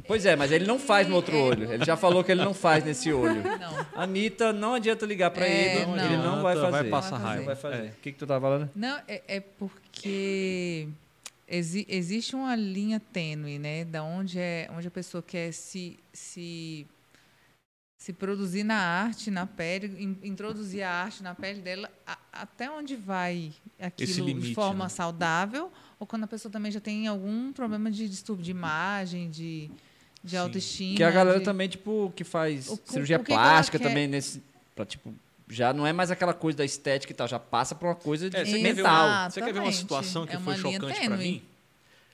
Pois 0.06 0.24
é, 0.24 0.36
mas 0.36 0.52
ele 0.52 0.66
não 0.66 0.78
faz 0.78 1.08
no 1.08 1.16
outro 1.16 1.36
olho. 1.36 1.72
Ele 1.72 1.84
já 1.84 1.96
falou 1.96 2.22
que 2.22 2.30
ele 2.30 2.44
não 2.44 2.54
faz 2.54 2.84
nesse 2.84 3.12
olho. 3.12 3.42
Não. 3.42 3.86
Anitta, 3.94 4.52
não 4.52 4.74
adianta 4.74 5.04
ligar 5.04 5.30
pra 5.30 5.46
É, 5.46 5.76
ele, 5.78 5.86
não. 5.86 5.96
ele 6.04 6.16
não 6.16 6.42
vai 6.42 6.54
Vai 6.56 6.70
fazer. 6.70 6.90
passar 6.90 7.10
Não 7.12 7.18
vai 7.18 7.26
raiva. 7.26 7.40
Não 7.40 7.46
vai 7.46 7.56
fazer. 7.56 7.86
É. 7.86 7.88
O 7.90 7.94
que, 8.00 8.12
que 8.12 8.18
tu 8.18 8.26
tá 8.26 8.40
falando? 8.40 8.70
Não, 8.74 9.00
é, 9.08 9.22
é 9.26 9.40
porque 9.40 10.88
exi- 11.48 11.86
existe 11.88 12.36
uma 12.36 12.54
linha 12.54 13.00
tênue, 13.12 13.58
né? 13.58 13.84
Da 13.84 14.02
onde, 14.02 14.38
é, 14.38 14.68
onde 14.72 14.86
a 14.86 14.90
pessoa 14.90 15.22
quer 15.22 15.52
se, 15.52 15.98
se, 16.12 16.86
se 17.98 18.12
produzir 18.12 18.62
na 18.64 18.76
arte, 18.78 19.30
na 19.30 19.46
pele, 19.46 19.88
in- 20.02 20.18
introduzir 20.28 20.82
a 20.82 20.90
arte 20.90 21.22
na 21.22 21.34
pele 21.34 21.60
dela, 21.60 21.90
a- 22.06 22.18
até 22.32 22.70
onde 22.70 22.94
vai 22.96 23.52
aquilo 23.78 24.24
limite, 24.26 24.48
de 24.48 24.54
forma 24.54 24.84
né? 24.84 24.88
saudável, 24.88 25.70
ou 26.00 26.06
quando 26.06 26.24
a 26.24 26.26
pessoa 26.26 26.50
também 26.50 26.72
já 26.72 26.80
tem 26.80 27.06
algum 27.06 27.52
problema 27.52 27.90
de 27.90 28.08
distúrbio 28.08 28.42
de 28.44 28.50
imagem, 28.50 29.30
de, 29.30 29.70
de 30.24 30.30
Sim. 30.30 30.36
autoestima. 30.38 30.96
Que 30.96 31.02
a 31.04 31.10
galera 31.10 31.38
de- 31.38 31.44
também, 31.44 31.68
tipo, 31.68 32.12
que 32.16 32.24
faz 32.24 32.68
O- 32.68 32.80
cirurgia 32.86 33.16
o 33.16 33.20
que 33.20 33.26
que 33.26 33.32
plástica 33.32 33.78
quer? 33.78 33.86
também 33.86 34.08
nesse. 34.08 34.42
Pra, 34.74 34.84
tipo, 34.86 35.14
já 35.48 35.72
não 35.74 35.86
é 35.86 35.92
mais 35.92 36.10
aquela 36.10 36.32
coisa 36.32 36.58
da 36.58 36.64
estética 36.64 37.12
e 37.12 37.14
tal, 37.16 37.28
já 37.28 37.38
passa 37.38 37.74
pra 37.74 37.88
uma 37.88 37.94
coisa 37.94 38.30
de 38.30 38.36
É, 38.36 38.44
você 38.44 38.52
quer 38.52 38.74
mental. 38.74 39.06
uma- 39.06 39.30
Você 39.30 39.40
quer 39.42 39.52
ver 39.52 39.60
uma 39.60 39.72
situação 39.72 40.26
que 40.26 40.34
É 40.34 40.38
foi 40.38 40.54
uma 40.54 40.62
linha 40.62 40.80
chocante 40.80 41.00
pra 41.00 41.16
tênue. 41.16 41.18
mim? 41.32 41.42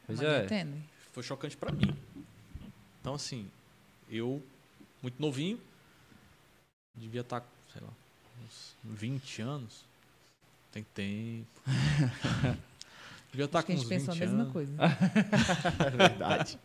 Pois 0.06 0.20
uma 0.20 0.28
é. 0.30 0.42
tênue. 0.46 0.82
Foi 1.12 1.22
chocante 1.22 1.56
pra 1.56 1.70
mim. 1.72 1.96
Então, 3.00 3.14
assim, 3.14 3.46
eu, 4.10 4.42
muito 5.00 5.20
novinho, 5.22 5.60
devia 6.94 7.20
estar, 7.20 7.40
sei 7.72 7.80
lá, 7.82 7.88
uns 8.44 8.74
20 8.82 9.40
anos. 9.42 9.84
Tem 10.72 10.84
tempo. 10.94 11.46
devia 13.30 13.44
estar 13.46 13.58
Acho 13.58 13.66
que 13.66 13.72
com 13.72 13.78
a 13.78 13.82
uns 13.82 13.88
gente 13.88 13.98
20 13.98 14.06
pensou 14.06 14.14
a 14.14 14.26
mesma 14.26 14.52
coisa. 14.52 14.72
É 15.86 15.90
verdade. 15.90 16.58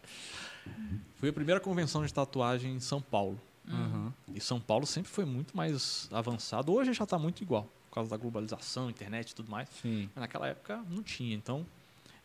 Foi 1.16 1.30
a 1.30 1.34
primeira 1.34 1.60
convenção 1.60 2.06
de 2.06 2.14
tatuagem 2.14 2.76
em 2.76 2.80
São 2.80 3.02
Paulo. 3.02 3.40
Uhum. 3.68 4.12
E 4.34 4.40
São 4.40 4.60
Paulo 4.60 4.86
sempre 4.86 5.12
foi 5.12 5.26
muito 5.26 5.56
mais 5.56 6.10
avançado. 6.12 6.74
Hoje 6.74 6.94
já 6.94 7.04
está 7.04 7.18
muito 7.18 7.42
igual, 7.42 7.68
por 7.90 7.96
causa 7.96 8.10
da 8.10 8.18
globalização, 8.18 8.90
internet 8.90 9.32
e 9.32 9.36
tudo 9.36 9.52
mais. 9.52 9.70
Sim. 9.82 10.10
Mas 10.16 10.22
naquela 10.22 10.48
época 10.48 10.84
não 10.90 11.04
tinha, 11.04 11.36
então 11.36 11.66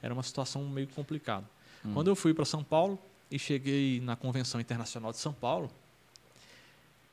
era 0.03 0.13
uma 0.13 0.23
situação 0.23 0.65
meio 0.69 0.89
complicada. 0.89 1.45
Hum. 1.85 1.93
Quando 1.93 2.09
eu 2.09 2.17
fui 2.17 2.33
para 2.33 2.45
São 2.45 2.65
Paulo 2.65 2.99
e 3.31 3.39
cheguei 3.39 4.01
na 4.01 4.17
Convenção 4.17 4.61
Internacional 4.61 5.13
de 5.13 5.19
São 5.19 5.33
Paulo, 5.33 5.71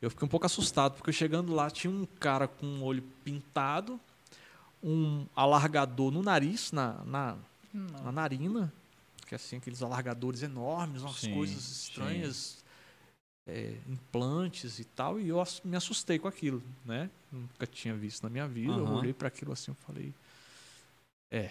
eu 0.02 0.10
fiquei 0.10 0.26
um 0.26 0.30
pouco 0.30 0.46
assustado, 0.46 0.96
porque 0.96 1.12
chegando 1.12 1.54
lá 1.54 1.70
tinha 1.70 1.92
um 1.92 2.06
cara 2.20 2.48
com 2.48 2.66
o 2.66 2.84
olho 2.84 3.04
pintado, 3.24 4.00
um 4.84 5.26
alargador 5.36 6.12
no 6.12 6.22
nariz, 6.22 6.72
na, 6.72 7.04
na, 7.06 7.38
na 7.74 8.12
narina, 8.12 8.72
que 9.26 9.34
é 9.34 9.38
assim, 9.38 9.58
aqueles 9.58 9.82
alargadores 9.82 10.44
enormes, 10.44 11.02
umas 11.02 11.16
Sim, 11.18 11.34
coisas 11.34 11.72
estranhas, 11.72 12.64
é, 13.48 13.78
implantes 13.88 14.80
e 14.80 14.84
tal, 14.84 15.20
e 15.20 15.30
eu 15.30 15.42
me 15.64 15.76
assustei 15.78 16.20
com 16.20 16.28
aquilo, 16.28 16.62
né? 16.86 17.10
Nunca 17.32 17.66
tinha 17.66 17.94
visto 17.96 18.24
na 18.24 18.30
minha 18.30 18.48
vida, 18.48 18.74
eu 18.74 18.86
Aham. 18.86 18.98
olhei 19.00 19.14
para 19.14 19.28
aquilo 19.30 19.54
assim, 19.54 19.72
eu 19.72 19.76
falei, 19.86 20.14
é, 21.32 21.50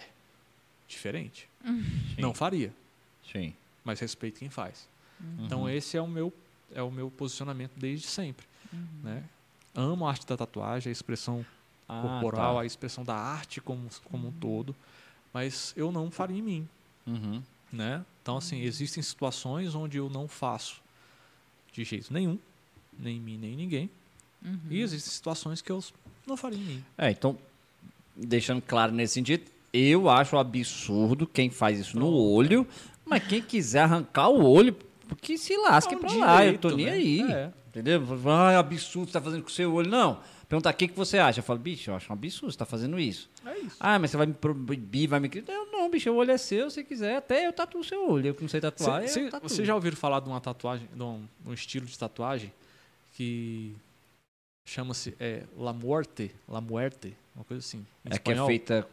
diferente. 0.87 1.49
Uhum. 1.65 1.83
Não 2.19 2.33
faria, 2.33 2.73
Sim. 3.31 3.53
mas 3.83 3.99
respeito 3.99 4.39
quem 4.39 4.49
faz. 4.49 4.87
Uhum. 5.19 5.45
Então 5.45 5.69
esse 5.69 5.97
é 5.97 6.01
o 6.01 6.07
meu 6.07 6.31
é 6.75 6.81
o 6.81 6.89
meu 6.89 7.11
posicionamento 7.11 7.73
desde 7.77 8.07
sempre, 8.07 8.45
Uhum. 8.71 8.87
né? 9.03 9.23
Amo 9.75 10.05
a 10.07 10.09
arte 10.09 10.25
da 10.25 10.35
tatuagem, 10.37 10.89
a 10.89 10.91
expressão 10.91 11.45
Ah, 11.87 12.01
corporal, 12.19 12.55
tá. 12.55 12.61
a 12.61 12.65
expressão 12.65 13.03
da 13.03 13.15
arte 13.15 13.59
como 13.61 13.87
como 14.05 14.27
um 14.29 14.31
todo, 14.31 14.75
mas 15.33 15.73
eu 15.75 15.91
não 15.91 16.09
faria 16.09 16.37
em 16.37 16.41
mim, 16.41 16.67
Uhum. 17.05 17.41
né? 17.71 18.03
Então 18.21 18.37
assim, 18.37 18.61
existem 18.61 19.03
situações 19.03 19.75
onde 19.75 19.97
eu 19.97 20.09
não 20.09 20.27
faço 20.27 20.81
de 21.73 21.83
jeito 21.83 22.13
nenhum, 22.13 22.37
nem 22.97 23.17
em 23.17 23.19
mim, 23.19 23.37
nem 23.37 23.53
em 23.53 23.57
ninguém. 23.57 23.89
Uhum. 24.45 24.59
E 24.69 24.81
existem 24.81 25.11
situações 25.11 25.61
que 25.61 25.71
eu 25.71 25.83
não 26.27 26.37
faria 26.37 26.57
em 26.59 26.63
mim. 26.63 26.85
É, 26.97 27.09
então, 27.11 27.37
deixando 28.15 28.61
claro 28.61 28.91
nesse 28.91 29.15
sentido, 29.15 29.43
eu 29.73 30.09
acho 30.09 30.37
absurdo 30.37 31.25
quem 31.27 31.49
faz 31.49 31.79
isso 31.79 31.97
no 31.99 32.07
olho, 32.13 32.65
mas 33.05 33.25
quem 33.27 33.41
quiser 33.41 33.81
arrancar 33.81 34.29
o 34.29 34.45
olho, 34.45 34.73
porque 35.07 35.37
se 35.37 35.55
lasque 35.57 35.93
É 35.93 35.97
um 35.97 35.99
pra 35.99 36.13
lá, 36.13 36.45
eu 36.45 36.57
tô 36.57 36.69
direito, 36.71 36.77
nem 36.77 37.23
né? 37.25 37.31
aí. 37.31 37.31
É. 37.33 37.51
Entendeu? 37.69 38.03
Ah, 38.27 38.51
é 38.51 38.55
absurdo 38.57 39.07
você 39.07 39.13
tá 39.13 39.21
fazendo 39.21 39.41
com 39.41 39.49
o 39.49 39.51
seu 39.51 39.73
olho. 39.73 39.89
Não. 39.89 40.19
Perguntar 40.49 40.71
o 40.71 40.73
que, 40.75 40.87
que 40.87 40.95
você 40.95 41.17
acha. 41.17 41.39
Eu 41.39 41.43
falo, 41.43 41.57
bicho, 41.59 41.89
eu 41.89 41.95
acho 41.95 42.11
um 42.11 42.13
absurdo 42.13 42.51
você 42.51 42.57
tá 42.57 42.65
fazendo 42.65 42.99
isso. 42.99 43.29
É 43.45 43.57
isso. 43.59 43.75
Ah, 43.79 43.97
mas 43.97 44.11
você 44.11 44.17
vai 44.17 44.25
me 44.27 44.33
proibir, 44.33 45.07
vai 45.07 45.19
me. 45.19 45.29
Não, 45.47 45.71
não, 45.71 45.89
bicho, 45.89 46.09
o 46.11 46.15
olho 46.15 46.31
é 46.31 46.37
seu, 46.37 46.69
se 46.69 46.83
quiser, 46.83 47.17
até 47.17 47.47
eu 47.47 47.53
tatuo 47.53 47.81
o 47.81 47.83
seu 47.83 48.07
olho. 48.09 48.27
Eu 48.27 48.35
que 48.35 48.41
não 48.41 48.49
sei 48.49 48.61
tatuar, 48.61 49.01
Cê- 49.01 49.21
eu 49.21 49.23
cê- 49.25 49.29
tatuo. 49.31 49.49
Você 49.49 49.65
já 49.65 49.73
ouviram 49.73 49.95
falar 49.97 50.19
de 50.19 50.29
uma 50.29 50.39
tatuagem, 50.41 50.87
de 50.93 51.01
um, 51.01 51.25
um 51.45 51.53
estilo 51.53 51.85
de 51.85 51.97
tatuagem 51.97 52.51
que 53.13 53.75
chama-se 54.65 55.15
é, 55.19 55.43
La 55.57 55.73
Muerte, 55.73 56.31
La 56.47 56.61
Muerte, 56.61 57.15
uma 57.35 57.43
coisa 57.45 57.59
assim. 57.59 57.79
Em 58.05 58.09
É 58.09 58.09
que 58.09 58.13
é 58.13 58.17
espanhol. 58.33 58.47
feita 58.47 58.87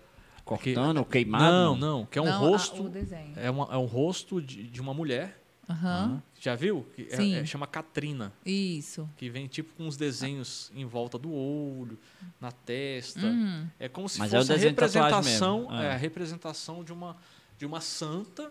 cortando 0.44 0.98
ou 0.98 1.04
queimado? 1.04 1.44
Não, 1.44 1.76
não, 1.76 2.06
que 2.06 2.18
é 2.18 2.22
um 2.22 2.26
Não, 2.26 2.32
a- 2.32 2.36
rosto, 2.36 2.84
o 2.84 2.88
desenho. 2.88 3.32
é, 3.36 3.50
uma- 3.50 3.68
é 3.72 3.76
um 3.76 3.84
rosto 3.86 4.40
de, 4.40 4.62
de 4.64 4.80
uma 4.80 4.92
mulher. 4.94 5.39
Aham. 5.70 6.22
Já 6.40 6.54
viu? 6.54 6.86
Que 6.96 7.08
é- 7.10 7.16
Sim. 7.16 7.34
é- 7.36 7.44
chama 7.44 7.66
Catrina, 7.66 8.32
Isso. 8.44 9.08
que 9.16 9.28
vem 9.30 9.46
tipo 9.46 9.72
com 9.74 9.84
uns 9.86 9.96
desenhos 9.96 10.70
em 10.74 10.84
volta 10.84 11.18
do 11.18 11.32
olho, 11.32 11.98
na 12.40 12.50
testa. 12.50 13.26
Uhum. 13.26 13.66
É 13.78 13.88
como 13.88 14.08
se 14.08 14.18
Mas 14.18 14.32
é 14.32 14.38
fosse 14.38 14.52
a 14.52 14.56
de 14.56 14.72
tatuagem 14.72 15.00
representação. 15.02 15.66
Ah. 15.70 15.82
é 15.84 15.92
a 15.92 15.96
representação 15.96 16.82
de 16.84 16.92
uma 16.92 17.16
de 17.58 17.66
uma 17.66 17.80
santa 17.80 18.50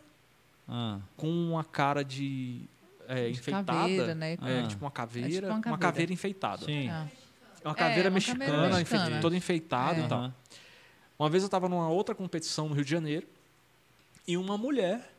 Ah, 0.72 1.00
com 1.18 1.28
uma 1.28 1.64
cara 1.64 2.04
de 2.04 2.62
é, 3.08 3.26
De 3.32 3.40
enfeitada. 3.40 3.66
caveira, 3.74 4.14
né? 4.14 4.34
É, 4.34 4.60
Ah. 4.64 4.68
tipo 4.68 4.86
uma 4.86 4.92
caveira, 4.92 5.28
É 5.28 5.32
tipo 5.32 5.46
uma 5.48 5.54
uma, 5.56 5.62
caveira. 5.64 5.80
caveira. 5.82 6.14
enfeitada. 6.14 6.64
sim. 6.66 6.88
Ah. 6.90 7.08
É 7.64 7.68
uma 7.68 7.74
caveira 7.76 8.08
É, 8.08 8.10
uma 8.10 8.14
mexicana, 8.14 8.46
caveira 8.46 8.82
enfe- 8.82 8.94
mexicana. 8.96 9.20
toda 9.22 9.36
enfeitada 9.36 10.00
É. 10.02 10.06
e 10.06 10.08
tal. 10.08 10.34
Uma 11.18 11.28
vez 11.30 11.42
eu 11.44 11.48
estava 11.48 11.68
numa 11.68 11.90
outra 11.90 12.14
competição 12.16 12.70
no 12.70 12.76
Rio 12.76 12.86
de 12.86 12.92
Janeiro 12.92 13.28
e 14.28 14.38
uma 14.38 14.58
mulher 14.60 15.12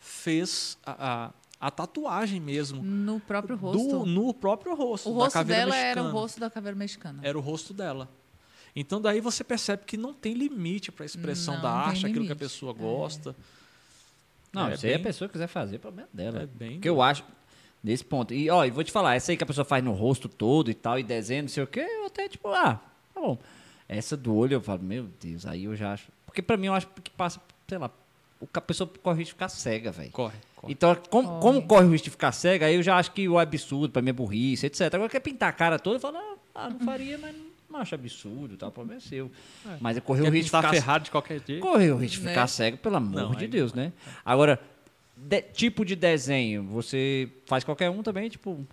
fez 0.00 0.76
a, 0.84 1.26
a, 1.60 1.66
a 1.68 1.70
tatuagem 1.70 2.40
mesmo 2.40 2.82
No 2.82 3.20
próprio 3.20 3.56
do, 3.56 3.62
rosto. 3.62 4.06
no 4.06 4.34
próprio 4.34 4.74
rosto. 4.74 5.10
o 5.10 5.12
da 5.14 5.18
rosto 5.24 5.32
caveira 5.34 5.62
dela 5.66 5.76
era 5.76 6.00
o 6.00 6.04
mexicana. 6.04 6.20
rosto 6.20 6.40
da 6.40 6.50
caveira 6.50 6.76
mexicana. 6.76 7.20
Era 7.22 7.38
o 7.38 7.40
rosto 7.40 7.72
dela. 7.74 8.08
Então 8.74 9.00
daí 9.00 9.20
você 9.20 9.44
percebe 9.44 9.84
que 9.84 9.96
não 9.96 10.14
tem 10.14 10.32
limite 10.32 10.90
para 10.90 11.04
a 11.04 11.06
expressão 11.06 11.54
Não, 11.56 11.62
da 11.62 11.70
arte, 11.70 12.06
aquilo 12.06 12.24
que 12.26 12.32
a 12.32 12.36
pessoa 12.36 12.72
gosta. 12.72 13.36
Não, 14.52 14.68
É 14.68 14.76
se 14.76 14.86
aí 14.86 14.94
a 14.94 14.96
bem- 14.96 15.04
pessoa 15.04 15.28
quiser 15.28 15.46
fazer, 15.46 15.78
problema 15.78 16.08
dela. 16.12 16.42
É 16.42 16.46
bem 16.46 16.72
Porque 16.72 16.88
eu 16.88 17.00
acho, 17.02 17.22
nesse 17.84 18.04
ponto. 18.04 18.32
E, 18.34 18.48
ó, 18.50 18.64
e 18.64 18.70
vou 18.70 18.82
te 18.82 18.90
falar, 18.90 19.14
essa 19.14 19.30
aí 19.32 19.36
que 19.36 19.44
a 19.44 19.46
pessoa 19.46 19.64
faz 19.64 19.82
no 19.84 19.92
rosto 19.92 20.28
todo 20.28 20.70
e 20.70 20.74
tal, 20.74 20.98
e 20.98 21.02
desenho, 21.02 21.42
não 21.42 21.48
sei 21.48 21.62
o 21.62 21.66
quê, 21.66 21.80
eu 21.80 22.06
até, 22.06 22.28
tipo, 22.28 22.48
ah, 22.48 22.80
tá 23.14 23.20
bom. 23.20 23.38
Essa 23.88 24.16
do 24.16 24.34
olho, 24.34 24.54
eu 24.54 24.60
falo, 24.60 24.82
meu 24.82 25.08
Deus, 25.20 25.44
aí 25.46 25.64
eu 25.64 25.74
já 25.76 25.92
acho. 25.92 26.08
Porque 26.24 26.40
pra 26.42 26.56
mim 26.56 26.66
eu 26.68 26.74
acho 26.74 26.86
que 27.02 27.10
passa, 27.10 27.40
sei 27.68 27.76
lá, 27.78 27.88
que 27.88 27.94
a 28.54 28.60
pessoa 28.60 28.90
corre 29.02 29.16
o 29.16 29.18
risco 29.18 29.28
de 29.30 29.34
ficar 29.34 29.48
cega, 29.48 29.90
velho. 29.92 30.10
Corre, 30.10 30.34
corre. 30.56 30.72
Então, 30.72 30.94
como, 31.10 31.28
Corre. 31.28 31.40
como 31.40 31.66
corre 31.66 31.84
o 31.86 31.90
risco 31.90 32.04
de 32.04 32.10
ficar 32.10 32.32
cega, 32.32 32.66
aí 32.66 32.74
eu 32.76 32.82
já 32.82 32.96
acho 32.96 33.12
que 33.12 33.28
o 33.28 33.38
absurdo, 33.38 33.92
pra 33.92 34.00
mim 34.02 34.10
é 34.10 34.12
burrice, 34.12 34.66
etc. 34.66 34.94
Agora, 34.94 35.08
quer 35.10 35.20
pintar 35.20 35.48
a 35.48 35.52
cara 35.52 35.78
toda, 35.78 35.96
eu 35.96 36.00
falo, 36.00 36.16
ah, 36.54 36.70
não 36.70 36.80
faria, 36.80 37.18
mas 37.18 37.34
não 37.68 37.78
acho 37.80 37.94
absurdo, 37.94 38.56
tá? 38.56 38.68
O 38.68 38.72
problema 38.72 38.98
é 38.98 39.00
seu. 39.00 39.30
Mas 39.80 39.96
é 39.96 40.00
correr 40.00 40.22
o 40.22 40.30
risco 40.30 40.56
de 40.56 40.56
ficar 40.56 40.70
ferrado 40.70 41.04
de 41.04 41.10
qualquer 41.10 41.40
jeito? 41.46 41.60
Correr 41.62 41.90
o 41.92 41.96
risco 41.96 42.18
de 42.20 42.24
Né? 42.24 42.30
ficar 42.30 42.46
cego, 42.46 42.76
pelo 42.78 42.96
amor 42.96 43.20
Não, 43.22 43.30
de 43.34 43.46
Deus, 43.46 43.72
né? 43.74 43.92
Agora, 44.24 44.58
de- 45.16 45.42
tipo 45.42 45.84
de 45.84 45.94
desenho, 45.94 46.62
você 46.64 47.28
faz 47.46 47.62
qualquer 47.62 47.90
um 47.90 48.02
também, 48.02 48.28
tipo, 48.28 48.66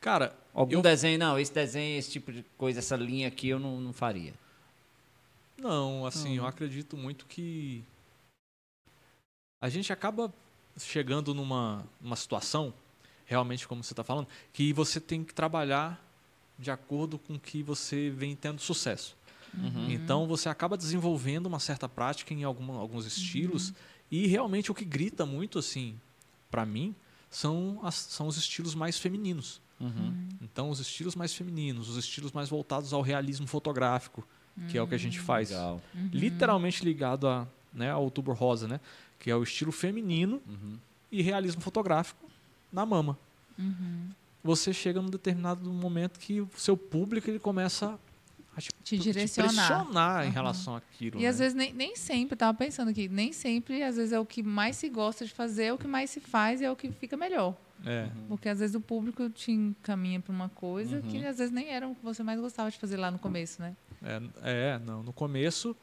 Cara, 0.00 0.34
algum 0.52 0.72
eu, 0.72 0.82
desenho, 0.82 1.18
não, 1.18 1.38
esse 1.38 1.52
desenho, 1.52 1.98
esse 1.98 2.10
tipo 2.10 2.30
de 2.32 2.44
coisa, 2.58 2.78
essa 2.80 2.96
linha 2.96 3.28
aqui 3.28 3.48
eu 3.48 3.58
não, 3.58 3.80
não 3.80 3.92
faria. 3.92 4.32
Não, 5.56 6.04
assim, 6.04 6.36
eu 6.36 6.46
acredito 6.46 6.96
muito 6.96 7.24
que 7.26 7.82
a 9.64 9.68
gente 9.70 9.90
acaba 9.92 10.30
chegando 10.78 11.32
numa, 11.34 11.86
numa 12.00 12.16
situação, 12.16 12.74
realmente 13.24 13.66
como 13.66 13.82
você 13.82 13.94
está 13.94 14.04
falando, 14.04 14.28
que 14.52 14.72
você 14.74 15.00
tem 15.00 15.24
que 15.24 15.32
trabalhar 15.32 15.98
de 16.58 16.70
acordo 16.70 17.18
com 17.18 17.38
que 17.38 17.62
você 17.62 18.10
vem 18.10 18.36
tendo 18.36 18.60
sucesso. 18.60 19.16
Uhum. 19.56 19.90
Então 19.90 20.26
você 20.26 20.50
acaba 20.50 20.76
desenvolvendo 20.76 21.46
uma 21.46 21.58
certa 21.60 21.88
prática 21.88 22.34
em 22.34 22.44
alguma, 22.44 22.74
alguns 22.78 23.06
estilos 23.06 23.72
e 24.10 24.26
realmente 24.26 24.70
o 24.70 24.74
que 24.74 24.84
grita 24.84 25.24
muito 25.24 25.58
assim 25.58 25.98
para 26.50 26.66
mim 26.66 26.94
são, 27.30 27.80
as- 27.82 27.94
são 27.94 28.26
os 28.26 28.36
estilos 28.36 28.74
mais 28.74 28.98
femininos. 28.98 29.62
Uhum. 29.80 30.28
Então 30.42 30.68
os 30.68 30.78
estilos 30.78 31.14
mais 31.16 31.32
femininos, 31.32 31.88
os 31.88 31.96
estilos 31.96 32.32
mais 32.32 32.50
voltados 32.50 32.92
ao 32.92 33.00
realismo 33.00 33.46
fotográfico, 33.46 34.26
que 34.68 34.76
é 34.76 34.82
o 34.82 34.86
que 34.86 34.94
a 34.94 34.98
gente 34.98 35.18
faz 35.18 35.50
literalmente 36.12 36.84
ligado 36.84 37.26
a, 37.26 37.46
né, 37.72 37.90
ao 37.90 38.02
Outubro 38.04 38.34
Rosa, 38.34 38.68
né? 38.68 38.78
Que 39.24 39.30
é 39.30 39.36
o 39.36 39.42
estilo 39.42 39.72
feminino 39.72 40.38
Uhum. 40.46 40.76
e 41.10 41.22
realismo 41.22 41.62
fotográfico 41.62 42.28
na 42.70 42.84
mama. 42.84 43.18
Você 44.42 44.70
chega 44.74 45.00
num 45.00 45.08
determinado 45.08 45.68
momento 45.72 46.18
que 46.20 46.42
o 46.42 46.48
seu 46.58 46.76
público 46.76 47.30
ele 47.30 47.38
começa 47.38 47.98
a 48.54 48.60
te, 48.60 48.68
Te 48.84 48.98
direcionar. 48.98 49.48
pressionar 49.66 50.24
em 50.24 50.26
Uhum. 50.28 50.32
relação 50.34 50.76
àquilo. 50.76 51.18
E 51.18 51.22
né? 51.22 51.28
às 51.28 51.38
vezes 51.38 51.54
nem, 51.54 51.72
nem 51.72 51.96
sempre, 51.96 52.34
eu 52.34 52.36
tava 52.38 52.52
pensando 52.56 52.90
aqui, 52.90 53.08
nem 53.08 53.32
sempre, 53.32 53.82
às 53.82 53.96
vezes 53.96 54.12
é 54.12 54.20
o 54.20 54.26
que 54.26 54.42
mais 54.42 54.76
se 54.76 54.90
gosta 54.90 55.24
de 55.24 55.32
fazer, 55.32 55.64
é 55.64 55.72
o 55.72 55.78
que 55.78 55.86
mais 55.88 56.10
se 56.10 56.20
faz 56.20 56.60
e 56.60 56.64
é 56.66 56.70
o 56.70 56.76
que 56.76 56.90
fica 56.92 57.16
melhor. 57.16 57.56
É, 57.86 58.08
Porque 58.28 58.48
às 58.48 58.58
vezes 58.60 58.76
o 58.76 58.80
público 58.80 59.28
te 59.30 59.50
encaminha 59.52 60.20
para 60.20 60.32
uma 60.34 60.50
coisa 60.50 60.96
Uhum. 60.96 61.02
que 61.02 61.24
às 61.26 61.38
vezes 61.38 61.50
nem 61.52 61.68
era 61.68 61.88
o 61.88 61.94
que 61.94 62.02
você 62.04 62.22
mais 62.22 62.38
gostava 62.38 62.70
de 62.70 62.78
fazer 62.78 62.98
lá 62.98 63.10
no 63.10 63.18
começo, 63.18 63.62
né? 63.62 63.74
é, 64.02 64.20
é, 64.42 64.78
não. 64.84 65.02
No 65.02 65.12
começo 65.14 65.74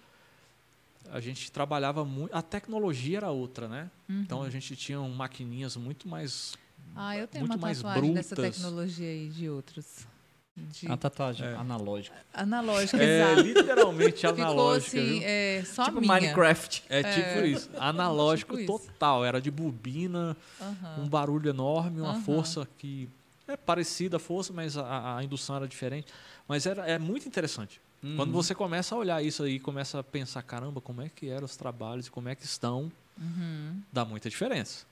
a 1.09 1.19
gente 1.19 1.51
trabalhava 1.51 2.03
muito. 2.05 2.35
A 2.35 2.41
tecnologia 2.41 3.17
era 3.17 3.31
outra, 3.31 3.67
né? 3.67 3.89
Uhum. 4.09 4.21
Então 4.21 4.43
a 4.43 4.49
gente 4.49 4.75
tinha 4.75 4.99
maquininhas 4.99 5.75
muito 5.75 6.07
mais. 6.07 6.53
Ah, 6.95 7.15
eu 7.17 7.27
tenho 7.27 7.43
muito 7.43 7.53
uma 7.55 7.61
mais 7.61 7.77
tatuagem 7.77 8.13
dessa 8.13 8.35
brutas. 8.35 8.55
tecnologia 8.55 9.07
aí 9.09 9.29
de 9.29 9.49
outros. 9.49 10.07
De 10.55 10.91
A 10.91 10.97
tatuagem 10.97 11.47
É. 11.47 11.55
analógica. 11.55 12.15
analógica, 12.33 13.01
É, 13.01 13.31
exato. 13.33 13.41
literalmente 13.47 14.15
Ficou 14.27 14.29
analógica. 14.43 14.99
assim, 14.99 15.19
viu? 15.19 15.21
é, 15.23 15.63
só 15.65 15.85
tipo 15.85 16.01
minha. 16.01 16.13
Minecraft. 16.13 16.83
É 16.89 17.03
tipo 17.03 17.45
isso. 17.45 17.69
Analógico 17.77 18.57
Tipo 18.57 18.73
isso. 18.77 18.87
total. 18.91 19.23
Era 19.23 19.41
de 19.41 19.49
bobina, 19.49 20.35
Aham. 20.59 20.95
um 21.03 21.07
barulho 21.07 21.49
enorme, 21.49 22.01
uma 22.01 22.11
Aham. 22.11 22.21
força 22.21 22.67
que 22.77 23.07
é 23.47 23.55
parecida 23.55 24.17
a 24.17 24.19
força, 24.19 24.51
mas 24.51 24.75
a, 24.77 25.17
a 25.17 25.23
indução 25.23 25.55
era 25.55 25.67
diferente. 25.67 26.11
Mas 26.47 26.65
era, 26.65 26.85
é 26.85 26.99
muito 26.99 27.25
interessante. 27.27 27.79
Uhum. 28.03 28.15
Quando 28.15 28.31
você 28.31 28.55
começa 28.55 28.95
a 28.95 28.97
olhar 28.97 29.23
isso 29.23 29.43
aí, 29.43 29.59
começa 29.59 29.99
a 29.99 30.03
pensar, 30.03 30.41
caramba, 30.41 30.81
como 30.81 31.01
é 31.01 31.09
que 31.09 31.29
eram 31.29 31.45
os 31.45 31.55
trabalhos 31.55 32.07
e 32.07 32.11
como 32.11 32.29
é 32.29 32.35
que 32.35 32.45
estão, 32.45 32.91
Uhum. 33.19 33.81
dá 33.91 34.03
muita 34.03 34.29
diferença. 34.29 34.85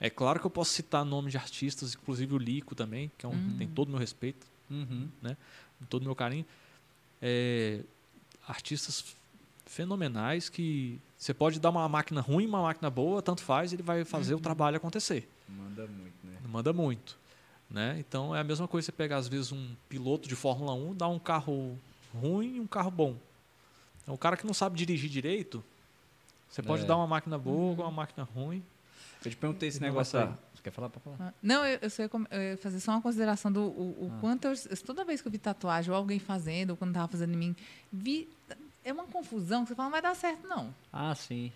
É 0.00 0.08
claro 0.08 0.40
que 0.40 0.46
eu 0.46 0.50
posso 0.50 0.72
citar 0.72 1.04
nome 1.04 1.30
de 1.30 1.36
artistas, 1.36 1.94
inclusive 1.94 2.34
o 2.34 2.38
Lico 2.38 2.74
também, 2.74 3.10
que 3.18 3.26
é 3.26 3.28
um, 3.28 3.32
Uhum. 3.32 3.56
tem 3.58 3.68
todo 3.68 3.88
o 3.88 3.90
meu 3.90 4.00
respeito, 4.00 4.46
Uhum. 4.70 5.08
todo 5.90 6.02
o 6.02 6.04
meu 6.06 6.14
carinho. 6.16 6.46
É, 7.20 7.80
artistas 8.48 9.04
fenomenais 9.66 10.48
que 10.48 10.98
você 11.18 11.34
pode 11.34 11.60
dar 11.60 11.68
uma 11.70 11.86
máquina 11.88 12.20
ruim, 12.22 12.46
uma 12.46 12.62
máquina 12.62 12.88
boa, 12.88 13.20
tanto 13.20 13.42
faz, 13.42 13.72
ele 13.74 13.82
vai 13.82 14.04
fazer 14.04 14.32
Uhum. 14.32 14.38
o 14.40 14.42
trabalho 14.42 14.76
acontecer. 14.78 15.28
Manda 15.46 15.86
muito, 15.86 16.14
né? 16.24 16.36
Manda 16.48 16.72
muito. 16.72 17.18
Né? 17.68 17.96
Então 18.00 18.34
é 18.34 18.40
a 18.40 18.44
mesma 18.44 18.66
coisa 18.66 18.86
você 18.86 18.92
pegar, 18.92 19.18
às 19.18 19.28
vezes, 19.28 19.52
um 19.52 19.74
piloto 19.88 20.28
de 20.28 20.34
Fórmula 20.34 20.72
1, 20.72 20.94
dar 20.94 21.06
um 21.08 21.18
carro 21.20 21.78
ruim 22.14 22.56
e 22.56 22.60
um 22.60 22.66
carro 22.66 22.90
bom. 22.90 23.16
Então, 24.02 24.14
o 24.14 24.18
cara 24.18 24.36
que 24.36 24.46
não 24.46 24.54
sabe 24.54 24.76
dirigir 24.76 25.08
direito, 25.10 25.62
você 26.48 26.62
pode 26.62 26.82
É. 26.82 26.86
dar 26.86 26.96
uma 26.96 27.06
máquina 27.06 27.38
boa 27.38 27.76
com 27.76 27.82
uma 27.82 27.90
máquina 27.90 28.26
ruim. 28.34 28.62
Eu 29.24 29.30
te 29.30 29.36
perguntei 29.36 29.68
esse 29.68 29.80
negócio 29.80 30.18
aí. 30.18 30.26
Você 30.54 30.62
quer 30.62 30.70
falar 30.70 30.88
pra 30.88 31.00
falar? 31.00 31.16
Ah, 31.20 31.34
Não, 31.42 31.64
eu, 31.64 31.78
eu, 31.82 31.90
só 31.90 32.02
ia, 32.02 32.08
com- 32.08 32.24
eu 32.30 32.40
ia 32.42 32.56
fazer 32.56 32.80
só 32.80 32.92
uma 32.92 33.02
consideração 33.02 33.52
do 33.52 33.60
o, 33.62 34.06
o 34.06 34.12
Ah. 34.14 34.18
quanto 34.20 34.46
eu, 34.46 34.54
toda 34.84 35.04
vez 35.04 35.20
que 35.20 35.28
eu 35.28 35.32
vi 35.32 35.38
tatuagem 35.38 35.90
ou 35.90 35.96
alguém 35.96 36.18
fazendo, 36.18 36.70
ou 36.70 36.76
quando 36.76 36.94
tava 36.94 37.08
fazendo 37.08 37.34
em 37.34 37.36
mim, 37.36 37.56
vi 37.92 38.28
é 38.82 38.92
uma 38.92 39.04
confusão 39.04 39.62
que 39.62 39.68
você 39.68 39.74
fala, 39.74 39.86
não 39.88 39.92
vai 39.92 40.00
dar 40.02 40.14
certo 40.16 40.46
não. 40.48 40.74
Ah, 40.90 41.14
sim. 41.14 41.52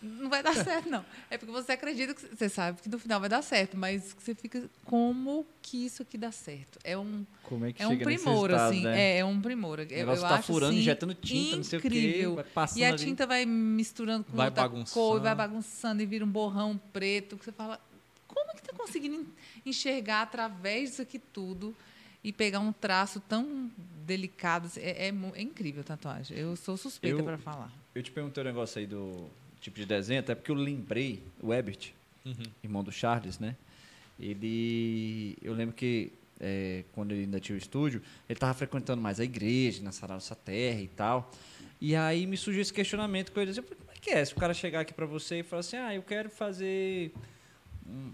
Não 0.00 0.30
vai 0.30 0.42
dar 0.42 0.54
certo, 0.64 0.88
não. 0.88 1.04
É 1.28 1.36
porque 1.36 1.50
você 1.52 1.72
acredita 1.72 2.14
que 2.14 2.36
você 2.36 2.48
sabe 2.48 2.80
que 2.80 2.88
no 2.88 2.98
final 2.98 3.18
vai 3.18 3.28
dar 3.28 3.42
certo, 3.42 3.76
mas 3.76 4.14
você 4.18 4.34
fica 4.34 4.68
como 4.84 5.44
que 5.60 5.84
isso 5.86 6.02
aqui 6.02 6.16
dá 6.16 6.30
certo? 6.30 6.78
É 6.84 6.96
um 6.96 7.26
Como 7.42 7.64
é 7.66 7.72
que 7.72 7.82
é 7.82 7.86
um 7.88 7.98
primor 7.98 8.48
resultado, 8.48 8.70
assim, 8.70 8.84
né? 8.84 9.00
é, 9.00 9.18
é 9.18 9.24
um 9.24 9.40
primor. 9.40 9.80
Eu, 9.80 9.86
eu 9.88 10.20
tá 10.20 10.36
acho, 10.36 10.46
furando, 10.52 10.72
assim, 10.72 10.80
injetando 10.80 11.14
tinta, 11.14 11.56
não 11.56 11.64
sei 11.64 11.78
o 11.78 11.82
quê. 11.82 11.88
incrível. 11.88 12.34
Vai 12.36 12.44
passando 12.44 12.78
E 12.78 12.84
a 12.84 12.88
ali. 12.88 12.98
tinta 12.98 13.26
vai 13.26 13.44
misturando 13.44 14.24
com 14.24 14.36
Vai 14.36 14.46
outra 14.46 14.62
bagunçando. 14.62 14.90
cor, 14.94 15.20
vai 15.20 15.34
bagunçando 15.34 16.02
e 16.02 16.06
vira 16.06 16.24
um 16.24 16.28
borrão 16.30 16.80
preto 16.92 17.36
que 17.36 17.44
você 17.44 17.52
fala, 17.52 17.80
como 18.28 18.54
que 18.54 18.62
tá 18.62 18.72
conseguindo 18.76 19.16
en- 19.16 19.26
enxergar 19.66 20.22
através 20.22 20.90
disso 20.90 21.02
aqui 21.02 21.18
tudo 21.18 21.74
e 22.22 22.32
pegar 22.32 22.60
um 22.60 22.72
traço 22.72 23.18
tão 23.20 23.68
delicado? 24.06 24.70
É, 24.76 25.08
é 25.08 25.14
é 25.34 25.42
incrível 25.42 25.80
a 25.80 25.84
tatuagem. 25.84 26.38
Eu 26.38 26.54
sou 26.54 26.76
suspeita 26.76 27.20
para 27.22 27.36
falar. 27.38 27.72
Eu 27.94 28.02
te 28.02 28.12
perguntei 28.12 28.42
o 28.42 28.46
negócio 28.46 28.78
aí 28.78 28.86
do 28.86 29.28
tipo 29.60 29.76
de 29.78 29.86
desenho, 29.86 30.20
até 30.20 30.34
porque 30.34 30.50
eu 30.50 30.54
lembrei, 30.56 31.22
o 31.42 31.52
Ebert, 31.52 31.92
Uhum. 32.24 32.34
irmão 32.62 32.84
do 32.84 32.92
Charles, 32.92 33.38
né? 33.38 33.54
Ele. 34.20 35.36
Eu 35.42 35.54
lembro 35.54 35.74
que 35.74 36.12
é, 36.40 36.84
quando 36.92 37.12
ele 37.12 37.22
ainda 37.22 37.40
tinha 37.40 37.54
o 37.54 37.58
estúdio, 37.58 38.02
ele 38.28 38.36
estava 38.36 38.52
frequentando 38.54 39.00
mais 39.00 39.18
a 39.20 39.24
igreja, 39.24 39.82
na 39.82 39.92
Sarauça 39.92 40.34
Terra 40.34 40.80
e 40.80 40.88
tal. 40.88 41.30
E 41.80 41.94
aí 41.94 42.26
me 42.26 42.36
surgiu 42.36 42.60
esse 42.60 42.72
questionamento 42.72 43.32
com 43.32 43.40
ele. 43.40 43.50
Eu 43.52 43.62
falei, 43.62 43.78
como 43.78 43.90
é 43.92 44.00
que 44.00 44.10
é? 44.10 44.24
Se 44.24 44.32
o 44.32 44.36
cara 44.36 44.52
chegar 44.52 44.80
aqui 44.80 44.92
para 44.92 45.06
você 45.06 45.40
e 45.40 45.42
falar 45.42 45.60
assim, 45.60 45.76
ah, 45.76 45.94
eu 45.94 46.02
quero 46.02 46.28
fazer. 46.28 47.12
um, 47.86 48.12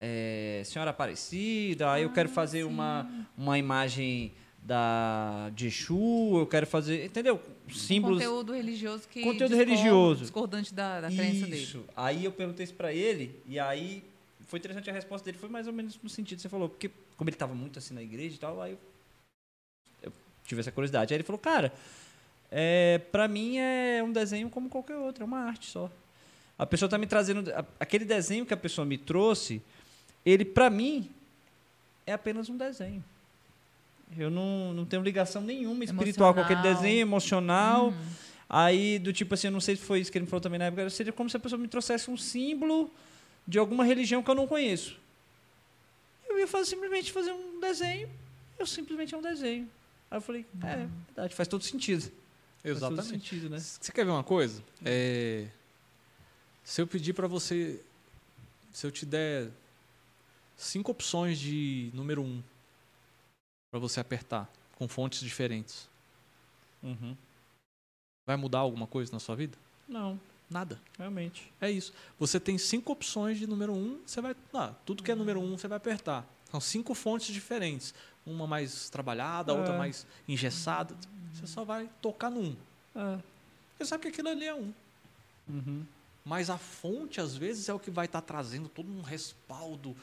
é, 0.00 0.62
Senhora 0.64 0.90
Aparecida, 0.90 1.92
aí 1.92 2.02
eu 2.04 2.10
quero 2.12 2.28
fazer 2.28 2.64
uma, 2.64 3.26
uma 3.36 3.58
imagem 3.58 4.32
da 4.62 5.50
de 5.54 5.66
Exu, 5.66 6.38
eu 6.38 6.46
quero 6.46 6.66
fazer. 6.66 7.04
Entendeu? 7.04 7.40
Símbolos. 7.74 8.18
Conteúdo 8.18 8.52
religioso 8.52 9.08
que 9.08 9.22
Conteúdo 9.22 9.48
discorda- 9.50 9.64
religioso. 9.64 10.20
discordante 10.22 10.74
da, 10.74 11.00
da 11.02 11.08
crença 11.08 11.46
dele. 11.46 11.62
Isso. 11.62 11.84
Aí 11.96 12.24
eu 12.24 12.32
perguntei 12.32 12.64
isso 12.64 12.74
pra 12.74 12.92
ele, 12.92 13.34
e 13.46 13.58
aí 13.58 14.02
foi 14.46 14.58
interessante 14.58 14.88
a 14.88 14.92
resposta 14.92 15.24
dele, 15.24 15.38
foi 15.38 15.48
mais 15.48 15.66
ou 15.66 15.72
menos 15.72 15.98
no 16.02 16.08
sentido 16.08 16.36
que 16.36 16.42
você 16.42 16.48
falou, 16.48 16.68
porque 16.68 16.90
como 17.16 17.28
ele 17.28 17.36
tava 17.36 17.54
muito 17.54 17.78
assim 17.78 17.94
na 17.94 18.02
igreja 18.02 18.36
e 18.36 18.38
tal, 18.38 18.60
aí 18.62 18.72
eu, 18.72 18.78
eu 20.04 20.12
tive 20.46 20.60
essa 20.60 20.70
curiosidade. 20.72 21.12
Aí 21.12 21.16
ele 21.16 21.24
falou, 21.24 21.38
cara, 21.38 21.72
é, 22.50 22.98
pra 23.12 23.28
mim 23.28 23.58
é 23.58 24.02
um 24.02 24.12
desenho 24.12 24.48
como 24.48 24.68
qualquer 24.68 24.96
outro, 24.96 25.22
é 25.22 25.26
uma 25.26 25.40
arte 25.40 25.66
só. 25.66 25.90
A 26.58 26.64
pessoa 26.66 26.88
tá 26.88 26.96
me 26.98 27.06
trazendo. 27.06 27.50
a- 27.52 27.64
Aquele 27.78 28.04
desenho 28.04 28.44
que 28.46 28.54
a 28.54 28.56
pessoa 28.56 28.84
me 28.84 28.96
trouxe, 28.98 29.60
ele, 30.24 30.44
pra 30.44 30.68
mim, 30.70 31.10
é 32.06 32.12
apenas 32.12 32.48
um 32.48 32.56
desenho. 32.56 33.04
Eu 34.16 34.30
não, 34.30 34.72
não 34.72 34.84
tenho 34.84 35.02
ligação 35.02 35.42
nenhuma 35.42 35.84
espiritual 35.84 36.34
com 36.34 36.40
aquele 36.40 36.60
Emocional. 36.60 36.82
desenho, 36.82 37.00
emocional. 37.00 37.86
Uhum. 37.88 38.08
Aí, 38.48 38.98
do 38.98 39.12
tipo 39.12 39.34
assim, 39.34 39.48
eu 39.48 39.52
não 39.52 39.60
sei 39.60 39.76
se 39.76 39.82
foi 39.82 40.00
isso 40.00 40.10
que 40.10 40.16
ele 40.16 40.24
me 40.24 40.30
falou 40.30 40.40
também 40.40 40.58
na 40.58 40.66
época, 40.66 40.88
seria 40.88 41.12
como 41.12 41.28
se 41.28 41.36
a 41.36 41.40
pessoa 41.40 41.60
me 41.60 41.68
trouxesse 41.68 42.10
um 42.10 42.16
símbolo 42.16 42.90
de 43.46 43.58
alguma 43.58 43.84
religião 43.84 44.22
que 44.22 44.30
eu 44.30 44.34
não 44.34 44.46
conheço. 44.46 44.98
Eu 46.28 46.38
ia 46.38 46.46
fazer, 46.46 46.70
simplesmente 46.70 47.12
fazer 47.12 47.32
um 47.32 47.60
desenho, 47.60 48.08
eu 48.58 48.66
simplesmente 48.66 49.14
é 49.14 49.18
um 49.18 49.22
desenho. 49.22 49.68
Aí 50.10 50.16
eu 50.16 50.22
falei, 50.22 50.46
é, 50.62 50.86
verdade, 51.06 51.34
faz 51.34 51.46
todo 51.46 51.62
sentido. 51.62 52.00
Faz 52.00 52.78
todo 52.80 52.92
Exatamente. 52.94 53.08
sentido, 53.08 53.50
né? 53.50 53.58
Você 53.58 53.92
quer 53.92 54.04
ver 54.04 54.10
uma 54.10 54.24
coisa? 54.24 54.62
É, 54.84 55.46
se 56.64 56.80
eu 56.80 56.86
pedir 56.86 57.12
para 57.12 57.26
você, 57.26 57.80
se 58.72 58.86
eu 58.86 58.90
te 58.90 59.04
der 59.04 59.48
cinco 60.56 60.90
opções 60.90 61.38
de 61.38 61.90
número 61.94 62.22
um 62.22 62.42
para 63.70 63.78
você 63.80 64.00
apertar 64.00 64.50
com 64.76 64.86
fontes 64.88 65.20
diferentes, 65.20 65.88
Uhum. 66.82 67.16
vai 68.26 68.36
mudar 68.36 68.60
alguma 68.60 68.86
coisa 68.86 69.12
na 69.12 69.18
sua 69.18 69.34
vida? 69.36 69.56
Não, 69.88 70.18
Nada. 70.48 70.80
realmente. 70.96 71.52
É 71.60 71.70
isso. 71.70 71.92
Você 72.18 72.38
tem 72.38 72.56
cinco 72.56 72.92
opções 72.92 73.38
de 73.38 73.46
número 73.46 73.72
um, 73.72 74.00
você 74.06 74.20
vai. 74.20 74.34
Ah, 74.54 74.72
tudo 74.86 75.02
que 75.02 75.10
é 75.10 75.14
número 75.14 75.40
um, 75.40 75.58
você 75.58 75.66
vai 75.68 75.76
apertar. 75.76 76.24
São 76.50 76.60
cinco 76.60 76.94
fontes 76.94 77.32
diferentes. 77.34 77.92
Uma 78.24 78.46
mais 78.46 78.88
trabalhada, 78.90 79.52
a 79.52 79.54
outra 79.54 79.74
É. 79.74 79.78
mais 79.78 80.06
engessada. 80.26 80.94
Você 81.34 81.46
só 81.46 81.64
vai 81.64 81.90
tocar 82.00 82.30
no 82.30 82.40
um. 82.40 82.56
É. 82.94 83.18
Você 83.76 83.84
sabe 83.86 84.02
que 84.02 84.08
aquilo 84.08 84.28
ali 84.28 84.46
é 84.46 84.54
um. 84.54 84.72
Uhum. 85.48 85.84
Mas 86.24 86.50
a 86.50 86.58
fonte, 86.58 87.20
às 87.20 87.34
vezes, 87.36 87.68
é 87.68 87.74
o 87.74 87.78
que 87.78 87.90
vai 87.90 88.06
estar 88.06 88.20
trazendo 88.22 88.68
todo 88.68 88.90
um 88.90 89.00
respaldo 89.02 89.96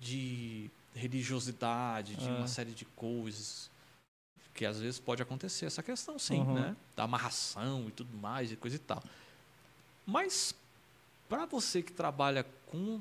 de 0.00 0.70
religiosidade, 0.94 2.14
de 2.16 2.28
É. 2.28 2.32
uma 2.32 2.46
série 2.48 2.72
de 2.72 2.84
coisas. 2.84 3.70
Que 4.54 4.66
às 4.66 4.78
vezes 4.78 4.98
pode 5.00 5.22
acontecer 5.22 5.64
essa 5.66 5.82
questão, 5.82 6.18
sim, 6.18 6.40
Uhum. 6.40 6.54
né? 6.54 6.76
Da 6.94 7.04
amarração 7.04 7.88
e 7.88 7.90
tudo 7.90 8.14
mais, 8.18 8.52
e 8.52 8.56
coisa 8.56 8.76
e 8.76 8.78
tal. 8.78 9.02
Mas, 10.06 10.54
para 11.28 11.46
você 11.46 11.82
que 11.82 11.92
trabalha 11.92 12.44
com 12.66 13.00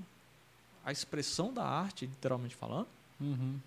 a 0.85 0.91
expressão 0.91 1.53
da 1.53 1.65
arte, 1.65 2.05
literalmente 2.05 2.55
falando, 2.55 2.88
Uhum. 3.19 3.59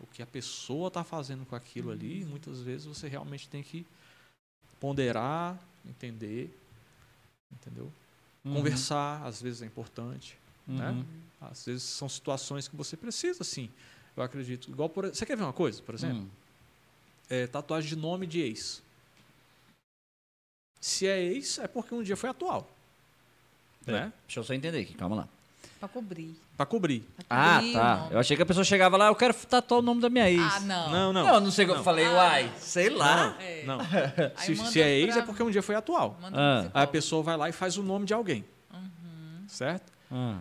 o 0.00 0.06
que 0.06 0.22
a 0.22 0.26
pessoa 0.26 0.88
está 0.88 1.02
fazendo 1.02 1.46
com 1.46 1.56
aquilo 1.56 1.90
ali, 1.90 2.24
muitas 2.26 2.60
vezes 2.60 2.84
você 2.86 3.08
realmente 3.08 3.48
tem 3.48 3.62
que 3.62 3.86
ponderar, 4.78 5.58
entender, 5.86 6.54
entendeu? 7.50 7.90
Uhum. 8.44 8.52
Conversar, 8.54 9.24
às 9.24 9.40
vezes 9.40 9.62
é 9.62 9.66
importante. 9.66 10.36
né? 10.68 10.92
Às 11.40 11.64
vezes 11.66 11.82
são 11.82 12.08
situações 12.08 12.66
que 12.68 12.76
você 12.76 12.96
precisa, 12.96 13.44
sim. 13.44 13.68
Eu 14.16 14.22
acredito. 14.22 14.70
Igual 14.70 14.88
por, 14.88 15.06
você 15.08 15.26
quer 15.26 15.36
ver 15.36 15.42
uma 15.44 15.52
coisa, 15.52 15.82
por 15.82 15.94
exemplo? 15.94 16.18
Hum. 16.22 16.28
É, 17.28 17.46
tatuagem 17.46 17.88
de 17.88 17.96
nome 17.96 18.26
de 18.26 18.40
ex. 18.40 18.82
Se 20.80 21.06
é 21.06 21.20
ex, 21.22 21.58
é 21.58 21.66
porque 21.66 21.94
um 21.94 22.02
dia 22.02 22.16
foi 22.16 22.30
atual. 22.30 22.68
É. 23.86 23.92
Né? 23.92 24.12
Deixa 24.26 24.40
eu 24.40 24.44
só 24.44 24.54
entender 24.54 24.78
aqui, 24.80 24.94
calma 24.94 25.16
lá. 25.16 25.28
Pra 25.78 25.88
cobrir. 25.88 26.34
Pra 26.56 26.64
cobrir. 26.64 27.00
Pra 27.00 27.24
Ah, 27.28 27.54
cobrir 27.56 27.70
o 27.70 27.72
tá. 27.74 28.08
Eu 28.12 28.18
achei 28.18 28.36
que 28.36 28.42
a 28.42 28.46
pessoa 28.46 28.64
chegava 28.64 28.96
lá, 28.96 29.08
eu 29.08 29.14
quero 29.14 29.34
tatuar 29.34 29.80
o 29.80 29.82
nome 29.82 30.00
da 30.00 30.08
minha 30.08 30.30
ex. 30.30 30.40
Ah, 30.40 30.60
não. 30.60 30.90
Não, 30.90 31.12
não. 31.12 31.24
Não, 31.26 31.34
eu 31.34 31.40
não 31.40 31.50
sei 31.50 31.64
o 31.64 31.68
que 31.68 31.72
eu 31.72 31.76
Não. 31.76 31.84
falei, 31.84 32.08
uai. 32.08 32.52
Sei 32.58 32.88
lá. 32.88 33.36
É. 33.40 33.64
Não. 33.64 33.78
Se, 34.38 34.56
se 34.56 34.80
é 34.80 34.90
ex, 35.00 35.12
pra- 35.14 35.22
é 35.22 35.26
porque 35.26 35.42
um 35.42 35.50
dia 35.50 35.62
foi 35.62 35.74
atual. 35.74 36.16
Manda 36.20 36.36
Ah. 36.38 36.70
Aí 36.72 36.84
a 36.84 36.86
pessoa 36.86 37.22
vai 37.22 37.36
lá 37.36 37.48
e 37.48 37.52
faz 37.52 37.76
o 37.76 37.82
nome 37.82 38.06
de 38.06 38.14
alguém. 38.14 38.44
Uhum. 38.72 39.44
Certo? 39.48 39.92
Ah. 40.10 40.38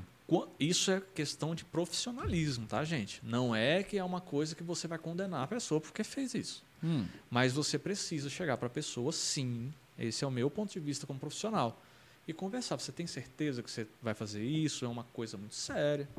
Isso 0.59 0.91
é 0.91 1.01
questão 1.13 1.53
de 1.53 1.63
profissionalismo, 1.63 2.65
tá, 2.65 2.83
gente? 2.83 3.21
Não 3.23 3.55
é 3.55 3.83
que 3.83 3.97
é 3.97 4.03
uma 4.03 4.21
coisa 4.21 4.55
que 4.55 4.63
você 4.63 4.87
vai 4.87 4.97
condenar 4.97 5.43
a 5.43 5.47
pessoa 5.47 5.79
porque 5.79 6.03
fez 6.03 6.33
isso. 6.33 6.63
Hum. 6.83 7.05
Mas 7.29 7.53
você 7.53 7.77
precisa 7.77 8.29
chegar 8.29 8.57
para 8.57 8.67
a 8.67 8.69
pessoa, 8.69 9.11
sim. 9.11 9.71
Esse 9.97 10.23
é 10.23 10.27
o 10.27 10.31
meu 10.31 10.49
ponto 10.49 10.71
de 10.73 10.79
vista 10.79 11.05
como 11.05 11.19
profissional. 11.19 11.79
E 12.27 12.33
conversar. 12.33 12.79
Você 12.79 12.91
tem 12.91 13.05
certeza 13.05 13.61
que 13.61 13.69
você 13.69 13.87
vai 14.01 14.15
fazer 14.15 14.43
isso? 14.43 14.83
É 14.83 14.87
uma 14.87 15.03
coisa 15.03 15.37
muito 15.37 15.55
séria. 15.55 16.09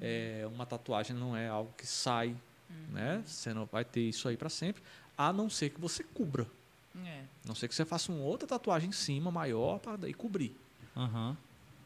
É, 0.00 0.48
uma 0.52 0.64
tatuagem 0.66 1.14
não 1.14 1.36
é 1.36 1.48
algo 1.48 1.72
que 1.76 1.86
sai, 1.86 2.34
né? 2.90 3.22
Você 3.26 3.52
não 3.52 3.66
vai 3.66 3.84
ter 3.84 4.00
isso 4.00 4.28
aí 4.28 4.36
para 4.36 4.48
sempre, 4.48 4.82
a 5.16 5.32
não 5.32 5.48
ser 5.48 5.70
que 5.70 5.80
você 5.80 6.02
cubra. 6.02 6.46
É. 7.04 7.20
A 7.44 7.48
não 7.48 7.54
ser 7.54 7.68
que 7.68 7.74
você 7.74 7.84
faça 7.84 8.10
uma 8.10 8.22
outra 8.22 8.48
tatuagem 8.48 8.88
em 8.88 8.92
cima, 8.92 9.30
maior, 9.30 9.78
para 9.78 9.96
daí 9.96 10.14
cobrir. 10.14 10.56
Aham. 10.96 11.36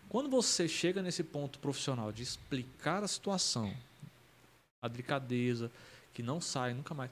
Quando 0.08 0.30
você 0.30 0.68
chega 0.68 1.02
nesse 1.02 1.24
ponto 1.24 1.58
profissional 1.58 2.12
de 2.12 2.22
explicar 2.22 3.02
a 3.02 3.08
situação, 3.08 3.74
a 4.82 4.88
delicadeza, 4.88 5.70
que 6.14 6.22
não 6.22 6.40
sai 6.40 6.74
nunca 6.74 6.94
mais, 6.94 7.10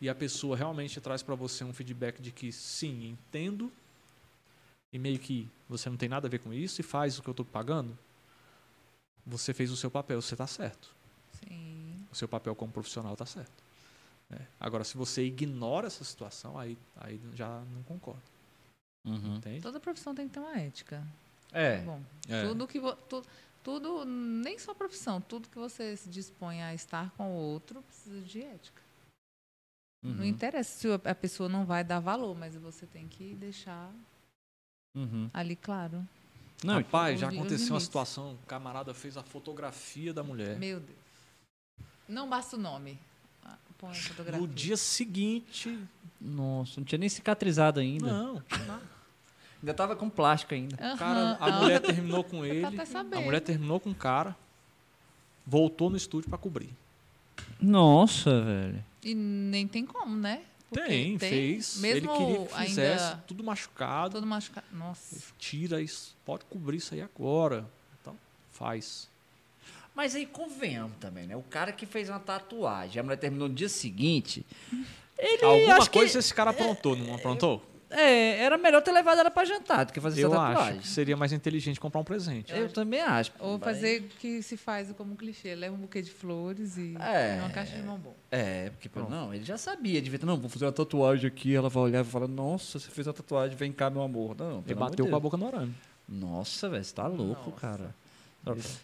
e 0.00 0.08
a 0.08 0.14
pessoa 0.14 0.56
realmente 0.56 1.00
traz 1.00 1.22
para 1.22 1.34
você 1.34 1.64
um 1.64 1.72
feedback 1.72 2.20
de 2.20 2.30
que 2.30 2.52
sim, 2.52 3.08
entendo, 3.08 3.72
e 4.92 4.98
meio 4.98 5.18
que 5.18 5.48
você 5.68 5.90
não 5.90 5.96
tem 5.96 6.08
nada 6.08 6.26
a 6.26 6.30
ver 6.30 6.38
com 6.38 6.52
isso 6.52 6.80
e 6.80 6.84
faz 6.84 7.18
o 7.18 7.22
que 7.22 7.28
eu 7.28 7.32
estou 7.32 7.46
pagando, 7.46 7.96
você 9.26 9.52
fez 9.52 9.70
o 9.70 9.76
seu 9.76 9.90
papel, 9.90 10.22
você 10.22 10.34
está 10.34 10.46
certo. 10.46 10.94
Sim. 11.32 12.06
O 12.10 12.14
seu 12.14 12.28
papel 12.28 12.54
como 12.54 12.72
profissional 12.72 13.12
está 13.12 13.26
certo. 13.26 13.64
É. 14.30 14.40
Agora, 14.58 14.84
se 14.84 14.96
você 14.96 15.24
ignora 15.24 15.86
essa 15.86 16.04
situação, 16.04 16.58
aí, 16.58 16.78
aí 16.96 17.20
já 17.34 17.62
não 17.72 17.82
concordo. 17.82 18.22
Uhum. 19.04 19.40
Toda 19.62 19.78
profissão 19.78 20.14
tem 20.14 20.26
que 20.26 20.34
ter 20.34 20.40
uma 20.40 20.58
ética. 20.58 21.06
É. 21.56 21.78
Bom, 21.82 22.02
É. 22.28 22.46
tudo 22.46 22.66
que 22.66 22.80
tu- 23.08 23.24
tudo, 23.62 24.04
nem 24.04 24.58
só 24.58 24.72
profissão, 24.74 25.20
tudo 25.20 25.48
que 25.48 25.58
você 25.58 25.96
se 25.96 26.08
dispõe 26.08 26.62
a 26.62 26.72
estar 26.74 27.10
com 27.16 27.30
o 27.32 27.34
outro 27.34 27.82
precisa 27.82 28.20
de 28.20 28.42
ética. 28.42 28.82
Não 30.04 30.18
Uhum. 30.18 30.24
interessa 30.24 30.78
se 30.78 30.88
a 31.08 31.14
pessoa 31.14 31.48
não 31.48 31.64
vai 31.64 31.82
dar 31.82 31.98
valor, 31.98 32.36
mas 32.36 32.54
você 32.54 32.86
tem 32.86 33.08
que 33.08 33.34
deixar 33.34 33.90
Uhum. 34.94 35.28
ali 35.34 35.56
claro. 35.56 36.06
Não, 36.64 36.74
Rapaz, 36.76 37.14
os 37.16 37.20
já 37.20 37.28
aconteceu 37.28 37.74
uma 37.74 37.80
situação, 37.80 38.34
o 38.34 38.38
camarada 38.46 38.94
fez 38.94 39.16
a 39.16 39.22
fotografia 39.22 40.12
da 40.14 40.22
mulher. 40.22 40.58
Meu 40.58 40.78
Deus. 40.80 40.98
Não 42.08 42.28
basta 42.28 42.56
o 42.56 42.58
nome. 42.60 42.98
Ah, 43.44 43.58
Põe 43.78 43.90
a 43.90 43.94
fotografia. 43.94 44.40
No 44.40 44.46
dia 44.48 44.76
seguinte. 44.76 45.78
Nossa, 46.20 46.80
não 46.80 46.84
tinha 46.84 46.98
nem 46.98 47.08
cicatrizado 47.08 47.80
ainda. 47.80 48.06
Não. 48.06 48.42
Ainda 49.66 49.74
tava 49.74 49.96
com 49.96 50.08
plástico 50.08 50.54
ainda. 50.54 50.76
Aham, 50.80 50.96
Cara, 50.96 51.20
a 51.40 51.46
aham. 51.48 51.60
mulher 51.62 51.80
terminou 51.80 52.22
com 52.22 52.44
ele. 52.46 52.64
A 52.64 53.20
mulher 53.20 53.40
terminou 53.40 53.80
com 53.80 53.90
o 53.90 53.94
cara. 53.96 54.36
Voltou 55.44 55.90
no 55.90 55.96
estúdio 55.96 56.30
pra 56.30 56.38
cobrir. 56.38 56.70
Nossa, 57.60 58.42
velho. 58.42 58.84
E 59.02 59.12
nem 59.12 59.66
tem 59.66 59.84
como, 59.84 60.14
né? 60.16 60.42
Porque 60.70 60.86
Tem, 60.86 61.18
fez. 61.18 61.78
Mesmo 61.80 61.98
Ele 61.98 62.16
queria 62.16 62.46
que 62.46 62.54
fizesse 62.64 63.04
ainda 63.06 63.24
tudo 63.26 63.42
machucado. 63.42 64.14
todo 64.14 64.24
machucado. 64.26 64.66
Nossa. 64.72 65.16
Tira 65.36 65.82
isso, 65.82 66.14
pode 66.24 66.44
cobrir 66.44 66.76
isso 66.76 66.94
aí 66.94 67.02
agora. 67.02 67.66
Então, 68.00 68.16
faz. 68.52 69.08
Mas 69.96 70.14
aí 70.14 70.26
convenhamos 70.26 70.96
também, 71.00 71.26
né? 71.26 71.34
O 71.36 71.42
cara 71.42 71.72
que 71.72 71.86
fez 71.86 72.08
uma 72.08 72.20
tatuagem, 72.20 73.00
a 73.00 73.02
mulher 73.02 73.16
terminou 73.16 73.48
no 73.48 73.54
dia 73.54 73.68
seguinte. 73.68 74.46
Ele 75.18 75.44
Alguma 75.44 75.74
acho 75.78 75.90
que- 75.90 75.98
coisa 75.98 76.20
esse 76.20 76.32
cara 76.32 76.50
aprontou, 76.52 76.94
não 76.94 77.16
aprontou? 77.16 77.64
É, 77.88 78.42
era 78.42 78.58
melhor 78.58 78.82
ter 78.82 78.90
levado 78.90 79.20
ela 79.20 79.30
pra 79.30 79.44
jantar 79.44 79.84
do 79.84 79.92
que 79.92 80.00
fazer 80.00 80.22
Eu 80.22 80.32
essa 80.32 80.40
acho 80.42 80.54
tatuagem. 80.56 80.80
que 80.80 80.88
seria 80.88 81.16
mais 81.16 81.32
inteligente 81.32 81.78
comprar 81.78 82.00
um 82.00 82.04
presente. 82.04 82.52
Eu 82.52 82.68
também 82.68 83.00
acho. 83.00 83.30
Ou 83.38 83.58
fazer 83.60 84.00
o 84.00 84.04
que 84.18 84.42
se 84.42 84.56
faz 84.56 84.90
como 84.92 85.14
clichê. 85.14 85.54
Leva 85.54 85.74
um 85.74 85.78
buquê 85.78 86.02
de 86.02 86.10
flores 86.10 86.76
e 86.76 86.96
É. 86.98 87.38
uma 87.40 87.50
caixa 87.50 87.76
de 87.76 87.82
bombom. 87.82 88.12
É, 88.30 88.70
porque, 88.70 88.88
pô, 88.88 89.02
não, 89.08 89.32
ele 89.32 89.44
já 89.44 89.56
sabia, 89.56 90.02
devia 90.02 90.18
ter, 90.18 90.26
não, 90.26 90.36
vou 90.36 90.50
fazer 90.50 90.64
uma 90.64 90.72
tatuagem 90.72 91.28
aqui, 91.28 91.54
ela 91.54 91.68
vai 91.68 91.82
olhar 91.84 92.00
e 92.00 92.02
vai 92.02 92.10
falar, 92.12 92.26
nossa, 92.28 92.78
você 92.80 92.90
fez 92.90 93.06
uma 93.06 93.12
tatuagem, 93.12 93.56
vem 93.56 93.70
cá, 93.70 93.88
meu 93.88 94.02
amor. 94.02 94.34
Não, 94.36 94.62
amor 94.66 94.74
bateu 94.74 95.06
com 95.06 95.14
a 95.16 95.20
boca 95.20 95.36
no 95.36 95.46
arame. 95.46 95.74
Nossa, 96.08 96.68
velho, 96.68 96.84
você 96.84 96.94
tá 96.94 97.06
louco, 97.06 97.50
Nossa. 97.50 97.60
cara. 97.60 97.94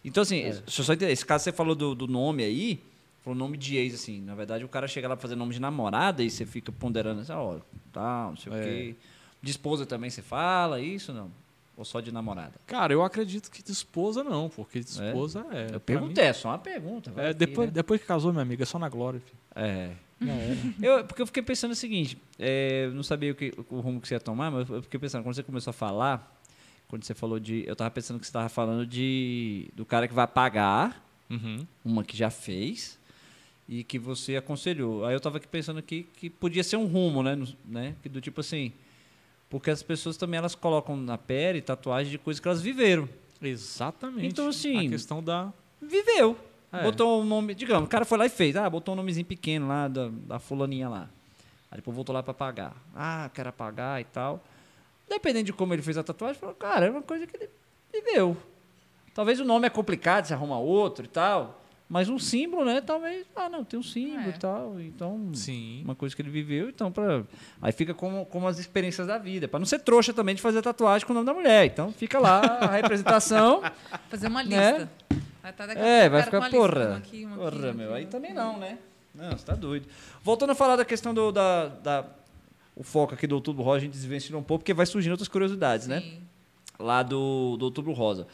Então, 0.05 0.23
assim, 0.23 0.39
eu 0.41 0.55
só 0.67 0.93
entender, 0.93 1.13
esse 1.13 1.25
caso 1.25 1.45
você 1.45 1.53
falou 1.53 1.75
do, 1.75 1.95
do 1.95 2.07
nome 2.09 2.43
aí, 2.43 2.83
falou 3.23 3.39
nome 3.39 3.57
de 3.57 3.77
ex, 3.77 3.95
assim, 3.95 4.21
na 4.21 4.35
verdade 4.35 4.65
o 4.65 4.69
cara 4.69 4.87
chega 4.89 5.09
lá 5.09 5.17
pra 5.17 5.23
fazer 5.23 5.37
nome 5.37 5.53
de 5.55 5.61
namorada 5.61 6.23
e 6.23 6.31
você 6.31 6.45
fica 6.45 6.71
ponderando 6.73 7.21
assim, 7.21 7.33
ó, 7.33 7.59
tá, 7.93 8.27
não 8.29 8.37
sei 8.37 8.53
o 8.53 8.57
É. 8.57 8.63
quê. 8.63 8.97
De 9.41 9.51
esposa 9.51 9.85
também 9.87 10.11
você 10.11 10.23
fala, 10.23 10.81
isso 10.81 11.13
não? 11.13 11.31
Ou 11.77 11.85
só 11.85 12.01
de 12.01 12.13
namorada? 12.13 12.53
Cara, 12.67 12.93
eu 12.93 13.03
acredito 13.03 13.51
que 13.51 13.63
de 13.63 13.73
esposa 13.73 14.23
não, 14.23 14.49
porque 14.49 14.81
de 14.81 14.91
esposa 14.91 15.45
é. 15.51 15.65
eu 15.65 15.71
pra 15.71 15.81
perguntei, 15.81 16.25
é 16.25 16.33
só 16.33 16.49
uma 16.51 16.59
pergunta. 16.59 17.11
mim, 17.11 17.21
é, 17.21 17.29
aqui, 17.31 17.39
depois, 17.39 17.69
né? 17.69 17.73
depois 17.75 18.01
que 18.01 18.07
casou, 18.07 18.31
minha 18.33 18.43
amiga, 18.43 18.63
é 18.63 18.67
só 18.67 18.79
na 18.79 18.89
glória, 18.89 19.21
filho. 19.21 19.39
É. 19.55 19.91
Era. 20.21 20.37
Eu, 20.81 21.05
porque 21.05 21.21
eu 21.21 21.27
fiquei 21.27 21.43
pensando 21.43 21.73
o 21.73 21.75
seguinte, 21.75 22.17
é, 22.39 22.85
eu 22.87 22.93
não 22.95 23.03
sabia 23.03 23.33
o, 23.33 23.35
que, 23.35 23.53
o 23.69 23.81
rumo 23.81 24.01
que 24.01 24.07
você 24.07 24.15
ia 24.15 24.21
tomar, 24.21 24.53
mas 24.53 24.69
eu 24.71 24.81
fiquei 24.83 25.01
pensando, 25.01 25.25
quando 25.25 25.35
você 25.35 25.43
começou 25.43 25.71
a 25.73 25.75
falar, 25.75 26.41
quando 26.87 27.03
você 27.03 27.13
falou 27.13 27.41
de. 27.41 27.65
Eu 27.67 27.75
tava 27.75 27.91
pensando 27.91 28.21
que 28.21 28.27
você 28.27 28.33
tava 28.33 28.49
falando 28.49 28.87
de. 28.87 29.69
do 29.75 29.85
cara 29.85 30.07
que 30.07 30.15
vai 30.15 30.27
pagar, 30.29 31.05
Uhum. 31.29 31.67
uma 31.85 32.05
que 32.05 32.17
já 32.17 32.31
fez, 32.31 32.97
e 33.69 33.85
que 33.85 33.99
você 33.99 34.37
aconselhou. 34.37 35.05
Aí 35.05 35.15
eu 35.15 35.21
tava 35.21 35.37
aqui 35.39 35.47
pensando 35.49 35.79
aqui 35.79 36.05
que 36.17 36.29
podia 36.29 36.63
ser 36.65 36.77
um 36.77 36.87
rumo, 36.87 37.23
né? 37.23 37.35
no- 37.35 37.49
né? 37.65 37.95
Que 38.03 38.09
do 38.09 38.21
tipo 38.21 38.41
assim. 38.41 38.73
Porque 39.49 39.71
as 39.71 39.83
pessoas 39.83 40.17
também 40.17 40.39
elas 40.39 40.55
colocam 40.55 40.97
na 40.97 41.19
pele 41.19 41.61
tatuagem 41.61 42.11
de 42.11 42.19
coisas 42.19 42.41
que 42.41 42.49
elas 42.49 42.63
viveram. 42.63 43.09
Exatamente. 43.41 44.27
Então, 44.27 44.49
assim, 44.49 44.87
A 44.87 44.91
questão 44.91 45.23
da. 45.23 45.53
Viveu. 45.81 46.37
É. 46.73 46.83
Botou 46.85 47.21
um 47.21 47.25
nome, 47.25 47.55
digamos, 47.55 47.85
o 47.85 47.89
cara 47.91 48.05
foi 48.05 48.17
lá 48.17 48.25
e 48.27 48.31
fez. 48.31 48.57
Ah, 48.57 48.69
botou 48.71 48.95
um 48.95 48.97
nomezinho 48.97 49.27
pequeno 49.27 49.69
lá 49.69 49.89
da, 49.89 50.09
da 50.11 50.39
fulaninha 50.39 50.89
lá. 50.89 51.09
Aí 51.71 51.77
depois 51.77 51.95
voltou 51.95 52.15
lá 52.15 52.23
pra 52.23 52.33
pagar. 52.33 52.75
Ah, 52.95 53.31
quero 53.35 53.49
apagar 53.51 54.01
e 54.01 54.05
tal. 54.05 54.43
Dependendo 55.09 55.45
de 55.47 55.53
como 55.53 55.75
ele 55.75 55.83
fez 55.83 55.99
a 55.99 56.03
tatuagem, 56.03 56.41
falou, 56.41 56.55
cara, 56.55 56.87
é 56.87 56.91
uma 56.91 57.03
coisa 57.03 57.27
que 57.27 57.37
ele 57.37 57.51
viveu. 57.93 58.35
Talvez 59.15 59.39
o 59.41 59.45
nome 59.45 59.67
é 59.67 59.71
complicado, 59.71 60.25
você 60.25 60.33
arruma 60.33 60.59
outro 60.59 61.05
e 61.05 61.09
tal. 61.09 61.62
Mas 61.93 62.09
um 62.09 62.19
símbolo, 62.19 62.65
né? 62.65 62.81
Talvez, 62.81 63.27
ah, 63.37 63.51
não, 63.51 63.63
tem 63.63 63.79
um 63.79 63.83
símbolo 63.83 64.23
É. 64.23 64.29
e 64.31 64.39
tal. 64.39 64.81
Então, 64.81 65.31
Sim. 65.35 65.83
uma 65.85 65.95
coisa 65.95 66.17
que 66.17 66.23
ele 66.23 66.31
viveu, 66.31 66.71
então, 66.71 66.91
pra... 66.91 67.23
aí 67.61 67.71
fica 67.71 67.93
como, 67.93 68.25
como 68.25 68.49
as 68.49 68.59
experiências 68.59 69.07
da 69.07 69.19
vida. 69.19 69.47
Pra 69.47 69.59
não 69.59 69.67
ser 69.67 69.79
trouxa 69.81 70.11
também 70.15 70.35
de 70.35 70.41
fazer 70.41 70.63
tatuagem 70.63 71.07
com 71.07 71.13
o 71.13 71.15
nome 71.15 71.27
da 71.27 71.35
mulher. 71.35 71.67
Então, 71.67 71.93
fica 71.93 72.19
lá 72.19 72.41
a 72.41 72.67
representação. 72.81 73.63
Fazer 74.09 74.29
uma 74.29 74.43
Né? 74.43 74.71
lista. 74.79 74.91
Vai 75.43 75.53
tá 75.53 75.67
daqui 75.67 75.83
a 75.83 75.87
É, 75.87 76.09
vai 76.09 76.23
ficar, 76.23 76.39
uma 76.39 76.49
lista, 76.49 76.59
porra. 76.63 76.87
uma 76.89 76.97
aqui, 76.97 77.25
uma 77.27 77.35
aqui, 77.35 77.45
porra, 77.45 77.65
uma 77.67 77.73
meu. 77.75 77.89
aqui, 77.91 77.99
Aí 77.99 78.07
também 78.07 78.31
aqui. 78.31 78.41
não, 78.41 78.59
né? 78.59 78.79
Não, 79.15 79.31
você 79.33 79.45
tá 79.45 79.55
doido. 79.55 79.87
Voltando 80.23 80.51
a 80.51 80.55
falar 80.55 80.77
da 80.77 80.87
questão 80.87 81.13
do, 81.13 81.31
da, 81.31 81.67
da- 81.69 82.07
O 82.75 82.83
foco 82.83 83.13
aqui 83.13 83.27
do 83.27 83.35
Outubro 83.35 83.63
Rosa, 83.63 83.77
a 83.77 83.81
gente 83.81 83.93
desvencilhou 83.93 84.41
um 84.41 84.45
pouco, 84.45 84.63
porque 84.63 84.73
vai 84.73 84.87
surgindo 84.87 85.13
outras 85.13 85.29
curiosidades, 85.29 85.87
né? 85.87 86.01
Sim. 86.01 86.23
Lá 86.79 87.03
do, 87.03 87.59
do 87.59 87.67
Outubro 87.67 87.93
Rosa. 87.93 88.27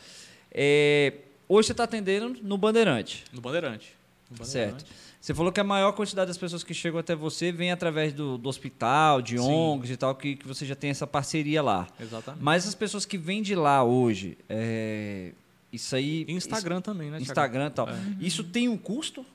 É, 0.52 1.12
hoje 1.48 1.66
você 1.66 1.72
está 1.72 1.84
atendendo 1.84 2.36
no 2.42 2.58
Bandeirante, 2.58 3.24
No 3.32 3.40
Bandeirante. 3.40 3.96
No 4.38 4.44
certo? 4.44 4.84
Você 5.20 5.34
falou 5.34 5.50
que 5.50 5.58
a 5.58 5.64
maior 5.64 5.92
quantidade 5.92 6.28
das 6.28 6.38
pessoas 6.38 6.62
que 6.62 6.72
chegam 6.72 7.00
até 7.00 7.14
você 7.14 7.50
vem 7.50 7.72
através 7.72 8.12
do, 8.12 8.38
do 8.38 8.48
hospital, 8.48 9.20
de 9.20 9.36
Sim. 9.38 9.44
ONGs 9.48 9.90
e 9.90 9.96
tal, 9.96 10.14
que, 10.14 10.36
que 10.36 10.46
você 10.46 10.64
já 10.64 10.76
tem 10.76 10.90
essa 10.90 11.06
parceria 11.06 11.60
lá. 11.60 11.88
Exatamente. 11.98 12.42
Mas 12.42 12.68
as 12.68 12.74
pessoas 12.74 13.04
que 13.04 13.18
vêm 13.18 13.42
de 13.42 13.54
lá 13.54 13.82
hoje, 13.82 14.38
é, 14.48 15.32
isso 15.72 15.96
aí... 15.96 16.24
Instagram 16.28 16.80
também, 16.80 17.10
né? 17.10 17.18
Instagram 17.20 17.66
e 17.66 17.70
tal. 17.70 17.88
É. 17.88 17.98
Isso 18.20 18.44
tem 18.44 18.68
um 18.68 18.76
custo? 18.76 19.26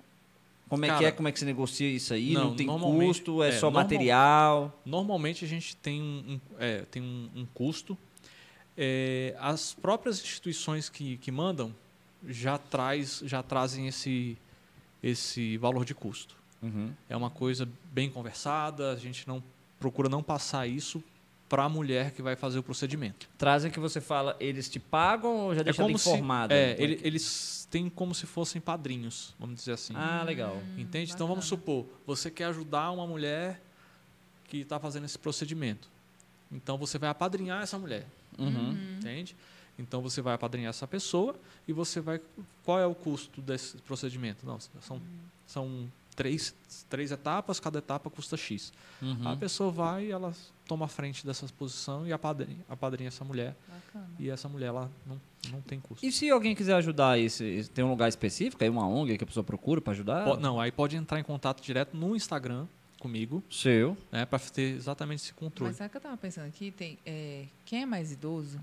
Como 0.70 0.86
é 0.86 0.98
que 0.98 1.06
é? 1.06 1.12
Como 1.12 1.28
é 1.28 1.32
que 1.32 1.40
você 1.40 1.46
negocia 1.46 1.88
isso 1.90 2.14
aí? 2.14 2.34
Não, 2.34 2.46
não, 2.46 2.56
tem 2.56 2.66
custo? 2.66 3.44
É, 3.44 3.50
é, 3.50 3.52
só 3.52 3.68
normal- 3.68 3.84
material? 3.84 4.82
Normalmente 4.86 5.46
a 5.46 5.48
gente 5.48 5.76
tem 5.76 6.02
um, 6.02 6.34
um- 6.34 6.40
é, 6.58 6.82
tem 6.90 7.02
um, 7.02 7.30
um 7.36 7.46
custo. 7.54 7.98
É, 8.76 9.36
as 9.40 9.74
próprias 9.74 10.20
instituições 10.20 10.90
que, 10.90 11.18
que 11.18 11.32
mandam 11.32 11.76
já, 12.28 12.58
traz, 12.58 13.22
já 13.26 13.42
trazem 13.44 13.88
esse, 13.88 14.38
esse 15.02 15.58
valor 15.58 15.86
de 15.86 15.94
custo. 15.94 16.36
Uhum. 16.62 16.92
É 17.10 17.16
uma 17.18 17.30
coisa 17.30 17.68
bem 17.92 18.10
conversada, 18.10 18.92
a 18.92 18.96
gente 18.96 19.28
não 19.28 19.44
procura 19.80 20.08
não 20.08 20.24
passar 20.24 20.66
isso 20.68 21.04
para 21.50 21.66
a 21.66 21.70
mulher 21.70 22.12
que 22.12 22.22
vai 22.22 22.36
fazer 22.36 22.58
o 22.58 22.64
procedimento. 22.64 23.30
Trazem 23.38 23.70
que 23.70 23.80
você 23.80 24.00
fala, 24.02 24.36
eles 24.40 24.70
te 24.70 24.80
pagam 24.80 25.36
ou 25.38 25.56
já 25.56 25.62
deixa 25.62 25.82
ela 25.82 25.92
informada? 25.92 26.56
Se, 26.56 26.60
é, 26.62 26.74
Como 26.76 26.84
ele- 26.88 27.00
eles 27.04 27.68
têm 27.70 27.90
como 27.90 28.16
se 28.16 28.26
fossem 28.26 28.62
padrinhos, 28.62 29.36
vamos 29.40 29.56
dizer 29.56 29.74
assim. 29.74 29.94
Ah, 29.96 30.24
legal. 30.24 30.58
Entende? 30.78 31.12
Então 31.14 31.28
vamos 31.28 31.46
bacana. 31.46 31.62
supor, 31.62 31.86
você 32.08 32.32
quer 32.32 32.46
ajudar 32.46 32.90
uma 32.92 33.06
mulher 33.06 33.62
que 34.48 34.58
está 34.58 34.80
fazendo 34.80 35.06
esse 35.06 35.20
procedimento. 35.20 35.90
Então 36.52 36.78
você 36.78 36.98
vai 36.98 37.10
apadrinhar 37.10 37.62
essa 37.62 37.78
mulher. 37.78 38.08
Uhum. 38.38 38.72
Entende? 38.98 39.36
Então 39.78 40.02
você 40.02 40.22
vai 40.22 40.34
apadrinhar 40.36 40.70
essa 40.70 40.88
pessoa 40.88 41.36
e 41.68 41.74
você 41.74 42.00
vai. 42.00 42.22
Qual 42.64 42.80
é 42.80 42.86
o 42.86 42.94
custo 42.94 43.42
desse 43.42 43.78
procedimento? 43.78 44.46
Não, 44.46 44.60
são, 44.60 45.02
são 45.48 45.92
três, 46.16 46.54
três 46.90 47.12
etapas, 47.12 47.60
cada 47.60 47.80
etapa 47.80 48.10
custa 48.10 48.38
X. 48.38 48.72
Uhum. 49.02 49.28
A 49.28 49.36
pessoa 49.36 49.72
vai, 49.72 50.12
ela 50.12 50.32
toma 50.68 50.86
a 50.86 50.88
frente 50.88 51.26
dessa 51.26 51.44
exposição 51.46 52.06
e 52.08 52.14
apadrinha, 52.14 52.64
apadrinha 52.70 53.08
essa 53.08 53.26
mulher. 53.26 53.56
Bacana. 53.68 54.10
E 54.20 54.30
essa 54.30 54.48
mulher 54.48 54.68
ela 54.68 54.92
não, 55.08 55.20
não 55.52 55.62
tem 55.62 55.80
custo. 55.80 56.06
E 56.06 56.12
se 56.12 56.30
alguém 56.30 56.56
quiser 56.56 56.76
ajudar, 56.76 57.18
esse, 57.20 57.68
tem 57.74 57.84
um 57.84 57.90
lugar 57.90 58.08
específico, 58.08 58.64
aí 58.64 58.70
uma 58.70 58.88
ONG 58.88 59.18
que 59.18 59.24
a 59.24 59.28
pessoa 59.28 59.44
procura 59.44 59.82
para 59.82 59.92
ajudar? 59.94 60.24
Po- 60.24 60.38
não, 60.38 60.60
aí 60.60 60.72
pode 60.72 60.96
entrar 60.96 61.20
em 61.20 61.24
contato 61.24 61.62
direto 61.64 61.98
no 61.98 62.16
Instagram 62.16 62.68
comigo, 63.00 63.44
Seu. 63.50 63.98
né, 64.12 64.26
para 64.26 64.40
ter 64.40 64.76
exatamente 64.76 65.24
esse 65.24 65.34
controle. 65.34 65.72
Mas 65.72 65.78
sabe 65.78 65.88
o 65.88 65.92
que 65.92 65.98
eu 65.98 66.02
tava 66.02 66.16
pensando 66.16 66.48
aqui? 66.48 66.72
Tem, 66.72 66.98
é, 67.06 67.48
quem 67.66 67.82
é 67.82 67.86
mais 67.86 68.14
idoso 68.14 68.58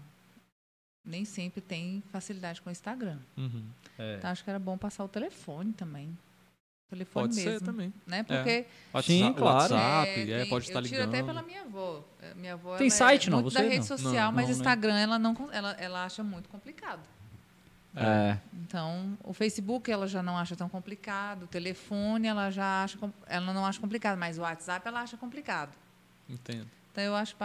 nem 1.05 1.24
sempre 1.24 1.60
tem 1.60 2.02
facilidade 2.10 2.60
com 2.60 2.68
o 2.68 2.72
Instagram. 2.72 3.18
Uhum. 3.36 3.64
É. 3.98 4.16
Então 4.16 4.31
acho 4.31 4.44
que 4.44 4.51
era 4.51 4.59
bom 4.59 4.77
passar 4.78 5.05
o 5.05 5.09
telefone 5.09 5.72
também. 5.72 6.16
O 6.86 6.90
telefone 6.90 7.28
Pode 7.28 7.36
mesmo. 7.36 7.59
ser 7.59 7.64
também. 7.64 7.94
Né? 8.06 8.22
Porque 8.24 8.66
Sim, 9.05 9.32
claro. 9.32 9.74
WhatsApp, 9.74 10.09
é, 10.09 10.31
é, 10.31 10.40
tem- 10.40 10.51
pode 10.51 10.64
estar 10.66 10.81
eu 10.81 10.82
tiro 10.85 10.97
ligando. 11.02 11.14
até 11.14 11.22
pela 11.22 11.43
minha 11.43 11.62
avó. 11.62 12.05
É, 12.20 12.35
Minha 12.35 12.55
avó 12.55 12.77
Tem 12.77 12.89
ela 12.89 12.97
site, 12.97 13.28
é 13.28 13.31
não? 13.31 13.40
muito 13.43 13.52
Você 13.52 13.59
da 13.62 13.64
rede 13.68 13.77
não? 13.78 13.82
social, 13.85 14.12
Não, 14.27 14.32
mas 14.32 14.43
não, 14.48 14.48
né? 14.48 14.59
Instagram 14.59 14.98
ela 14.98 15.18
não 15.18 15.36
ela, 15.52 15.70
ela 15.72 16.05
acha 16.05 16.22
muito 16.24 16.48
complicado. 16.48 17.01
É. 17.94 18.39
Então, 18.55 19.16
o 19.24 19.32
Facebook 19.32 19.90
ela 19.90 20.06
já 20.06 20.22
não 20.22 20.36
acha 20.39 20.55
tão 20.55 20.68
complicado, 20.68 21.44
o 21.44 21.47
telefone 21.48 22.27
ela 22.28 22.48
já 22.51 22.85
acha 22.85 22.98
ela 23.27 23.52
não 23.52 23.64
acha 23.66 23.81
complicado, 23.81 24.16
mas 24.18 24.39
o 24.39 24.43
WhatsApp 24.43 24.86
ela 24.86 25.01
acha 25.01 25.16
complicado. 25.16 25.72
Entendo. 26.28 26.68
Então 26.92 27.04
eu 27.04 27.14
acho 27.14 27.36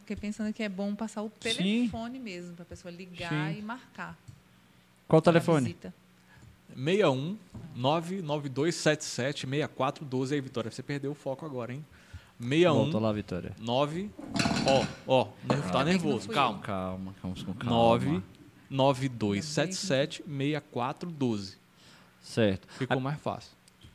fiquei 0.00 0.16
pensando 0.16 0.52
que 0.52 0.62
é 0.62 0.68
bom 0.68 0.94
passar 0.94 1.22
o 1.22 1.32
Sim. 1.40 1.54
telefone 1.54 2.18
mesmo 2.18 2.54
para 2.54 2.62
a 2.62 2.66
pessoa 2.66 2.92
ligar 2.92 3.30
Sim. 3.52 3.58
e 3.58 3.62
marcar. 3.62 4.16
Qual 5.08 5.18
o 5.18 5.22
telefone? 5.22 5.66
visita. 5.66 5.94
61 6.74 7.36
99277 7.74 9.46
6412 9.46 10.34
aí, 10.34 10.40
Vitória. 10.40 10.70
Você 10.70 10.82
perdeu 10.82 11.12
o 11.12 11.14
foco 11.14 11.44
agora, 11.46 11.72
hein? 11.72 11.84
61 12.38 12.74
Volta 12.74 12.98
lá, 12.98 13.12
Vitória. 13.12 13.52
9 13.58 14.10
Ó, 14.66 14.86
ó, 15.06 15.28
nervo- 15.48 15.72
tá 15.72 15.78
Ainda 15.80 15.84
bem 15.84 15.98
que 15.98 16.04
não 16.04 16.10
nervoso. 16.12 16.28
Calma. 16.28 16.58
Calma, 16.60 17.14
calma, 17.20 17.36
com 17.44 17.54
calma. 17.54 17.70
9 17.76 18.22
9277 18.70 20.22
6412. 20.26 21.56
Certo. 22.22 22.68
Ficou 22.74 23.00
mais 23.00 23.18
fácil. 23.20 23.50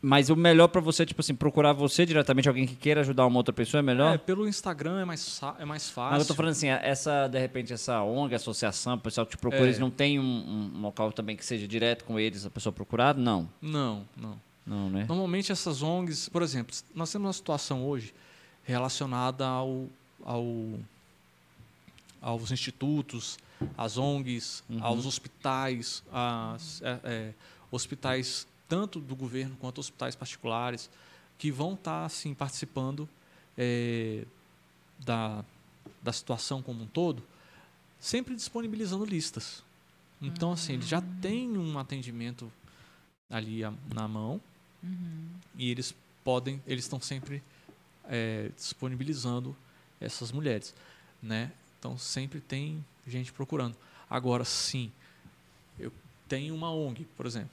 Mas 0.08 0.30
o 0.30 0.36
melhor 0.36 0.68
pra 0.68 0.80
você, 0.80 1.04
tipo 1.04 1.22
assim, 1.22 1.34
procurar 1.34 1.74
você 1.74 2.06
diretamente, 2.06 2.48
alguém 2.48 2.68
que 2.68 2.76
queira 2.76 3.02
ajudar 3.02 3.26
uma 3.26 3.38
outra 3.38 3.52
pessoa, 3.52 3.80
é 3.80 3.82
melhor? 3.82 4.14
É, 4.14 4.18
pelo 4.20 4.48
Instagram 4.48 5.02
é 5.02 5.06
mais, 5.06 5.42
é 5.58 5.66
mais 5.66 5.90
fácil. 5.90 6.12
Mas 6.12 6.22
eu 6.22 6.28
tô 6.28 6.36
falando 6.36 6.52
assim, 6.52 6.68
essa, 6.68 7.28
de 7.28 7.40
repente, 7.40 7.74
essa 7.74 8.04
ONG, 8.04 8.36
associação, 8.36 8.94
o 8.94 9.00
pessoal 9.00 9.26
que 9.26 9.36
te 9.36 9.40
procura, 9.40 9.64
É. 9.64 9.66
eles 9.66 9.80
não 9.80 9.90
tem 9.90 10.20
um, 10.20 10.72
um 10.76 10.82
local 10.82 11.12
também 11.12 11.36
que 11.36 11.44
seja 11.44 11.68
direto 11.68 12.04
com 12.06 12.20
eles, 12.20 12.46
a 12.46 12.52
pessoa 12.52 12.72
procurada? 12.72 13.20
Não. 13.20 13.50
Não, 13.60 14.06
não. 14.16 14.40
Não, 14.68 14.90
né? 14.92 15.06
Normalmente 15.08 15.52
essas 15.52 15.82
ONGs, 15.82 16.30
por 16.30 16.44
exemplo, 16.44 16.76
nós 16.94 17.12
temos 17.12 17.26
uma 17.26 17.34
situação 17.34 17.84
hoje 17.84 18.14
relacionada 18.64 19.46
ao, 19.48 19.88
ao 20.24 20.44
aos 22.22 22.52
institutos, 22.52 23.38
às 23.78 23.98
ONGs, 23.98 24.64
Uhum. 24.70 24.84
aos 24.84 25.06
hospitais, 25.06 26.04
às, 26.12 26.82
é, 26.82 27.00
é, 27.04 27.32
hospitais 27.72 28.48
tanto 28.68 29.00
do 29.00 29.16
governo 29.16 29.56
quanto 29.58 29.80
hospitais 29.80 30.16
particulares 30.16 30.90
que 31.38 31.52
vão 31.52 31.74
estar 31.74 32.06
assim 32.06 32.34
participando 32.34 33.08
eh, 33.58 34.26
da, 35.00 35.44
da 36.02 36.14
situação 36.14 36.62
como 36.62 36.84
um 36.84 36.88
todo, 36.88 37.24
sempre 38.00 38.36
disponibilizando 38.36 39.06
listas. 39.06 39.64
Então, 40.22 40.52
assim, 40.54 40.74
eles 40.74 40.88
já 40.88 41.02
têm 41.22 41.58
um 41.58 41.78
atendimento 41.78 42.52
ali 43.30 43.62
na 43.94 44.08
mão 44.08 44.42
e 45.58 45.70
eles 45.70 45.94
podem, 46.24 46.62
eles 46.66 46.86
estão 46.86 47.02
sempre 47.02 47.44
eh, 48.06 48.50
disponibilizando 48.56 49.56
essas 50.00 50.32
mulheres, 50.32 50.74
né? 51.22 51.52
Então, 51.80 51.98
sempre 51.98 52.40
tem 52.40 52.84
gente 53.06 53.32
procurando. 53.34 53.76
Agora, 54.10 54.46
sim, 54.46 54.92
eu 55.78 55.92
tenho 56.28 56.56
uma 56.56 56.72
ONG, 56.72 57.06
por 57.18 57.26
exemplo, 57.26 57.52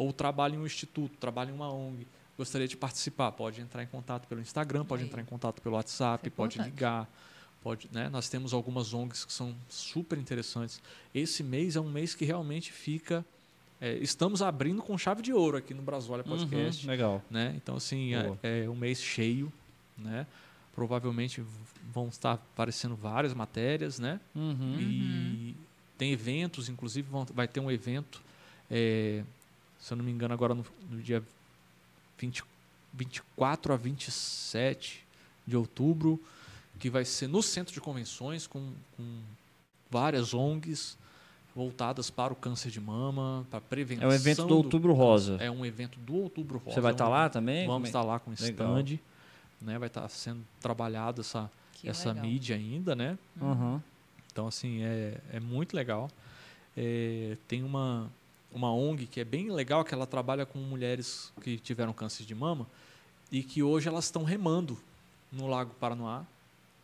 ou 0.00 0.12
trabalho 0.12 0.54
em 0.54 0.58
um 0.58 0.66
instituto, 0.66 1.16
trabalho 1.18 1.50
em 1.50 1.52
uma 1.52 1.70
ONG, 1.72 2.06
gostaria 2.38 2.66
de 2.66 2.76
participar, 2.76 3.32
pode 3.32 3.60
entrar 3.60 3.82
em 3.82 3.86
contato 3.86 4.26
pelo 4.26 4.40
Instagram, 4.40 4.84
pode 4.84 5.04
entrar 5.04 5.20
em 5.20 5.26
contato 5.26 5.60
pelo 5.60 5.74
WhatsApp, 5.76 6.26
é 6.26 6.30
pode 6.30 6.58
ligar, 6.58 7.06
pode, 7.62 7.88
né? 7.92 8.08
Nós 8.08 8.28
temos 8.28 8.54
algumas 8.54 8.94
ONGs 8.94 9.26
que 9.26 9.32
são 9.32 9.54
super 9.68 10.16
interessantes. 10.18 10.80
Esse 11.14 11.42
mês 11.42 11.76
é 11.76 11.80
um 11.80 11.90
mês 11.90 12.14
que 12.14 12.24
realmente 12.24 12.72
fica 12.72 13.24
é, 13.78 13.94
estamos 13.98 14.40
abrindo 14.42 14.82
com 14.82 14.96
chave 14.98 15.20
de 15.22 15.32
ouro 15.32 15.56
aqui 15.56 15.72
no 15.74 15.82
Brasólia 15.82 16.22
Podcast 16.24 16.84
Uhum, 16.84 16.90
legal. 16.90 17.22
né? 17.30 17.52
Então 17.56 17.76
assim 17.76 18.14
é, 18.14 18.64
é 18.64 18.68
um 18.70 18.76
mês 18.76 19.02
cheio, 19.02 19.52
né? 19.98 20.26
Provavelmente 20.74 21.42
vão 21.92 22.08
estar 22.08 22.32
aparecendo 22.34 22.94
várias 22.96 23.34
matérias, 23.34 23.98
né? 23.98 24.18
Uhum. 24.34 24.76
E 24.80 25.56
tem 25.98 26.12
eventos, 26.12 26.68
inclusive 26.70 27.08
vão- 27.10 27.26
vai 27.34 27.46
ter 27.48 27.60
um 27.60 27.70
evento, 27.70 28.22
é, 28.70 29.24
se 29.80 29.92
eu 29.92 29.96
não 29.96 30.04
me 30.04 30.10
engano 30.10 30.34
agora 30.34 30.54
no, 30.54 30.64
no 30.90 31.00
dia 31.02 31.22
20, 32.18 32.44
24 32.92 33.72
a 33.72 33.76
27 33.76 35.04
de 35.46 35.56
outubro, 35.56 36.20
que 36.78 36.90
vai 36.90 37.04
ser 37.04 37.26
no 37.28 37.42
centro 37.42 37.72
de 37.74 37.80
convenções 37.80 38.46
com, 38.46 38.72
com 38.96 39.20
várias 39.90 40.32
ONGs 40.32 40.96
voltadas 41.54 42.10
para 42.10 42.32
o 42.32 42.36
câncer 42.36 42.70
de 42.70 42.80
mama, 42.80 43.46
para 43.50 43.60
prevenção. 43.60 44.08
É 44.08 44.12
o 44.12 44.14
evento 44.14 44.46
do 44.46 44.56
Outubro 44.56 44.92
Rosa. 44.92 45.36
É 45.40 45.50
um 45.50 45.66
evento 45.66 45.98
do 45.98 46.14
Outubro 46.14 46.58
Rosa. 46.58 46.74
Você 46.74 46.80
vai 46.80 46.90
é 46.90 46.92
um 46.92 46.94
estar 46.94 47.08
lá 47.08 47.28
também? 47.28 47.66
Vamos 47.66 47.74
Como 47.74 47.86
é- 47.86 47.88
estar 47.88 48.02
lá 48.02 48.18
com 48.20 48.30
Legal. 48.30 48.78
stand, 48.80 48.98
né? 49.60 49.78
Vai 49.78 49.88
estar 49.88 50.08
sendo 50.08 50.42
trabalhado 50.60 51.20
essa, 51.20 51.50
Que 51.72 51.88
essa 51.88 52.10
legal. 52.10 52.24
mídia 52.24 52.56
ainda, 52.56 52.94
né? 52.94 53.18
Uhum. 53.40 53.80
Então, 54.32 54.46
assim, 54.46 54.82
é, 54.82 55.18
é 55.32 55.40
muito 55.40 55.74
legal. 55.74 56.08
É, 56.76 57.36
tem 57.48 57.64
uma, 57.64 58.10
uma 58.52 58.72
ONG 58.72 59.06
que 59.06 59.20
é 59.20 59.24
bem 59.24 59.50
legal, 59.50 59.84
que 59.84 59.94
ela 59.94 60.06
trabalha 60.06 60.44
com 60.44 60.58
mulheres 60.58 61.32
que 61.42 61.58
tiveram 61.58 61.92
câncer 61.92 62.24
de 62.24 62.34
mama 62.34 62.66
e 63.30 63.42
que 63.42 63.62
hoje 63.62 63.88
elas 63.88 64.06
estão 64.06 64.24
remando 64.24 64.78
no 65.30 65.46
Lago 65.46 65.72
Paranoá. 65.78 66.24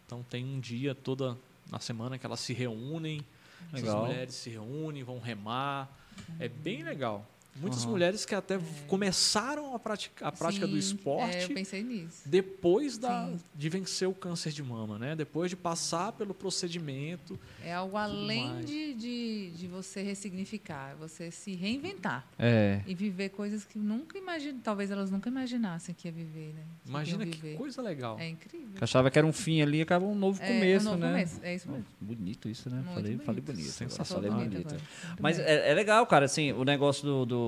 Então, 0.07 0.25
tem 0.31 0.45
um 0.45 0.61
dia 0.61 0.95
toda 0.95 1.37
na 1.71 1.81
semana 1.81 2.17
que 2.17 2.25
elas 2.25 2.41
se 2.41 2.53
reúnem, 2.53 3.25
Legal. 3.73 3.97
essas 3.97 4.09
mulheres 4.09 4.35
se 4.35 4.51
reúnem, 4.51 5.03
vão 5.03 5.19
remar. 5.19 5.91
É 6.39 6.49
bem 6.49 6.83
legal. 6.85 7.27
Muitas 7.61 7.85
Uhum. 7.85 7.91
mulheres 7.93 8.25
que 8.25 8.35
até 8.35 8.59
começaram 8.87 9.75
a, 9.75 9.79
pratica, 9.79 10.27
a 10.29 10.33
prática 10.33 10.67
do 10.67 10.73
Sim, 10.75 10.79
esporte 10.79 11.37
É, 11.37 11.45
eu 11.45 11.49
pensei 11.51 11.83
nisso. 11.83 12.23
depois 12.27 12.99
da, 12.99 13.27
Sim. 13.27 13.39
de 13.55 13.69
vencer 13.69 14.09
o 14.09 14.15
câncer 14.15 14.53
de 14.53 14.63
mama, 14.63 14.99
né? 14.99 15.15
Depois 15.17 15.51
de 15.51 15.57
passar 15.57 16.13
pelo 16.13 16.35
procedimento. 16.35 17.39
É 17.65 17.73
algo 17.75 17.97
além 17.97 18.61
de, 18.65 18.95
de, 18.95 19.51
de 19.57 19.67
você 19.67 20.03
ressignificar, 20.03 20.93
é 20.93 20.95
você 20.97 21.31
se 21.31 21.55
reinventar 21.55 22.27
É. 22.39 22.81
e 22.87 22.95
viver 22.95 23.31
coisas 23.31 23.65
que 23.65 23.79
nunca 23.79 24.19
imagina, 24.19 24.59
talvez 24.63 24.91
elas 24.91 25.11
nunca 25.11 25.29
imaginassem 25.29 25.95
que 25.95 26.09
ia 26.09 26.13
viver, 26.13 26.53
né? 26.55 26.63
Que 26.85 26.89
Imagina 26.91 27.25
que 27.27 27.37
viver. 27.39 27.57
coisa 27.57 27.81
legal. 27.83 28.19
É 28.19 28.29
incrível. 28.29 28.69
Eu 28.75 28.79
achava 28.83 29.11
que 29.11 29.19
era 29.19 29.27
um 29.27 29.33
fim 29.33 29.63
ali, 29.63 29.81
acaba 29.81 30.05
um 30.07 30.15
novo 30.15 30.43
É, 30.43 30.47
começo, 30.47 30.87
é 30.87 30.91
um 30.91 30.93
novo 30.93 31.05
né? 31.05 31.11
começo, 31.13 31.41
é 31.43 31.55
isso 31.55 31.71
mesmo. 31.71 31.87
Bonito 32.01 32.49
isso, 32.49 32.69
né? 32.69 32.77
Muito 32.77 32.89
falei, 32.95 33.03
bonito. 33.13 33.25
falei 33.25 33.41
bonito. 33.41 33.69
Sensacional. 33.71 34.31
Falei 34.31 34.49
bonito. 34.49 34.69
Muito 34.73 35.23
Mas 35.23 35.39
é, 35.39 35.71
é 35.71 35.75
legal, 35.75 36.07
cara, 36.07 36.25
assim, 36.27 36.53
o 36.53 36.65
negócio 36.65 37.05
do, 37.05 37.25
do 37.27 37.46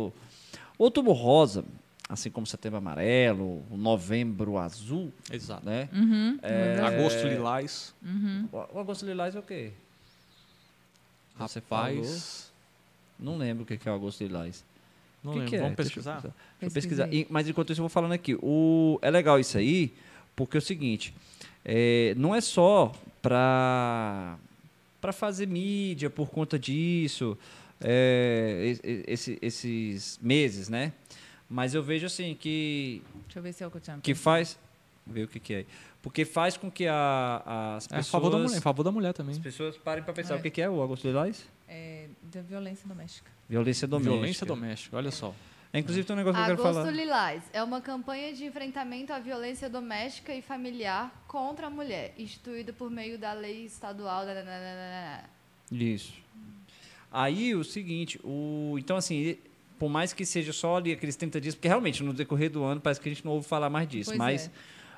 Outubro 0.79 1.13
Rosa, 1.13 1.65
assim 2.09 2.31
como 2.31 2.47
Setembro 2.47 2.79
Amarelo, 2.79 3.63
Novembro 3.71 4.57
Azul, 4.59 5.13
Exato. 5.31 5.65
né? 5.67 5.89
Uhum, 5.93 6.39
É, 6.43 6.81
Agosto 6.81 7.27
Lilás. 7.27 7.95
uhum. 8.03 8.49
O, 8.53 8.79
Agosto 8.79 9.05
Lilás 9.05 9.35
é 9.35 9.39
o 9.39 9.43
quê? 9.43 9.73
Você 11.39 11.59
Rapaz. 11.61 12.53
Não 13.19 13.37
lembro 13.37 13.65
o 13.65 13.67
que 13.67 13.77
que 13.77 13.89
é 13.89 13.93
o 13.93 13.95
Agosto 13.95 14.23
Lilás. 14.23 14.65
Não 15.23 15.33
O 15.33 15.35
que 15.35 15.39
lembro. 15.41 15.51
que 15.51 15.57
é? 15.57 15.61
Vamos 15.63 15.77
pesquisar? 15.77 16.21
Deixa 16.21 16.29
eu 16.29 16.71
Pesquisa 16.71 17.05
pesquisar. 17.07 17.13
E- 17.13 17.27
mas 17.31 17.49
enquanto 17.49 17.71
isso 17.73 17.81
eu 17.81 17.85
vou 17.85 17.89
falando 17.89 18.13
aqui. 18.13 18.37
O, 18.41 18.99
é 19.03 19.11
legal 19.11 19.39
isso 19.39 19.59
aí, 19.59 19.93
porque 20.37 20.57
é 20.57 20.61
o 20.61 20.63
seguinte, 20.63 21.13
é, 21.65 22.15
não 22.17 22.35
é 22.35 22.41
só 22.41 22.93
para 23.21 24.37
para 25.01 25.13
fazer 25.13 25.47
mídia 25.47 26.11
por 26.11 26.29
conta 26.29 26.59
disso, 26.59 27.39
é, 27.81 28.77
esse- 29.07 29.39
esses 29.41 30.19
meses, 30.23 30.69
né? 30.69 30.93
Mas 31.49 31.75
eu 31.75 31.83
vejo 31.83 32.07
assim 32.07 32.35
que 32.39 33.03
Deixa 33.25 33.39
eu 33.39 33.43
ver 33.43 33.53
se 33.53 33.63
é 33.65 33.67
o 33.67 33.71
que 33.71 33.77
eu 33.79 33.81
tinha 33.81 33.99
que 33.99 34.15
faz 34.15 34.59
ver 35.07 35.25
o 35.25 35.29
que, 35.29 35.41
que 35.41 35.55
é. 35.55 35.67
Porque 36.03 36.25
faz 36.25 36.57
com 36.57 36.71
que 36.71 36.87
a, 36.87 37.75
as 37.77 37.85
É 37.91 37.95
a 37.95 37.99
pessoas 37.99 38.09
favor 38.11 38.31
da 38.31 38.39
mulher, 38.39 38.57
em 38.57 38.61
favor 38.61 38.83
da 38.85 38.93
mulher 38.93 39.13
também. 39.15 39.33
as 39.35 39.39
pessoas 39.41 39.77
parem 39.79 40.05
para 40.05 40.13
pensar 40.13 40.35
É. 40.35 40.39
o 40.39 40.43
que, 40.43 40.51
que 40.51 40.61
é 40.63 40.69
o 40.69 40.83
Agosto 40.83 41.07
Lilás? 41.07 41.49
É, 41.67 42.07
da 42.23 42.41
violência 42.43 42.87
doméstica. 42.87 43.31
Violência 43.49 43.89
doméstica. 43.89 44.15
Violência 44.17 44.47
doméstica, 44.47 44.97
olha 44.97 45.11
só. 45.11 45.35
É, 45.73 45.79
inclusive 45.81 46.07
tem 46.07 46.15
um 46.15 46.19
negócio 46.19 46.37
que 46.37 46.43
eu 46.51 46.57
quero 46.57 46.61
Agosto 46.69 46.81
falar. 46.83 46.91
Lilás 46.97 47.43
é 47.53 47.63
uma 47.63 47.81
campanha 47.81 48.33
de 48.33 48.45
enfrentamento 48.45 49.13
à 49.13 49.19
violência 49.19 49.69
doméstica 49.69 50.35
e 50.35 50.41
familiar 50.43 51.11
contra 51.27 51.67
a 51.67 51.71
mulher, 51.71 52.15
instituída 52.19 52.73
por 52.73 52.91
meio 52.91 53.19
da 53.19 53.33
lei 53.33 53.65
estadual. 53.65 54.25
da- 54.25 55.25
Isso. 55.73 56.13
Aí 57.11 57.55
o 57.55 57.65
seguinte, 57.65 58.21
o 58.23 58.77
então 58.79 58.97
assim, 58.97 59.37
por 59.79 59.89
mais 59.89 60.13
que 60.13 60.25
seja 60.27 60.53
só 60.53 60.77
ali 60.77 60.93
aqueles 60.93 61.17
30 61.17 61.41
dias, 61.41 61.55
porque 61.55 61.69
realmente 61.69 62.03
no 62.03 62.13
decorrer 62.13 62.51
do 62.51 62.63
ano 62.65 62.81
parece 62.81 63.01
que 63.01 63.09
a 63.09 63.13
gente 63.13 63.25
não 63.25 63.33
ouve 63.33 63.47
falar 63.47 63.71
mais 63.71 63.89
disso, 63.89 64.11
Pois 64.11 64.19
mas 64.19 64.47
é. 64.47 64.51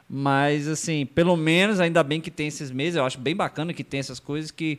mas 0.09 0.67
assim, 0.69 1.07
pelo 1.07 1.37
menos 1.37 1.79
ainda 1.79 2.03
bem 2.03 2.21
que 2.21 2.31
tem 2.31 2.49
esses 2.49 2.71
meses, 2.71 2.97
eu 2.97 3.05
acho 3.05 3.19
bem 3.19 3.37
bacana 3.37 3.73
que 3.73 3.85
tem 3.85 4.01
essas 4.01 4.19
coisas 4.19 4.51
que 4.51 4.79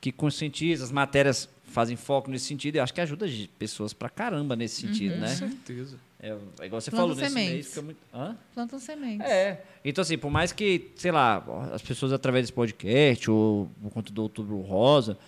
que 0.00 0.10
conscientiza, 0.10 0.82
as 0.82 0.90
matérias 0.90 1.46
fazem 1.64 1.94
foco 1.94 2.30
nesse 2.30 2.46
sentido, 2.46 2.76
e 2.76 2.78
eu 2.78 2.82
acho 2.82 2.94
que 2.94 3.02
ajuda 3.02 3.28
de 3.28 3.46
pessoas 3.58 3.92
pra 3.92 4.08
caramba 4.08 4.56
nesse 4.56 4.80
sentido, 4.80 5.12
Uhum. 5.16 5.20
né? 5.20 5.28
Com 5.28 5.36
certeza. 5.36 5.96
É, 6.18 6.36
é 6.60 6.66
igual 6.66 6.80
você 6.80 6.90
Plantam 6.90 7.08
falou, 7.10 7.16
nesse 7.22 7.34
mês 7.34 7.46
sementes. 7.48 7.68
fica 7.68 7.82
muito... 7.82 7.98
Hã? 8.14 8.34
Plantam 8.54 8.78
sementes. 8.78 9.26
É. 9.26 9.62
Então, 9.84 10.00
assim, 10.00 10.16
por 10.16 10.30
mais 10.30 10.52
que, 10.52 10.90
sei 10.96 11.12
lá, 11.12 11.44
as 11.72 11.82
pessoas 11.82 12.14
através 12.14 12.44
desse 12.44 12.52
podcast 12.54 13.30
ou 13.30 13.70
por 13.82 13.90
conta 13.90 14.10
do 14.10 14.22
Outubro 14.22 14.58
Rosa 14.62 15.18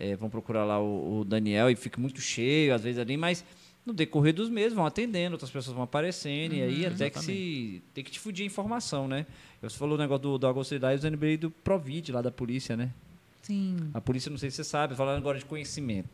é, 0.00 0.16
vão 0.16 0.30
procurar 0.30 0.64
lá 0.64 0.80
o, 0.80 1.20
o 1.20 1.24
Daniel 1.24 1.70
e 1.70 1.76
fica 1.76 2.00
muito 2.00 2.20
cheio, 2.20 2.74
às 2.74 2.82
vezes 2.82 2.98
ali, 2.98 3.16
mas 3.16 3.44
no 3.84 3.92
decorrer 3.92 4.34
dos 4.34 4.48
meses 4.48 4.72
vão 4.72 4.86
atendendo, 4.86 5.34
outras 5.34 5.50
pessoas 5.50 5.74
vão 5.74 5.84
aparecendo, 5.84 6.54
e 6.54 6.62
aí 6.62 6.86
até 6.86 7.10
que 7.10 7.18
se 7.20 7.82
tem 7.94 8.02
que 8.02 8.10
difundir 8.10 8.44
a 8.44 8.46
informação, 8.46 9.06
né? 9.06 9.26
Você 9.62 9.76
falou 9.76 9.96
o 9.96 9.98
negócio 9.98 10.22
do, 10.22 10.38
do 10.38 10.62
Lilás, 10.70 11.04
eu 11.04 11.10
lembrei 11.10 11.36
do 11.36 11.50
Provid 11.50 12.10
lá 12.10 12.22
da 12.22 12.30
polícia, 12.30 12.76
né? 12.76 12.90
Sim. 13.42 13.90
A 13.92 14.00
polícia, 14.00 14.30
não 14.30 14.38
sei 14.38 14.50
se 14.50 14.56
você 14.56 14.64
sabe, 14.64 14.94
falando 14.94 15.18
agora 15.18 15.38
de 15.38 15.44
conhecimento. 15.44 16.08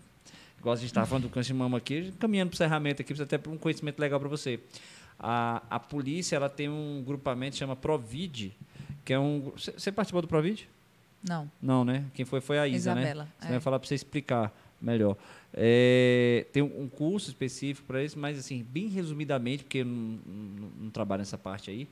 Igual 0.59 0.75
a 0.75 0.77
gente 0.77 0.87
estava 0.87 1.07
falando 1.07 1.25
do 1.25 1.29
câncer 1.29 1.49
de 1.49 1.55
mama 1.55 1.79
aqui, 1.79 2.13
caminhando 2.19 2.51
para 2.51 2.55
o 2.55 2.57
encerramento 2.57 3.03
aqui, 3.03 3.15
precisa 3.15 3.37
até 3.37 3.49
um 3.49 3.59
conhecimento 3.59 3.99
legal 4.01 4.19
para 4.19 4.29
você. 4.29 4.59
A, 5.19 5.63
a 5.71 5.79
polícia 5.79 6.37
ela 6.37 6.49
tem 6.49 6.69
um 6.69 7.03
grupamento 7.05 7.53
que 7.53 7.59
chama 7.59 7.77
Provid, 7.77 8.53
que 9.05 9.13
é 9.13 9.19
um. 9.19 9.53
Você 9.57 9.73
você 9.73 9.93
participou 9.93 10.23
do 10.23 10.29
Provid? 10.29 10.69
Não. 11.23 11.51
Não, 11.61 11.85
né? 11.85 12.05
Quem 12.15 12.25
foi 12.25 12.41
foi 12.41 12.59
a 12.59 12.67
Isa, 12.69 12.95
né? 12.95 13.01
Isabela. 13.03 13.29
Você 13.39 13.47
é. 13.47 13.51
vai 13.51 13.61
falar 13.61 13.79
para 13.79 13.89
você 13.89 13.95
explicar 13.95 14.53
melhor. 14.81 15.17
É, 15.53 16.47
tem 16.53 16.63
um 16.63 16.89
curso 16.89 17.29
específico 17.29 17.87
para 17.87 18.03
isso, 18.05 18.19
mas 18.19 18.39
assim, 18.39 18.63
bem 18.63 18.89
resumidamente, 18.89 19.65
porque 19.65 19.79
eu 19.79 19.85
não, 19.87 20.19
não, 20.27 20.69
não 20.83 20.91
trabalho 20.91 21.21
nessa 21.21 21.39
parte 21.39 21.71
aí, 21.71 21.89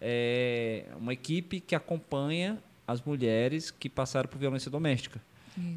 é 0.00 0.86
uma 0.98 1.12
equipe 1.12 1.60
que 1.60 1.74
acompanha 1.74 2.58
as 2.86 3.00
mulheres 3.02 3.70
que 3.70 3.88
passaram 3.88 4.28
por 4.28 4.38
violência 4.38 4.70
doméstica. 4.70 5.20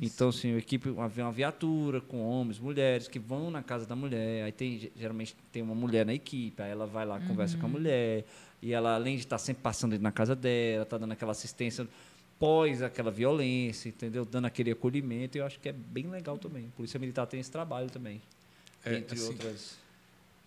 Isso. 0.01 0.13
Então, 0.15 0.29
assim, 0.29 0.51
uma 0.51 0.59
equipe, 0.59 0.89
uma, 0.89 1.07
uma 1.07 1.31
viatura 1.31 1.99
com 1.99 2.21
homens, 2.23 2.59
mulheres 2.59 3.07
que 3.07 3.19
vão 3.19 3.51
na 3.51 3.61
casa 3.61 3.85
da 3.85 3.95
mulher. 3.95 4.43
Aí 4.45 4.51
tem, 4.51 4.79
ge- 4.79 4.91
geralmente 4.97 5.35
tem 5.51 5.61
uma 5.61 5.75
mulher 5.75 6.05
na 6.05 6.13
equipe, 6.13 6.61
aí 6.61 6.71
ela 6.71 6.85
vai 6.85 7.05
lá, 7.05 7.19
conversa 7.19 7.55
Uhum. 7.55 7.61
com 7.61 7.67
a 7.67 7.69
mulher. 7.69 8.23
E 8.61 8.71
ela, 8.71 8.95
além 8.95 9.15
de 9.17 9.23
estar 9.23 9.37
sempre 9.37 9.61
passando 9.61 9.99
na 9.99 10.11
casa 10.11 10.35
dela, 10.35 10.85
tá 10.85 10.97
dando 10.97 11.11
aquela 11.11 11.31
assistência 11.31 11.87
pós 12.39 12.81
aquela 12.81 13.11
violência, 13.11 13.89
entendeu? 13.89 14.25
Dando 14.25 14.45
aquele 14.45 14.71
acolhimento. 14.71 15.37
Eu 15.37 15.45
acho 15.45 15.59
que 15.59 15.69
é 15.69 15.73
bem 15.73 16.07
legal 16.07 16.37
também. 16.37 16.65
A 16.67 16.75
Polícia 16.77 16.99
Militar 16.99 17.25
tem 17.27 17.39
esse 17.39 17.51
trabalho 17.51 17.89
também. 17.89 18.21
É, 18.85 18.95
entre 18.97 19.17
assim, 19.17 19.27
outras. 19.29 19.77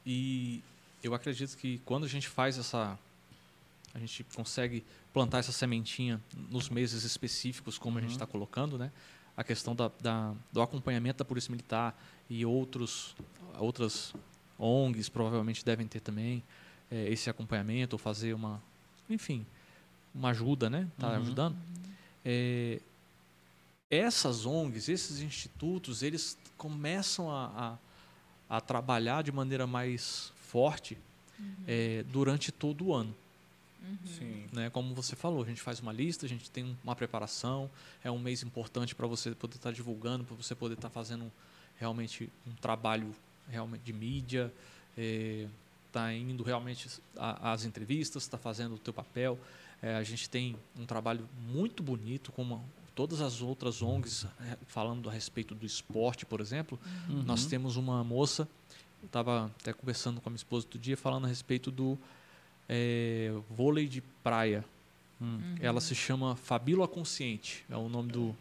E 0.05 0.63
eu 1.03 1.15
acredito 1.15 1.57
que 1.57 1.81
quando 1.85 2.05
a 2.05 2.09
gente 2.09 2.29
faz 2.29 2.59
essa. 2.59 2.99
A 3.95 3.99
gente 3.99 4.25
consegue 4.35 4.85
plantar 5.13 5.39
essa 5.39 5.53
sementinha 5.53 6.21
nos 6.51 6.69
meses 6.69 7.03
específicos, 7.05 7.79
como 7.79 7.97
a 7.97 8.01
gente 8.03 8.11
está 8.11 8.27
colocando, 8.27 8.77
né? 8.77 8.93
A 9.35 9.43
questão 9.43 9.75
da, 9.75 9.91
da- 10.01 10.35
do 10.53 10.61
acompanhamento 10.61 11.19
da 11.19 11.25
Polícia 11.25 11.51
Militar 11.51 11.99
e 12.29 12.45
outros, 12.45 13.17
outras 13.59 14.13
ONGs 14.59 15.09
provavelmente 15.09 15.65
devem 15.65 15.87
ter 15.87 16.01
também 16.01 16.43
eh, 16.91 17.11
esse 17.11 17.31
acompanhamento 17.31 17.95
ou 17.95 17.99
fazer 17.99 18.35
uma, 18.35 18.63
enfim, 19.09 19.47
uma 20.17 20.31
ajuda, 20.31 20.69
né? 20.71 20.89
Tá 20.99 21.09
Uhum. 21.11 21.17
ajudando. 21.23 21.57
É, 22.25 22.81
essas 23.91 24.45
ONGs, 24.47 24.89
esses 24.89 25.21
institutos, 25.21 26.03
eles 26.03 26.37
começam 26.57 27.31
a, 27.31 27.79
a, 28.51 28.57
a 28.57 28.61
trabalhar 28.61 29.23
de 29.23 29.31
maneira 29.31 29.67
mais 29.67 30.33
forte 30.41 30.97
é, 31.69 32.03
durante 32.11 32.51
todo 32.51 32.87
o 32.87 32.95
ano. 32.95 33.15
Sim. 34.19 34.47
Né? 34.53 34.71
Como 34.71 34.93
você 34.95 35.15
falou, 35.15 35.43
a 35.43 35.47
gente 35.47 35.61
faz 35.61 35.79
uma 35.81 35.93
lista, 35.93 36.27
a 36.27 36.29
gente 36.29 36.51
tem 36.51 36.65
um- 36.65 36.75
uma 36.83 36.97
preparação, 36.97 37.71
é 38.03 38.11
um 38.11 38.19
mês 38.19 38.43
importante 38.43 38.95
para 38.95 39.07
você 39.07 39.33
poder 39.33 39.57
estar 39.57 39.71
divulgando, 39.71 40.25
para 40.25 40.35
você 40.35 40.55
poder 40.55 40.75
estar 40.75 40.91
fazendo 40.91 41.31
realmente 41.79 42.29
um 42.47 42.53
trabalho 42.55 43.15
realmente 43.49 43.83
de 43.83 43.93
mídia, 43.93 44.53
está 45.87 46.13
indo 46.13 46.43
realmente 46.43 46.89
às 47.17 47.65
entrevistas, 47.65 48.25
está 48.25 48.39
fazendo 48.39 48.75
o 48.75 48.79
teu 48.79 48.93
papel. 48.93 49.39
É, 49.83 49.95
a 49.97 50.03
gente 50.03 50.29
tem 50.29 50.57
um 50.79 50.87
trabalho 50.87 51.29
muito 51.51 51.83
bonito, 51.83 52.33
como 52.33 52.65
todas 52.95 53.21
as 53.21 53.43
outras 53.43 53.83
ONGs, 53.83 54.27
é, 54.41 54.57
falando 54.67 55.09
a 55.09 55.13
respeito 55.13 55.55
do 55.55 55.67
esporte, 55.67 56.25
por 56.25 56.41
exemplo. 56.41 56.79
Uhum. 57.09 57.23
Nós 57.23 57.47
temos 57.47 57.77
uma 57.77 58.03
moça, 58.03 58.49
eu 59.03 59.07
estava 59.07 59.53
até 59.61 59.73
conversando 59.73 60.21
com 60.21 60.29
a 60.29 60.31
minha 60.31 60.39
esposa 60.39 60.67
outro 60.67 60.79
dia, 60.79 60.97
falando 60.97 61.27
a 61.27 61.29
respeito 61.29 61.71
do 61.71 61.99
é, 62.69 63.33
vôlei 63.51 63.87
de 63.87 64.01
praia. 64.01 64.65
Hum. 65.21 65.55
Ela 65.61 65.81
se 65.81 65.95
chama 65.95 66.37
Fabíola 66.37 66.87
Consciente, 66.87 67.65
é 67.71 67.77
o 67.77 67.89
nome 67.89 68.13
do, 68.13 68.37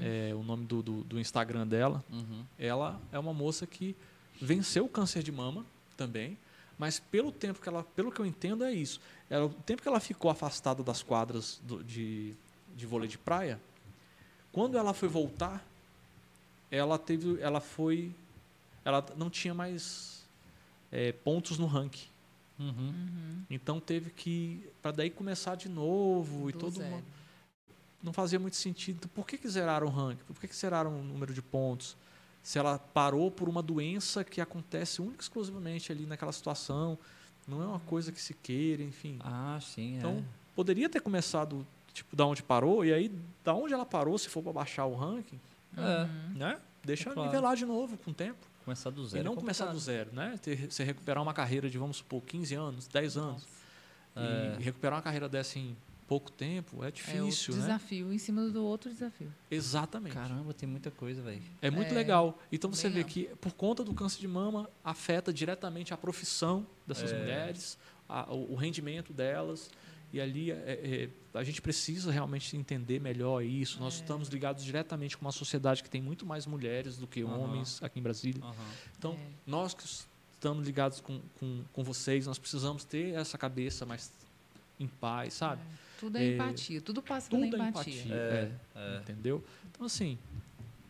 é, 0.00 0.34
o 0.34 0.42
nome 0.42 0.64
do, 0.64 0.82
do, 0.82 1.04
do 1.04 1.20
Instagram 1.20 1.66
dela. 1.66 2.04
Uhum. 2.10 2.44
Ela 2.58 3.00
é 3.10 3.18
uma 3.18 3.34
moça 3.34 3.66
que 3.66 3.96
venceu 4.40 4.84
o 4.84 4.88
câncer 4.88 5.22
de 5.22 5.32
mama 5.32 5.64
também, 5.96 6.36
mas 6.78 6.98
pelo 6.98 7.30
tempo 7.30 7.60
que 7.60 7.68
ela, 7.68 7.82
pelo 7.82 8.10
que 8.10 8.20
eu 8.20 8.26
entendo 8.26 8.64
é 8.64 8.72
isso. 8.72 9.00
Ela, 9.32 9.46
o 9.46 9.48
tempo 9.48 9.80
que 9.80 9.88
ela 9.88 9.98
ficou 9.98 10.30
afastada 10.30 10.82
das 10.82 11.02
quadras 11.02 11.58
do- 11.64 11.82
de, 11.82 12.34
de 12.76 12.84
vôlei 12.86 13.08
de 13.08 13.16
praia, 13.16 13.58
quando 14.52 14.76
ela 14.76 14.92
foi 14.92 15.08
voltar, 15.08 15.64
ela 16.70 16.98
teve, 16.98 17.40
ela 17.40 17.58
foi, 17.58 18.14
ela 18.84 19.02
não 19.16 19.30
tinha 19.30 19.54
mais 19.54 20.22
é, 20.90 21.12
pontos 21.12 21.58
no 21.58 21.64
ranking. 21.66 22.08
Uhum. 22.58 23.42
Então 23.48 23.80
teve 23.80 24.10
que 24.10 24.68
para 24.82 24.92
daí 24.92 25.08
começar 25.08 25.54
de 25.54 25.66
novo 25.66 26.50
e 26.50 26.52
Do 26.52 26.58
todo 26.58 26.74
zero. 26.76 26.90
mundo 26.90 27.04
não 28.02 28.12
fazia 28.12 28.38
muito 28.38 28.56
sentido. 28.56 28.96
Então, 28.96 29.10
por 29.14 29.26
que, 29.26 29.38
que 29.38 29.48
zeraram 29.48 29.86
o 29.86 29.90
ranking? 29.90 30.24
Por 30.24 30.38
que, 30.38 30.46
que 30.46 30.54
zeraram 30.56 31.00
o 31.00 31.02
número 31.02 31.32
de 31.32 31.40
pontos? 31.40 31.96
Se 32.42 32.58
ela 32.58 32.78
parou 32.78 33.30
por 33.30 33.48
uma 33.48 33.62
doença 33.62 34.22
que 34.24 34.40
acontece 34.42 35.00
única 35.00 35.22
e 35.22 35.24
exclusivamente 35.24 35.90
ali 35.90 36.04
naquela 36.04 36.32
situação, 36.32 36.98
não 37.46 37.62
é 37.62 37.66
uma 37.66 37.80
coisa 37.80 38.10
que 38.12 38.20
se 38.20 38.34
queira, 38.34 38.82
enfim. 38.82 39.18
Ah, 39.20 39.58
sim. 39.60 39.96
Então, 39.96 40.18
é. 40.18 40.22
poderia 40.54 40.88
ter 40.88 41.00
começado 41.00 41.66
tipo 41.92 42.16
da 42.16 42.24
onde 42.24 42.42
parou 42.42 42.84
e 42.84 42.92
aí 42.92 43.10
da 43.44 43.54
onde 43.54 43.74
ela 43.74 43.84
parou, 43.84 44.16
se 44.18 44.28
for 44.28 44.42
para 44.42 44.52
baixar 44.52 44.86
o 44.86 44.94
ranking, 44.94 45.38
É. 45.76 46.08
né? 46.36 46.58
Deixa 46.84 47.10
Claro. 47.10 47.28
nivelar 47.30 47.54
de 47.56 47.64
novo 47.66 47.96
com 47.98 48.10
o 48.10 48.14
tempo. 48.14 48.38
Começar 48.64 48.90
do 48.90 49.02
e 49.02 49.08
zero. 49.08 49.24
não 49.24 49.32
é 49.32 49.36
começar 49.36 49.66
do 49.66 49.78
zero, 49.78 50.10
né? 50.12 50.38
Ter, 50.42 50.70
você 50.70 50.84
recuperar 50.84 51.22
uma 51.22 51.34
carreira 51.34 51.68
de, 51.68 51.76
vamos 51.78 51.96
supor, 51.98 52.22
15 52.22 52.54
anos, 52.54 52.86
10 52.86 53.16
anos. 53.16 53.44
É. 54.14 54.56
E 54.58 54.62
recuperar 54.62 54.96
uma 54.96 55.02
carreira 55.02 55.28
dessa 55.28 55.58
em 55.58 55.76
pouco 56.08 56.30
tempo 56.30 56.84
é 56.84 56.88
É 56.88 56.90
difícil, 56.90 57.22
outro 57.24 57.54
né? 57.54 57.60
desafio 57.60 58.12
em 58.12 58.18
cima 58.18 58.48
do 58.48 58.62
outro 58.64 58.90
desafio. 58.92 59.32
Exatamente. 59.50 60.12
Caramba, 60.14 60.52
tem 60.52 60.68
muita 60.68 60.90
coisa, 60.90 61.22
velho. 61.22 61.42
É 61.60 61.70
muito 61.70 61.92
É, 61.92 61.94
legal. 61.94 62.38
Então 62.50 62.70
você 62.72 62.88
vê 62.88 63.00
amplo. 63.00 63.12
que 63.12 63.24
por 63.40 63.52
conta 63.52 63.82
do 63.82 63.94
câncer 63.94 64.20
de 64.20 64.28
mama 64.28 64.68
afeta 64.84 65.32
diretamente 65.32 65.94
a 65.94 65.96
profissão 65.96 66.66
dessas 66.86 67.12
É. 67.12 67.18
mulheres, 67.18 67.78
a- 68.08 68.32
o, 68.32 68.52
o 68.52 68.54
rendimento 68.56 69.12
delas. 69.12 69.70
E 70.12 70.20
ali 70.20 70.50
é, 70.50 71.08
é, 71.34 71.38
a 71.38 71.42
gente 71.42 71.62
precisa 71.62 72.12
realmente 72.12 72.54
entender 72.54 73.00
melhor 73.00 73.42
isso. 73.42 73.80
Nós 73.80 73.94
estamos 73.94 74.28
ligados 74.28 74.62
diretamente 74.62 75.16
com 75.16 75.24
uma 75.24 75.32
sociedade 75.32 75.82
que 75.82 75.88
tem 75.88 76.02
muito 76.02 76.26
mais 76.26 76.44
mulheres 76.46 76.98
do 76.98 77.06
que 77.06 77.22
Aham. 77.22 77.38
homens 77.38 77.82
aqui 77.82 77.98
em 77.98 78.02
Brasília. 78.02 78.42
Então, 78.98 79.14
É. 79.14 79.18
nós 79.46 79.72
que 79.72 79.84
estamos 80.34 80.66
ligados 80.66 81.00
com, 81.00 81.18
com, 81.40 81.64
com 81.72 81.82
vocês, 81.82 82.26
nós 82.26 82.38
precisamos 82.38 82.84
ter 82.84 83.14
essa 83.14 83.38
cabeça 83.38 83.86
mais 83.86 84.12
em 84.78 84.86
paz, 84.86 85.32
sabe? 85.32 85.62
Tudo 86.02 86.18
é, 86.18 86.24
É, 86.24 86.34
empatia, 86.34 86.80
tudo 86.80 87.00
passa 87.00 87.30
Tudo 87.30 87.48
pela 87.48 87.64
é 87.64 87.68
empatia. 87.68 87.94
empatia. 87.94 88.14
É, 88.14 88.50
é, 88.74 88.96
Entendeu? 88.98 89.44
Então, 89.70 89.86
assim, 89.86 90.18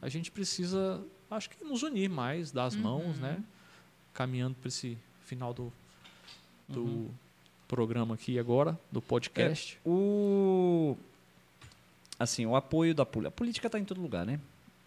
a 0.01 0.09
gente 0.09 0.31
precisa, 0.31 1.05
acho 1.31 1.51
que 1.51 1.63
nos 1.63 1.83
unir 1.83 2.09
mais, 2.09 2.51
dar 2.51 2.65
as 2.65 2.75
mãos, 2.75 3.19
né? 3.19 3.45
Caminhando 4.15 4.55
para 4.55 4.69
esse 4.69 4.97
final 5.27 5.53
do, 5.53 5.71
do 6.67 6.81
Uhum. 6.83 7.11
programa 7.69 8.15
aqui 8.15 8.39
agora, 8.39 8.79
do 8.91 9.03
podcast. 9.03 9.79
O 9.85 10.97
assim, 12.19 12.47
o 12.47 12.57
apoio 12.57 12.95
da 12.95 13.05
política. 13.05 13.29
A 13.29 13.37
política 13.37 13.67
está 13.69 13.79
em 13.79 13.85
todo 13.85 14.01
lugar, 14.01 14.25
né? 14.25 14.41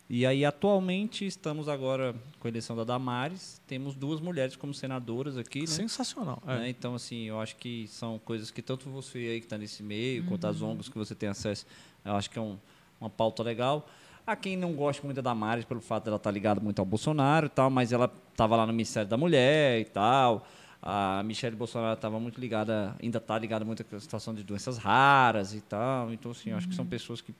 E 0.07 0.23
aí 0.23 0.45
atualmente 0.45 1.25
estamos 1.25 1.67
agora 1.67 2.13
com 2.39 2.47
a 2.47 2.49
eleição 2.51 2.75
da 2.75 2.83
Damares, 2.83 3.59
temos 3.65 3.95
duas 3.95 4.19
mulheres 4.21 4.55
como 4.55 4.71
senadoras 4.71 5.35
aqui, 5.35 5.61
né? 5.61 5.65
Sensacional. 5.67 6.41
é. 6.45 6.59
Né? 6.59 6.69
Então, 6.69 6.93
assim, 6.93 7.23
eu 7.23 7.39
acho 7.41 7.55
que 7.55 7.87
são 7.87 8.19
coisas 8.19 8.51
que 8.51 8.61
tanto 8.61 8.87
você 8.89 9.17
aí 9.17 9.39
que 9.39 9.47
está 9.47 9.57
nesse 9.57 9.81
meio, 9.81 10.23
quanto 10.25 10.43
Uhum. 10.43 10.49
as 10.51 10.61
ONGs 10.61 10.89
que 10.89 10.97
você 10.97 11.15
tem 11.15 11.27
acesso, 11.27 11.65
eu 12.03 12.13
acho 12.15 12.29
que 12.29 12.37
é 12.37 12.41
um- 12.41 12.57
uma 13.01 13.09
pauta 13.09 13.41
legal. 13.41 13.89
Há 14.27 14.35
quem 14.35 14.55
não 14.55 14.73
gosta 14.73 15.01
muito 15.03 15.15
da 15.17 15.23
Damares 15.31 15.65
pelo 15.65 15.81
fato 15.81 16.03
dela 16.05 16.17
estar 16.17 16.29
ligada 16.31 16.59
muito 16.61 16.77
ao 16.79 16.85
Bolsonaro 16.85 17.47
e 17.47 17.49
tal, 17.49 17.71
mas 17.71 17.91
ela 17.91 18.11
estava 18.31 18.55
lá 18.55 18.65
no 18.67 18.73
Ministério 18.73 19.09
da 19.09 19.17
Mulher 19.17 19.81
e 19.81 19.85
tal. 19.85 20.47
A 20.83 21.23
Michelle 21.23 21.55
Bolsonaro 21.55 21.95
estava 21.95 22.19
muito 22.19 22.39
ligada, 22.39 22.95
ainda 23.01 23.17
está 23.17 23.39
ligada 23.39 23.65
muito 23.65 23.83
à 23.91 23.99
situação 23.99 24.35
de 24.35 24.43
doenças 24.43 24.77
raras 24.77 25.55
e 25.55 25.61
tal. 25.61 26.13
Então, 26.13 26.29
assim, 26.29 26.51
eu 26.51 26.57
acho 26.57 26.67
que 26.69 26.75
são 26.75 26.85
pessoas 26.85 27.21
que, 27.21 27.33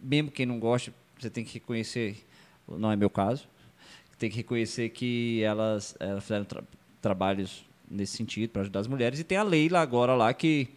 mesmo 0.00 0.28
quem 0.30 0.44
não 0.46 0.58
gosta, 0.58 0.92
você 1.22 1.30
tem 1.30 1.44
que 1.44 1.54
reconhecer, 1.54 2.24
não 2.68 2.90
é 2.90 2.96
meu 2.96 3.10
caso, 3.10 3.46
tem 4.18 4.28
que 4.30 4.36
reconhecer 4.36 4.88
que 4.90 5.42
elas, 5.42 5.96
elas 6.00 6.22
fizeram 6.24 6.44
tra- 6.44 6.62
trabalhos 7.00 7.64
nesse 7.90 8.16
sentido 8.16 8.50
para 8.50 8.62
ajudar 8.62 8.80
as 8.80 8.86
mulheres. 8.86 9.18
E 9.20 9.24
tem 9.24 9.38
a 9.38 9.42
Leila 9.42 9.80
agora 9.80 10.14
lá 10.14 10.34
que 10.34 10.68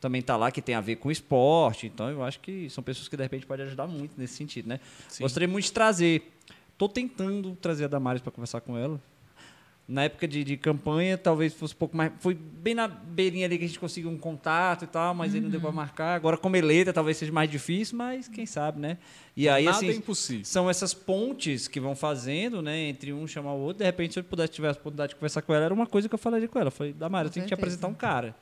também 0.00 0.20
está 0.20 0.36
lá, 0.36 0.50
que 0.50 0.60
tem 0.60 0.74
a 0.74 0.80
ver 0.80 0.96
com 0.96 1.10
esporte. 1.10 1.86
Então 1.86 2.10
eu 2.10 2.22
acho 2.22 2.38
que 2.40 2.68
são 2.68 2.84
pessoas 2.84 3.08
que 3.08 3.16
de 3.16 3.22
repente 3.22 3.46
podem 3.46 3.64
ajudar 3.66 3.86
muito 3.86 4.12
nesse 4.18 4.34
sentido, 4.34 4.68
né? 4.68 4.78
Sim. 5.08 5.22
Gostaria 5.22 5.48
muito 5.48 5.64
de 5.64 5.72
trazer. 5.72 6.30
Estou 6.72 6.88
tentando 6.88 7.54
trazer 7.56 7.84
a 7.84 7.88
Damares 7.88 8.20
para 8.20 8.32
conversar 8.32 8.60
com 8.60 8.76
ela. 8.76 9.00
Na 9.92 10.04
época 10.04 10.26
de, 10.26 10.42
de 10.42 10.56
campanha, 10.56 11.18
talvez 11.18 11.52
fosse 11.52 11.74
um 11.74 11.76
pouco 11.76 11.96
mais. 11.96 12.10
Foi 12.18 12.34
bem 12.34 12.74
na 12.74 12.88
beirinha 12.88 13.44
ali 13.44 13.58
que 13.58 13.64
a 13.64 13.66
gente 13.66 13.78
conseguiu 13.78 14.10
um 14.10 14.16
contato 14.16 14.84
e 14.84 14.88
tal, 14.88 15.14
mas 15.14 15.34
aí 15.34 15.40
não 15.40 15.50
deu 15.50 15.60
para 15.60 15.70
marcar. 15.70 16.14
Agora, 16.14 16.36
como 16.38 16.56
eleita, 16.56 16.92
talvez 16.92 17.18
seja 17.18 17.30
mais 17.30 17.50
difícil, 17.50 17.98
mas 17.98 18.26
quem 18.26 18.46
sabe, 18.46 18.80
né? 18.80 18.96
E 19.36 19.48
aí, 19.48 19.66
Nada 19.66 19.76
assim, 19.76 19.88
é 19.88 19.92
impossível. 19.92 20.44
são 20.44 20.70
essas 20.70 20.94
pontes 20.94 21.68
que 21.68 21.78
vão 21.78 21.94
fazendo, 21.94 22.62
né, 22.62 22.88
entre 22.88 23.12
um 23.12 23.26
chamar 23.26 23.52
o 23.52 23.58
outro. 23.58 23.78
De 23.78 23.84
repente, 23.84 24.14
se 24.14 24.20
eu 24.20 24.24
pudesse 24.24 24.52
tiver 24.52 24.68
a 24.68 24.72
oportunidade 24.72 25.10
de 25.10 25.16
conversar 25.16 25.42
com 25.42 25.54
ela, 25.54 25.66
era 25.66 25.74
uma 25.74 25.86
coisa 25.86 26.08
que 26.08 26.14
eu 26.14 26.18
falaria 26.18 26.48
com 26.48 26.58
ela. 26.58 26.68
Eu 26.68 26.72
falei, 26.72 26.92
Damara, 26.92 27.28
eu 27.28 27.30
tenho 27.30 27.44
que 27.44 27.48
te 27.48 27.54
apresentar 27.54 27.88
um 27.88 27.94
cara. 27.94 28.34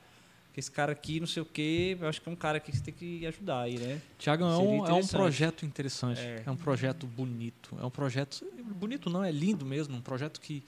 Que 0.53 0.59
esse 0.59 0.69
cara 0.69 0.91
aqui, 0.91 1.19
não 1.19 1.27
sei 1.27 1.41
o 1.41 1.45
quê, 1.45 1.97
eu 1.99 2.09
acho 2.09 2.21
que 2.21 2.27
é 2.27 2.31
um 2.31 2.35
cara 2.35 2.59
que 2.59 2.75
você 2.75 2.83
tem 2.83 2.93
que 2.93 3.25
ajudar 3.25 3.61
aí, 3.61 3.77
né? 3.77 4.01
Tiago, 4.17 4.43
é 4.43 4.57
um, 4.57 4.85
é 4.85 4.93
um 4.93 5.07
projeto 5.07 5.65
interessante. 5.65 6.19
É. 6.19 6.43
É. 6.45 6.51
um 6.51 6.57
projeto 6.57 7.07
bonito. 7.07 7.77
É 7.81 7.85
um 7.85 7.89
projeto. 7.89 8.45
Bonito 8.75 9.09
não, 9.09 9.23
é 9.23 9.31
lindo 9.31 9.65
mesmo. 9.65 9.95
Um 9.95 10.01
projeto 10.01 10.41
que, 10.41 10.61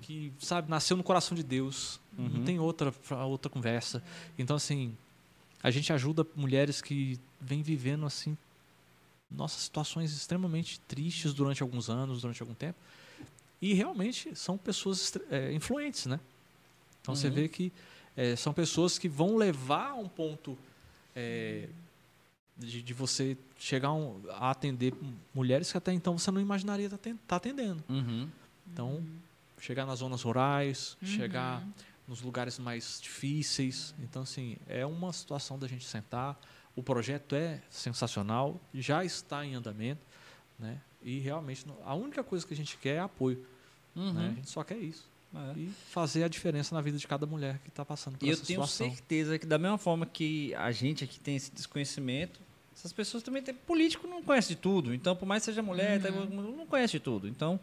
que 0.00 0.32
sabe, 0.38 0.70
nasceu 0.70 0.96
no 0.96 1.02
coração 1.02 1.36
de 1.36 1.42
Deus. 1.42 2.00
Uhum. 2.18 2.28
Não 2.28 2.44
tem 2.44 2.58
outra, 2.58 2.92
outra 3.26 3.50
conversa. 3.50 4.02
Então, 4.38 4.56
assim, 4.56 4.96
a 5.62 5.70
gente 5.70 5.92
ajuda 5.92 6.26
mulheres 6.34 6.80
que 6.82 7.18
vêm 7.40 7.62
vivendo, 7.62 8.06
assim, 8.06 8.36
nossas 9.30 9.62
situações 9.62 10.12
extremamente 10.12 10.80
tristes 10.80 11.32
durante 11.34 11.62
alguns 11.62 11.88
anos, 11.90 12.22
durante 12.22 12.40
algum 12.42 12.54
tempo. 12.54 12.78
E 13.60 13.74
realmente 13.74 14.34
são 14.36 14.56
pessoas 14.56 15.12
é, 15.30 15.52
influentes, 15.52 16.06
né? 16.06 16.18
Então 17.02 17.14
você 17.14 17.28
Uhum. 17.28 17.34
vê 17.34 17.48
que 17.48 17.72
é, 18.16 18.34
são 18.36 18.52
pessoas 18.52 18.98
que 18.98 19.08
vão 19.08 19.36
levar 19.36 19.90
a 19.90 19.94
um 19.94 20.08
ponto 20.08 20.56
é, 21.14 21.68
de, 22.56 22.82
de 22.82 22.92
você 22.94 23.36
chegar 23.58 23.88
a, 23.88 23.94
um- 23.94 24.20
a 24.30 24.50
atender 24.50 24.94
mulheres 25.34 25.70
que 25.70 25.78
até 25.78 25.92
então 25.92 26.16
você 26.18 26.30
não 26.30 26.40
imaginaria 26.40 26.86
estar 26.86 26.96
aten- 26.96 27.18
tá 27.26 27.36
atendendo. 27.36 27.82
Uhum. 27.88 28.28
Então, 28.72 29.04
chegar 29.60 29.84
nas 29.86 29.98
zonas 30.00 30.22
rurais, 30.22 30.96
chegar 31.02 31.66
nos 32.06 32.20
lugares 32.22 32.58
mais 32.58 33.00
difíceis. 33.00 33.94
Então, 34.00 34.22
assim, 34.22 34.56
é 34.66 34.84
uma 34.86 35.12
situação 35.12 35.58
da 35.58 35.66
gente 35.68 35.84
sentar. 35.86 36.38
O 36.74 36.82
projeto 36.82 37.34
é 37.34 37.60
sensacional, 37.68 38.60
já 38.72 39.04
está 39.04 39.44
em 39.44 39.54
andamento, 39.54 40.00
né? 40.58 40.80
E 41.02 41.18
realmente 41.18 41.64
a 41.84 41.94
única 41.94 42.22
coisa 42.24 42.46
que 42.46 42.54
a 42.54 42.56
gente 42.56 42.76
quer 42.78 42.96
é 42.96 43.00
apoio, 43.00 43.44
Uhum. 43.94 44.12
né? 44.12 44.28
A 44.32 44.34
gente 44.34 44.48
só 44.50 44.62
quer 44.64 44.78
isso 44.78 45.08
É. 45.34 45.58
e 45.58 45.68
fazer 45.90 46.22
a 46.24 46.28
diferença 46.28 46.74
na 46.74 46.80
vida 46.80 46.96
de 46.98 47.06
cada 47.06 47.26
mulher 47.26 47.58
que 47.58 47.68
está 47.68 47.84
passando 47.84 48.16
por 48.16 48.24
E 48.24 48.28
eu 48.28 48.32
essa 48.34 48.44
tenho 48.46 48.64
situação. 48.64 48.88
certeza 48.96 49.38
que 49.38 49.46
da 49.46 49.58
mesma 49.58 49.76
forma 49.78 50.06
que 50.06 50.54
a 50.54 50.70
gente 50.72 51.04
aqui 51.04 51.18
tem 51.20 51.36
esse 51.36 51.50
desconhecimento, 51.52 52.40
essas 52.74 52.92
pessoas 52.92 53.22
também 53.24 53.42
têm. 53.42 53.52
Político 53.54 54.06
não 54.06 54.22
conhece 54.22 54.50
de 54.50 54.56
tudo. 54.56 54.94
Então, 54.94 55.14
por 55.16 55.26
mais 55.26 55.42
que 55.42 55.46
seja 55.46 55.62
mulher, 55.62 56.00
tá- 56.00 56.10
não 56.12 56.64
conhece 56.66 56.92
de 56.92 57.00
tudo. 57.00 57.26
Então, 57.28 57.58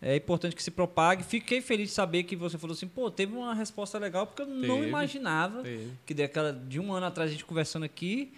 É 0.00 0.14
importante 0.14 0.54
que 0.54 0.62
se 0.62 0.70
propague. 0.70 1.24
Fiquei 1.24 1.60
feliz 1.60 1.88
de 1.88 1.94
saber 1.94 2.22
que 2.22 2.36
você 2.36 2.56
falou 2.56 2.74
assim, 2.74 2.86
pô, 2.86 3.10
teve 3.10 3.34
uma 3.34 3.52
resposta 3.54 3.98
legal, 3.98 4.26
porque 4.26 4.42
eu 4.42 4.46
não 4.46 4.76
Teve. 4.76 4.88
imaginava 4.88 5.62
Teve. 5.62 5.90
que 6.06 6.14
daquela, 6.14 6.52
de 6.52 6.78
um 6.78 6.92
ano 6.92 7.06
atrás 7.06 7.28
a 7.28 7.32
gente 7.32 7.44
conversando 7.44 7.82
aqui, 7.84 8.32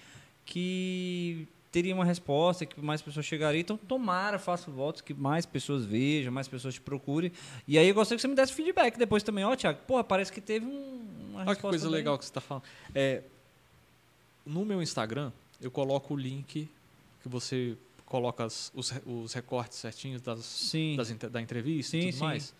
que 0.46 1.46
teria 1.70 1.94
uma 1.94 2.04
resposta, 2.04 2.64
que 2.66 2.80
mais 2.80 3.00
pessoas 3.02 3.24
chegariam. 3.26 3.60
Então, 3.60 3.76
tomara, 3.76 4.38
faço 4.38 4.70
votos, 4.70 5.02
que 5.02 5.12
mais 5.14 5.44
pessoas 5.46 5.84
vejam, 5.84 6.32
mais 6.32 6.48
pessoas 6.48 6.74
te 6.74 6.80
procurem. 6.80 7.30
E 7.68 7.78
aí 7.78 7.88
eu 7.88 7.94
gostaria 7.94 8.16
que 8.16 8.22
você 8.22 8.28
me 8.28 8.34
desse 8.34 8.52
feedback 8.54 8.96
depois 8.98 9.22
também. 9.22 9.44
Ó, 9.44 9.54
Thiago, 9.54 9.78
porra, 9.86 10.02
parece 10.02 10.32
que 10.32 10.40
teve 10.40 10.64
um, 10.66 11.00
uma 11.30 11.40
Olha 11.42 11.54
que 11.54 11.60
coisa 11.62 11.86
bem- 11.86 11.94
legal 11.94 12.18
que 12.18 12.24
você 12.24 12.30
está 12.30 12.40
falando. 12.40 12.64
É, 12.94 13.22
no 14.44 14.64
meu 14.64 14.82
Instagram, 14.82 15.30
eu 15.60 15.70
coloco 15.70 16.14
o 16.14 16.16
link 16.16 16.68
que 17.22 17.28
você 17.28 17.76
coloca 18.10 18.44
as- 18.44 18.70
os, 18.74 18.92
os 19.06 19.32
recortes 19.32 19.78
certinhos 19.78 20.20
das, 20.20 20.40
Sim. 20.44 20.96
das 20.96 21.08
da 21.30 21.40
entrevista 21.40 21.92
Sim, 21.92 22.00
e 22.00 22.04
tudo 22.10 22.18
sim. 22.18 22.24
mais. 22.24 22.52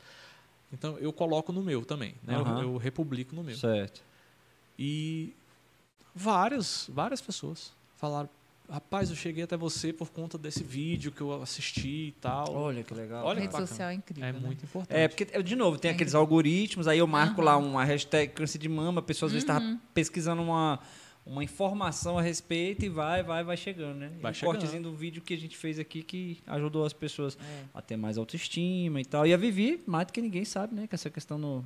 Então, 0.73 0.97
eu 0.99 1.13
coloco 1.13 1.53
no 1.53 1.61
meu 1.61 1.85
também. 1.85 2.15
Né? 2.23 2.37
Eu- 2.37 2.41
Aham. 2.43 2.63
Eu, 2.63 2.77
republico 2.77 3.35
no 3.35 3.43
meu. 3.43 3.57
Certo. 3.57 4.01
E 4.79 5.35
várias, 6.15 6.87
várias 6.89 7.21
pessoas 7.21 7.73
falaram: 7.97 8.29
rapaz, 8.69 9.11
eu 9.11 9.17
cheguei 9.17 9.43
até 9.43 9.57
você 9.57 9.93
por 9.93 10.11
conta 10.11 10.39
desse 10.39 10.63
vídeo 10.63 11.11
que 11.11 11.21
eu 11.21 11.43
assisti 11.43 11.89
e 12.09 12.15
tal. 12.21 12.55
Olha 12.55 12.85
que 12.85 12.95
legal. 12.95 13.25
Olha 13.27 13.35
que 13.37 13.41
Rede 13.43 13.53
bacana. 13.53 13.67
social 13.67 13.89
é 13.91 13.95
incrível. 13.95 14.25
é 14.29 14.33
né? 14.33 14.39
muito 14.39 14.65
importante. 14.65 14.97
É, 14.97 15.09
porque, 15.09 15.25
de 15.43 15.57
novo, 15.57 15.77
tem 15.79 15.91
É 15.91 15.95
aqueles 15.95 16.13
incrível. 16.13 16.21
algoritmos, 16.21 16.87
aí 16.87 16.99
eu 17.01 17.07
marco 17.09 17.41
Aham. 17.41 17.45
lá 17.45 17.57
uma 17.57 17.85
hashtag 17.85 18.33
câncer 18.33 18.59
de 18.59 18.69
mama, 18.69 19.01
a 19.01 19.03
pessoa 19.03 19.27
às 19.27 19.33
vezes 19.33 19.49
Uhum. 19.49 19.57
estava 19.57 19.81
pesquisando 19.93 20.41
uma, 20.43 20.79
uma 21.31 21.45
informação 21.45 22.19
a 22.19 22.23
respeito 22.23 22.85
e 22.85 22.89
vai, 22.89 23.23
vai, 23.23 23.45
vai 23.45 23.57
chegando, 23.57 23.99
né? 23.99 24.11
Vai 24.21 24.31
e 24.31 24.33
um 24.33 24.35
chegando. 24.35 24.53
cortezinho 24.53 24.83
do 24.83 24.93
vídeo 24.93 25.23
que 25.23 25.33
a 25.33 25.37
gente 25.39 25.57
fez 25.57 25.79
aqui 25.79 26.03
que 26.03 26.39
ajudou 26.45 26.85
as 26.85 26.93
pessoas 26.93 27.39
É. 27.41 27.65
a 27.73 27.81
ter 27.81 27.97
mais 27.97 28.19
autoestima 28.19 29.01
e 29.01 29.05
tal. 29.05 29.25
E 29.25 29.33
a 29.33 29.37
Vivi, 29.37 29.81
mais 29.87 30.09
do 30.09 30.13
que 30.13 30.21
ninguém 30.21 30.45
sabe, 30.45 30.75
né? 30.75 30.89
Que 30.89 30.95
essa 30.97 31.09
questão 31.09 31.39
no, 31.39 31.65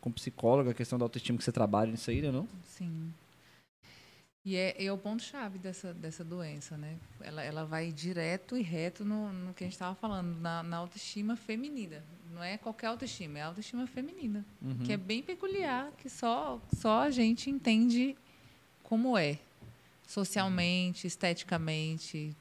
com 0.00 0.12
psicóloga, 0.12 0.70
a 0.70 0.74
questão 0.74 0.98
da 1.00 1.04
autoestima 1.04 1.36
que 1.36 1.42
você 1.42 1.50
trabalha 1.50 1.90
nisso 1.90 2.10
aí, 2.10 2.22
né? 2.22 2.30
Não? 2.30 2.48
Sim. 2.64 3.12
E 4.44 4.56
é, 4.56 4.84
é 4.84 4.92
o 4.92 4.98
ponto-chave 4.98 5.58
dessa, 5.58 5.92
dessa 5.92 6.22
doença, 6.24 6.76
né? 6.76 6.96
Ela, 7.20 7.42
ela 7.42 7.64
vai 7.64 7.90
direto 7.90 8.56
e 8.56 8.62
reto 8.62 9.04
no, 9.04 9.32
no 9.32 9.52
que 9.52 9.64
a 9.64 9.66
gente 9.66 9.74
estava 9.74 9.96
falando, 9.96 10.40
na, 10.40 10.62
na 10.62 10.76
autoestima 10.76 11.34
feminina. 11.34 12.04
Não 12.32 12.42
é 12.42 12.56
qualquer 12.56 12.86
autoestima, 12.86 13.38
é 13.38 13.42
a 13.42 13.46
autoestima 13.46 13.84
feminina. 13.86 14.44
Uhum. 14.60 14.78
Que 14.78 14.92
é 14.92 14.96
bem 14.96 15.22
peculiar, 15.24 15.92
que 15.98 16.08
só, 16.08 16.60
só 16.74 17.02
a 17.02 17.10
gente 17.10 17.50
entende 17.50 18.16
como 18.92 19.16
é. 19.16 19.38
Socialmente, 20.06 21.06
esteticamente, 21.06 22.36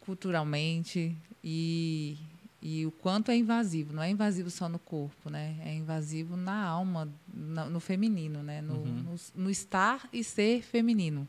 culturalmente. 0.00 1.14
E, 1.44 2.16
e 2.62 2.86
o 2.86 2.90
quanto 2.90 3.30
é 3.30 3.36
invasivo. 3.36 3.92
Não 3.92 4.02
é 4.02 4.08
invasivo 4.08 4.48
só 4.48 4.66
no 4.66 4.78
corpo, 4.78 5.28
né? 5.28 5.56
É 5.62 5.74
invasivo 5.74 6.38
na 6.38 6.64
alma, 6.64 7.06
na- 7.34 7.66
no 7.68 7.80
feminino, 7.80 8.42
né? 8.42 8.62
No, 8.62 8.76
Uhum. 8.76 9.04
no, 9.36 9.42
no 9.44 9.50
estar 9.50 10.08
e 10.10 10.24
ser 10.24 10.62
feminino. 10.62 11.28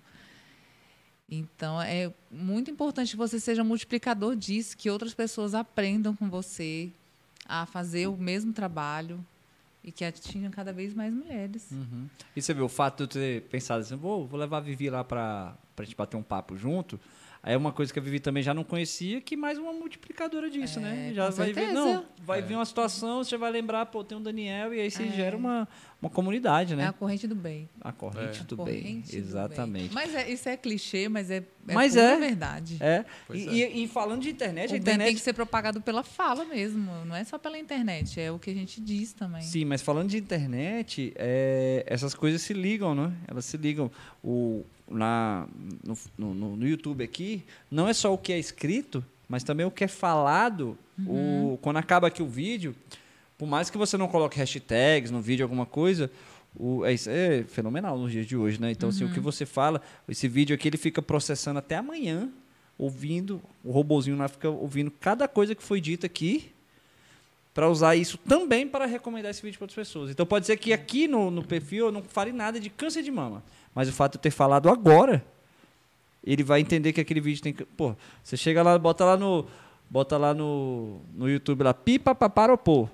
Então, 1.29 1.81
é 1.81 2.13
muito 2.31 2.71
importante 2.71 3.11
que 3.11 3.17
você 3.17 3.41
seja 3.41 3.61
multiplicador 3.61 4.37
disso, 4.37 4.77
que 4.77 4.89
outras 4.89 5.13
pessoas 5.13 5.53
aprendam 5.53 6.15
com 6.15 6.29
você 6.29 6.89
a 7.45 7.65
fazer 7.65 8.07
o 8.07 8.15
mesmo 8.15 8.53
trabalho 8.53 9.19
e 9.83 9.91
que 9.91 10.03
atinjam 10.03 10.51
cada 10.51 10.73
vez 10.73 10.93
mais 10.93 11.13
mulheres. 11.13 11.71
Uhum. 11.71 12.07
E 12.35 12.41
você 12.41 12.53
vê, 12.53 12.61
o 12.61 12.69
fato 12.69 12.97
de 12.97 13.03
eu 13.03 13.07
ter 13.07 13.41
pensado 13.49 13.81
assim, 13.81 13.95
vou, 13.95 14.27
vou 14.27 14.39
levar 14.39 14.57
a 14.57 14.61
Vivi 14.61 14.89
lá 14.89 15.03
pra, 15.03 15.57
pra 15.75 15.85
gente 15.85 15.95
bater 15.95 16.17
um 16.17 16.23
papo 16.23 16.57
junto. 16.57 16.99
Aí 17.41 17.53
é 17.53 17.57
uma 17.57 17.71
coisa 17.71 17.91
que 17.93 17.97
a 17.97 18.01
Vivi 18.01 18.19
também 18.19 18.43
já 18.43 18.53
não 18.53 18.65
conhecia, 18.65 19.21
que 19.21 19.37
mais 19.37 19.57
uma 19.57 19.71
multiplicadora 19.71 20.49
disso, 20.49 20.79
É, 20.79 20.81
né? 20.81 21.11
Já 21.13 21.27
com 21.27 21.31
vai 21.37 21.47
ver, 21.47 21.53
certeza. 21.55 21.73
não, 21.85 22.05
vai 22.21 22.39
É. 22.39 22.41
vir 22.41 22.55
uma 22.55 22.65
situação, 22.65 23.23
você 23.23 23.37
vai 23.37 23.49
lembrar, 23.49 23.85
pô, 23.85 24.03
tem 24.03 24.17
um 24.17 24.21
Daniel, 24.21 24.73
e 24.73 24.81
aí 24.81 24.91
você 24.91 25.03
É. 25.03 25.11
gera 25.11 25.37
uma, 25.37 25.65
uma 26.01 26.09
comunidade, 26.09 26.73
É 26.73 26.75
né? 26.75 26.87
a 26.87 26.91
corrente 26.93 27.27
do 27.27 27.35
bem. 27.35 27.69
A 27.79 27.93
corrente 27.93 28.41
É. 28.41 28.43
do 28.43 28.57
Corrente 28.57 28.81
bem. 28.83 29.01
do 29.01 29.15
Exatamente. 29.15 29.83
bem. 29.85 29.89
Mas 29.93 30.13
é- 30.13 30.29
isso 30.29 30.49
é 30.49 30.57
clichê, 30.57 31.07
mas 31.07 31.31
é, 31.31 31.37
é 31.67 31.73
Mas 31.73 31.95
é. 31.95 32.17
verdade. 32.17 32.77
É. 32.81 33.05
E, 33.33 33.47
é. 33.63 33.71
e- 33.71 33.83
e 33.83 33.87
falando 33.87 34.21
de 34.21 34.29
internet, 34.31 34.65
O 34.65 34.71
a 34.71 34.73
bem 34.73 34.79
internet. 34.81 35.07
tem 35.07 35.15
que 35.15 35.21
ser 35.21 35.33
propagado 35.33 35.81
pela 35.81 36.03
fala 36.03 36.43
mesmo, 36.43 36.91
não 37.05 37.15
é 37.15 37.23
só 37.23 37.37
pela 37.37 37.57
internet, 37.57 38.19
é 38.19 38.29
o 38.31 38.37
que 38.37 38.49
a 38.49 38.53
gente 38.53 38.81
diz 38.81 39.13
também. 39.13 39.41
Sim, 39.43 39.63
mas 39.63 39.81
falando 39.81 40.09
de 40.09 40.17
internet, 40.17 41.13
é, 41.15 41.85
essas 41.87 42.13
coisas 42.13 42.41
se 42.41 42.53
ligam, 42.53 42.93
né? 42.93 43.13
Elas 43.27 43.45
se 43.45 43.55
ligam. 43.55 43.89
O, 44.23 44.65
na, 44.89 45.47
no, 46.17 46.33
no, 46.33 46.55
no 46.55 46.67
YouTube 46.67 47.03
aqui, 47.03 47.43
não 47.69 47.87
é 47.87 47.93
só 47.93 48.13
o 48.13 48.17
que 48.17 48.33
é 48.33 48.39
escrito, 48.39 49.03
mas 49.27 49.43
também 49.43 49.65
o 49.65 49.71
que 49.71 49.83
é 49.83 49.87
falado. 49.87 50.77
Uhum. 50.97 51.53
O, 51.53 51.57
quando 51.61 51.77
acaba 51.77 52.07
aqui 52.07 52.21
o 52.21 52.27
vídeo, 52.27 52.75
por 53.37 53.47
mais 53.47 53.69
que 53.69 53.77
você 53.77 53.97
não 53.97 54.07
coloque 54.07 54.37
hashtags 54.37 55.11
no 55.11 55.21
vídeo, 55.21 55.43
alguma 55.43 55.65
coisa, 55.65 56.11
o, 56.55 56.83
é, 56.85 56.93
é 56.93 57.43
fenomenal 57.43 57.97
nos 57.97 58.11
dias 58.11 58.25
de 58.25 58.35
hoje, 58.35 58.59
né? 58.59 58.71
Então, 58.71 58.89
assim, 58.89 59.03
Uhum. 59.03 59.11
o 59.11 59.13
que 59.13 59.19
você 59.19 59.45
fala, 59.45 59.81
esse 60.07 60.27
vídeo 60.27 60.53
aqui, 60.53 60.67
ele 60.67 60.77
fica 60.77 61.01
processando 61.01 61.59
até 61.59 61.77
amanhã, 61.77 62.29
ouvindo, 62.77 63.41
o 63.63 63.71
robozinho 63.71 64.17
lá 64.17 64.27
fica 64.27 64.49
ouvindo 64.49 64.89
cada 64.89 65.27
coisa 65.27 65.53
que 65.53 65.63
foi 65.63 65.79
dita 65.79 66.05
aqui, 66.07 66.51
para 67.53 67.69
usar 67.69 67.95
isso 67.95 68.17
também 68.17 68.67
para 68.67 68.85
recomendar 68.85 69.31
esse 69.31 69.41
vídeo 69.41 69.57
para 69.57 69.65
outras 69.65 69.87
pessoas. 69.87 70.09
Então 70.11 70.25
pode 70.25 70.45
ser 70.45 70.55
que 70.55 70.71
aqui 70.71 71.07
no, 71.07 71.29
no 71.29 71.43
perfil 71.43 71.87
eu 71.87 71.91
não 71.91 72.01
fale 72.01 72.31
nada 72.31 72.59
de 72.59 72.69
câncer 72.69 73.03
de 73.03 73.11
mama, 73.11 73.43
mas 73.79 73.87
o 73.87 73.93
fato 73.93 74.11
de 74.13 74.17
eu 74.17 74.21
ter 74.23 74.31
falado 74.31 74.69
agora, 74.69 75.23
ele 76.21 76.43
vai 76.43 76.59
entender 76.59 76.91
que 76.91 76.99
aquele 76.99 77.21
vídeo 77.21 77.41
tem 77.41 77.53
que, 77.53 77.63
pô, 77.63 77.95
você 78.21 78.35
chega 78.35 78.61
lá, 78.61 78.77
bota 78.77 79.05
lá 79.05 79.15
no 79.15 79.45
bota 79.89 80.17
lá 80.17 80.33
no, 80.33 80.99
no 81.13 81.29
YouTube 81.29 81.63
lá 81.63 81.73
pipa 81.73 82.13
paparopô. 82.13 82.89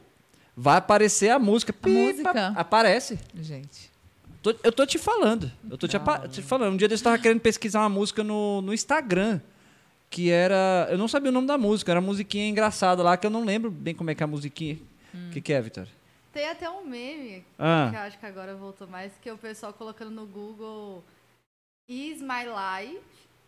Vai 0.55 0.77
aparecer 0.77 1.31
a 1.31 1.39
música. 1.39 1.73
pipa, 1.73 1.89
música? 1.89 2.47
Aparece. 2.55 3.17
Gente. 3.33 3.89
Tô- 4.43 4.53
eu 4.63 4.71
tô 4.71 4.85
te 4.85 4.99
falando. 4.99 5.51
Eu 5.67 5.75
tô 5.75 5.87
te, 5.87 5.97
te 6.29 6.41
falando. 6.43 6.73
Um 6.73 6.77
dia 6.77 6.87
eu 6.87 7.01
tava 7.01 7.17
querendo 7.17 7.39
pesquisar 7.39 7.79
uma 7.79 7.89
música 7.89 8.23
no, 8.23 8.61
no 8.61 8.71
Instagram. 8.71 9.41
Que 10.07 10.29
era. 10.29 10.87
Eu 10.91 10.99
não 10.99 11.07
sabia 11.07 11.31
o 11.31 11.33
nome 11.33 11.47
da 11.47 11.57
música. 11.57 11.91
Era 11.91 11.99
uma 11.99 12.05
musiquinha 12.05 12.47
engraçada 12.47 13.01
lá, 13.01 13.17
que 13.17 13.25
eu 13.25 13.31
não 13.31 13.43
lembro 13.43 13.71
bem 13.71 13.95
como 13.95 14.11
é 14.11 14.15
que 14.15 14.21
é 14.21 14.25
a 14.25 14.27
musiquinha. 14.27 14.77
O 15.13 15.31
que, 15.31 15.41
que 15.41 15.51
é, 15.51 15.59
Vitória? 15.59 15.91
Tem 16.35 16.49
até 16.49 16.69
um 16.69 16.83
meme, 16.83 17.45
Ah. 17.57 17.87
que 17.89 17.95
eu 17.95 18.01
acho 18.01 18.19
que 18.19 18.25
agora 18.25 18.53
voltou 18.55 18.85
mais, 18.89 19.09
que 19.21 19.29
é 19.29 19.33
o 19.33 19.37
pessoal 19.37 19.71
colocando 19.71 20.11
no 20.11 20.25
Google 20.25 21.01
Is 21.87 22.21
My 22.21 22.43
Life, 22.43 22.99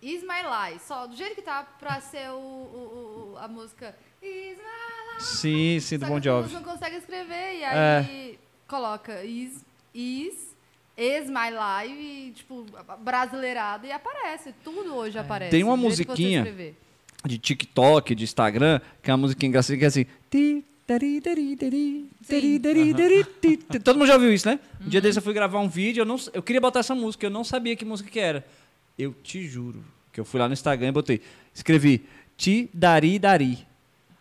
Is 0.02 0.22
My 0.24 0.40
Life, 0.72 0.86
só 0.88 1.06
do 1.06 1.14
jeito 1.14 1.36
que 1.36 1.42
tá 1.42 1.64
pra 1.78 2.00
ser 2.00 2.30
o, 2.30 2.38
o- 2.38 3.32
o- 3.34 3.38
a 3.40 3.48
música 3.50 3.94
Is 4.22 4.58
My 4.58 5.14
Life. 5.16 5.22
Sim, 5.22 5.80
sim, 5.82 5.98
do 5.98 6.06
Bon 6.06 6.22
Jovi. 6.22 6.54
não 6.54 6.64
conseguem 6.64 6.98
escrever, 7.00 7.56
e 7.58 7.64
É. 7.64 7.98
aí 7.98 8.40
coloca 8.70 9.22
Is, 9.26 9.66
Is, 9.94 10.56
Is 10.98 11.30
My 11.30 11.50
Life, 11.52 12.02
e, 12.02 12.32
tipo, 12.32 12.66
brasileirado, 13.00 13.86
e 13.86 13.92
aparece, 13.92 14.54
tudo 14.64 14.96
hoje 14.96 15.20
aparece. 15.20 15.52
Tem 15.52 15.62
uma 15.62 15.76
musiquinha. 15.76 16.46
De 17.26 17.38
TikTok, 17.38 18.16
de 18.16 18.24
Instagram, 18.24 18.80
que 19.04 19.12
é 19.12 19.14
uma 19.14 19.18
musiquinha 19.24 19.50
engraçada 19.50 19.78
que 19.78 19.84
é 19.84 19.88
assim. 19.88 20.06
ti, 20.30 20.64
tari, 20.88 21.20
tari, 21.22 21.56
tari, 21.58 22.06
tari, 22.28 22.60
tari, 22.60 22.94
tari, 22.94 23.26
ti, 23.42 23.58
ti. 23.58 23.80
Todo 23.80 23.98
mundo 23.98 24.08
já 24.08 24.14
ouviu 24.16 24.34
isso, 24.34 24.48
né? 24.48 24.60
Um 24.84 24.88
dia 24.90 25.02
desse 25.02 25.20
eu 25.20 25.22
fui 25.24 25.34
gravar 25.34 25.60
um 25.60 25.68
vídeo, 25.68 26.02
eu, 26.02 26.06
não, 26.06 26.16
eu 26.34 26.42
queria 26.42 26.62
botar 26.62 26.80
essa 26.80 26.96
música, 26.96 27.26
eu 27.26 27.30
não 27.30 27.44
sabia 27.44 27.76
que 27.76 27.84
música 27.84 28.10
que 28.10 28.20
era. 28.20 28.46
Eu 28.98 29.14
te 29.22 29.46
juro 29.46 29.84
que 30.12 30.20
eu 30.20 30.26
fui 30.26 30.40
lá 30.40 30.48
no 30.48 30.54
Instagram 30.54 30.88
e 30.88 30.92
botei. 30.92 31.22
Escrevi 31.54 32.06
Ti 32.38 32.70
Dari 32.74 33.20
Dari. 33.20 33.68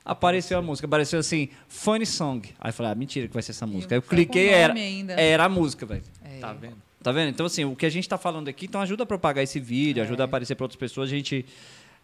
Apareceu 0.05 0.59
a 0.59 0.63
música, 0.63 0.87
apareceu 0.87 1.19
assim, 1.19 1.49
funny 1.69 2.07
song. 2.07 2.49
Aí 2.61 2.69
eu 2.69 2.73
falei, 2.75 2.93
ah, 2.93 2.95
mentira 2.95 3.27
que 3.27 3.35
vai 3.35 3.43
ser 3.43 3.51
essa 3.53 3.67
música. 3.67 3.95
Aí 3.95 3.99
eu 3.99 4.03
com 4.03 4.09
cliquei, 4.09 4.49
era, 4.51 4.73
ainda. 4.73 5.15
era 5.15 5.45
a 5.45 5.49
música, 5.49 5.85
velho. 5.87 6.03
É. 6.25 6.39
Tá 6.39 6.53
vendo? 6.53 6.77
Tá 7.03 7.13
vendo? 7.13 7.29
Então, 7.31 7.47
assim, 7.47 7.65
o 7.65 7.75
que 7.75 7.87
a 7.87 7.91
gente 7.91 8.09
tá 8.09 8.17
falando 8.19 8.49
aqui, 8.49 8.67
então 8.67 8.81
ajuda 8.81 9.03
a 9.03 9.07
propagar 9.07 9.43
esse 9.43 9.59
vídeo, 9.59 10.03
ajuda 10.03 10.23
É. 10.23 10.25
a 10.25 10.27
aparecer 10.27 10.55
para 10.55 10.65
outras 10.65 10.79
pessoas. 10.79 11.09
A 11.09 11.13
gente 11.15 11.45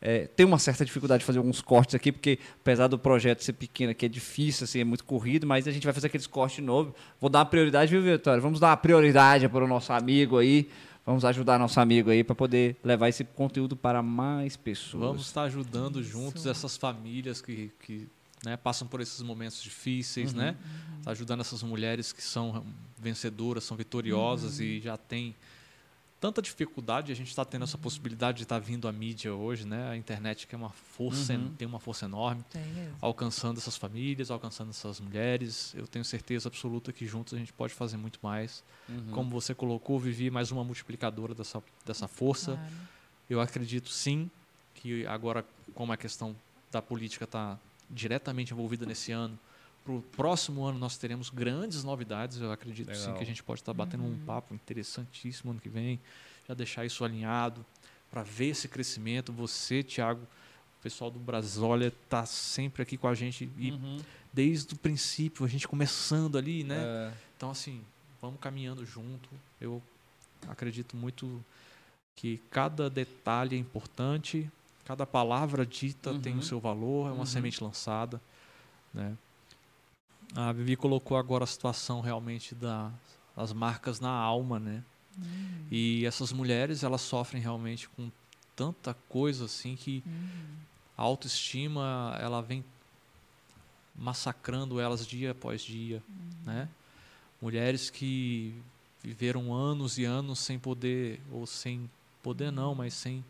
é, 0.03 0.27
tem 0.27 0.45
uma 0.45 0.59
certa 0.59 0.85
dificuldade 0.85 1.21
de 1.21 1.25
fazer 1.25 1.39
alguns 1.39 1.61
cortes 1.63 1.95
aqui, 1.95 2.11
porque 2.13 2.39
apesar 2.61 2.89
do 2.89 2.99
projeto 2.99 3.43
ser 3.43 3.53
pequeno 3.55 3.93
aqui, 3.93 4.05
é 4.05 4.09
difícil, 4.09 4.65
assim, 4.65 4.81
é 4.81 4.85
muito 4.85 5.05
corrido, 5.05 5.47
mas 5.47 5.67
a 5.69 5.71
gente 5.71 5.85
vai 5.85 5.93
fazer 5.95 6.09
aqueles 6.09 6.27
cortes 6.27 6.63
novos. 6.65 6.93
Vou 7.21 7.31
dar 7.31 7.39
uma 7.39 7.47
prioridade, 7.47 7.91
viu, 7.91 8.03
Vitória? 8.03 8.41
Vamos 8.43 8.59
dar 8.61 8.71
uma 8.71 8.77
prioridade 8.77 9.49
para 9.49 9.65
o 9.65 9.69
nosso 9.69 9.93
amigo 9.93 10.37
aí. 10.39 10.69
Vamos 11.07 11.25
ajudar 11.25 11.59
nosso 11.59 11.81
amigo 11.81 12.11
aí 12.11 12.23
para 12.23 12.35
poder 12.35 12.77
levar 12.85 13.09
esse 13.09 13.25
conteúdo 13.25 13.75
para 13.77 14.03
mais 14.03 14.57
pessoas. 14.57 15.03
Vamos 15.03 15.23
estar 15.27 15.43
ajudando 15.43 16.01
Isso. 16.01 16.11
juntos 16.11 16.47
essas 16.47 16.77
famílias 16.77 17.41
que, 17.41 17.73
que 17.85 18.07
né, 18.45 18.57
passam 18.57 18.87
por 18.87 19.01
esses 19.01 19.21
momentos 19.23 19.63
difíceis, 19.63 20.33
Uhum. 20.33 20.39
né? 20.39 20.57
Tá 21.05 21.11
ajudando 21.11 21.41
essas 21.41 21.63
mulheres 21.65 22.13
que 22.13 22.23
são 22.23 22.65
vencedoras, 22.97 23.65
são 23.65 23.77
vitoriosas 23.77 24.59
Uhum. 24.59 24.65
e 24.65 24.81
já 24.81 24.97
têm 24.97 25.35
tanta 26.23 26.41
dificuldade. 26.41 27.11
A 27.11 27.17
gente 27.17 27.29
está 27.29 27.45
tendo 27.45 27.65
essa 27.65 27.77
possibilidade 27.77 28.39
de 28.39 28.43
estar 28.45 28.61
vindo 28.61 28.87
à 28.87 28.93
mídia 28.93 29.35
hoje, 29.35 29.67
né? 29.67 29.91
A 29.91 29.97
internet 29.97 30.47
que 30.47 30.55
é 30.55 30.59
uma 30.59 30.71
força, 30.71 31.35
Uhum. 31.35 31.53
tem 31.59 31.67
uma 31.67 31.81
força 31.81 32.05
enorme, 32.05 32.45
mesmo. 32.55 32.97
alcançando 33.01 33.59
essas 33.59 33.77
famílias, 33.77 34.31
alcançando 34.31 34.71
essas 34.71 35.01
mulheres. 35.01 35.75
Eu 35.75 35.87
tenho 35.89 36.05
certeza 36.05 36.49
absoluta 36.49 36.93
que 36.93 37.05
juntos 37.09 37.35
a 37.35 37.39
gente 37.39 37.53
pode 37.53 37.75
fazer 37.75 37.97
muito 37.97 38.21
mais. 38.23 38.63
Uhum. 38.89 39.09
Como 39.11 39.31
você 39.31 39.53
colocou, 39.53 39.99
Vivi, 39.99 40.31
mais 40.31 40.53
uma 40.53 40.63
multiplicadora 40.63 41.35
dessa, 41.35 41.61
dessa 41.85 42.07
força. 42.07 42.53
Claro. 42.55 42.73
Eu 43.29 43.41
acredito 43.41 43.89
sim 43.91 44.31
que 44.77 45.05
agora, 45.07 45.45
como 45.75 45.93
a 45.93 45.97
questão 45.97 46.37
da 46.71 46.81
política 46.81 47.25
está 47.25 47.59
diretamente 47.91 48.53
envolvida 48.55 48.87
nesse 48.87 49.11
ano. 49.11 49.37
Para 49.85 49.93
o 49.95 50.03
próximo 50.03 50.65
ano 50.65 50.79
nós 50.79 50.97
teremos 50.97 51.29
grandes 51.29 51.83
novidades, 51.83 52.41
eu 52.41 52.53
acredito 52.53 52.95
sim 52.95 53.01
Legal. 53.07 53.17
que 53.17 53.23
a 53.23 53.27
gente 53.27 53.43
pode 53.43 53.61
estar 53.61 53.73
batendo 53.75 54.05
um 54.05 54.17
papo 54.19 54.55
interessantíssimo 54.55 55.51
ano 55.51 55.61
que 55.61 55.69
vem, 55.69 55.99
já 56.47 56.55
deixar 56.55 56.85
isso 56.85 57.05
alinhado 57.05 57.65
para 58.11 58.23
ver 58.23 58.47
esse 58.51 58.69
crescimento. 58.69 59.33
Você, 59.33 59.83
Thiago, 59.83 60.23
o 60.23 60.83
pessoal 60.83 61.11
do 61.11 61.19
Brasólia 61.19 61.89
está 61.89 62.25
sempre 62.27 62.83
aqui 62.83 62.97
com 62.97 63.09
a 63.09 63.15
gente 63.15 63.51
e 63.59 63.73
Uhum. 63.73 63.99
desde 64.33 64.75
o 64.75 64.77
princípio, 64.79 65.45
a 65.45 65.49
gente 65.49 65.67
começando 65.67 66.39
ali, 66.39 66.63
né? 66.63 66.85
É, 66.85 67.13
Então, 67.37 67.51
assim, 67.51 67.83
vamos 68.21 68.39
caminhando 68.41 68.87
junto. 68.87 69.29
Eu 69.61 69.83
acredito 70.47 70.97
muito 70.97 71.45
que 72.15 72.39
cada 72.51 72.89
detalhe 72.89 73.57
é 73.57 73.59
importante, 73.59 74.49
cada 74.85 75.05
palavra 75.05 75.67
dita 75.67 76.15
tem 76.21 76.35
Uhum. 76.35 76.39
o 76.39 76.43
seu 76.43 76.61
valor, 76.61 77.09
é 77.09 77.13
uma 77.13 77.21
Uhum. 77.21 77.27
semente 77.27 77.63
lançada, 77.65 78.21
né? 78.95 79.17
A 80.35 80.53
Vivi 80.53 80.77
colocou 80.77 81.17
agora 81.17 81.45
a 81.45 81.47
situação 81.47 82.01
realmente 82.01 82.55
da, 82.55 82.91
das 83.37 83.53
marcas 83.53 84.01
na 84.01 84.11
alma, 84.11 84.59
né? 84.59 84.83
Hum. 85.19 85.67
E 85.71 86.07
essas 86.07 86.33
mulheres, 86.33 86.83
elas 86.83 87.03
sofrem 87.03 87.43
realmente 87.43 87.89
com 87.91 88.11
tanta 88.57 88.95
coisa 89.09 89.45
assim 89.45 89.77
que 89.77 90.03
Hum. 90.07 90.57
a 90.97 91.03
autoestima, 91.03 92.17
ela 92.21 92.41
vem 92.41 92.65
massacrando 93.95 94.81
elas 94.81 95.07
dia 95.07 95.33
após 95.33 95.63
dia, 95.63 96.03
né? 96.45 96.69
Mulheres 97.41 97.91
que 97.91 98.55
viveram 99.03 99.53
anos 99.53 99.99
e 99.99 100.05
anos 100.05 100.39
sem 100.39 100.59
poder, 100.59 101.21
ou 101.31 101.47
sem 101.47 101.91
poder 102.23 102.51
não, 102.51 102.75
mas 102.75 102.95
sem 102.95 103.25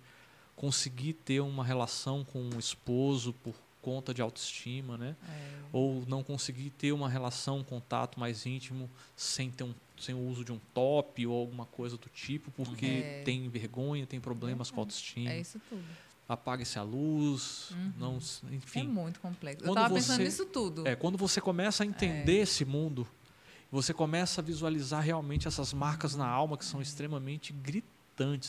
conseguir 0.54 1.14
ter 1.14 1.40
uma 1.40 1.64
relação 1.64 2.24
com 2.24 2.50
o 2.50 2.58
esposo 2.58 3.32
por 3.42 3.54
conta 3.82 4.14
de 4.14 4.22
autoestima, 4.22 4.96
né? 4.96 5.14
É. 5.28 5.62
Ou 5.72 6.04
não 6.06 6.22
conseguir 6.22 6.70
ter 6.70 6.92
uma 6.92 7.08
relação, 7.08 7.58
um 7.58 7.64
contato 7.64 8.18
mais 8.18 8.46
íntimo 8.46 8.88
sem 9.16 9.50
ter 9.50 9.64
um 9.64 9.74
sem 9.98 10.14
o 10.16 10.18
uso 10.18 10.44
de 10.44 10.50
um 10.50 10.58
top 10.74 11.24
ou 11.28 11.38
alguma 11.38 11.64
coisa 11.66 11.96
do 11.96 12.08
tipo, 12.08 12.50
porque 12.50 12.86
É. 12.86 13.22
tem 13.24 13.48
vergonha, 13.48 14.04
tem 14.04 14.18
problemas 14.18 14.68
com 14.68 14.80
a 14.80 14.82
autoestima 14.82 15.30
É 15.30 15.38
isso 15.38 15.60
tudo. 15.68 15.84
apague-se 16.28 16.76
a 16.76 16.82
luz, 16.82 17.70
Uhum. 17.70 17.92
não, 17.98 18.16
s- 18.16 18.42
É 18.50 18.54
enfim. 18.56 18.82
muito 18.88 19.20
complexo. 19.20 19.62
Eu 19.64 19.68
Quando 19.68 19.76
tava 19.82 19.94
pensando 19.94 20.16
você- 20.16 20.24
nisso 20.24 20.46
tudo. 20.46 20.88
É, 20.88 20.96
quando 20.96 21.16
você 21.16 21.40
começa 21.40 21.84
a 21.84 21.86
entender 21.86 22.38
esse 22.38 22.64
mundo, 22.64 23.06
você 23.70 23.94
começa 23.94 24.40
a 24.40 24.44
visualizar 24.44 25.02
realmente 25.04 25.46
essas 25.46 25.72
marcas 25.72 26.16
na 26.16 26.26
alma 26.26 26.58
que 26.58 26.64
são 26.64 26.82
extremamente 26.82 27.52
gritantes, 27.52 27.91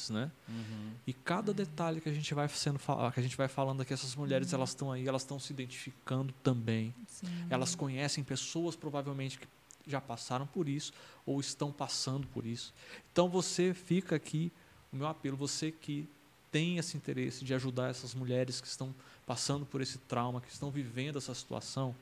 né? 0.10 0.31
uhum. 0.48 0.91
E 1.07 1.14
cada 1.14 1.53
detalhe 1.53 2.02
que 2.02 2.10
a 2.10 2.14
gente 2.14 2.34
vai 2.34 2.48
sendo 2.49 2.80
que 2.80 3.19
a 3.19 3.23
gente 3.23 3.38
vai 3.38 3.48
falando 3.48 3.81
aqui, 3.81 3.94
essas 3.94 4.15
mulheres 4.15 4.53
elas 4.53 4.69
estão 4.69 4.91
aí, 4.91 5.07
elas 5.07 5.22
estão 5.23 5.40
se 5.40 5.53
identificando 5.53 6.34
também. 6.44 6.94
Sim. 7.07 7.27
Elas 7.49 7.76
conhecem 7.76 8.23
pessoas 8.23 8.76
provavelmente 8.76 9.40
que 9.40 9.48
já 9.88 9.99
passaram 9.99 10.45
por 10.48 10.68
isso 10.68 10.94
ou 11.26 11.40
estão 11.40 11.72
passando 11.72 12.27
por 12.27 12.45
isso. 12.45 12.73
Então 13.11 13.27
você 13.30 13.73
fica 13.73 14.15
aqui, 14.15 14.52
o 14.91 14.95
meu 14.95 15.07
apelo, 15.07 15.35
você 15.35 15.72
que 15.72 16.07
tem 16.52 16.77
esse 16.77 16.95
interesse 16.95 17.44
de 17.44 17.53
ajudar 17.53 17.90
essas 17.90 18.14
mulheres 18.14 18.61
que 18.61 18.68
estão 18.68 18.94
passando 19.26 19.65
por 19.65 19.81
esse 19.81 19.98
trauma, 19.98 20.40
que 20.40 20.52
estão 20.52 20.69
vivendo 20.69 21.18
essa 21.18 21.34
situação, 21.34 21.95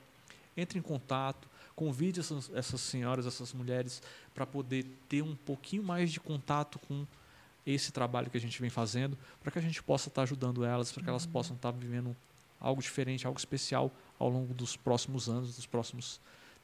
entre 0.58 0.78
em 0.78 0.82
contato, 0.82 1.48
convide 1.76 2.20
essas, 2.20 2.52
essas 2.54 2.82
senhoras, 2.82 3.26
essas 3.26 3.54
mulheres, 3.54 4.02
para 4.34 4.46
poder 4.46 4.86
ter 5.08 5.22
um 5.22 5.36
pouquinho 5.36 5.84
mais 5.84 6.12
de 6.12 6.20
contato 6.20 6.80
com 6.80 7.06
esse 7.66 7.92
trabalho 7.92 8.30
que 8.30 8.38
a 8.38 8.42
gente 8.42 8.60
vem 8.60 8.70
fazendo, 8.70 9.18
para 9.42 9.52
que 9.52 9.60
a 9.60 9.62
gente 9.62 9.82
possa 9.82 10.10
estar 10.10 10.24
ajudando 10.24 10.66
elas, 10.66 10.92
para 10.92 11.04
que 11.04 11.10
elas 11.10 11.26
possam 11.26 11.56
estar 11.56 11.72
vivendo 11.72 12.16
algo 12.60 12.82
diferente, 12.82 13.26
algo 13.26 13.40
especial 13.40 13.92
ao 14.20 14.30
longo 14.30 14.54
dos 14.54 14.76
próximos 14.76 15.28
anos, 15.28 15.56
dos 15.56 15.66
próximos 15.66 16.20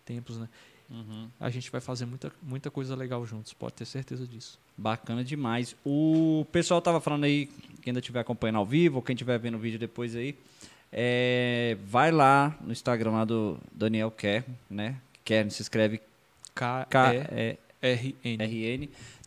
tempos, 0.05 0.37
né? 0.37 0.47
Uhum. 0.89 1.27
A 1.39 1.49
gente 1.49 1.69
vai 1.69 1.81
fazer 1.81 2.05
muita, 2.05 2.31
muita 2.41 2.71
coisa 2.71 2.95
legal 2.95 3.25
juntos, 3.25 3.51
pode 3.53 3.73
ter 3.73 3.85
certeza 3.85 4.25
disso. 4.25 4.57
Bacana 4.77 5.23
demais. 5.23 5.75
O 5.85 6.45
pessoal 6.51 6.81
tava 6.81 7.01
falando 7.01 7.25
aí, 7.25 7.47
quem 7.81 7.91
ainda 7.91 7.99
estiver 7.99 8.21
acompanhando 8.21 8.57
ao 8.57 8.65
vivo, 8.65 8.97
ou 8.97 9.01
quem 9.01 9.13
estiver 9.13 9.37
vendo 9.37 9.55
o 9.55 9.59
vídeo 9.59 9.77
depois 9.77 10.15
aí, 10.15 10.35
é, 10.91 11.77
vai 11.85 12.11
lá 12.11 12.55
no 12.61 12.71
Instagram 12.71 13.11
lá 13.11 13.25
do 13.25 13.57
Daniel 13.71 14.09
Kerr, 14.11 14.45
né? 14.69 14.95
Kern 15.25 15.51
se 15.51 15.61
escreve 15.61 15.99
K-E-R-N. 16.55 17.59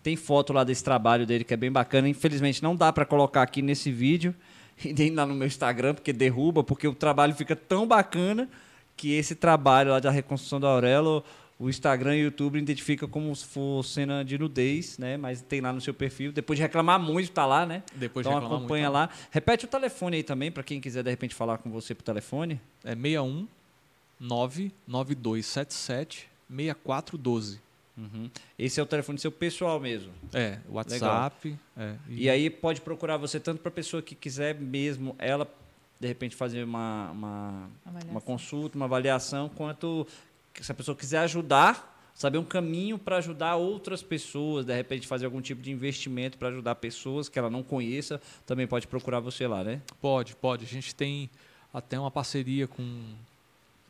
Tem 0.02 0.16
foto 0.16 0.52
lá 0.52 0.64
desse 0.64 0.82
trabalho 0.82 1.26
dele 1.26 1.44
que 1.44 1.54
é 1.54 1.56
bem 1.56 1.70
bacana. 1.70 2.08
Infelizmente 2.08 2.62
não 2.62 2.74
dá 2.74 2.92
para 2.92 3.04
colocar 3.04 3.42
aqui 3.42 3.62
nesse 3.62 3.90
vídeo 3.90 4.34
e 4.84 4.92
nem 4.92 5.14
lá 5.14 5.26
no 5.26 5.34
meu 5.34 5.46
Instagram, 5.46 5.94
porque 5.94 6.12
derruba, 6.12 6.64
porque 6.64 6.88
o 6.88 6.94
trabalho 6.94 7.34
fica 7.34 7.54
tão 7.54 7.86
bacana 7.86 8.48
que 8.96 9.14
esse 9.14 9.34
trabalho 9.34 9.90
lá 9.90 10.00
da 10.00 10.10
reconstrução 10.10 10.60
da 10.60 10.68
Aurelo, 10.68 11.24
o 11.58 11.68
Instagram 11.68 12.16
e 12.16 12.22
o 12.22 12.24
YouTube 12.24 12.58
identifica 12.58 13.06
como 13.06 13.34
se 13.36 13.44
for 13.44 13.84
cena 13.84 14.24
de 14.24 14.38
nudez, 14.38 14.96
né? 14.96 15.18
Mas 15.18 15.42
tem 15.42 15.60
lá 15.60 15.72
no 15.72 15.80
seu 15.80 15.92
perfil. 15.92 16.32
Depois 16.32 16.58
de 16.58 16.62
reclamar 16.62 16.98
muito, 16.98 17.30
tá 17.30 17.44
lá, 17.44 17.66
né? 17.66 17.82
Depois 17.94 18.24
de 18.24 18.30
então 18.30 18.40
reclamar 18.40 18.58
acompanha 18.58 18.90
muito, 18.90 18.94
lá. 18.94 19.10
Repete 19.30 19.66
o 19.66 19.68
telefone 19.68 20.16
aí 20.16 20.22
também, 20.22 20.50
para 20.50 20.62
quem 20.62 20.80
quiser 20.80 21.02
de 21.02 21.10
repente 21.10 21.34
falar 21.34 21.58
com 21.58 21.70
você 21.70 21.94
por 21.94 22.02
telefone. 22.02 22.58
É 22.82 22.94
61 22.94 23.46
99277 24.18 26.30
6412. 26.48 27.69
Uhum. 28.00 28.30
Esse 28.58 28.80
é 28.80 28.82
o 28.82 28.86
telefone 28.86 29.18
seu 29.18 29.30
pessoal 29.30 29.78
mesmo. 29.78 30.10
É, 30.32 30.58
WhatsApp. 30.68 31.56
É, 31.76 31.94
E 32.08 32.30
aí 32.30 32.48
pode 32.48 32.80
procurar 32.80 33.18
você 33.18 33.38
tanto 33.38 33.60
para 33.60 33.70
pessoa 33.70 34.02
que 34.02 34.14
quiser 34.14 34.54
mesmo 34.58 35.14
ela 35.18 35.46
de 36.00 36.08
repente 36.08 36.34
fazer 36.34 36.64
uma, 36.64 37.10
uma, 37.10 37.70
uma 38.08 38.20
consulta, 38.22 38.74
uma 38.74 38.86
avaliação, 38.86 39.50
quanto 39.50 40.06
se 40.58 40.72
a 40.72 40.74
pessoa 40.74 40.96
quiser 40.96 41.18
ajudar, 41.18 42.10
saber 42.14 42.38
um 42.38 42.44
caminho 42.44 42.98
para 42.98 43.18
ajudar 43.18 43.56
outras 43.56 44.02
pessoas, 44.02 44.64
de 44.64 44.74
repente 44.74 45.06
fazer 45.06 45.26
algum 45.26 45.42
tipo 45.42 45.60
de 45.60 45.70
investimento 45.70 46.38
para 46.38 46.48
ajudar 46.48 46.74
pessoas 46.76 47.28
que 47.28 47.38
ela 47.38 47.50
não 47.50 47.62
conheça, 47.62 48.18
também 48.46 48.66
pode 48.66 48.86
procurar 48.86 49.20
você 49.20 49.46
lá, 49.46 49.62
né? 49.62 49.82
Pode, 50.00 50.34
pode. 50.36 50.64
A 50.64 50.68
gente 50.68 50.94
tem 50.94 51.28
até 51.72 52.00
uma 52.00 52.10
parceria 52.10 52.66
com 52.66 53.02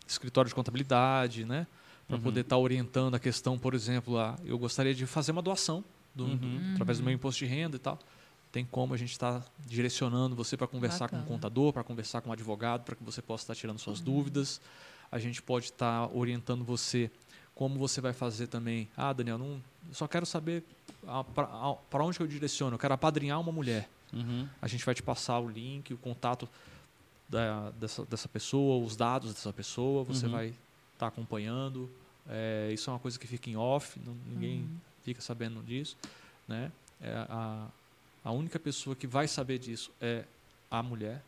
escritório 0.07 0.49
de 0.49 0.55
contabilidade, 0.55 1.45
né? 1.45 1.65
Para 2.11 2.17
Uhum. 2.19 2.23
poder 2.25 2.41
estar 2.41 2.59
orientando 2.59 3.15
a 3.15 3.19
questão, 3.21 3.57
por 3.59 3.73
exemplo, 3.73 4.19
a, 4.19 4.37
eu 4.45 4.59
gostaria 4.59 4.93
de 4.95 5.07
fazer 5.07 5.31
uma 5.33 5.41
doação 5.41 5.85
do- 6.15 6.27
do- 6.37 6.47
Uhum. 6.47 6.73
através 6.75 6.99
do 6.99 7.05
meu 7.05 7.15
imposto 7.15 7.39
de 7.39 7.47
renda 7.47 7.77
e 7.77 7.79
tal. 7.79 7.99
Tem 8.51 8.65
como 8.65 8.93
a 8.93 8.97
gente 8.97 9.13
estar 9.13 9.45
direcionando 9.65 10.35
você 10.35 10.57
para 10.57 10.67
conversar 10.67 11.09
com 11.09 11.15
um 11.17 11.21
Bacana. 11.21 11.37
contador, 11.37 11.73
para 11.73 11.85
conversar 11.85 12.21
com 12.21 12.31
um 12.31 12.33
advogado, 12.33 12.83
para 12.83 12.97
que 12.97 13.05
você 13.05 13.23
possa 13.23 13.45
estar 13.45 13.55
tirando 13.55 13.79
suas 13.79 14.01
dúvidas. 14.01 14.61
A 15.13 15.21
gente 15.21 15.41
pode 15.41 15.67
estar 15.67 16.09
orientando 16.13 16.65
você 16.65 17.09
como 17.55 17.79
você 17.79 18.01
vai 18.01 18.13
fazer 18.13 18.49
também. 18.49 18.89
Ah, 18.97 19.13
Daniel, 19.13 19.39
não, 19.39 19.63
eu 19.89 19.95
só 19.95 20.09
quero 20.09 20.27
saber 20.27 20.65
para 21.35 22.05
onde 22.05 22.17
que 22.17 22.23
eu 22.25 22.27
direciono. 22.27 22.75
Eu 22.75 22.79
quero 22.79 22.95
apadrinhar 22.95 23.39
uma 23.41 23.53
mulher. 23.53 23.89
Uhum. 24.13 24.49
A 24.61 24.67
gente 24.67 24.85
vai 24.85 24.95
te 24.97 25.03
passar 25.03 25.39
o 25.39 25.49
link, 25.49 25.95
o 25.95 25.97
contato 25.99 26.49
da- 27.29 27.71
dessa, 27.79 28.05
dessa 28.05 28.29
pessoa, 28.29 28.85
os 28.85 28.97
dados 28.97 29.33
dessa 29.33 29.53
pessoa, 29.53 30.03
você 30.03 30.27
Uhum. 30.27 30.33
vai 30.33 30.55
estar 30.95 31.07
acompanhando. 31.07 31.89
É, 32.33 32.71
isso 32.73 32.89
é 32.89 32.93
uma 32.93 32.99
coisa 33.01 33.19
que 33.19 33.27
fica 33.27 33.51
em 33.51 33.57
off, 33.57 33.99
não- 34.07 34.17
ninguém 34.33 34.61
Uhum. 34.61 34.77
fica 35.03 35.21
sabendo 35.21 35.63
disso. 35.63 35.97
Né? 36.47 36.71
É, 37.01 37.13
a, 37.29 37.67
a 38.25 38.31
única 38.31 38.59
pessoa 38.59 38.95
que 38.95 39.07
vai 39.07 39.27
saber 39.27 39.59
disso 39.59 39.91
é 40.01 40.25
a 40.71 40.83
mulher, 40.83 41.23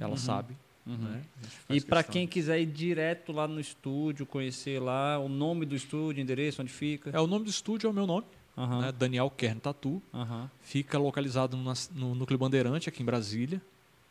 ela 0.00 0.10
Uhum. 0.10 0.16
sabe. 0.16 0.56
Uhum. 0.86 0.96
Né? 0.96 1.22
E 1.70 1.80
para 1.80 2.02
quem 2.02 2.26
quiser 2.26 2.60
ir 2.60 2.66
direto 2.66 3.32
lá 3.32 3.46
no 3.48 3.60
estúdio, 3.60 4.24
conhecer 4.26 4.80
lá 4.80 5.18
o 5.18 5.28
nome 5.28 5.64
do 5.66 5.74
estúdio, 5.76 6.20
endereço, 6.22 6.62
onde 6.62 6.72
fica. 6.72 7.10
É, 7.10 7.20
o 7.20 7.26
nome 7.26 7.44
do 7.44 7.50
estúdio 7.50 7.86
é 7.88 7.90
o 7.90 7.92
meu 7.92 8.06
nome, 8.06 8.24
Aham. 8.56 8.80
né? 8.82 8.92
Daniel 8.92 9.28
Kern 9.30 9.60
Tatu. 9.60 10.00
Aham. 10.14 10.50
Fica 10.62 10.96
localizado 10.98 11.56
no, 11.56 11.72
no 11.92 12.14
Núcleo 12.14 12.38
Bandeirante, 12.38 12.88
aqui 12.88 13.02
em 13.02 13.06
Brasília, 13.06 13.60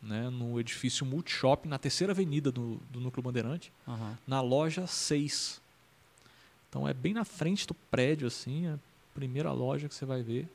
né? 0.02 0.28
no 0.30 0.60
edifício 0.60 1.04
Multishop, 1.06 1.66
na 1.66 1.78
terceira 1.78 2.12
avenida 2.12 2.52
do, 2.52 2.80
do 2.90 3.00
Núcleo 3.00 3.22
Bandeirante. 3.22 3.72
Na 4.26 4.40
loja 4.42 4.86
6. 4.86 5.60
Então 6.76 6.86
é 6.86 6.92
bem 6.92 7.14
na 7.14 7.24
frente 7.24 7.66
do 7.66 7.72
prédio, 7.72 8.26
assim, 8.28 8.66
é 8.66 8.72
a 8.74 8.78
primeira 9.14 9.50
loja 9.50 9.88
que 9.88 9.94
você 9.94 10.04
vai 10.04 10.22
ver. 10.22 10.46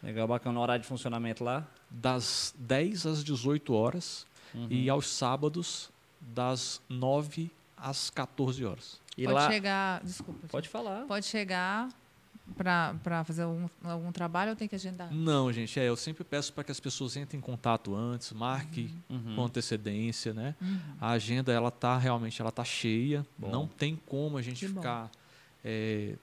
Legal, 0.00 0.28
bacana. 0.28 0.60
Horário 0.60 0.82
de 0.82 0.86
funcionamento 0.88 1.42
lá. 1.42 1.66
Das 1.90 2.54
10 2.56 3.04
às 3.04 3.24
18 3.24 3.74
horas 3.74 4.24
Uhum. 4.54 4.68
e 4.70 4.88
aos 4.88 5.08
sábados, 5.08 5.90
das 6.20 6.80
9 6.88 7.50
às 7.76 8.10
14 8.10 8.64
horas. 8.64 9.00
E 9.18 9.24
pode 9.24 9.34
lá. 9.34 9.50
chegar. 9.50 10.04
Desculpa. 10.04 10.46
Pode 10.46 10.68
falar. 10.68 11.04
Pode 11.06 11.26
chegar 11.26 11.88
para 12.56 13.24
fazer 13.24 13.42
algum, 13.42 13.66
algum 13.82 14.12
trabalho 14.12 14.50
ou 14.50 14.56
tem 14.56 14.68
que 14.68 14.76
agendar? 14.76 15.12
Não, 15.12 15.52
gente, 15.52 15.80
é, 15.80 15.88
eu 15.88 15.96
sempre 15.96 16.22
peço 16.22 16.52
para 16.52 16.62
que 16.62 16.70
as 16.70 16.78
pessoas 16.78 17.16
entrem 17.16 17.38
em 17.38 17.42
contato 17.42 17.92
antes, 17.92 18.30
marque 18.32 18.94
Uhum. 19.10 19.34
com 19.34 19.44
antecedência, 19.44 20.32
né? 20.32 20.54
Uhum. 20.62 20.78
A 21.00 21.10
agenda 21.10 21.52
ela 21.52 21.72
tá 21.72 21.98
realmente 21.98 22.40
ela 22.40 22.52
tá 22.52 22.62
cheia, 22.62 23.26
Bom. 23.36 23.50
não 23.50 23.66
tem 23.66 23.96
como 24.06 24.38
a 24.38 24.42
gente 24.42 24.64
Que 24.64 24.72
bom. 24.72 24.80
É, 25.68 26.14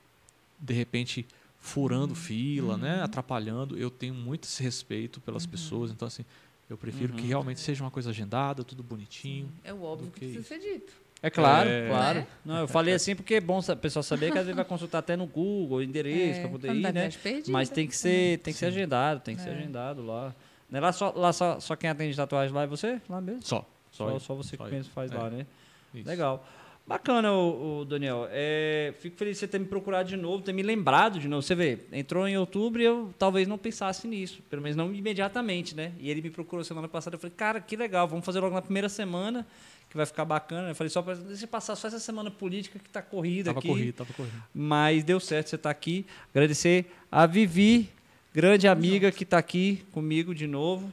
de 0.57 0.74
repente 0.74 1.28
furando 1.60 2.15
fila, 2.15 2.78
né, 2.78 2.98
Uhum. 2.98 3.03
atrapalhando. 3.03 3.78
Eu 3.78 3.90
tenho 3.90 4.14
muito 4.14 4.45
esse 4.45 4.64
respeito 4.64 5.20
pelas 5.22 5.44
Uhum. 5.44 5.52
pessoas, 5.52 5.91
então 5.91 6.07
assim, 6.07 6.24
Eu 6.70 6.78
prefiro 6.78 7.11
Uhum. 7.14 7.20
que 7.20 7.28
realmente 7.28 7.60
seja 7.60 7.84
uma 7.84 7.91
coisa 7.91 8.10
agendada, 8.10 8.64
tudo 8.64 8.82
bonitinho. 8.82 9.52
É 9.65 9.72
o 9.74 9.84
óbvio 9.84 10.10
que 10.10 10.22
que 10.22 10.26
precisa 10.34 10.48
ser 10.48 10.60
dito. 10.60 10.94
É 11.22 11.30
claro, 11.30 11.70
É. 11.70 11.88
claro. 11.90 12.20
Né? 12.22 12.28
Não, 12.44 12.57
eu 12.60 12.68
falei 12.70 12.94
assim 12.94 13.15
porque 13.15 13.36
é 13.36 13.41
bom 13.41 13.60
o 13.60 13.76
pessoal 13.78 14.02
saber 14.02 14.32
que 14.32 14.38
às 14.38 14.45
vezes 14.45 14.56
vai 14.56 14.65
consultar 14.65 14.99
até 14.99 15.15
no 15.15 15.28
Google, 15.28 15.80
o 15.80 15.84
endereço, 15.84 16.40
É, 16.40 16.41
pra 16.41 16.49
poder 16.49 16.74
ir, 16.74 16.82
né? 16.94 17.10
perdida 17.22 17.52
Mas 17.52 17.70
tem 17.70 17.86
que 17.86 17.95
ser, 17.95 18.40
tem 18.40 18.53
que 18.53 18.60
ser 18.60 18.72
Sim. 18.72 18.78
agendado, 18.78 19.20
tem 19.20 19.36
que 19.36 19.41
ser 19.41 19.49
É. 19.49 19.53
agendado 19.53 20.03
lá. 20.06 20.34
Né? 20.72 20.80
Lá, 20.80 20.91
só, 20.94 21.11
lá 21.15 21.32
só, 21.34 21.60
só 21.60 21.76
quem 21.76 21.90
atende 21.90 22.15
tatuagem 22.15 22.56
lá 22.56 22.64
é 22.64 22.68
você? 22.68 22.99
Lá 23.10 23.20
mesmo? 23.22 23.44
Só. 23.44 23.70
Só, 23.91 24.10
eu. 24.10 24.20
só 24.20 24.34
você 24.34 24.56
Só 24.57 24.68
que 24.68 24.74
eu. 24.76 24.84
faz 24.86 25.11
É. 25.11 25.15
lá, 25.18 25.30
né? 25.30 25.45
Isso. 25.94 26.07
Legal. 26.07 26.44
Bacana, 26.85 27.31
o, 27.31 27.80
o 27.80 27.85
Daniel. 27.85 28.27
É, 28.30 28.93
fico 28.99 29.15
feliz 29.15 29.35
de 29.38 29.39
você 29.39 29.47
ter 29.47 29.57
me 29.57 29.65
procurado 29.65 30.10
de 30.10 30.18
novo, 30.18 30.43
ter 30.43 30.51
me 30.51 30.61
lembrado 30.61 31.18
de 31.18 31.30
novo. 31.30 31.41
Você 31.41 31.55
vê, 31.55 31.80
entrou 31.93 32.27
em 32.27 32.38
outubro 32.38 32.81
e 32.81 32.85
eu 32.85 33.14
talvez 33.18 33.47
não 33.47 33.57
pensasse 33.57 34.05
nisso, 34.05 34.41
pelo 34.49 34.61
menos 34.61 34.76
não 34.76 34.93
imediatamente, 34.93 35.76
né? 35.76 35.93
E 35.97 36.10
ele 36.10 36.22
me 36.22 36.30
procurou 36.30 36.64
semana 36.65 36.89
passada. 36.89 37.15
Eu 37.15 37.19
falei, 37.19 37.34
cara, 37.35 37.61
que 37.61 37.77
legal, 37.77 38.05
vamos 38.05 38.26
fazer 38.26 38.41
logo 38.41 38.53
na 38.53 38.61
primeira 38.61 38.89
semana, 38.89 39.47
que 39.89 39.95
vai 39.95 40.05
ficar 40.05 40.26
bacana. 40.26 40.69
Eu 40.69 40.76
falei, 40.76 40.89
só 40.89 41.01
pra, 41.01 41.14
deixa 41.14 41.45
eu 41.45 41.47
passar 41.47 41.77
só 41.77 41.88
essa 41.88 41.99
semana 41.99 42.30
política 42.30 42.77
que 42.77 42.89
tá 42.89 43.01
corrida 43.01 43.51
Tava 43.51 43.60
aqui. 43.60 43.68
corrido, 43.69 43.95
tava 43.95 44.14
corrido. 44.14 44.43
Mas 44.53 45.05
deu 45.05 45.22
certo 45.22 45.51
você 45.51 45.55
estar 45.55 45.69
aqui. 45.69 46.05
Agradecer 46.34 46.91
a 47.10 47.26
Vivi, 47.26 47.89
grande 48.34 48.68
amiga 48.68 49.10
que 49.10 49.23
está 49.23 49.38
aqui 49.38 49.85
comigo 49.93 50.35
de 50.35 50.47
novo. 50.47 50.91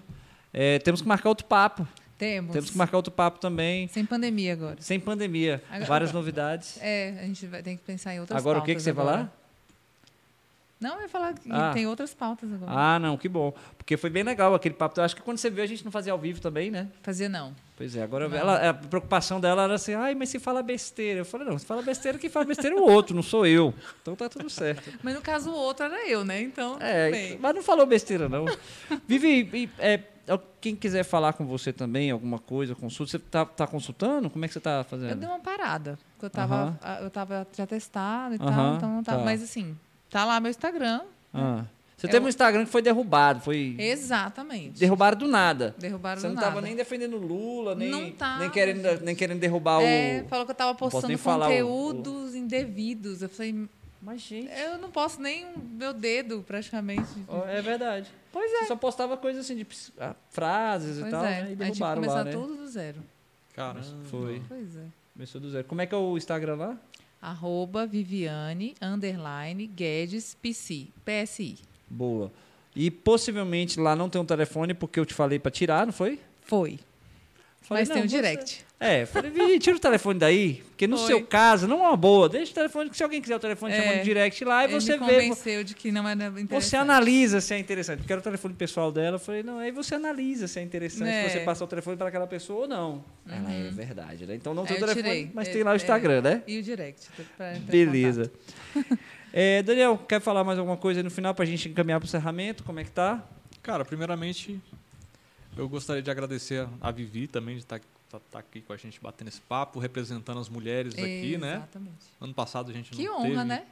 É, 0.53 0.79
temos 0.79 1.03
que 1.03 1.09
marcar 1.09 1.31
outro 1.31 1.47
papo. 1.47 1.87
Temos. 2.21 2.53
Temos 2.53 2.69
que 2.71 2.77
marcar 2.77 2.99
outro 2.99 3.11
papo 3.11 3.41
também. 3.41 3.89
Sem 3.89 4.05
pandemia 4.05 4.53
agora. 4.53 4.77
Sem 4.79 5.01
pandemia. 5.01 5.63
Agora- 5.71 5.87
Várias 5.87 6.13
novidades. 6.13 6.77
É, 6.83 7.19
a 7.19 7.23
gente 7.25 7.47
vai 7.47 7.63
ter 7.63 7.77
que 7.77 7.83
pensar 7.83 8.15
em 8.15 8.21
outras 8.21 8.39
Agora 8.39 8.59
o 8.59 8.63
que, 8.63 8.75
que 8.75 8.81
você 8.83 8.93
vai 8.93 9.07
falar? 9.07 9.37
Não, 10.79 10.97
eu 10.97 11.03
ia 11.03 11.09
falar 11.09 11.33
que 11.35 11.51
Ah. 11.51 11.73
tem 11.75 11.87
outras 11.87 12.13
pautas 12.15 12.51
agora. 12.53 12.71
Ah, 12.75 12.99
não, 12.99 13.17
que 13.17 13.29
bom. 13.29 13.53
Porque 13.79 13.97
foi 13.97 14.09
bem 14.11 14.23
legal 14.23 14.55
aquele 14.55 14.75
papo. 14.75 14.99
Eu 15.01 15.05
acho 15.05 15.17
que 15.17 15.21
quando 15.23 15.39
você 15.39 15.49
viu, 15.51 15.63
a 15.65 15.67
gente 15.67 15.83
não 15.85 15.93
fazia 15.93 16.13
ao 16.13 16.19
vivo 16.19 16.41
também, 16.43 16.71
né? 16.71 16.89
Fazia 17.03 17.29
não. 17.29 17.55
Pois 17.77 17.97
é, 17.97 18.03
agora 18.03 18.25
ela, 18.37 18.69
a 18.71 18.75
preocupação 18.75 19.41
dela 19.41 19.65
era 19.65 19.75
assim, 19.75 19.95
ai, 19.95 20.15
mas 20.15 20.29
se 20.29 20.39
fala 20.39 20.63
besteira. 20.63 21.21
Eu 21.21 21.25
falei, 21.25 21.47
não, 21.47 21.59
se 21.59 21.65
fala 21.65 21.81
besteira, 21.83 22.19
quem 22.19 22.29
fala 22.29 22.45
besteira 22.47 22.77
é 22.77 22.79
o 22.79 22.83
outro, 22.85 23.15
não 23.15 23.23
sou 23.23 23.47
eu. 23.47 23.73
Então 24.03 24.15
tá 24.15 24.29
tudo 24.29 24.49
certo. 24.51 24.91
Mas 25.03 25.15
no 25.15 25.21
caso 25.23 25.51
o 25.51 25.55
outro 25.55 25.85
era 25.87 26.07
eu, 26.09 26.23
né? 26.25 26.41
Então, 26.43 26.77
É, 26.81 27.37
mas 27.41 27.55
não 27.55 27.63
falou 27.63 27.87
besteira, 27.87 28.29
não. 28.29 28.45
Vivi, 29.09 29.71
é, 29.79 29.99
quem 30.39 30.77
quiser 30.77 31.03
falar 31.05 31.33
com 31.33 31.45
você 31.47 31.73
também, 31.73 32.11
alguma 32.11 32.39
coisa, 32.39 32.75
consulta, 32.75 33.13
você 33.13 33.19
tá, 33.19 33.45
tá 33.45 33.67
consultando? 33.67 34.29
Como 34.31 34.45
é 34.45 34.49
que 34.49 34.55
você 34.55 34.61
tá 34.61 34.79
Eu 34.79 34.85
fazendo? 34.85 35.19
dei 35.19 35.29
uma 35.29 35.41
parada. 35.41 35.99
Porque 36.15 36.27
eu 36.27 36.31
tava, 36.31 36.55
Aham. 36.55 36.79
ah, 36.83 36.99
eu 37.03 37.11
tava 37.11 37.47
já 37.57 37.67
testado 37.67 38.35
e 38.35 38.39
Aham, 38.41 38.51
tal, 38.55 38.75
então 38.77 38.89
não 38.97 39.03
tava. 39.03 39.19
tá. 39.19 39.25
Mas 39.25 39.43
assim, 39.43 39.77
tá 40.11 40.25
lá 40.25 40.39
meu 40.41 40.51
Instagram. 40.51 41.01
Ah. 41.35 41.65
Você 41.97 42.07
É 42.07 42.11
teve 42.11 42.25
um 42.25 42.29
Instagram 42.31 42.65
que 42.65 42.71
foi 42.71 42.81
derrubado, 42.81 43.41
foi 43.41 43.77
Exatamente. 43.79 44.79
derrubaram 44.81 45.19
do 45.19 45.29
nada. 45.29 45.75
Derrubaram 45.79 46.19
Você 46.21 46.29
do 46.29 46.35
não 46.35 46.41
nada. 46.41 46.49
tava 46.49 46.61
nem 46.63 46.75
defendendo 46.75 47.17
Lula, 47.19 47.75
nem, 47.75 47.91
Não 47.91 48.11
tava, 48.13 48.41
nem, 48.41 48.51
querendo, 48.51 48.83
gente. 48.83 49.03
nem 49.05 49.15
querendo 49.15 49.39
derrubar 49.39 49.83
É, 49.83 50.23
o... 50.25 50.29
falou 50.29 50.47
que 50.47 50.53
eu 50.53 50.55
tava 50.57 50.75
posso 50.75 51.07
nem 51.07 51.17
postando 51.17 51.19
falar 51.19 51.47
o- 51.47 51.51
conteúdos 51.51 52.35
indevidos. 52.35 53.21
Eu 53.21 53.29
falei, 53.29 53.69
Mas, 54.01 54.23
gente... 54.23 54.51
eu 54.51 54.79
não 54.79 54.91
posso 54.91 55.21
nem 55.21 55.45
o 55.55 55.59
meu 55.59 55.93
dedo, 55.93 56.43
praticamente. 56.47 57.05
É 57.49 57.61
verdade. 57.61 58.11
Pois 58.33 58.51
Você 58.51 58.67
só 58.67 58.77
postava 58.77 59.17
coisas 59.17 59.45
assim, 59.45 59.57
de 59.57 59.67
ah, 59.99 60.15
frases 60.31 60.99
e 60.99 61.01
Pois 61.01 61.11
tal, 61.13 61.25
é. 61.25 61.29
né? 61.29 61.39
E 61.41 61.43
a 61.43 61.49
gente 61.49 61.59
derrubaram 61.59 62.03
lá, 62.03 62.25
né? 62.25 62.31
tudo 62.33 62.57
do 62.57 62.67
zero. 62.69 63.03
Caramba. 63.55 63.85
Foi. 64.05 64.43
Pois 64.49 64.77
é. 64.77 64.85
Começou 65.15 65.41
do 65.41 65.51
zero. 65.51 65.65
Como 65.65 65.81
é 65.81 65.87
que 65.87 65.95
é 65.95 65.99
o 65.99 66.17
Instagram 66.17 66.55
lá? 66.57 66.79
Arroba 67.21 67.87
Viviane, 67.87 68.75
underline, 68.81 69.67
Guedes, 69.67 70.35
PC, 70.41 70.87
PSI. 71.05 71.59
Boa. 71.89 72.31
E 72.75 72.91
possivelmente 72.91 73.79
lá 73.81 73.95
não 73.97 74.09
tem 74.09 74.21
um 74.21 74.25
telefone 74.25 74.73
porque 74.73 74.99
eu 75.01 75.05
te 75.05 75.13
falei 75.13 75.39
pra 75.39 75.51
tirar, 75.51 75.85
não 75.85 75.93
foi? 75.93 76.21
Foi. 76.43 76.79
Falei, 77.61 77.83
Mas 77.83 77.89
tem 77.89 77.99
não, 77.99 78.07
o 78.07 78.09
você- 78.09 78.17
direct. 78.17 78.65
É, 78.83 79.05
falei, 79.05 79.31
Vivi, 79.31 79.59
tira 79.59 79.77
o 79.77 79.79
telefone 79.79 80.19
daí, 80.19 80.63
porque 80.71 80.87
no 80.87 80.97
Foi. 80.97 81.07
seu 81.07 81.23
caso 81.27 81.69
não 81.69 81.85
é 81.85 81.89
uma 81.89 81.97
boa. 81.99 82.31
Deixa 82.31 82.51
o 82.51 82.55
telefone, 82.55 82.89
que 82.89 82.97
se 82.97 83.03
alguém 83.03 83.21
quiser 83.21 83.37
o 83.37 83.39
telefone, 83.39 83.75
É. 83.75 83.83
chama 83.83 83.97
no 83.99 84.03
direct 84.03 84.43
lá 84.43 84.63
e 84.63 84.65
Ele 84.73 84.81
você 84.81 84.93
me 84.97 85.07
vê. 85.07 85.13
convenceu 85.13 85.63
de 85.63 85.75
que 85.75 85.93
não 85.93 86.09
era 86.09 86.25
interessante. 86.25 86.49
Você 86.63 86.77
analisa 86.77 87.43
se 87.43 87.53
é 87.53 87.59
interessante. 87.59 87.99
Porque 87.99 88.11
era 88.11 88.21
o 88.21 88.25
telefone 88.25 88.55
pessoal 88.55 88.91
dela. 88.91 89.17
Eu 89.17 89.21
falei, 89.21 89.43
não, 89.43 89.59
aí 89.59 89.71
você 89.71 89.97
analisa 89.97 90.49
se 90.49 90.59
é 90.59 90.63
interessante 90.63 91.11
É. 91.11 91.29
você 91.29 91.41
passar 91.41 91.67
o 91.67 91.69
telefone 91.69 91.99
para 91.99 92.09
aquela 92.09 92.27
pessoa 92.27 92.61
ou 92.63 92.69
não. 92.69 93.05
Ela 93.29 93.53
é 93.53 93.69
verdade, 93.71 94.25
né? 94.25 94.35
Então 94.35 94.55
não 94.55 94.65
tem 94.65 94.77
Aí 94.79 94.83
o 94.83 94.87
Uhum. 94.87 94.93
telefone, 94.95 95.15
tirei. 95.17 95.31
mas 95.35 95.49
É, 95.49 95.53
tem 95.53 95.63
lá 95.63 95.71
o 95.73 95.75
é. 95.75 95.77
Instagram, 95.77 96.23
né? 96.23 96.43
E 96.47 96.59
o 96.59 96.63
direct. 96.63 97.07
pra 97.37 97.53
Beleza. 97.61 98.33
É, 99.33 99.63
Daniel, 99.63 99.97
quer 100.09 100.21
falar 100.21 100.43
mais 100.43 100.59
alguma 100.59 100.77
coisa 100.77 100.99
aí 100.99 101.05
no 101.05 101.11
final 101.11 101.33
pra 101.35 101.45
gente 101.45 101.69
encaminhar 101.69 102.01
pro 102.01 102.07
encerramento? 102.09 102.65
Como 102.65 102.81
é 102.81 102.85
que 102.85 102.91
tá? 102.91 103.23
Cara, 103.63 103.85
primeiramente, 103.85 104.59
eu 105.57 105.69
gostaria 105.69 106.03
de 106.03 106.11
agradecer 106.11 106.67
a 106.81 106.91
Vivi 106.91 107.29
também 107.29 107.55
de 107.55 107.61
estar 107.61 107.79
aqui 108.35 108.61
com 108.61 108.73
a 108.73 108.77
gente 108.77 109.01
batendo 109.01 109.29
esse 109.29 109.41
papo, 109.41 109.79
representando 109.79 110.39
as 110.41 110.49
mulheres 110.49 110.95
contato. 110.95 111.07
aqui, 111.11 111.39
né? 111.39 111.55
Exatamente. 111.57 112.07
Ano 112.21 112.35
passado 112.35 112.71
a 112.71 112.75
gente 112.75 112.91
Que 112.91 113.05
não 113.05 113.17
honra, 113.19 113.25
teve, 113.29 113.45
né? 113.45 113.67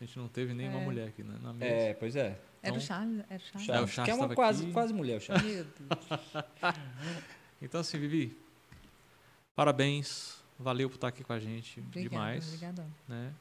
A 0.00 0.04
gente 0.04 0.18
não 0.18 0.28
teve 0.28 0.54
nenhuma 0.54 0.80
É. 0.80 0.84
mulher 0.84 1.08
aqui 1.08 1.22
né, 1.22 1.36
na 1.42 1.52
mesa. 1.52 1.96
pois 1.98 2.16
é. 2.16 2.38
Era 2.62 2.74
o 2.74 2.76
Então, 2.76 2.80
Charles. 2.80 3.24
Era 3.28 3.36
o 3.36 3.40
Charles. 3.40 3.68
É, 3.68 3.80
o 3.80 3.86
Charles 3.88 4.04
que 4.04 4.10
é 4.10 4.14
uma 4.26 4.34
quase, 4.34 4.62
aqui. 4.64 4.72
quase 4.72 4.92
mulher, 4.94 5.16
o 5.18 5.20
Charles. 5.22 5.44
Meu 5.44 5.64
Deus. 5.64 6.74
Então, 7.60 7.80
assim, 7.80 7.96
Vivi, 7.98 8.36
parabéns. 9.54 10.36
Valeu 10.58 10.88
por 10.88 10.96
estar 10.96 11.08
aqui 11.08 11.24
com 11.24 11.32
a 11.32 11.40
gente 11.40 11.80
Obrigada, 11.80 12.08
demais. 12.10 12.46
obrigadão. 12.48 12.86
Né? 13.08 13.32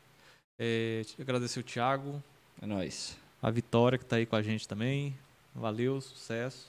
É, 0.57 1.01
agradecer 1.19 1.59
o 1.59 1.63
Thiago, 1.63 2.21
É 2.61 2.65
nóis. 2.65 3.17
a 3.41 3.49
Vitória 3.51 3.97
que 3.97 4.03
está 4.03 4.15
aí 4.15 4.25
com 4.25 4.35
a 4.35 4.41
gente 4.41 4.67
também. 4.67 5.15
Valeu, 5.53 5.99
sucesso. 6.01 6.67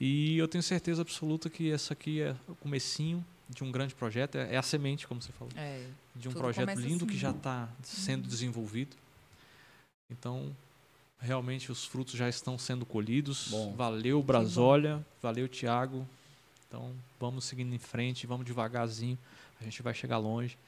E 0.00 0.36
eu 0.38 0.46
tenho 0.46 0.62
certeza 0.62 1.02
absoluta 1.02 1.48
que 1.48 1.70
essa 1.70 1.92
aqui 1.94 2.20
é 2.20 2.36
o 2.48 2.54
comecinho 2.56 3.24
de 3.48 3.64
um 3.64 3.70
grande 3.72 3.94
projeto. 3.94 4.36
É, 4.36 4.54
é 4.54 4.56
a 4.56 4.62
semente, 4.62 5.06
como 5.06 5.22
você 5.22 5.32
falou. 5.32 5.52
É, 5.56 5.86
De 6.14 6.28
um 6.28 6.32
projeto 6.32 6.78
lindo 6.78 7.04
assim, 7.04 7.06
que 7.06 7.16
já 7.16 7.30
está 7.30 7.68
sendo 7.82 8.28
desenvolvido. 8.28 8.96
Então, 10.10 10.54
realmente 11.18 11.72
os 11.72 11.84
frutos 11.84 12.14
já 12.14 12.28
estão 12.28 12.58
sendo 12.58 12.84
colhidos. 12.84 13.48
Bom. 13.50 13.74
Valeu, 13.74 14.22
Brasólia. 14.22 15.04
Valeu, 15.22 15.48
Thiago. 15.48 16.06
Então, 16.68 16.92
vamos 17.18 17.44
seguindo 17.44 17.74
em 17.74 17.78
frente, 17.78 18.26
vamos 18.26 18.44
devagarzinho. 18.44 19.18
A 19.60 19.64
gente 19.64 19.82
vai 19.82 19.94
chegar 19.94 20.18
longe. 20.18 20.58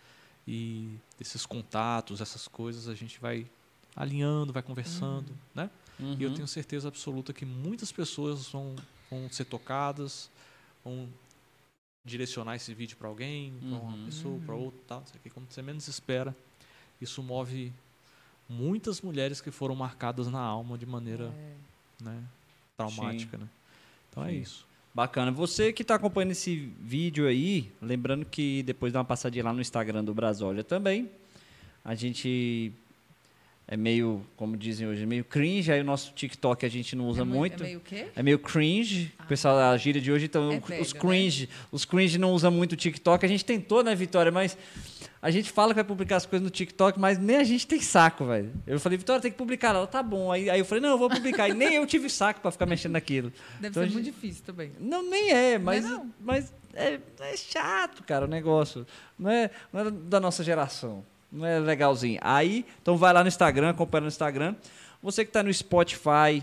E 0.47 0.97
esses 1.21 1.45
contatos, 1.45 2.21
essas 2.23 2.49
coisas, 2.49 2.89
a 2.89 2.95
gente 2.95 3.21
vai 3.21 3.47
alinhando, 3.95 4.53
vai 4.53 4.63
conversando, 4.63 5.37
né? 5.55 5.69
E 5.99 6.23
eu 6.23 6.29
Uhum. 6.31 6.35
tenho 6.37 6.49
certeza 6.49 6.87
absoluta 6.89 7.33
que 7.33 7.45
muitas 7.45 7.91
pessoas 7.91 8.49
vão, 8.49 8.75
vão 9.11 9.29
ser 9.31 9.45
tocadas, 9.45 10.31
vão 10.85 11.09
direcionar 12.05 12.57
esse 12.57 12.73
vídeo 12.73 12.97
para 12.97 13.09
alguém, 13.09 13.53
para 13.61 13.69
uma 13.69 13.93
Uhum. 13.95 14.05
pessoa, 14.07 14.41
para 14.47 14.55
outra, 14.55 14.81
tal, 14.87 15.03
isso 15.07 15.15
aqui, 15.17 15.29
quando 15.31 15.51
você 15.51 15.61
menos 15.63 15.87
espera. 15.89 16.35
Isso 17.01 17.23
move 17.23 17.73
muitas 18.49 19.01
mulheres 19.03 19.41
que 19.41 19.51
foram 19.51 19.75
marcadas 19.75 20.27
na 20.29 20.41
alma 20.41 20.79
de 20.79 20.87
maneira 20.87 21.25
é. 22.01 22.05
né, 22.05 22.23
traumática, 22.77 23.37
né? 23.37 23.49
Então 24.11 24.25
é 24.25 24.31
Sim. 24.31 24.41
isso. 24.41 24.67
Bacana. 24.95 25.31
Você 25.31 25.73
que 25.73 25.83
está 25.83 25.95
acompanhando 25.95 26.33
esse 26.33 26.57
vídeo 26.81 27.27
aí, 27.29 27.71
lembrando 27.81 28.25
que 28.25 28.63
depois 28.65 28.93
dá 28.93 28.99
uma 29.01 29.05
passadinha 29.05 29.45
lá 29.45 29.53
no 29.53 29.61
Instagram 29.61 30.03
do 30.03 30.13
Brasólia 30.15 30.65
também. 30.65 31.09
A 31.85 31.95
gente 31.95 32.73
é 33.71 33.77
meio, 33.77 34.25
como 34.35 34.57
dizem 34.57 34.89
hoje, 34.89 35.05
meio 35.05 35.23
cringe. 35.23 35.71
Aí 35.71 35.81
o 35.81 35.85
nosso 35.85 36.13
TikTok 36.15 36.65
a 36.65 36.69
gente 36.71 36.97
não 36.97 37.07
usa 37.07 37.21
é 37.21 37.25
mui- 37.25 37.37
muito. 37.39 37.63
É 37.63 37.67
meio 37.67 37.79
o 37.79 37.83
quê? 37.83 38.07
É 38.17 38.23
meio 38.23 38.39
cringe. 38.39 39.13
O 39.23 39.27
pessoal, 39.27 39.59
a 39.59 39.77
gíria 39.77 40.01
de 40.01 40.11
hoje, 40.11 40.25
então, 40.25 40.51
É 40.51 40.57
os 40.57 40.65
pega, 40.65 40.83
né? 40.95 41.01
cringe, 41.01 41.49
os 41.71 41.85
cringe 41.85 42.17
não 42.19 42.33
usam 42.33 42.51
muito 42.51 42.73
o 42.73 42.77
TikTok. 42.77 43.25
A 43.25 43.29
gente 43.29 43.45
tentou, 43.45 43.85
né, 43.85 43.95
Vitória? 43.95 44.33
Mas 44.33 44.57
a 45.21 45.31
gente 45.31 45.51
fala 45.53 45.73
que 45.73 45.75
vai 45.75 45.85
publicar 45.85 46.17
as 46.17 46.25
coisas 46.25 46.43
no 46.43 46.51
TikTok, 46.51 46.99
mas 46.99 47.19
nem 47.19 47.37
a 47.37 47.45
gente 47.45 47.67
tem 47.67 47.79
saco, 47.81 48.25
velho. 48.25 48.51
Eu 48.67 48.81
falei, 48.81 48.97
Vitória, 48.97 49.21
tem 49.21 49.31
que 49.31 49.37
publicar. 49.37 49.75
Ela, 49.75 49.87
tá 49.87 50.03
bom. 50.03 50.33
Aí, 50.33 50.49
aí 50.49 50.59
eu 50.59 50.65
falei, 50.65 50.81
não, 50.81 50.91
eu 50.91 50.99
vou 50.99 51.11
publicar. 51.11 51.47
E 51.51 51.53
nem 51.53 51.75
eu 51.75 51.87
tive 51.87 52.09
saco 52.09 52.41
pra 52.41 52.51
ficar 52.51 52.65
mexendo 52.65 52.93
naquilo. 52.93 53.31
Deve 53.61 53.69
Então, 53.69 53.83
ser 53.83 53.89
a 53.91 53.93
muito 53.93 54.05
gente- 54.07 54.15
difícil 54.15 54.45
também. 54.47 54.73
Não, 54.81 55.03
nem 55.03 55.31
é, 55.31 55.59
mas, 55.59 55.85
não? 55.85 56.11
mas 56.21 56.55
é, 56.73 56.99
é 57.21 57.37
chato, 57.37 58.03
cara, 58.05 58.25
o 58.25 58.29
negócio. 58.29 58.87
Não 59.19 59.31
é, 59.31 59.51
não 59.71 59.81
é 59.83 59.91
da 59.91 60.19
nossa 60.21 60.43
geração. 60.43 61.05
Não 61.31 61.47
é 61.47 61.59
legalzinho. 61.59 62.19
Aí, 62.23 62.65
então 62.83 62.97
vai 62.97 63.13
lá 63.13 63.23
no 63.23 63.29
Instagram, 63.29 63.71
acompanha 63.71 64.03
no 64.03 64.09
Instagram. 64.09 64.55
Você 65.03 65.25
que 65.25 65.31
está 65.31 65.43
no 65.43 65.53
Spotify, 65.53 66.43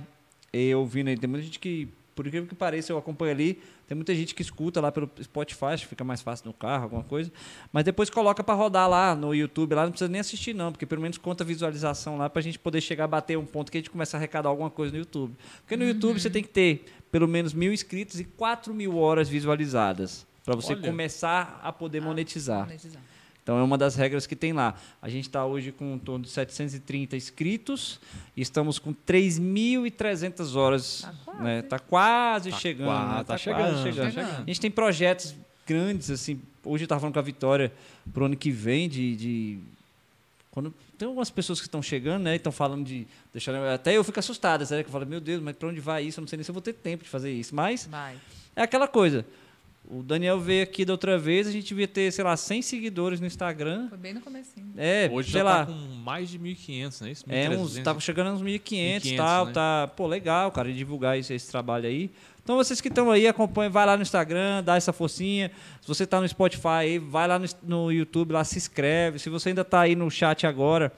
eh, 0.54 0.76
ouvindo 0.76 1.08
aí, 1.10 1.18
tem 1.18 1.30
muita 1.30 1.44
gente 1.44 1.60
que, 1.60 1.88
por 2.16 2.26
incrível 2.28 2.48
que 2.48 2.56
pareça, 2.56 2.92
eu 2.94 2.98
acompanho 2.98 3.32
ali. 3.32 3.60
Tem 3.88 3.96
muita 3.96 4.16
gente 4.16 4.34
que 4.34 4.42
escuta 4.42 4.82
lá 4.82 4.92
pelo 4.92 5.08
Spotify, 5.22 5.66
acho 5.66 5.84
que 5.84 5.90
fica 5.90 6.04
mais 6.04 6.20
fácil 6.22 6.48
no 6.48 6.54
carro, 6.54 6.84
alguma 6.84 7.04
coisa. 7.04 7.32
Mas 7.72 7.84
depois 7.84 8.10
coloca 8.10 8.44
para 8.44 8.56
rodar 8.56 8.90
lá 8.90 9.14
no 9.16 9.34
YouTube, 9.36 9.76
lá 9.76 9.84
não 9.84 9.92
precisa 9.92 10.10
nem 10.10 10.20
assistir 10.22 10.54
não, 10.56 10.72
porque 10.72 10.88
pelo 10.88 11.02
menos 11.02 11.18
conta 11.20 11.44
a 11.44 11.48
visualização 11.48 12.18
lá 12.18 12.28
para 12.28 12.40
a 12.40 12.44
gente 12.44 12.58
poder 12.58 12.82
chegar 12.82 13.04
a 13.04 13.08
bater 13.08 13.38
um 13.38 13.46
ponto 13.46 13.72
que 13.72 13.78
a 13.78 13.82
gente 13.82 13.92
começa 13.92 14.18
a 14.18 14.20
arrecadar 14.20 14.50
alguma 14.50 14.72
coisa 14.72 14.92
no 14.92 14.98
YouTube. 14.98 15.36
Porque 15.62 15.78
no 15.78 15.84
YouTube 15.84 16.20
você 16.20 16.30
tem 16.32 16.42
que 16.42 16.50
ter 16.50 16.86
pelo 17.12 17.28
menos 17.28 17.54
mil 17.54 17.72
inscritos 17.72 18.20
e 18.20 18.24
4 18.24 18.74
mil 18.74 18.98
horas 18.98 19.30
visualizadas 19.30 20.26
para 20.44 20.56
você 20.56 20.74
Olha. 20.74 20.82
começar 20.82 21.60
a 21.64 21.72
poder 21.72 22.00
Ah, 22.00 22.02
monetizar. 22.06 22.62
monetizar. 22.66 23.02
Então 23.46 23.60
é 23.60 23.64
uma 23.64 23.78
das 23.78 23.96
regras 23.96 24.26
que 24.26 24.36
tem 24.36 24.54
lá. 24.54 24.74
A 25.00 25.08
gente 25.08 25.26
está 25.28 25.46
hoje 25.46 25.72
com 25.72 25.94
em 25.94 26.00
torno 26.00 26.26
de 26.26 26.32
730 26.32 27.16
inscritos 27.16 28.00
e 28.36 28.42
estamos 28.42 28.80
com 28.80 28.92
3.300 28.92 30.56
horas. 30.56 31.02
Tá 31.02 31.14
quase. 31.24 31.44
né? 31.44 31.62
Tá 31.62 31.80
quase 31.80 32.50
Tá 32.50 32.58
chegando. 32.58 32.88
né? 32.90 33.18
tá 33.20 33.24
quase 33.26 33.44
chegando, 33.44 33.84
chegando. 33.84 34.12
chegando. 34.14 34.42
A 34.42 34.46
gente 34.48 34.60
tem 34.62 34.72
projetos 34.72 35.36
grandes, 35.66 36.10
assim. 36.10 36.42
Hoje 36.64 36.84
eu 36.84 36.86
estava 36.86 37.00
falando 37.02 37.14
com 37.14 37.20
a 37.20 37.24
Vitória 37.24 37.72
pro 38.12 38.26
ano 38.26 38.36
que 38.36 38.50
vem 38.50 38.90
de. 38.90 39.16
de- 39.16 39.60
quando 40.50 40.74
tem 40.98 41.06
algumas 41.06 41.30
pessoas 41.30 41.60
que 41.60 41.68
estão 41.68 41.84
chegando, 41.84 42.24
né? 42.24 42.34
e 42.34 42.38
Estão 42.38 42.52
falando 42.52 42.84
de. 42.86 43.06
Deixar, 43.32 43.54
até 43.74 43.96
eu 43.96 44.04
fico 44.04 44.18
assustada, 44.20 44.66
sério, 44.66 44.84
que 44.84 44.88
eu 44.88 44.92
falo, 44.92 45.06
meu 45.06 45.20
Deus, 45.20 45.40
mas 45.44 45.56
para 45.56 45.68
onde 45.68 45.80
vai 45.82 46.04
isso? 46.04 46.20
Eu 46.20 46.24
não 46.24 46.28
sei 46.28 46.38
nem 46.38 46.44
se 46.44 46.50
eu 46.50 46.54
vou 46.54 46.62
ter 46.62 46.74
tempo 46.74 47.04
de 47.04 47.10
fazer 47.10 47.32
isso. 47.32 47.54
Mas 47.54 47.86
Vai. 47.86 48.16
é 48.56 48.64
aquela 48.64 48.88
coisa. 48.88 49.24
O 49.88 50.02
Daniel 50.02 50.40
veio 50.40 50.64
aqui 50.64 50.84
da 50.84 50.94
outra 50.94 51.18
vez, 51.18 51.46
a 51.48 51.52
gente 51.52 51.68
devia 51.68 51.88
ter, 51.88 52.12
sei 52.12 52.24
lá, 52.24 52.36
100 52.36 52.62
seguidores 52.64 53.20
no 53.20 53.28
Instagram. 53.28 53.88
Foi 53.90 53.98
bem 53.98 54.14
no 54.16 54.22
comecinho. 54.22 54.74
É, 54.76 55.08
Hoje 55.14 55.32
sei 55.32 55.40
já 55.42 55.44
lá. 55.44 55.66
tá 55.66 55.72
com 55.72 55.74
mais 56.04 56.30
de 56.30 56.40
1.500, 56.40 57.02
não 57.02 57.08
é 57.08 57.12
isso? 57.12 57.24
É, 57.30 57.50
uns, 57.50 57.78
1.300. 57.78 57.84
tava 57.84 58.00
chegando 58.00 58.28
a 58.30 58.34
uns 58.34 58.42
1.500 58.42 59.06
e 59.06 59.10
1.500, 59.12 59.18
tal, 59.18 59.46
né? 59.46 59.52
tá, 59.54 59.92
pô, 59.96 60.08
legal, 60.08 60.52
cara, 60.52 60.70
de 60.72 60.78
divulgar 60.78 61.18
esse, 61.20 61.34
esse 61.34 61.52
trabalho 61.52 61.86
aí. 61.88 62.10
Então 62.44 62.56
vocês 62.58 62.82
que 62.82 62.88
estão 62.88 63.10
aí, 63.12 63.28
acompanhem, 63.28 63.72
vai 63.72 63.86
lá 63.86 63.96
no 63.96 64.02
Instagram, 64.04 64.64
dá 64.64 64.76
essa 64.76 64.92
forcinha. 64.94 65.52
Se 65.82 65.88
você 65.88 66.06
tá 66.06 66.20
no 66.22 66.28
Spotify 66.28 66.68
aí, 66.68 67.00
vai 67.00 67.28
lá 67.28 67.38
no, 67.40 67.46
no 67.64 67.92
YouTube, 67.92 68.34
lá 68.34 68.44
se 68.44 68.58
inscreve. 68.58 69.20
Se 69.20 69.30
você 69.30 69.50
ainda 69.50 69.64
tá 69.64 69.82
aí 69.82 69.96
no 69.96 70.10
chat 70.12 70.46
agora, 70.48 70.92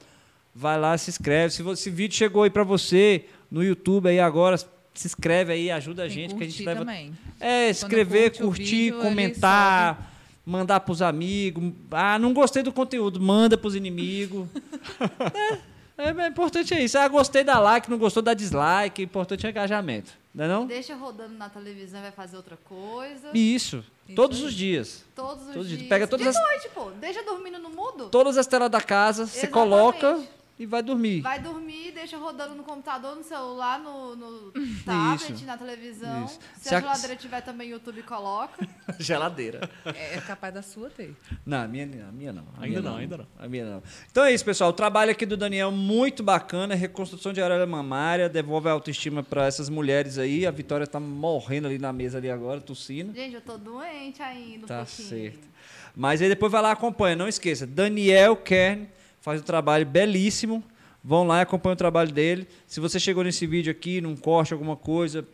vai 0.54 0.78
lá, 0.78 0.96
se 0.98 1.10
inscreve. 1.10 1.52
Se 1.52 1.62
você- 1.62 1.82
esse 1.82 1.90
vídeo 1.90 2.14
chegou 2.16 2.42
aí 2.42 2.50
pra 2.50 2.64
você 2.64 3.24
no 3.50 3.62
YouTube 3.62 4.08
aí 4.08 4.20
agora, 4.20 4.56
se 5.00 5.06
inscreve 5.06 5.52
aí, 5.52 5.70
ajuda 5.70 6.02
a 6.02 6.06
Tem 6.06 6.14
gente 6.14 6.34
que 6.34 6.42
a 6.44 6.46
gente 6.46 6.64
leva 6.64 6.80
também. 6.80 7.12
é, 7.40 7.68
escrever, 7.70 8.30
curte 8.30 8.42
curtir, 8.42 8.64
vídeo, 8.92 8.98
comentar, 9.00 10.12
mandar 10.44 10.80
pros 10.80 11.02
amigos. 11.02 11.72
Ah, 11.90 12.18
não 12.18 12.32
gostei 12.32 12.62
do 12.62 12.72
conteúdo, 12.72 13.20
manda 13.20 13.56
pros 13.58 13.74
inimigos. 13.74 14.48
é, 15.98 16.08
é, 16.08 16.08
é 16.24 16.26
importante 16.28 16.74
é 16.74 16.82
isso. 16.82 16.98
Ah, 16.98 17.08
gostei 17.08 17.44
da 17.44 17.58
like, 17.58 17.90
não 17.90 17.98
gostou 17.98 18.22
da 18.22 18.34
dislike. 18.34 19.02
O 19.02 19.04
importante 19.04 19.46
é 19.46 19.50
engajamento. 19.50 20.12
Não 20.34 20.44
é 20.44 20.48
não? 20.48 20.66
Deixa 20.66 20.94
rodando 20.94 21.34
na 21.34 21.48
televisão 21.48 21.98
e 21.98 22.02
vai 22.02 22.12
fazer 22.12 22.36
outra 22.36 22.56
coisa. 22.56 23.28
Isso. 23.34 23.84
Isso 24.06 24.14
Todos 24.16 24.40
os 24.42 24.54
dias. 24.54 25.04
Todos 25.14 25.40
os 25.42 25.46
Todos 25.48 25.62
os 25.62 25.68
dias. 25.68 25.78
dias. 25.80 25.88
Pega 25.88 26.06
todas 26.06 26.24
De 26.24 26.30
as- 26.30 26.36
noite, 26.42 26.68
pô. 26.74 26.90
Deixa 26.92 27.22
dormindo 27.24 27.58
no 27.58 27.70
mudo. 27.70 28.08
Todas 28.08 28.38
as 28.38 28.46
telas 28.46 28.70
da 28.70 28.80
casa, 28.80 29.26
você 29.26 29.46
Exatamente. 29.46 29.52
coloca 29.52 30.20
e 30.58 30.66
vai 30.66 30.82
dormir. 30.82 31.20
Vai 31.20 31.38
dormir, 31.38 31.92
deixa 31.92 32.16
rodando 32.18 32.54
no 32.54 32.62
computador, 32.64 33.14
no 33.16 33.22
celular, 33.22 33.78
no, 33.78 34.16
no 34.16 34.52
tablet, 34.84 35.32
Isso. 35.34 35.44
na 35.46 35.56
televisão. 35.56 36.24
Isso. 36.24 36.38
Se 36.56 36.68
Se 36.68 36.74
a 36.74 36.78
a- 36.78 36.80
geladeira 36.80 37.16
tiver 37.16 37.40
também 37.42 37.70
YouTube, 37.70 38.02
coloca. 38.02 38.66
Geladeira. 38.98 39.70
É, 39.84 40.16
é 40.16 40.20
capaz 40.20 40.52
da 40.54 40.62
sua 40.62 40.90
ter. 40.90 41.14
Não, 41.46 41.62
a 41.62 41.68
minha, 41.68 41.84
a 42.08 42.12
minha 42.12 42.32
não. 42.32 42.42
A 42.56 42.62
Ainda 42.64 42.80
minha 42.80 42.82
não, 42.82 42.96
ainda 42.98 43.16
não. 43.18 43.26
A 43.38 43.48
minha 43.48 43.64
não. 43.64 43.82
Então 44.10 44.24
é 44.24 44.32
isso, 44.32 44.44
pessoal. 44.44 44.70
O 44.70 44.72
trabalho 44.72 45.10
aqui 45.10 45.24
do 45.24 45.36
Daniel 45.36 45.70
muito 45.70 46.22
bacana. 46.22 46.74
Reconstrução 46.74 47.32
de 47.32 47.40
areola 47.40 47.66
mamária. 47.66 48.28
Devolve 48.28 48.68
a 48.68 48.72
autoestima 48.72 49.22
para 49.22 49.46
essas 49.46 49.68
mulheres 49.68 50.18
aí. 50.18 50.46
A 50.46 50.50
Vitória 50.50 50.86
tá 50.86 50.98
morrendo 50.98 51.68
ali 51.68 51.78
na 51.78 51.92
mesa 51.92 52.18
ali 52.18 52.30
agora, 52.30 52.60
tossindo. 52.60 53.14
Gente, 53.14 53.34
eu 53.34 53.40
tô 53.40 53.56
doente 53.56 54.22
ainda 54.22 54.64
um 54.64 54.68
Tá 54.68 54.78
pouquinho. 54.84 55.08
certo. 55.08 55.48
Mas 55.94 56.20
aí 56.22 56.28
depois 56.28 56.50
vai 56.50 56.62
lá 56.62 56.70
e 56.70 56.72
acompanha. 56.72 57.14
Não 57.16 57.28
esqueça. 57.28 57.66
Daniel 57.66 58.36
Kern 58.36 58.88
faz 59.20 59.40
um 59.40 59.44
trabalho 59.44 59.86
belíssimo. 59.86 60.62
Vão 61.02 61.26
lá 61.26 61.38
e 61.38 61.42
acompanha 61.42 61.74
o 61.74 61.76
trabalho 61.76 62.12
dele. 62.12 62.46
Se 62.66 62.80
você 62.80 62.98
chegou 62.98 63.22
nesse 63.22 63.46
vídeo 63.46 63.70
aqui, 63.70 64.00
num 64.00 64.16
corte, 64.16 64.52
alguma 64.52 64.76
coisa, 64.76 65.26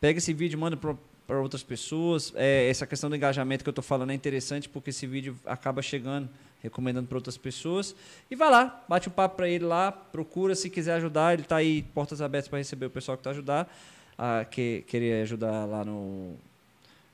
pega 0.00 0.18
esse 0.18 0.32
vídeo 0.32 0.58
manda 0.58 0.76
para 0.76 1.40
outras 1.40 1.62
pessoas. 1.62 2.32
É, 2.34 2.68
essa 2.68 2.86
questão 2.86 3.10
do 3.10 3.16
engajamento 3.16 3.62
que 3.62 3.68
eu 3.68 3.72
estou 3.72 3.84
falando 3.84 4.10
é 4.10 4.14
interessante 4.14 4.68
porque 4.68 4.90
esse 4.90 5.06
vídeo 5.06 5.36
acaba 5.44 5.82
chegando, 5.82 6.28
recomendando 6.62 7.06
para 7.06 7.18
outras 7.18 7.36
pessoas. 7.36 7.94
E 8.30 8.34
vai 8.34 8.50
lá, 8.50 8.84
bate 8.88 9.08
um 9.08 9.12
papo 9.12 9.36
para 9.36 9.48
ele 9.48 9.64
lá, 9.64 9.92
procura 9.92 10.54
se 10.54 10.70
quiser 10.70 10.94
ajudar. 10.94 11.34
Ele 11.34 11.42
está 11.42 11.56
aí, 11.56 11.82
portas 11.94 12.20
abertas 12.20 12.48
para 12.48 12.58
receber 12.58 12.86
o 12.86 12.90
pessoal 12.90 13.16
que 13.16 13.20
está 13.20 13.30
ajudar, 13.30 13.72
a 14.16 14.44
que, 14.44 14.82
querer 14.86 15.22
ajudar 15.22 15.66
lá 15.66 15.84
no, 15.84 16.34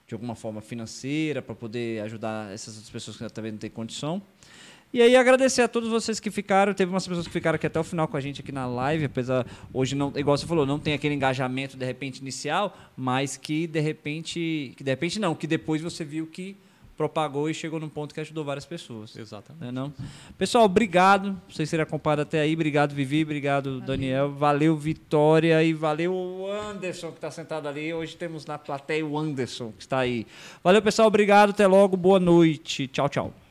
de 0.07 0.15
alguma 0.15 0.35
forma 0.35 0.63
financeira 0.63 1.43
para 1.43 1.55
poder 1.55 2.01
ajudar 2.03 2.53
essas 2.53 2.75
outras 2.75 2.91
pessoas 2.91 3.17
que 3.19 3.29
também 3.29 3.53
não 3.53 3.59
têm 3.59 3.69
condição. 3.69 4.23
E 4.93 5.03
aí 5.03 5.17
agradecer 5.17 5.63
a 5.63 5.69
todos 5.69 5.89
vocês 5.89 6.19
que 6.19 6.31
ficaram. 6.31 6.73
Teve 6.73 6.91
umas 6.91 7.07
pessoas 7.07 7.27
que 7.27 7.33
ficaram 7.33 7.57
aqui 7.57 7.67
até 7.67 7.79
o 7.79 7.85
final 7.85 8.09
com 8.09 8.17
a 8.17 8.21
gente 8.21 8.41
aqui 8.41 8.51
na 8.51 8.67
live, 8.67 9.05
apesar 9.05 9.47
hoje 9.73 9.95
não, 9.95 10.13
igual 10.17 10.37
você 10.37 10.47
falou, 10.47 10.65
não 10.65 10.79
tem 10.79 10.95
aquele 10.95 11.15
engajamento 11.15 11.77
de 11.77 11.85
repente 11.85 12.21
inicial, 12.21 12.77
mas 12.97 13.37
que 13.37 13.67
de 13.67 13.81
repente, 13.81 14.73
que 14.77 14.83
de 14.83 14.91
repente 14.91 15.21
não, 15.21 15.35
que 15.35 15.47
depois 15.47 15.83
você 15.83 16.05
viu 16.05 16.27
que 16.27 16.57
propagou 16.99 17.49
e 17.49 17.55
chegou 17.55 17.79
num 17.79 17.89
ponto 17.89 18.13
que 18.13 18.21
ajudou 18.21 18.45
várias 18.45 18.67
pessoas. 18.67 19.17
Exatamente. 19.17 19.65
Né, 19.67 19.71
não? 19.71 19.95
Pessoal, 20.37 20.65
obrigado 20.65 21.41
por 21.47 21.55
vocês 21.55 21.71
terem 21.71 21.85
acompanhado 21.85 22.23
até 22.23 22.41
aí. 22.41 22.55
Obrigado, 22.55 22.93
Vivi. 22.93 23.23
Obrigado, 23.23 23.81
Daniel. 23.81 24.33
Valeu, 24.33 24.77
Vitória. 24.77 25.63
E 25.63 25.73
valeu 25.73 26.13
o 26.13 26.51
Anderson, 26.51 27.11
que 27.11 27.19
está 27.19 27.31
sentado 27.31 27.69
ali. 27.69 27.95
Hoje 27.95 28.17
temos 28.17 28.45
na 28.45 28.59
plateia 28.59 29.07
o 29.07 29.17
Anderson, 29.17 29.71
que 29.71 29.83
está 29.83 29.99
aí. 30.01 30.27
Valeu, 30.63 30.83
pessoal. 30.83 31.07
Obrigado. 31.07 31.51
Até 31.51 31.69
logo. 31.69 31.97
Boa 31.97 32.19
noite. 32.19 32.89
Tchau, 32.89 33.09
tchau. 33.09 33.48